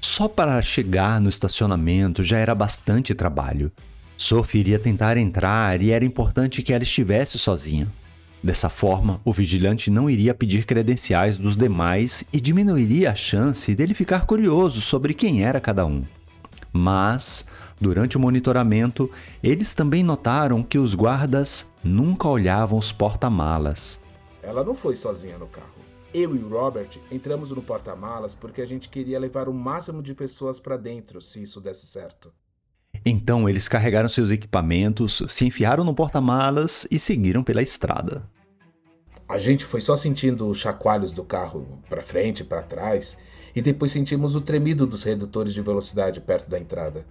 Só 0.00 0.26
para 0.26 0.60
chegar 0.62 1.20
no 1.20 1.28
estacionamento 1.28 2.22
já 2.22 2.38
era 2.38 2.54
bastante 2.54 3.14
trabalho. 3.14 3.70
Sophie 4.16 4.60
iria 4.60 4.78
tentar 4.78 5.16
entrar 5.16 5.80
e 5.80 5.90
era 5.90 6.04
importante 6.04 6.62
que 6.62 6.72
ela 6.72 6.82
estivesse 6.82 7.38
sozinha. 7.38 7.88
Dessa 8.42 8.68
forma, 8.68 9.20
o 9.24 9.32
vigilante 9.32 9.90
não 9.90 10.10
iria 10.10 10.34
pedir 10.34 10.64
credenciais 10.64 11.38
dos 11.38 11.56
demais 11.56 12.24
e 12.32 12.40
diminuiria 12.40 13.12
a 13.12 13.14
chance 13.14 13.74
dele 13.74 13.94
ficar 13.94 14.26
curioso 14.26 14.80
sobre 14.80 15.14
quem 15.14 15.44
era 15.44 15.60
cada 15.60 15.86
um. 15.86 16.02
Mas 16.72 17.46
Durante 17.82 18.16
o 18.16 18.20
monitoramento, 18.20 19.10
eles 19.42 19.74
também 19.74 20.04
notaram 20.04 20.62
que 20.62 20.78
os 20.78 20.94
guardas 20.94 21.68
nunca 21.82 22.28
olhavam 22.28 22.78
os 22.78 22.92
porta-malas. 22.92 24.00
Ela 24.42 24.64
não 24.64 24.74
foi 24.74 24.96
sozinha 24.96 25.38
no 25.38 25.46
carro. 25.46 25.92
Eu 26.12 26.36
e 26.36 26.38
o 26.40 26.48
Robert 26.48 26.90
entramos 27.10 27.50
no 27.52 27.62
porta-malas 27.62 28.34
porque 28.34 28.60
a 28.60 28.66
gente 28.66 28.88
queria 28.88 29.18
levar 29.18 29.48
o 29.48 29.54
máximo 29.54 30.02
de 30.02 30.14
pessoas 30.14 30.60
para 30.60 30.76
dentro, 30.76 31.22
se 31.22 31.42
isso 31.42 31.60
desse 31.60 31.86
certo. 31.86 32.32
Então 33.04 33.48
eles 33.48 33.68
carregaram 33.68 34.08
seus 34.08 34.30
equipamentos, 34.30 35.22
se 35.28 35.46
enfiaram 35.46 35.84
no 35.84 35.94
porta-malas 35.94 36.86
e 36.90 36.98
seguiram 36.98 37.42
pela 37.42 37.62
estrada. 37.62 38.28
A 39.28 39.38
gente 39.38 39.64
foi 39.64 39.80
só 39.80 39.96
sentindo 39.96 40.46
os 40.46 40.58
chacoalhos 40.58 41.12
do 41.12 41.24
carro 41.24 41.80
para 41.88 42.02
frente 42.02 42.40
e 42.40 42.44
para 42.44 42.62
trás, 42.62 43.16
e 43.56 43.62
depois 43.62 43.90
sentimos 43.90 44.34
o 44.34 44.40
tremido 44.40 44.86
dos 44.86 45.02
redutores 45.04 45.54
de 45.54 45.62
velocidade 45.62 46.20
perto 46.20 46.50
da 46.50 46.58
entrada. 46.58 47.06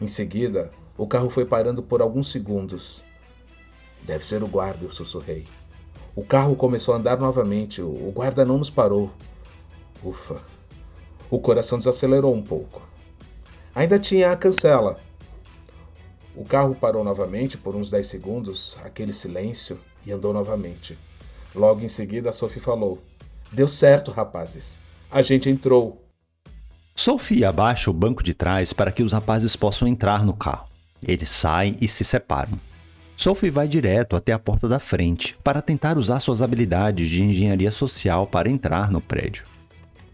Em 0.00 0.08
seguida, 0.08 0.70
o 0.96 1.06
carro 1.06 1.28
foi 1.28 1.44
parando 1.44 1.82
por 1.82 2.00
alguns 2.00 2.30
segundos. 2.30 3.04
Deve 4.02 4.24
ser 4.24 4.42
o 4.42 4.48
guarda, 4.48 4.84
eu 4.84 4.90
sussurrei. 4.90 5.46
O 6.16 6.24
carro 6.24 6.54
começou 6.54 6.94
a 6.94 6.98
andar 6.98 7.18
novamente. 7.18 7.82
O 7.82 8.12
guarda 8.14 8.44
não 8.44 8.58
nos 8.58 8.70
parou. 8.70 9.10
Ufa. 10.02 10.40
O 11.28 11.40
coração 11.40 11.78
desacelerou 11.78 12.32
um 12.32 12.42
pouco. 12.42 12.86
Ainda 13.74 13.98
tinha 13.98 14.30
a 14.30 14.36
cancela. 14.36 15.00
O 16.36 16.44
carro 16.44 16.74
parou 16.74 17.02
novamente 17.02 17.58
por 17.58 17.74
uns 17.74 17.90
10 17.90 18.06
segundos, 18.06 18.78
aquele 18.84 19.12
silêncio, 19.12 19.78
e 20.06 20.12
andou 20.12 20.32
novamente. 20.32 20.96
Logo 21.54 21.80
em 21.82 21.88
seguida, 21.88 22.30
a 22.30 22.32
Sophie 22.32 22.60
falou: 22.60 23.02
Deu 23.50 23.66
certo, 23.66 24.12
rapazes. 24.12 24.78
A 25.10 25.22
gente 25.22 25.48
entrou. 25.48 26.00
Sophie 26.94 27.44
abaixa 27.44 27.90
o 27.90 27.94
banco 27.94 28.22
de 28.22 28.34
trás 28.34 28.72
para 28.72 28.92
que 28.92 29.02
os 29.02 29.12
rapazes 29.12 29.56
possam 29.56 29.88
entrar 29.88 30.24
no 30.24 30.34
carro. 30.34 30.68
Eles 31.02 31.30
saem 31.30 31.76
e 31.80 31.88
se 31.88 32.04
separam. 32.04 32.58
Sophie 33.16 33.50
vai 33.50 33.68
direto 33.68 34.16
até 34.16 34.32
a 34.32 34.38
porta 34.38 34.68
da 34.68 34.78
frente 34.78 35.36
para 35.42 35.62
tentar 35.62 35.96
usar 35.96 36.20
suas 36.20 36.42
habilidades 36.42 37.08
de 37.08 37.22
engenharia 37.22 37.70
social 37.70 38.26
para 38.26 38.50
entrar 38.50 38.90
no 38.90 39.00
prédio. 39.00 39.44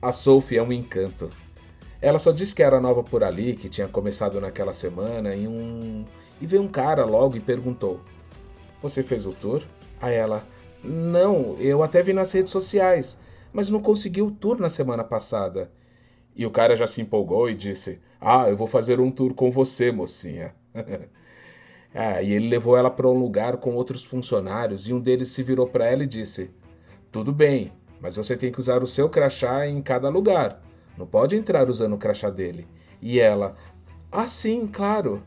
A 0.02 0.12
Sophie 0.12 0.58
é 0.58 0.62
um 0.62 0.72
encanto. 0.72 1.30
Ela 2.00 2.18
só 2.18 2.30
disse 2.30 2.54
que 2.54 2.62
era 2.62 2.80
nova 2.80 3.02
por 3.02 3.24
ali, 3.24 3.56
que 3.56 3.68
tinha 3.68 3.88
começado 3.88 4.40
naquela 4.40 4.72
semana 4.72 5.34
e 5.34 5.46
um 5.46 6.04
e 6.40 6.46
veio 6.46 6.62
um 6.62 6.68
cara 6.68 7.04
logo 7.04 7.36
e 7.36 7.40
perguntou: 7.40 8.00
"Você 8.82 9.02
fez 9.02 9.26
o 9.26 9.32
tour?" 9.32 9.62
A 10.00 10.10
ela: 10.10 10.46
"Não, 10.82 11.56
eu 11.58 11.82
até 11.82 12.02
vi 12.02 12.12
nas 12.12 12.32
redes 12.32 12.52
sociais, 12.52 13.18
mas 13.52 13.68
não 13.68 13.80
consegui 13.80 14.22
o 14.22 14.30
tour 14.30 14.58
na 14.58 14.68
semana 14.68 15.04
passada." 15.04 15.70
E 16.34 16.46
o 16.46 16.50
cara 16.50 16.76
já 16.76 16.86
se 16.86 17.02
empolgou 17.02 17.50
e 17.50 17.54
disse: 17.54 18.00
Ah, 18.20 18.48
eu 18.48 18.56
vou 18.56 18.66
fazer 18.66 19.00
um 19.00 19.10
tour 19.10 19.34
com 19.34 19.50
você, 19.50 19.90
mocinha. 19.90 20.54
ah, 21.94 22.22
e 22.22 22.32
ele 22.32 22.48
levou 22.48 22.76
ela 22.76 22.90
para 22.90 23.08
um 23.08 23.18
lugar 23.18 23.56
com 23.56 23.74
outros 23.74 24.04
funcionários 24.04 24.88
e 24.88 24.94
um 24.94 25.00
deles 25.00 25.30
se 25.30 25.42
virou 25.42 25.66
para 25.66 25.86
ela 25.86 26.04
e 26.04 26.06
disse: 26.06 26.50
Tudo 27.10 27.32
bem, 27.32 27.72
mas 28.00 28.16
você 28.16 28.36
tem 28.36 28.52
que 28.52 28.60
usar 28.60 28.82
o 28.82 28.86
seu 28.86 29.08
crachá 29.08 29.66
em 29.66 29.82
cada 29.82 30.08
lugar. 30.08 30.62
Não 30.96 31.06
pode 31.06 31.36
entrar 31.36 31.68
usando 31.68 31.94
o 31.94 31.98
crachá 31.98 32.30
dele. 32.30 32.66
E 33.02 33.18
ela: 33.18 33.56
Ah, 34.10 34.28
sim, 34.28 34.66
claro. 34.66 35.22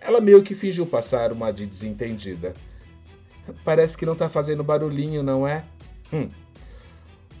Ela 0.00 0.20
meio 0.20 0.42
que 0.42 0.54
fingiu 0.54 0.86
passar 0.86 1.32
uma 1.32 1.52
de 1.52 1.66
desentendida. 1.66 2.54
Parece 3.64 3.96
que 3.96 4.06
não 4.06 4.14
tá 4.14 4.28
fazendo 4.28 4.64
barulhinho, 4.64 5.22
não 5.22 5.46
é? 5.46 5.64
Hum. 6.12 6.28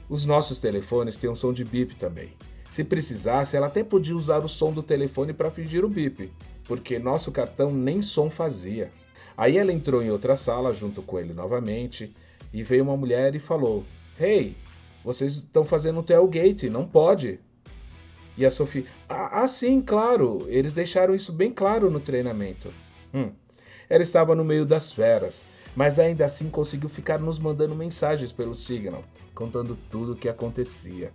Os 0.08 0.26
nossos 0.26 0.58
telefones 0.58 1.16
têm 1.16 1.30
um 1.30 1.34
som 1.34 1.52
de 1.52 1.64
bip 1.64 1.94
também. 1.96 2.32
Se 2.68 2.84
precisasse, 2.84 3.56
ela 3.56 3.66
até 3.66 3.82
podia 3.82 4.16
usar 4.16 4.44
o 4.44 4.48
som 4.48 4.72
do 4.72 4.82
telefone 4.82 5.32
para 5.32 5.50
fingir 5.50 5.84
o 5.84 5.88
bip, 5.88 6.30
porque 6.68 6.98
nosso 6.98 7.32
cartão 7.32 7.72
nem 7.72 8.02
som 8.02 8.30
fazia. 8.30 8.92
Aí 9.36 9.56
ela 9.56 9.72
entrou 9.72 10.02
em 10.02 10.10
outra 10.10 10.36
sala 10.36 10.72
junto 10.72 11.02
com 11.02 11.18
ele 11.18 11.32
novamente 11.32 12.14
e 12.52 12.62
veio 12.62 12.84
uma 12.84 12.96
mulher 12.96 13.34
e 13.34 13.38
falou: 13.38 13.84
Hey, 14.20 14.54
vocês 15.02 15.36
estão 15.36 15.64
fazendo 15.64 16.02
tailgate, 16.02 16.68
não 16.68 16.86
pode. 16.86 17.40
E 18.36 18.44
a 18.44 18.50
Sophie: 18.50 18.86
ah, 19.08 19.42
ah, 19.42 19.48
sim, 19.48 19.80
claro, 19.80 20.44
eles 20.48 20.74
deixaram 20.74 21.14
isso 21.14 21.32
bem 21.32 21.50
claro 21.50 21.90
no 21.90 21.98
treinamento. 21.98 22.72
Hum. 23.12 23.30
Ela 23.88 24.02
estava 24.02 24.34
no 24.34 24.44
meio 24.44 24.66
das 24.66 24.92
feras, 24.92 25.46
mas 25.74 25.98
ainda 25.98 26.26
assim 26.26 26.50
conseguiu 26.50 26.90
ficar 26.90 27.18
nos 27.18 27.38
mandando 27.38 27.74
mensagens 27.74 28.30
pelo 28.30 28.54
Signal, 28.54 29.02
contando 29.34 29.78
tudo 29.90 30.12
o 30.12 30.16
que 30.16 30.28
acontecia. 30.28 31.10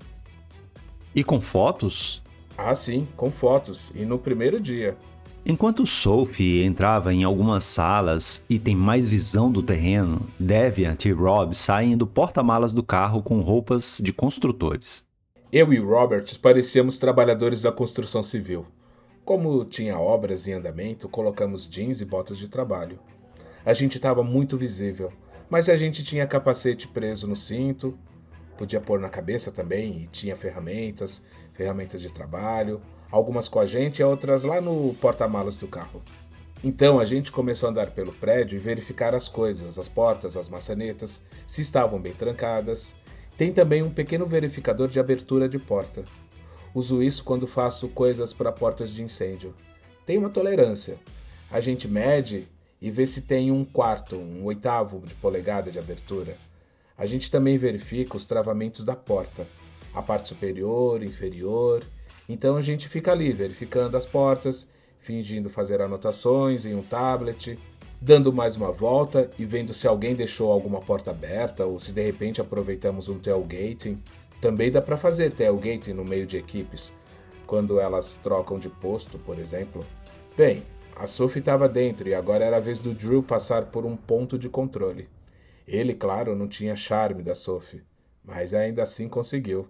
E 1.13 1.23
com 1.23 1.39
fotos? 1.39 2.23
Ah, 2.57 2.73
sim, 2.73 3.07
com 3.15 3.29
fotos, 3.31 3.91
e 3.93 4.05
no 4.05 4.17
primeiro 4.17 4.59
dia. 4.59 4.97
Enquanto 5.45 5.85
Sophie 5.85 6.63
entrava 6.63 7.13
em 7.13 7.25
algumas 7.25 7.65
salas 7.65 8.45
e 8.49 8.57
tem 8.57 8.73
mais 8.73 9.09
visão 9.09 9.51
do 9.51 9.61
terreno, 9.61 10.25
Deviant 10.39 11.03
e 11.03 11.11
Rob 11.11 11.53
saem 11.53 11.97
do 11.97 12.07
porta-malas 12.07 12.71
do 12.71 12.81
carro 12.81 13.21
com 13.21 13.41
roupas 13.41 13.99
de 14.01 14.13
construtores. 14.13 15.05
Eu 15.51 15.73
e 15.73 15.79
Robert 15.79 16.39
parecíamos 16.41 16.97
trabalhadores 16.97 17.61
da 17.63 17.73
construção 17.73 18.23
civil. 18.23 18.65
Como 19.25 19.65
tinha 19.65 19.99
obras 19.99 20.47
em 20.47 20.53
andamento, 20.53 21.09
colocamos 21.09 21.67
jeans 21.69 21.99
e 21.99 22.05
botas 22.05 22.37
de 22.37 22.47
trabalho. 22.47 22.97
A 23.65 23.73
gente 23.73 23.97
estava 23.97 24.23
muito 24.23 24.55
visível, 24.55 25.11
mas 25.49 25.67
a 25.67 25.75
gente 25.75 26.05
tinha 26.05 26.25
capacete 26.25 26.87
preso 26.87 27.27
no 27.27 27.35
cinto, 27.35 27.97
podia 28.57 28.79
pôr 28.79 28.97
na 28.97 29.09
cabeça 29.09 29.51
também 29.51 30.03
e 30.03 30.07
tinha 30.07 30.37
ferramentas, 30.37 31.21
ferramentas 31.53 31.99
de 31.99 32.11
trabalho, 32.11 32.81
algumas 33.13 33.47
com 33.47 33.59
a 33.59 33.65
gente 33.67 33.99
e 33.99 34.03
outras 34.03 34.43
lá 34.43 34.59
no 34.59 34.95
porta-malas 34.95 35.55
do 35.55 35.67
carro. 35.67 36.01
Então 36.63 36.99
a 36.99 37.05
gente 37.05 37.31
começou 37.31 37.67
a 37.67 37.69
andar 37.69 37.91
pelo 37.91 38.11
prédio 38.11 38.55
e 38.55 38.59
verificar 38.59 39.13
as 39.13 39.27
coisas, 39.27 39.77
as 39.77 39.87
portas, 39.87 40.35
as 40.35 40.49
maçanetas, 40.49 41.21
se 41.45 41.61
estavam 41.61 42.01
bem 42.01 42.13
trancadas. 42.13 42.95
Tem 43.37 43.53
também 43.53 43.83
um 43.83 43.91
pequeno 43.91 44.25
verificador 44.25 44.87
de 44.87 44.99
abertura 44.99 45.47
de 45.47 45.59
porta. 45.59 46.03
Uso 46.73 47.03
isso 47.03 47.23
quando 47.23 47.45
faço 47.45 47.87
coisas 47.89 48.33
para 48.33 48.51
portas 48.51 48.91
de 48.91 49.03
incêndio. 49.03 49.53
Tem 50.07 50.17
uma 50.17 50.31
tolerância. 50.31 50.97
A 51.51 51.59
gente 51.59 51.87
mede 51.87 52.47
e 52.81 52.89
vê 52.89 53.05
se 53.05 53.21
tem 53.21 53.51
um 53.51 53.63
quarto, 53.63 54.15
um 54.15 54.43
oitavo 54.45 55.01
de 55.05 55.13
polegada 55.13 55.69
de 55.69 55.77
abertura. 55.77 56.35
A 56.97 57.05
gente 57.05 57.29
também 57.29 57.59
verifica 57.59 58.17
os 58.17 58.25
travamentos 58.25 58.83
da 58.83 58.95
porta, 58.95 59.45
a 59.93 60.01
parte 60.01 60.29
superior, 60.29 61.03
inferior 61.03 61.83
então 62.33 62.57
a 62.57 62.61
gente 62.61 62.89
fica 62.89 63.11
ali 63.11 63.31
verificando 63.31 63.95
as 63.95 64.07
portas, 64.07 64.67
fingindo 64.97 65.51
fazer 65.51 65.79
anotações 65.81 66.65
em 66.65 66.73
um 66.73 66.81
tablet, 66.81 67.59
dando 68.01 68.33
mais 68.33 68.55
uma 68.55 68.71
volta 68.71 69.29
e 69.37 69.45
vendo 69.45 69.71
se 69.71 69.87
alguém 69.87 70.15
deixou 70.15 70.51
alguma 70.51 70.79
porta 70.79 71.11
aberta 71.11 71.63
ou 71.63 71.77
se 71.77 71.91
de 71.91 72.03
repente 72.03 72.41
aproveitamos 72.41 73.07
um 73.07 73.19
tailgating. 73.19 74.01
Também 74.41 74.71
dá 74.71 74.81
para 74.81 74.97
fazer 74.97 75.31
tailgating 75.31 75.93
no 75.93 76.03
meio 76.03 76.25
de 76.25 76.35
equipes, 76.35 76.91
quando 77.45 77.79
elas 77.79 78.15
trocam 78.15 78.57
de 78.57 78.67
posto, 78.67 79.19
por 79.19 79.37
exemplo. 79.37 79.85
Bem, 80.35 80.63
a 80.95 81.05
Sophie 81.05 81.39
estava 81.39 81.69
dentro 81.69 82.09
e 82.09 82.15
agora 82.15 82.43
era 82.43 82.57
a 82.57 82.59
vez 82.59 82.79
do 82.79 82.95
Drew 82.95 83.21
passar 83.21 83.67
por 83.67 83.85
um 83.85 83.95
ponto 83.95 84.39
de 84.39 84.49
controle. 84.49 85.07
Ele, 85.67 85.93
claro, 85.93 86.35
não 86.35 86.47
tinha 86.47 86.75
charme 86.75 87.21
da 87.21 87.35
Sophie, 87.35 87.83
mas 88.25 88.55
ainda 88.55 88.81
assim 88.81 89.07
conseguiu. 89.07 89.69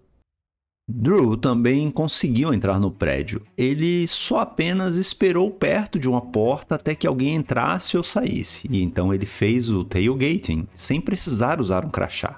Drew 0.86 1.38
também 1.38 1.90
conseguiu 1.90 2.54
entrar 2.54 2.78
no 2.78 2.92
prédio. 2.92 3.42
Ele 3.58 4.06
só 4.06 4.40
apenas 4.40 4.96
esperou 4.96 5.50
perto 5.50 5.98
de 5.98 6.10
uma 6.10 6.20
porta 6.20 6.76
até 6.76 6.94
que 6.94 7.08
alguém 7.08 7.36
entrasse 7.36 7.96
ou 7.96 8.04
saísse, 8.04 8.68
e 8.70 8.84
então 8.84 9.14
ele 9.14 9.26
fez 9.26 9.70
o 9.70 9.86
tailgating 9.86 10.68
sem 10.76 11.00
precisar 11.00 11.62
usar 11.62 11.86
um 11.86 11.90
crachá. 11.90 12.38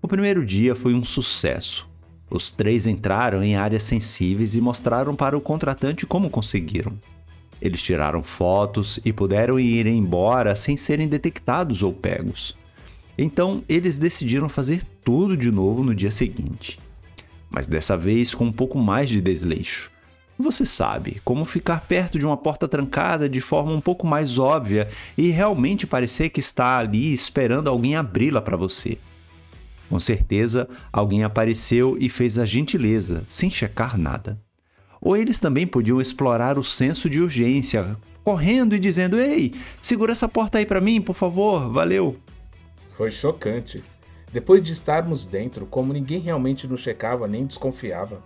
O 0.00 0.08
primeiro 0.08 0.46
dia 0.46 0.74
foi 0.74 0.94
um 0.94 1.04
sucesso. 1.04 1.86
Os 2.30 2.50
três 2.50 2.86
entraram 2.86 3.42
em 3.42 3.56
áreas 3.56 3.82
sensíveis 3.82 4.54
e 4.54 4.62
mostraram 4.62 5.14
para 5.14 5.36
o 5.36 5.40
contratante 5.40 6.06
como 6.06 6.30
conseguiram. 6.30 6.94
Eles 7.60 7.82
tiraram 7.82 8.22
fotos 8.22 8.98
e 9.04 9.12
puderam 9.12 9.60
ir 9.60 9.86
embora 9.86 10.56
sem 10.56 10.74
serem 10.78 11.06
detectados 11.06 11.82
ou 11.82 11.92
pegos. 11.92 12.56
Então 13.18 13.62
eles 13.68 13.98
decidiram 13.98 14.48
fazer 14.48 14.82
tudo 15.04 15.36
de 15.36 15.50
novo 15.50 15.84
no 15.84 15.94
dia 15.94 16.10
seguinte 16.10 16.78
mas 17.50 17.66
dessa 17.66 17.96
vez 17.96 18.34
com 18.34 18.44
um 18.44 18.52
pouco 18.52 18.78
mais 18.78 19.08
de 19.08 19.20
desleixo. 19.20 19.90
Você 20.38 20.64
sabe 20.64 21.20
como 21.24 21.44
ficar 21.44 21.80
perto 21.80 22.16
de 22.16 22.24
uma 22.24 22.36
porta 22.36 22.68
trancada 22.68 23.28
de 23.28 23.40
forma 23.40 23.72
um 23.72 23.80
pouco 23.80 24.06
mais 24.06 24.38
óbvia 24.38 24.86
e 25.16 25.30
realmente 25.30 25.86
parecer 25.86 26.30
que 26.30 26.38
está 26.38 26.78
ali 26.78 27.12
esperando 27.12 27.68
alguém 27.68 27.96
abri-la 27.96 28.40
para 28.40 28.56
você. 28.56 28.98
Com 29.88 29.98
certeza, 29.98 30.68
alguém 30.92 31.24
apareceu 31.24 31.96
e 31.98 32.08
fez 32.08 32.38
a 32.38 32.44
gentileza, 32.44 33.24
sem 33.28 33.50
checar 33.50 33.98
nada. 33.98 34.38
Ou 35.00 35.16
eles 35.16 35.40
também 35.40 35.66
podiam 35.66 36.00
explorar 36.00 36.56
o 36.58 36.62
senso 36.62 37.10
de 37.10 37.20
urgência, 37.20 37.96
correndo 38.22 38.76
e 38.76 38.78
dizendo: 38.78 39.18
Ei, 39.18 39.54
segura 39.80 40.12
essa 40.12 40.28
porta 40.28 40.58
aí 40.58 40.66
para 40.66 40.80
mim, 40.80 41.00
por 41.00 41.14
favor, 41.14 41.72
valeu. 41.72 42.16
Foi 42.90 43.10
chocante. 43.10 43.82
Depois 44.32 44.62
de 44.62 44.72
estarmos 44.72 45.24
dentro, 45.24 45.66
como 45.66 45.92
ninguém 45.92 46.20
realmente 46.20 46.66
nos 46.66 46.80
checava 46.80 47.26
nem 47.26 47.46
desconfiava. 47.46 48.22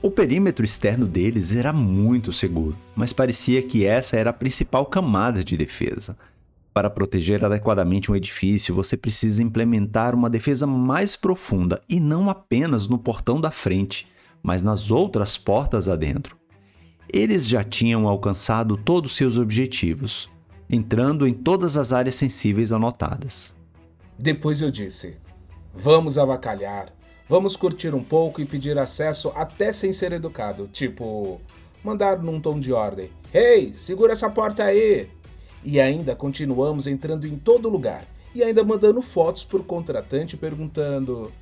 O 0.00 0.10
perímetro 0.10 0.64
externo 0.64 1.06
deles 1.06 1.54
era 1.54 1.72
muito 1.72 2.32
seguro, 2.32 2.76
mas 2.94 3.12
parecia 3.12 3.62
que 3.62 3.86
essa 3.86 4.16
era 4.16 4.30
a 4.30 4.34
principal 4.34 4.84
camada 4.86 5.42
de 5.42 5.56
defesa. 5.56 6.16
Para 6.74 6.90
proteger 6.90 7.44
adequadamente 7.44 8.10
um 8.10 8.16
edifício, 8.16 8.74
você 8.74 8.96
precisa 8.96 9.42
implementar 9.42 10.14
uma 10.14 10.28
defesa 10.28 10.66
mais 10.66 11.14
profunda 11.14 11.80
e 11.88 12.00
não 12.00 12.28
apenas 12.28 12.88
no 12.88 12.98
portão 12.98 13.40
da 13.40 13.50
frente, 13.50 14.08
mas 14.42 14.62
nas 14.62 14.90
outras 14.90 15.38
portas 15.38 15.88
adentro. 15.88 16.36
Eles 17.10 17.46
já 17.46 17.62
tinham 17.62 18.08
alcançado 18.08 18.76
todos 18.76 19.14
seus 19.14 19.38
objetivos, 19.38 20.28
entrando 20.68 21.26
em 21.26 21.32
todas 21.32 21.76
as 21.76 21.92
áreas 21.92 22.16
sensíveis 22.16 22.72
anotadas. 22.72 23.54
Depois 24.18 24.60
eu 24.60 24.70
disse: 24.70 25.16
Vamos 25.76 26.16
avacalhar. 26.16 26.92
Vamos 27.28 27.56
curtir 27.56 27.94
um 27.94 28.04
pouco 28.04 28.40
e 28.40 28.44
pedir 28.44 28.78
acesso 28.78 29.32
até 29.34 29.72
sem 29.72 29.92
ser 29.92 30.12
educado. 30.12 30.68
Tipo, 30.68 31.40
mandar 31.82 32.22
num 32.22 32.40
tom 32.40 32.60
de 32.60 32.72
ordem: 32.72 33.10
Ei, 33.32 33.66
hey, 33.66 33.74
segura 33.74 34.12
essa 34.12 34.30
porta 34.30 34.62
aí! 34.62 35.10
E 35.64 35.80
ainda 35.80 36.14
continuamos 36.14 36.86
entrando 36.86 37.26
em 37.26 37.36
todo 37.36 37.68
lugar. 37.68 38.06
E 38.32 38.42
ainda 38.42 38.62
mandando 38.62 39.02
fotos 39.02 39.42
por 39.42 39.64
contratante 39.64 40.36
perguntando: 40.36 41.32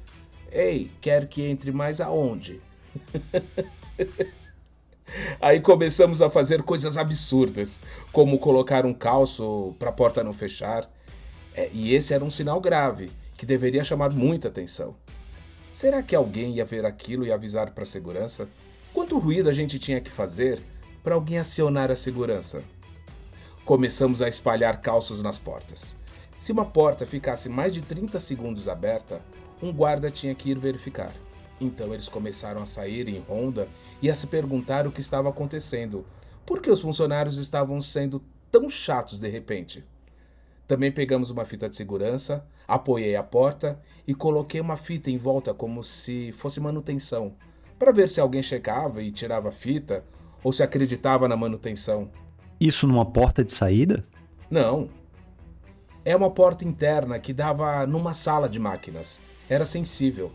Ei, 0.50 0.90
quer 1.00 1.28
que 1.28 1.42
entre 1.42 1.70
mais 1.70 2.00
aonde? 2.00 2.58
Aí 5.42 5.60
começamos 5.60 6.22
a 6.22 6.30
fazer 6.30 6.62
coisas 6.62 6.96
absurdas, 6.96 7.78
como 8.10 8.38
colocar 8.38 8.86
um 8.86 8.94
calço 8.94 9.74
para 9.78 9.90
a 9.90 9.92
porta 9.92 10.24
não 10.24 10.32
fechar. 10.32 10.90
É, 11.54 11.68
e 11.70 11.94
esse 11.94 12.14
era 12.14 12.24
um 12.24 12.30
sinal 12.30 12.58
grave 12.62 13.10
que 13.42 13.46
deveria 13.46 13.82
chamar 13.82 14.12
muita 14.12 14.46
atenção. 14.46 14.94
Será 15.72 16.00
que 16.00 16.14
alguém 16.14 16.54
ia 16.54 16.64
ver 16.64 16.86
aquilo 16.86 17.26
e 17.26 17.32
avisar 17.32 17.72
para 17.72 17.82
a 17.82 17.84
segurança? 17.84 18.48
Quanto 18.94 19.18
ruído 19.18 19.48
a 19.48 19.52
gente 19.52 19.80
tinha 19.80 20.00
que 20.00 20.12
fazer 20.12 20.62
para 21.02 21.16
alguém 21.16 21.40
acionar 21.40 21.90
a 21.90 21.96
segurança? 21.96 22.62
Começamos 23.64 24.22
a 24.22 24.28
espalhar 24.28 24.80
calços 24.80 25.20
nas 25.20 25.40
portas. 25.40 25.96
Se 26.38 26.52
uma 26.52 26.64
porta 26.64 27.04
ficasse 27.04 27.48
mais 27.48 27.72
de 27.72 27.82
30 27.82 28.16
segundos 28.20 28.68
aberta, 28.68 29.20
um 29.60 29.72
guarda 29.72 30.08
tinha 30.08 30.36
que 30.36 30.48
ir 30.48 30.58
verificar. 30.60 31.12
Então 31.60 31.92
eles 31.92 32.08
começaram 32.08 32.62
a 32.62 32.66
sair 32.66 33.08
em 33.08 33.18
ronda 33.18 33.66
e 34.00 34.08
a 34.08 34.14
se 34.14 34.28
perguntar 34.28 34.86
o 34.86 34.92
que 34.92 35.00
estava 35.00 35.30
acontecendo. 35.30 36.06
Por 36.46 36.62
que 36.62 36.70
os 36.70 36.80
funcionários 36.80 37.38
estavam 37.38 37.80
sendo 37.80 38.22
tão 38.52 38.70
chatos 38.70 39.18
de 39.18 39.28
repente? 39.28 39.84
Também 40.66 40.90
pegamos 40.90 41.30
uma 41.30 41.44
fita 41.44 41.68
de 41.68 41.76
segurança, 41.76 42.44
apoiei 42.66 43.16
a 43.16 43.22
porta 43.22 43.80
e 44.06 44.14
coloquei 44.14 44.60
uma 44.60 44.76
fita 44.76 45.10
em 45.10 45.18
volta 45.18 45.52
como 45.52 45.82
se 45.82 46.32
fosse 46.32 46.60
manutenção, 46.60 47.34
para 47.78 47.92
ver 47.92 48.08
se 48.08 48.20
alguém 48.20 48.42
checava 48.42 49.02
e 49.02 49.10
tirava 49.10 49.48
a 49.48 49.52
fita 49.52 50.04
ou 50.42 50.52
se 50.52 50.62
acreditava 50.62 51.28
na 51.28 51.36
manutenção. 51.36 52.10
Isso 52.60 52.86
numa 52.86 53.04
porta 53.04 53.44
de 53.44 53.52
saída? 53.52 54.04
Não. 54.50 54.88
É 56.04 56.14
uma 56.16 56.30
porta 56.30 56.64
interna 56.64 57.18
que 57.18 57.32
dava 57.32 57.86
numa 57.86 58.12
sala 58.12 58.48
de 58.48 58.58
máquinas. 58.58 59.20
Era 59.48 59.64
sensível. 59.64 60.32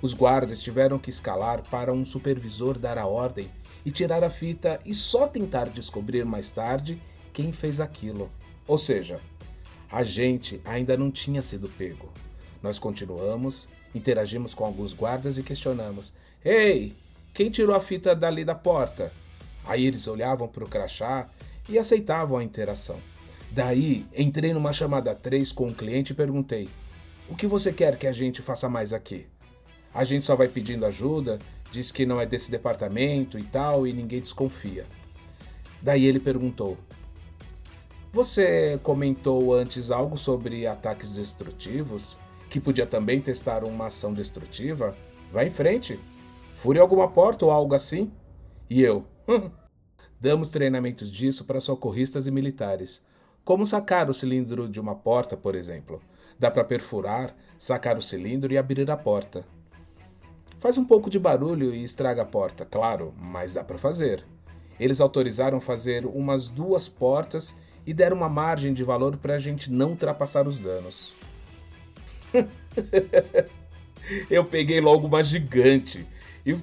Os 0.00 0.12
guardas 0.12 0.62
tiveram 0.62 0.98
que 0.98 1.10
escalar 1.10 1.62
para 1.70 1.92
um 1.92 2.04
supervisor 2.04 2.78
dar 2.78 2.98
a 2.98 3.06
ordem 3.06 3.50
e 3.84 3.90
tirar 3.90 4.22
a 4.22 4.30
fita 4.30 4.78
e 4.84 4.94
só 4.94 5.26
tentar 5.26 5.68
descobrir 5.68 6.24
mais 6.24 6.50
tarde 6.50 7.00
quem 7.32 7.52
fez 7.52 7.80
aquilo. 7.80 8.30
Ou 8.66 8.78
seja, 8.78 9.20
a 9.90 10.02
gente 10.02 10.60
ainda 10.64 10.96
não 10.96 11.10
tinha 11.10 11.42
sido 11.42 11.68
pego. 11.68 12.12
Nós 12.62 12.78
continuamos, 12.78 13.68
interagimos 13.94 14.54
com 14.54 14.64
alguns 14.64 14.92
guardas 14.92 15.38
e 15.38 15.42
questionamos: 15.42 16.12
Ei, 16.44 16.94
quem 17.32 17.50
tirou 17.50 17.74
a 17.74 17.80
fita 17.80 18.14
dali 18.14 18.44
da 18.44 18.54
porta? 18.54 19.12
Aí 19.64 19.84
eles 19.86 20.06
olhavam 20.06 20.48
para 20.48 20.64
o 20.64 20.68
crachá 20.68 21.28
e 21.68 21.78
aceitavam 21.78 22.38
a 22.38 22.44
interação. 22.44 22.98
Daí 23.50 24.06
entrei 24.16 24.52
numa 24.52 24.72
chamada 24.72 25.14
3 25.14 25.52
com 25.52 25.68
um 25.68 25.74
cliente 25.74 26.12
e 26.12 26.16
perguntei: 26.16 26.68
O 27.28 27.36
que 27.36 27.46
você 27.46 27.72
quer 27.72 27.96
que 27.96 28.06
a 28.06 28.12
gente 28.12 28.42
faça 28.42 28.68
mais 28.68 28.92
aqui? 28.92 29.26
A 29.92 30.02
gente 30.02 30.24
só 30.24 30.34
vai 30.34 30.48
pedindo 30.48 30.84
ajuda, 30.84 31.38
diz 31.70 31.92
que 31.92 32.04
não 32.04 32.20
é 32.20 32.26
desse 32.26 32.50
departamento 32.50 33.38
e 33.38 33.44
tal, 33.44 33.86
e 33.86 33.92
ninguém 33.92 34.20
desconfia. 34.20 34.84
Daí 35.80 36.04
ele 36.04 36.18
perguntou: 36.18 36.76
Você 38.14 38.78
comentou 38.80 39.52
antes 39.52 39.90
algo 39.90 40.16
sobre 40.16 40.68
ataques 40.68 41.16
destrutivos, 41.16 42.16
que 42.48 42.60
podia 42.60 42.86
também 42.86 43.20
testar 43.20 43.64
uma 43.64 43.88
ação 43.88 44.12
destrutiva? 44.12 44.96
Vai 45.32 45.48
em 45.48 45.50
frente. 45.50 45.98
Fure 46.58 46.78
alguma 46.78 47.10
porta 47.10 47.44
ou 47.44 47.50
algo 47.50 47.74
assim? 47.74 48.12
E 48.70 48.80
eu? 48.82 49.04
Damos 50.20 50.48
treinamentos 50.48 51.10
disso 51.10 51.44
para 51.44 51.58
socorristas 51.58 52.28
e 52.28 52.30
militares. 52.30 53.04
Como 53.44 53.66
sacar 53.66 54.08
o 54.08 54.14
cilindro 54.14 54.68
de 54.68 54.80
uma 54.80 54.94
porta, 54.94 55.36
por 55.36 55.56
exemplo. 55.56 56.00
Dá 56.38 56.52
para 56.52 56.62
perfurar, 56.62 57.34
sacar 57.58 57.98
o 57.98 58.02
cilindro 58.02 58.52
e 58.52 58.56
abrir 58.56 58.88
a 58.88 58.96
porta. 58.96 59.44
Faz 60.60 60.78
um 60.78 60.84
pouco 60.84 61.10
de 61.10 61.18
barulho 61.18 61.74
e 61.74 61.82
estraga 61.82 62.22
a 62.22 62.26
porta, 62.26 62.64
claro, 62.64 63.12
mas 63.18 63.54
dá 63.54 63.64
para 63.64 63.76
fazer. 63.76 64.24
Eles 64.78 65.00
autorizaram 65.00 65.60
fazer 65.60 66.06
umas 66.06 66.46
duas 66.46 66.88
portas 66.88 67.52
e 67.86 67.92
deram 67.92 68.16
uma 68.16 68.28
margem 68.28 68.72
de 68.72 68.82
valor 68.82 69.16
para 69.16 69.34
a 69.34 69.38
gente 69.38 69.70
não 69.70 69.90
ultrapassar 69.90 70.46
os 70.46 70.58
danos. 70.58 71.12
eu 74.30 74.44
peguei 74.44 74.80
logo 74.80 75.06
uma 75.06 75.22
gigante. 75.22 76.06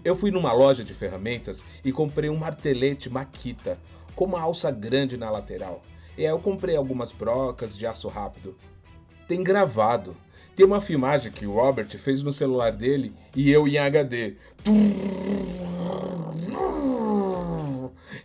Eu 0.04 0.16
fui 0.16 0.30
numa 0.30 0.54
loja 0.54 0.84
de 0.84 0.94
ferramentas 0.94 1.66
e 1.84 1.92
comprei 1.92 2.30
um 2.30 2.38
martelete 2.38 3.10
Makita 3.10 3.80
com 4.16 4.26
uma 4.26 4.42
alça 4.42 4.70
grande 4.70 5.18
na 5.18 5.30
lateral. 5.32 5.82
E 6.18 6.26
aí 6.26 6.32
eu 6.32 6.40
comprei 6.40 6.76
algumas 6.76 7.12
brocas 7.12 7.76
de 7.76 7.88
aço 7.88 8.08
rápido. 8.08 8.56
Tem 9.28 9.44
gravado. 9.44 10.16
Tem 10.56 10.66
uma 10.66 10.82
filmagem 10.82 11.32
que 11.32 11.48
o 11.48 11.54
Robert 11.54 11.90
fez 11.98 12.22
no 12.22 12.34
celular 12.34 12.72
dele 12.72 13.14
e 13.36 13.50
eu 13.50 13.68
em 13.68 13.78
HD. 13.78 14.36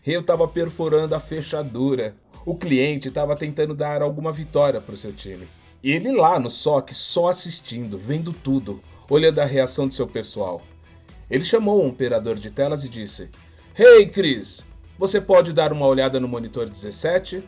Eu 0.04 0.22
tava 0.22 0.46
perforando 0.46 1.14
a 1.14 1.20
fechadura 1.20 2.14
o 2.46 2.54
cliente 2.54 3.08
estava 3.08 3.34
tentando 3.34 3.74
dar 3.74 4.00
alguma 4.00 4.30
vitória 4.30 4.80
para 4.80 4.94
o 4.94 4.96
seu 4.96 5.12
time. 5.12 5.48
E 5.82 5.90
ele 5.90 6.12
lá 6.12 6.38
no 6.38 6.48
SOC, 6.48 6.94
só 6.94 7.28
assistindo, 7.28 7.98
vendo 7.98 8.32
tudo, 8.32 8.80
olhando 9.10 9.40
a 9.40 9.44
reação 9.44 9.88
do 9.88 9.94
seu 9.94 10.06
pessoal. 10.06 10.62
Ele 11.28 11.42
chamou 11.42 11.82
um 11.82 11.88
operador 11.88 12.36
de 12.36 12.50
telas 12.52 12.84
e 12.84 12.88
disse: 12.88 13.28
Hey 13.76 14.06
Chris, 14.06 14.64
você 14.96 15.20
pode 15.20 15.52
dar 15.52 15.72
uma 15.72 15.86
olhada 15.86 16.20
no 16.20 16.28
monitor 16.28 16.70
17? 16.70 17.42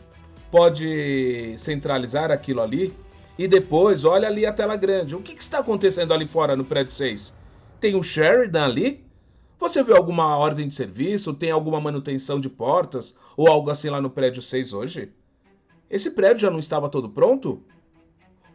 Pode 0.51 1.55
centralizar 1.57 2.29
aquilo 2.29 2.61
ali? 2.61 2.93
E 3.37 3.47
depois 3.47 4.03
olha 4.03 4.27
ali 4.27 4.45
a 4.45 4.51
tela 4.51 4.75
grande. 4.75 5.15
O 5.15 5.21
que, 5.21 5.33
que 5.33 5.41
está 5.41 5.59
acontecendo 5.59 6.13
ali 6.13 6.27
fora 6.27 6.57
no 6.57 6.65
prédio 6.65 6.91
6? 6.91 7.33
Tem 7.79 7.95
o 7.95 8.03
Sheridan 8.03 8.65
ali? 8.65 9.05
Você 9.59 9.83
viu 9.83 9.93
alguma 9.93 10.37
ordem 10.37 10.69
de 10.69 10.73
serviço? 10.73 11.33
Tem 11.33 11.51
alguma 11.51 11.81
manutenção 11.81 12.39
de 12.39 12.49
portas? 12.49 13.13
Ou 13.35 13.49
algo 13.49 13.69
assim 13.69 13.89
lá 13.89 13.99
no 13.99 14.09
prédio 14.09 14.41
6 14.41 14.71
hoje? 14.71 15.11
Esse 15.89 16.11
prédio 16.11 16.43
já 16.43 16.49
não 16.49 16.59
estava 16.59 16.87
todo 16.87 17.09
pronto? 17.09 17.61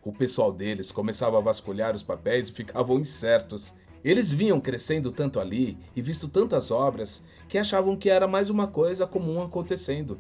O 0.03 0.15
pessoal 0.15 0.51
deles 0.51 0.91
começava 0.91 1.37
a 1.37 1.43
vasculhar 1.43 1.95
os 1.95 2.03
papéis 2.03 2.49
e 2.49 2.53
ficavam 2.53 2.99
incertos. 2.99 3.75
Eles 4.03 4.33
vinham 4.33 4.59
crescendo 4.59 5.13
tanto 5.13 5.39
ali 5.39 5.77
e 5.95 6.01
visto 6.01 6.27
tantas 6.27 6.71
obras 6.71 7.23
que 7.51 7.59
achavam 7.59 7.99
que 7.99 8.09
era 8.09 8.27
mais 8.27 8.49
uma 8.49 8.67
coisa 8.67 9.07
comum 9.07 9.43
acontecendo. 9.43 10.19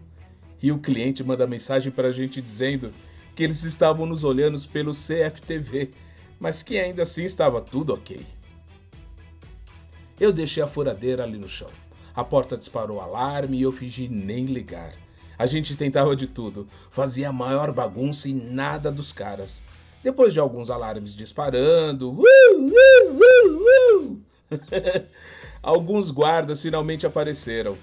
E 0.62 0.70
o 0.70 0.78
cliente 0.78 1.24
manda 1.24 1.47
mensagem 1.47 1.90
para 1.90 2.09
a 2.09 2.12
gente 2.12 2.43
dizendo 2.43 2.90
que 3.35 3.43
eles 3.43 3.65
estavam 3.65 4.05
nos 4.05 4.23
olhando 4.23 4.61
pelo 4.69 4.90
CFTV, 4.90 5.93
mas 6.39 6.62
que 6.62 6.78
ainda 6.78 7.01
assim 7.01 7.24
estava 7.24 7.62
tudo 7.62 7.94
ok. 7.94 8.20
Eu 10.19 10.32
deixei 10.32 10.62
a 10.62 10.66
furadeira 10.66 11.24
ali 11.24 11.39
no 11.39 11.49
chão. 11.49 11.70
A 12.15 12.23
porta 12.23 12.57
disparou 12.57 13.01
alarme 13.01 13.59
e 13.59 13.62
eu 13.62 13.73
fingi 13.73 14.09
nem 14.09 14.45
ligar. 14.47 14.93
A 15.36 15.47
gente 15.47 15.77
tentava 15.77 16.15
de 16.15 16.28
tudo, 16.28 16.69
fazia 16.91 17.28
a 17.28 17.32
maior 17.32 17.73
bagunça 17.73 18.28
e 18.28 18.32
nada 18.32 18.93
dos 18.93 19.12
caras. 19.12 19.61
Depois 20.03 20.32
de 20.32 20.39
alguns 20.39 20.70
alarmes 20.70 21.16
disparando, 21.16 22.11
uh, 22.11 22.23
uh, 22.23 23.15
uh, 24.11 24.23
alguns 25.61 26.12
guardas 26.12 26.62
finalmente 26.62 27.07
apareceram. 27.07 27.77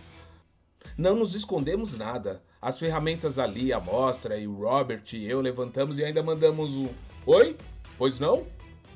Não 0.98 1.16
nos 1.16 1.36
escondemos 1.36 1.98
nada. 1.98 2.42
As 2.62 2.78
ferramentas 2.80 3.40
ali, 3.40 3.74
a 3.74 3.80
mostra 3.80 4.38
e 4.38 4.48
o 4.48 4.54
Robert 4.54 5.04
e 5.14 5.26
eu 5.26 5.42
levantamos 5.42 5.98
e 5.98 6.06
ainda 6.06 6.22
mandamos 6.24 6.76
um: 6.76 6.90
Oi? 7.26 7.58
Pois 7.98 8.20
não? 8.20 8.46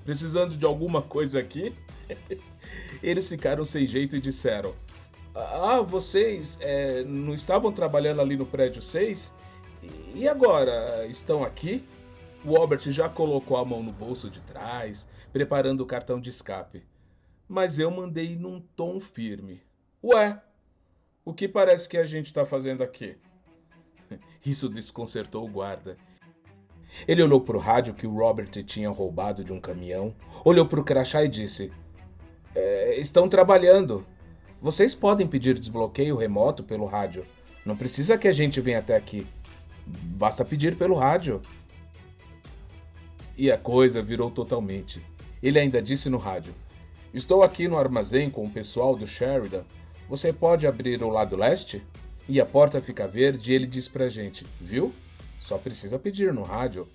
Precisando 0.06 0.56
de 0.56 0.66
alguma 0.66 1.02
coisa 1.02 1.40
aqui? 1.40 1.74
Eles 3.06 3.30
ficaram 3.30 3.64
sem 3.64 3.86
jeito 3.86 4.16
e 4.16 4.20
disseram: 4.20 4.74
Ah, 5.36 5.80
vocês 5.80 6.58
é, 6.60 7.04
não 7.04 7.36
estavam 7.36 7.72
trabalhando 7.72 8.20
ali 8.20 8.36
no 8.36 8.48
prédio 8.48 8.82
6? 8.82 9.32
E 10.16 10.28
agora? 10.28 11.06
Estão 11.06 11.44
aqui? 11.44 11.88
O 12.44 12.58
Albert 12.58 12.90
já 12.90 13.08
colocou 13.08 13.58
a 13.58 13.64
mão 13.64 13.84
no 13.84 13.92
bolso 13.92 14.28
de 14.28 14.42
trás, 14.42 15.08
preparando 15.32 15.82
o 15.82 15.86
cartão 15.86 16.20
de 16.20 16.32
escape. 16.32 16.84
Mas 17.48 17.78
eu 17.78 17.92
mandei 17.92 18.36
num 18.36 18.60
tom 18.76 19.00
firme: 19.00 19.62
Ué, 20.04 20.42
o 21.24 21.32
que 21.32 21.48
parece 21.48 21.88
que 21.88 21.98
a 21.98 22.06
gente 22.06 22.26
está 22.26 22.44
fazendo 22.44 22.82
aqui? 22.84 23.16
Isso 24.44 24.68
desconcertou 24.68 25.46
o 25.46 25.52
guarda. 25.52 25.96
Ele 27.08 27.22
olhou 27.22 27.42
para 27.42 27.58
o 27.58 27.60
rádio 27.60 27.94
que 27.94 28.08
o 28.08 28.18
Robert 28.18 28.50
tinha 28.64 28.90
roubado 28.90 29.44
de 29.44 29.54
um 29.54 29.60
caminhão, 29.60 30.16
olhou 30.44 30.66
para 30.66 30.80
o 30.80 30.84
crachá 30.84 31.24
e 31.24 31.28
disse: 31.28 31.72
é, 32.56 33.00
estão 33.00 33.28
trabalhando. 33.28 34.06
Vocês 34.62 34.96
podem 34.96 35.28
pedir 35.28 35.60
desbloqueio 35.60 36.16
remoto 36.16 36.64
pelo 36.64 36.86
rádio. 36.86 37.26
Não 37.66 37.76
precisa 37.76 38.18
que 38.18 38.28
a 38.28 38.32
gente 38.32 38.62
venha 38.62 38.80
até 38.80 38.96
aqui. 38.96 39.28
Basta 39.86 40.46
pedir 40.46 40.76
pelo 40.76 40.96
rádio. 40.96 41.42
E 43.38 43.52
a 43.52 43.58
coisa 43.58 44.02
virou 44.02 44.32
totalmente. 44.32 45.04
Ele 45.44 45.60
ainda 45.60 45.82
disse 45.82 46.10
no 46.10 46.18
rádio: 46.18 46.54
Estou 47.14 47.44
aqui 47.44 47.68
no 47.68 47.78
armazém 47.78 48.30
com 48.30 48.46
o 48.46 48.50
pessoal 48.50 48.96
do 48.96 49.06
Sheridan. 49.06 49.64
Você 50.10 50.32
pode 50.32 50.66
abrir 50.66 51.04
o 51.04 51.10
lado 51.10 51.36
leste? 51.36 51.84
E 52.28 52.42
a 52.42 52.46
porta 52.46 52.82
fica 52.82 53.08
verde 53.08 53.52
e 53.52 53.56
ele 53.56 53.68
diz 53.68 53.88
pra 53.88 54.10
gente: 54.10 54.46
Viu? 54.60 54.94
Só 55.40 55.58
precisa 55.58 56.00
pedir 56.00 56.34
no 56.34 56.44
rádio. 56.44 56.88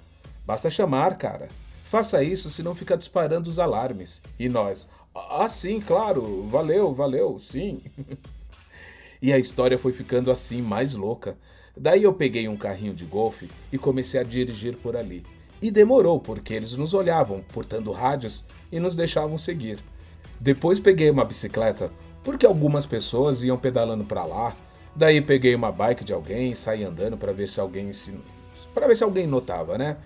Basta 0.45 0.71
chamar, 0.71 1.17
cara. 1.19 1.49
Faça 1.85 2.23
isso, 2.23 2.49
senão 2.49 2.75
fica 2.75 2.97
disparando 2.97 3.51
os 3.51 3.59
alarmes. 3.59 4.23
E 4.39 4.49
nós, 4.49 4.89
ah, 5.15 5.49
sim, 5.49 5.81
claro, 5.81 6.47
valeu, 6.49 6.95
valeu, 6.95 7.39
sim. 7.39 7.83
e 9.21 9.33
a 9.33 9.39
história 9.39 9.79
foi 9.79 9.93
ficando 9.93 10.31
assim 10.31 10.63
mais 10.63 10.95
louca. 10.95 11.37
Daí 11.77 12.03
eu 12.03 12.13
peguei 12.13 12.49
um 12.49 12.57
carrinho 12.57 12.95
de 12.95 13.05
golfe 13.05 13.49
e 13.73 13.79
comecei 13.79 14.21
a 14.21 14.25
dirigir 14.25 14.77
por 14.77 14.97
ali. 14.97 15.25
E 15.63 15.71
demorou, 15.71 16.19
porque 16.19 16.55
eles 16.55 16.77
nos 16.77 16.95
olhavam, 16.95 17.43
portando 17.53 17.93
rádios 17.93 18.45
e 18.73 18.81
nos 18.81 18.97
deixavam 18.97 19.37
seguir. 19.37 19.79
Depois 20.41 20.81
peguei 20.81 21.11
uma 21.11 21.25
bicicleta, 21.25 21.93
porque 22.25 22.47
algumas 22.47 22.87
pessoas 22.87 23.43
iam 23.43 23.59
pedalando 23.59 24.05
para 24.05 24.25
lá. 24.25 24.57
Daí 24.97 25.21
peguei 25.21 25.55
uma 25.55 25.71
bike 25.71 26.05
de 26.05 26.13
alguém, 26.13 26.55
saí 26.55 26.83
andando 26.83 27.17
para 27.17 27.33
ver 27.33 27.49
se 27.49 27.61
alguém 27.61 27.93
se 27.93 28.19
para 28.75 28.87
ver 28.87 28.97
se 28.97 29.05
alguém 29.05 29.27
notava, 29.27 29.77
né? 29.77 29.97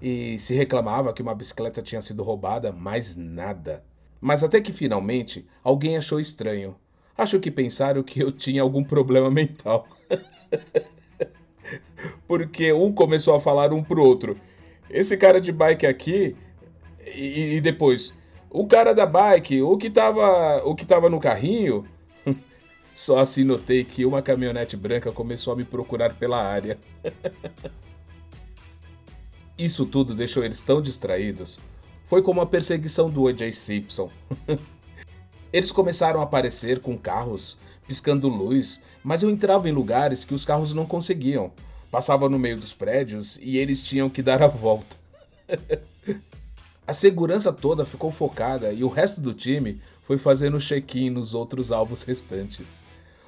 E 0.00 0.38
se 0.38 0.54
reclamava 0.54 1.12
que 1.12 1.22
uma 1.22 1.34
bicicleta 1.34 1.82
tinha 1.82 2.00
sido 2.00 2.22
roubada, 2.22 2.72
mas 2.72 3.16
nada. 3.16 3.84
Mas 4.22 4.42
até 4.44 4.60
que 4.60 4.72
finalmente 4.72 5.44
alguém 5.64 5.96
achou 5.96 6.20
estranho. 6.20 6.76
Acho 7.18 7.40
que 7.40 7.50
pensaram 7.50 8.04
que 8.04 8.22
eu 8.22 8.30
tinha 8.30 8.62
algum 8.62 8.84
problema 8.84 9.28
mental. 9.28 9.88
Porque 12.28 12.72
um 12.72 12.92
começou 12.92 13.34
a 13.34 13.40
falar 13.40 13.72
um 13.72 13.82
pro 13.82 14.00
outro. 14.00 14.38
Esse 14.88 15.16
cara 15.16 15.40
de 15.40 15.50
bike 15.50 15.86
aqui. 15.86 16.36
E, 17.04 17.56
e 17.56 17.60
depois, 17.60 18.14
o 18.48 18.64
cara 18.64 18.94
da 18.94 19.04
bike, 19.04 19.60
o 19.60 19.76
que 19.76 19.90
tava, 19.90 20.62
o 20.64 20.76
que 20.76 20.86
tava 20.86 21.10
no 21.10 21.18
carrinho. 21.18 21.84
Só 22.94 23.18
assim 23.18 23.42
notei 23.42 23.82
que 23.82 24.06
uma 24.06 24.22
caminhonete 24.22 24.76
branca 24.76 25.10
começou 25.10 25.52
a 25.52 25.56
me 25.56 25.64
procurar 25.64 26.14
pela 26.14 26.40
área. 26.40 26.78
Isso 29.58 29.84
tudo 29.84 30.14
deixou 30.14 30.44
eles 30.44 30.60
tão 30.60 30.80
distraídos 30.80 31.58
foi 32.12 32.20
como 32.20 32.42
a 32.42 32.46
perseguição 32.46 33.08
do 33.08 33.22
O.J. 33.22 33.50
Simpson. 33.52 34.10
Eles 35.50 35.72
começaram 35.72 36.20
a 36.20 36.24
aparecer 36.24 36.78
com 36.80 36.94
carros 36.98 37.56
piscando 37.86 38.28
luz, 38.28 38.82
mas 39.02 39.22
eu 39.22 39.30
entrava 39.30 39.66
em 39.66 39.72
lugares 39.72 40.22
que 40.22 40.34
os 40.34 40.44
carros 40.44 40.74
não 40.74 40.84
conseguiam. 40.84 41.50
Passava 41.90 42.28
no 42.28 42.38
meio 42.38 42.58
dos 42.58 42.74
prédios 42.74 43.38
e 43.40 43.56
eles 43.56 43.82
tinham 43.82 44.10
que 44.10 44.20
dar 44.20 44.42
a 44.42 44.46
volta. 44.46 44.94
a 46.86 46.92
segurança 46.92 47.50
toda 47.50 47.86
ficou 47.86 48.10
focada 48.10 48.74
e 48.74 48.84
o 48.84 48.88
resto 48.88 49.18
do 49.18 49.32
time 49.32 49.80
foi 50.02 50.18
fazendo 50.18 50.60
check-in 50.60 51.08
nos 51.08 51.32
outros 51.32 51.72
alvos 51.72 52.02
restantes. 52.02 52.78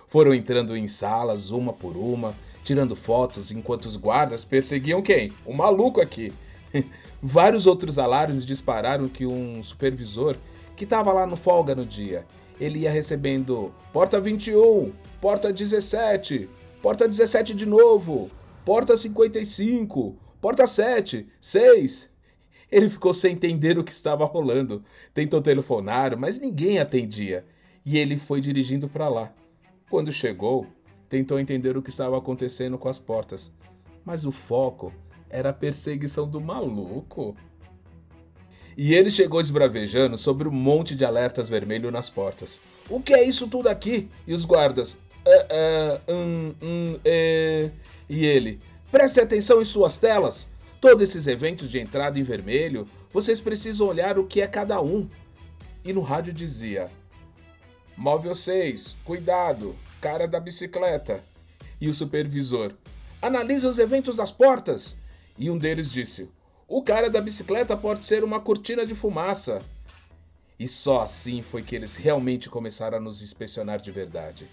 Foram 0.07 0.35
entrando 0.35 0.77
em 0.77 0.89
salas 0.89 1.51
uma 1.51 1.73
por 1.73 1.97
uma, 1.97 2.35
tirando 2.63 2.95
fotos 2.95 3.51
enquanto 3.51 3.87
os 3.87 3.97
guardas 3.97 4.45
perseguiam 4.45 5.01
quem? 5.01 5.33
O 5.47 5.55
maluco 5.55 6.03
aqui. 6.03 6.35
Vários 7.27 7.67
outros 7.67 7.99
alarmes 7.99 8.45
dispararam 8.45 9.09
que 9.09 9.25
um 9.25 9.63
supervisor 9.63 10.37
que 10.77 10.85
estava 10.85 11.11
lá 11.11 11.27
no 11.27 11.37
folga 11.37 11.75
no 11.75 11.87
dia, 11.87 12.27
ele 12.61 12.81
ia 12.81 12.93
recebendo 12.93 13.73
porta 13.95 14.21
21, 14.21 14.93
porta 15.23 15.51
17, 15.51 16.51
porta 16.83 17.09
17 17.09 17.55
de 17.55 17.65
novo. 17.65 18.31
Porta 18.63 18.95
55, 18.95 20.15
porta 20.39 20.67
7, 20.67 21.27
6. 21.41 22.11
Ele 22.71 22.91
ficou 22.91 23.15
sem 23.15 23.33
entender 23.33 23.79
o 23.79 23.85
que 23.85 23.93
estava 23.93 24.27
rolando. 24.27 24.85
Tentou 25.15 25.41
telefonar, 25.41 26.19
mas 26.19 26.39
ninguém 26.39 26.79
atendia. 26.79 27.47
E 27.87 27.97
ele 27.97 28.19
foi 28.19 28.43
dirigindo 28.43 28.87
para 28.87 29.09
lá. 29.09 29.33
Quando 29.89 30.13
chegou, 30.13 30.67
tentou 31.09 31.41
entender 31.41 31.75
o 31.75 31.81
que 31.81 31.89
estava 31.89 32.19
acontecendo 32.19 32.77
com 32.77 32.91
as 32.91 32.99
portas. 32.99 33.51
Mas 34.05 34.27
o 34.27 34.31
foco 34.31 34.93
era 35.29 35.51
a 35.51 35.53
perseguição 35.53 36.29
do 36.29 36.41
maluco. 36.41 37.37
E 38.77 38.95
ele 38.95 39.09
chegou 39.09 39.41
esbravejando 39.41 40.19
sobre 40.19 40.49
um 40.49 40.53
monte 40.53 40.97
de 40.97 41.05
alertas 41.05 41.49
vermelhos 41.49 41.93
nas 41.93 42.11
portas. 42.11 42.59
O 42.89 43.01
que 43.01 43.15
é 43.15 43.23
isso 43.23 43.49
tudo 43.49 43.69
aqui? 43.69 44.09
E 44.27 44.35
os 44.35 44.45
guardas. 44.45 44.97
É, 45.25 45.47
é, 46.09 46.13
hum, 46.13 46.55
hum, 46.61 46.99
é... 47.05 47.71
E 48.09 48.25
ele. 48.25 48.61
Preste 48.91 49.21
atenção 49.21 49.61
em 49.61 49.65
suas 49.65 49.97
telas. 49.97 50.47
Todos 50.81 51.09
esses 51.09 51.27
eventos 51.27 51.71
de 51.71 51.79
entrada 51.79 52.19
em 52.19 52.23
vermelho, 52.23 52.87
vocês 53.13 53.41
precisam 53.41 53.87
olhar 53.87 54.19
o 54.19 54.27
que 54.27 54.43
é 54.43 54.47
cada 54.47 54.81
um. 54.83 55.09
E 55.85 55.93
no 55.93 56.01
rádio 56.01 56.33
dizia: 56.33 56.91
Móvel 57.97 58.35
6, 58.35 58.97
cuidado, 59.05 59.75
cara 60.01 60.27
da 60.27 60.41
bicicleta. 60.41 61.23
E 61.81 61.89
o 61.89 61.95
supervisor: 61.95 62.73
Analise 63.23 63.67
os 63.67 63.79
eventos 63.79 64.17
das 64.17 64.31
portas. 64.33 64.97
E 65.37 65.51
um 65.51 65.59
deles 65.59 65.91
disse: 65.91 66.29
O 66.69 66.83
cara 66.83 67.11
da 67.11 67.21
bicicleta 67.21 67.77
pode 67.77 68.05
ser 68.05 68.23
uma 68.23 68.41
cortina 68.41 68.87
de 68.87 68.95
fumaça. 68.95 69.61
E 70.59 70.69
só 70.69 71.03
assim 71.03 71.43
foi 71.43 71.63
que 71.63 71.75
eles 71.75 71.97
realmente 71.97 72.49
começaram 72.49 72.99
a 72.99 73.01
nos 73.01 73.21
inspecionar 73.21 73.81
de 73.81 73.91
verdade. 73.91 74.47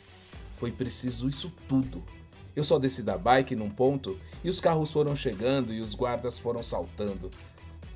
Foi 0.57 0.71
preciso 0.71 1.29
isso 1.29 1.53
tudo. 1.67 2.03
Eu 2.55 2.63
só 2.63 2.79
desci 2.79 3.03
da 3.03 3.17
bike 3.17 3.55
num 3.55 3.69
ponto 3.69 4.17
e 4.43 4.49
os 4.49 4.59
carros 4.59 4.91
foram 4.91 5.15
chegando 5.15 5.73
e 5.73 5.79
os 5.79 5.93
guardas 5.93 6.37
foram 6.37 6.61
saltando. 6.63 7.31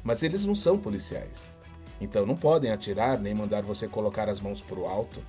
Mas 0.04 0.22
eles 0.22 0.46
não 0.46 0.56
são 0.56 0.78
policiais. 0.78 1.52
Então 2.00 2.26
não 2.26 2.36
podem 2.36 2.72
atirar 2.72 3.20
nem 3.20 3.34
mandar 3.34 3.64
você 3.64 3.88
colocar 3.88 4.30
as 4.30 4.40
mãos 4.40 4.62
pro 4.62 4.86
alto. 4.86 5.20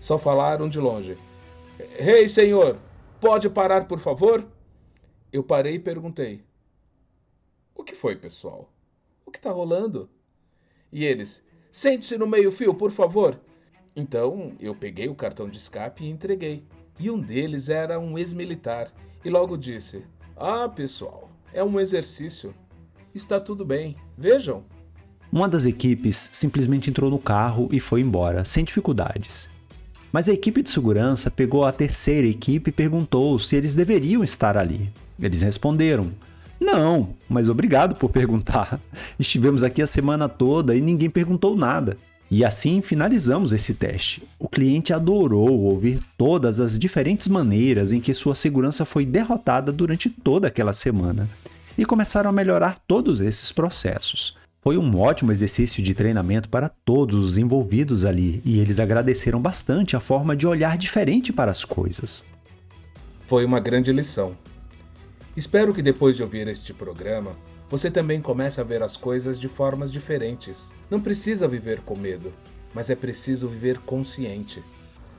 Só 0.00 0.18
falaram 0.18 0.68
de 0.68 0.80
longe: 0.80 1.18
Rei, 1.98 2.22
hey, 2.22 2.28
senhor, 2.28 2.78
pode 3.20 3.50
parar, 3.50 3.86
por 3.86 3.98
favor? 3.98 4.46
Eu 5.30 5.42
parei 5.42 5.74
e 5.74 5.78
perguntei: 5.78 6.47
O 7.78 7.84
que 7.84 7.94
foi, 7.94 8.16
pessoal? 8.16 8.68
O 9.24 9.30
que 9.30 9.38
está 9.38 9.52
rolando? 9.52 10.10
E 10.92 11.04
eles: 11.04 11.44
Sente-se 11.70 12.18
no 12.18 12.26
meio-fio, 12.26 12.74
por 12.74 12.90
favor. 12.90 13.40
Então 13.94 14.52
eu 14.58 14.74
peguei 14.74 15.08
o 15.08 15.14
cartão 15.14 15.48
de 15.48 15.58
escape 15.58 16.04
e 16.04 16.10
entreguei. 16.10 16.64
E 16.98 17.08
um 17.08 17.20
deles 17.20 17.68
era 17.68 18.00
um 18.00 18.18
ex-militar. 18.18 18.92
E 19.24 19.30
logo 19.30 19.56
disse: 19.56 20.04
Ah, 20.36 20.68
pessoal, 20.68 21.30
é 21.52 21.62
um 21.62 21.78
exercício. 21.78 22.52
Está 23.14 23.38
tudo 23.38 23.64
bem. 23.64 23.96
Vejam. 24.16 24.64
Uma 25.30 25.48
das 25.48 25.64
equipes 25.64 26.30
simplesmente 26.32 26.90
entrou 26.90 27.08
no 27.08 27.18
carro 27.18 27.68
e 27.70 27.78
foi 27.78 28.00
embora, 28.00 28.44
sem 28.44 28.64
dificuldades. 28.64 29.48
Mas 30.10 30.28
a 30.28 30.32
equipe 30.32 30.62
de 30.62 30.70
segurança 30.70 31.30
pegou 31.30 31.64
a 31.64 31.72
terceira 31.72 32.26
equipe 32.26 32.70
e 32.70 32.72
perguntou 32.72 33.38
se 33.38 33.54
eles 33.54 33.74
deveriam 33.74 34.24
estar 34.24 34.56
ali. 34.56 34.90
Eles 35.20 35.42
responderam: 35.42 36.12
Não, 36.60 37.10
mas 37.28 37.48
obrigado 37.48 37.94
por 37.94 38.10
perguntar. 38.10 38.80
Estivemos 39.18 39.62
aqui 39.62 39.80
a 39.80 39.86
semana 39.86 40.28
toda 40.28 40.74
e 40.74 40.80
ninguém 40.80 41.08
perguntou 41.08 41.56
nada. 41.56 41.96
E 42.30 42.44
assim 42.44 42.82
finalizamos 42.82 43.52
esse 43.52 43.72
teste. 43.72 44.22
O 44.38 44.48
cliente 44.48 44.92
adorou 44.92 45.60
ouvir 45.60 46.00
todas 46.16 46.60
as 46.60 46.78
diferentes 46.78 47.26
maneiras 47.26 47.90
em 47.90 48.00
que 48.00 48.12
sua 48.12 48.34
segurança 48.34 48.84
foi 48.84 49.06
derrotada 49.06 49.72
durante 49.72 50.10
toda 50.10 50.48
aquela 50.48 50.72
semana 50.72 51.28
e 51.76 51.86
começaram 51.86 52.28
a 52.28 52.32
melhorar 52.32 52.78
todos 52.86 53.20
esses 53.20 53.50
processos. 53.50 54.36
Foi 54.60 54.76
um 54.76 54.98
ótimo 54.98 55.32
exercício 55.32 55.82
de 55.82 55.94
treinamento 55.94 56.48
para 56.48 56.68
todos 56.68 57.24
os 57.24 57.38
envolvidos 57.38 58.04
ali 58.04 58.42
e 58.44 58.58
eles 58.58 58.78
agradeceram 58.78 59.40
bastante 59.40 59.96
a 59.96 60.00
forma 60.00 60.36
de 60.36 60.46
olhar 60.46 60.76
diferente 60.76 61.32
para 61.32 61.50
as 61.50 61.64
coisas. 61.64 62.24
Foi 63.26 63.44
uma 63.44 63.60
grande 63.60 63.92
lição. 63.92 64.36
Espero 65.38 65.72
que 65.72 65.80
depois 65.80 66.16
de 66.16 66.22
ouvir 66.24 66.48
este 66.48 66.74
programa, 66.74 67.36
você 67.70 67.92
também 67.92 68.20
comece 68.20 68.60
a 68.60 68.64
ver 68.64 68.82
as 68.82 68.96
coisas 68.96 69.38
de 69.38 69.46
formas 69.46 69.88
diferentes. 69.88 70.72
Não 70.90 71.00
precisa 71.00 71.46
viver 71.46 71.80
com 71.82 71.94
medo, 71.94 72.32
mas 72.74 72.90
é 72.90 72.96
preciso 72.96 73.46
viver 73.46 73.78
consciente. 73.78 74.64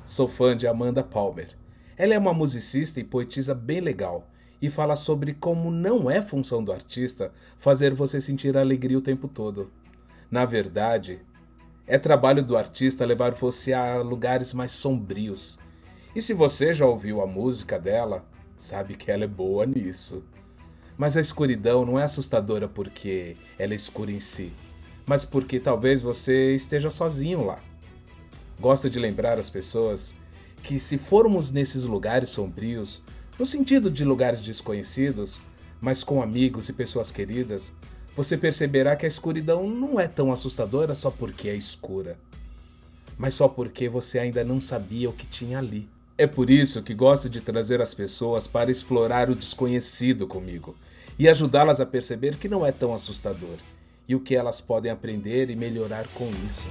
Sou 0.06 0.28
fã 0.28 0.58
de 0.58 0.68
Amanda 0.68 1.02
Palmer. 1.02 1.56
Ela 1.96 2.16
é 2.16 2.18
uma 2.18 2.34
musicista 2.34 3.00
e 3.00 3.04
poetisa 3.06 3.56
bem 3.56 3.80
legal 3.80 4.30
e 4.62 4.70
fala 4.70 4.98
sobre 4.98 5.36
como 5.36 5.72
não 5.72 6.12
é 6.12 6.22
função 6.22 6.62
do 6.62 6.74
artista 6.74 7.32
fazer 7.58 7.94
você 7.94 8.20
sentir 8.20 8.58
alegria 8.58 8.98
o 8.98 9.02
tempo 9.02 9.26
todo. 9.26 9.72
Na 10.30 10.44
verdade, 10.44 11.22
é 11.88 11.98
trabalho 11.98 12.44
do 12.44 12.58
artista 12.58 13.06
levar 13.06 13.36
você 13.36 13.72
a 13.72 14.02
lugares 14.02 14.54
mais 14.54 14.74
sombrios. 14.74 15.58
E 16.14 16.22
se 16.22 16.34
você 16.34 16.74
já 16.74 16.86
ouviu 16.86 17.22
a 17.22 17.26
música 17.26 17.80
dela, 17.80 18.28
sabe 18.60 18.96
que 18.96 19.10
ela 19.10 19.24
é 19.24 19.28
boa 19.28 19.66
nisso. 19.66 20.24
Mas 20.98 21.16
a 21.16 21.22
escuridão 21.22 21.86
não 21.86 21.98
é 21.98 22.04
assustadora 22.04 22.68
porque 22.68 23.38
ela 23.58 23.74
é 23.74 23.76
escura 23.76 24.12
em 24.12 24.20
si, 24.20 24.52
mas 25.08 25.26
porque 25.26 25.60
talvez 25.60 26.02
você 26.02 26.54
esteja 26.54 26.92
sozinho 26.92 27.46
lá. 27.46 27.60
Gosto 28.60 28.90
de 28.90 29.00
lembrar 29.00 29.40
as 29.40 29.50
pessoas 29.50 30.14
que 30.62 30.78
se 30.78 30.98
formos 30.98 31.52
nesses 31.52 31.86
lugares 31.86 32.30
sombrios, 32.30 33.02
no 33.40 33.46
sentido 33.46 33.90
de 33.90 34.04
lugares 34.04 34.42
desconhecidos, 34.42 35.42
mas 35.80 36.04
com 36.04 36.22
amigos 36.22 36.68
e 36.68 36.74
pessoas 36.74 37.10
queridas, 37.10 37.72
você 38.16 38.38
perceberá 38.38 38.98
que 38.98 39.06
a 39.06 39.08
escuridão 39.08 39.70
não 39.70 39.98
é 39.98 40.06
tão 40.06 40.34
assustadora 40.34 40.94
só 40.94 41.10
porque 41.10 41.48
é 41.48 41.56
escura, 41.56 42.20
mas 43.18 43.34
só 43.34 43.48
porque 43.48 43.88
você 43.88 44.20
ainda 44.20 44.44
não 44.44 44.60
sabia 44.60 45.10
o 45.10 45.14
que 45.14 45.26
tinha 45.26 45.60
ali. 45.60 45.88
É 46.20 46.28
por 46.28 46.50
isso 46.50 46.84
que 46.84 46.94
gosto 46.94 47.30
de 47.30 47.40
trazer 47.40 47.82
as 47.82 47.94
pessoas 47.94 48.46
para 48.46 48.70
explorar 48.70 49.30
o 49.30 49.36
desconhecido 49.36 50.28
comigo 50.28 50.76
e 51.18 51.30
ajudá-las 51.30 51.80
a 51.80 51.86
perceber 51.86 52.36
que 52.36 52.50
não 52.50 52.66
é 52.66 52.74
tão 52.74 52.94
assustador 52.94 53.56
e 54.06 54.16
o 54.16 54.20
que 54.20 54.36
elas 54.36 54.60
podem 54.60 54.92
aprender 54.92 55.50
e 55.50 55.56
melhorar 55.56 56.06
com 56.10 56.30
isso. 56.46 56.68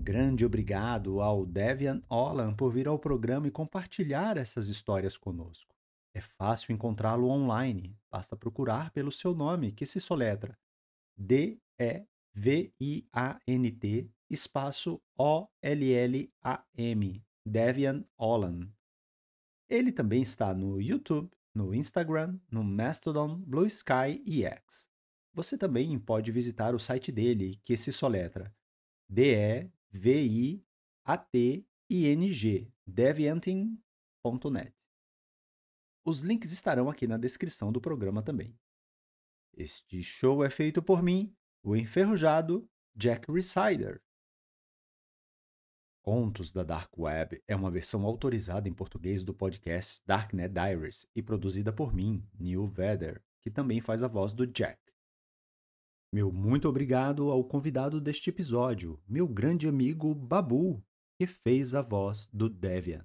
Grande 0.00 0.44
obrigado 0.46 1.20
ao 1.20 1.46
Devian 1.46 2.02
Olan 2.08 2.54
por 2.54 2.72
vir 2.72 2.88
ao 2.88 2.98
programa 2.98 3.46
e 3.46 3.50
compartilhar 3.50 4.36
essas 4.36 4.68
histórias 4.68 5.16
conosco. 5.16 5.74
É 6.12 6.20
fácil 6.20 6.74
encontrá-lo 6.74 7.28
online, 7.28 7.96
basta 8.10 8.34
procurar 8.34 8.90
pelo 8.90 9.12
seu 9.12 9.34
nome, 9.34 9.70
que 9.70 9.86
se 9.86 10.00
soletra 10.00 10.58
D-E-V-I-A-N-T 11.16 12.08
espaço 14.28 15.00
O-L-L-A-M, 15.18 16.32
Devian 17.44 18.04
Olan. 18.18 18.68
Ele 19.68 19.92
também 19.92 20.22
está 20.22 20.54
no 20.54 20.80
YouTube, 20.80 21.30
no 21.54 21.74
Instagram, 21.74 22.40
no 22.50 22.64
Mastodon, 22.64 23.36
Blue 23.36 23.66
Sky 23.66 24.22
e 24.24 24.44
X. 24.44 24.88
Você 25.32 25.58
também 25.58 25.96
pode 25.98 26.32
visitar 26.32 26.74
o 26.74 26.80
site 26.80 27.12
dele, 27.12 27.60
que 27.64 27.76
se 27.76 27.92
soletra 27.92 28.52
D-E 29.08 29.70
V-I-A-T-I-N-G, 29.92 30.62
devianting.net. 32.86 34.74
Os 36.04 36.20
links 36.22 36.52
estarão 36.52 36.88
aqui 36.88 37.06
na 37.06 37.16
descrição 37.16 37.72
do 37.72 37.80
programa 37.80 38.22
também. 38.22 38.56
Este 39.52 40.02
show 40.02 40.44
é 40.44 40.50
feito 40.50 40.80
por 40.82 41.02
mim, 41.02 41.36
o 41.62 41.76
enferrujado 41.76 42.68
Jack 42.94 43.30
Resider. 43.30 44.00
Contos 46.02 46.52
da 46.52 46.62
Dark 46.62 46.96
Web 46.96 47.42
é 47.46 47.54
uma 47.54 47.70
versão 47.70 48.06
autorizada 48.06 48.68
em 48.68 48.72
português 48.72 49.22
do 49.22 49.34
podcast 49.34 50.02
Darknet 50.06 50.54
Diaries 50.54 51.06
e 51.14 51.22
produzida 51.22 51.72
por 51.72 51.92
mim, 51.92 52.26
Neil 52.38 52.66
Vedder, 52.66 53.22
que 53.42 53.50
também 53.50 53.80
faz 53.80 54.02
a 54.02 54.08
voz 54.08 54.32
do 54.32 54.46
Jack. 54.46 54.80
Meu 56.12 56.32
muito 56.32 56.68
obrigado 56.68 57.30
ao 57.30 57.44
convidado 57.44 58.00
deste 58.00 58.30
episódio, 58.30 59.00
meu 59.08 59.28
grande 59.28 59.68
amigo 59.68 60.12
Babu, 60.12 60.82
que 61.18 61.26
fez 61.26 61.74
a 61.74 61.82
voz 61.82 62.28
do 62.32 62.48
Devian. 62.48 63.04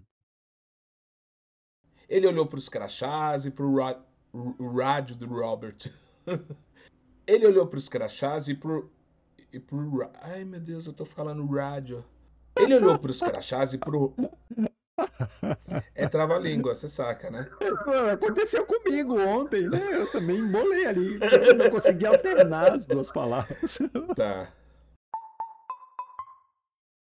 Ele 2.10 2.26
olhou 2.26 2.48
para 2.48 2.58
os 2.58 2.68
crachás 2.68 3.46
e 3.46 3.52
para 3.52 3.66
o 3.66 4.76
rádio 4.76 5.16
do 5.16 5.28
Robert. 5.28 5.92
Ele 7.28 7.48
olhou 7.48 7.68
para 7.68 7.78
os 7.78 7.90
crachás 7.90 8.48
e 8.48 8.56
para 8.56 8.84
e 9.52 9.60
pro... 9.60 10.10
Ai, 10.16 10.44
meu 10.44 10.60
Deus, 10.60 10.86
eu 10.86 10.94
tô 10.94 11.06
falando 11.06 11.46
rádio. 11.48 12.04
Ele 12.58 12.76
olhou 12.76 12.98
pros 13.00 13.22
crachás 13.22 13.74
e 13.74 13.78
pro. 13.78 14.14
É 15.94 16.08
trava-língua, 16.08 16.74
você 16.76 16.88
saca, 16.88 17.30
né? 17.30 17.48
Aconteceu 18.14 18.66
comigo 18.66 19.20
ontem, 19.20 19.68
né? 19.68 19.82
Eu 19.92 20.12
também 20.12 20.38
embolei 20.38 20.86
ali. 20.86 21.20
Eu 21.22 21.56
não 21.56 21.70
consegui 21.70 22.06
alternar 22.06 22.74
as 22.74 22.86
duas 22.86 23.12
palavras. 23.12 23.80
Tá. 24.16 24.50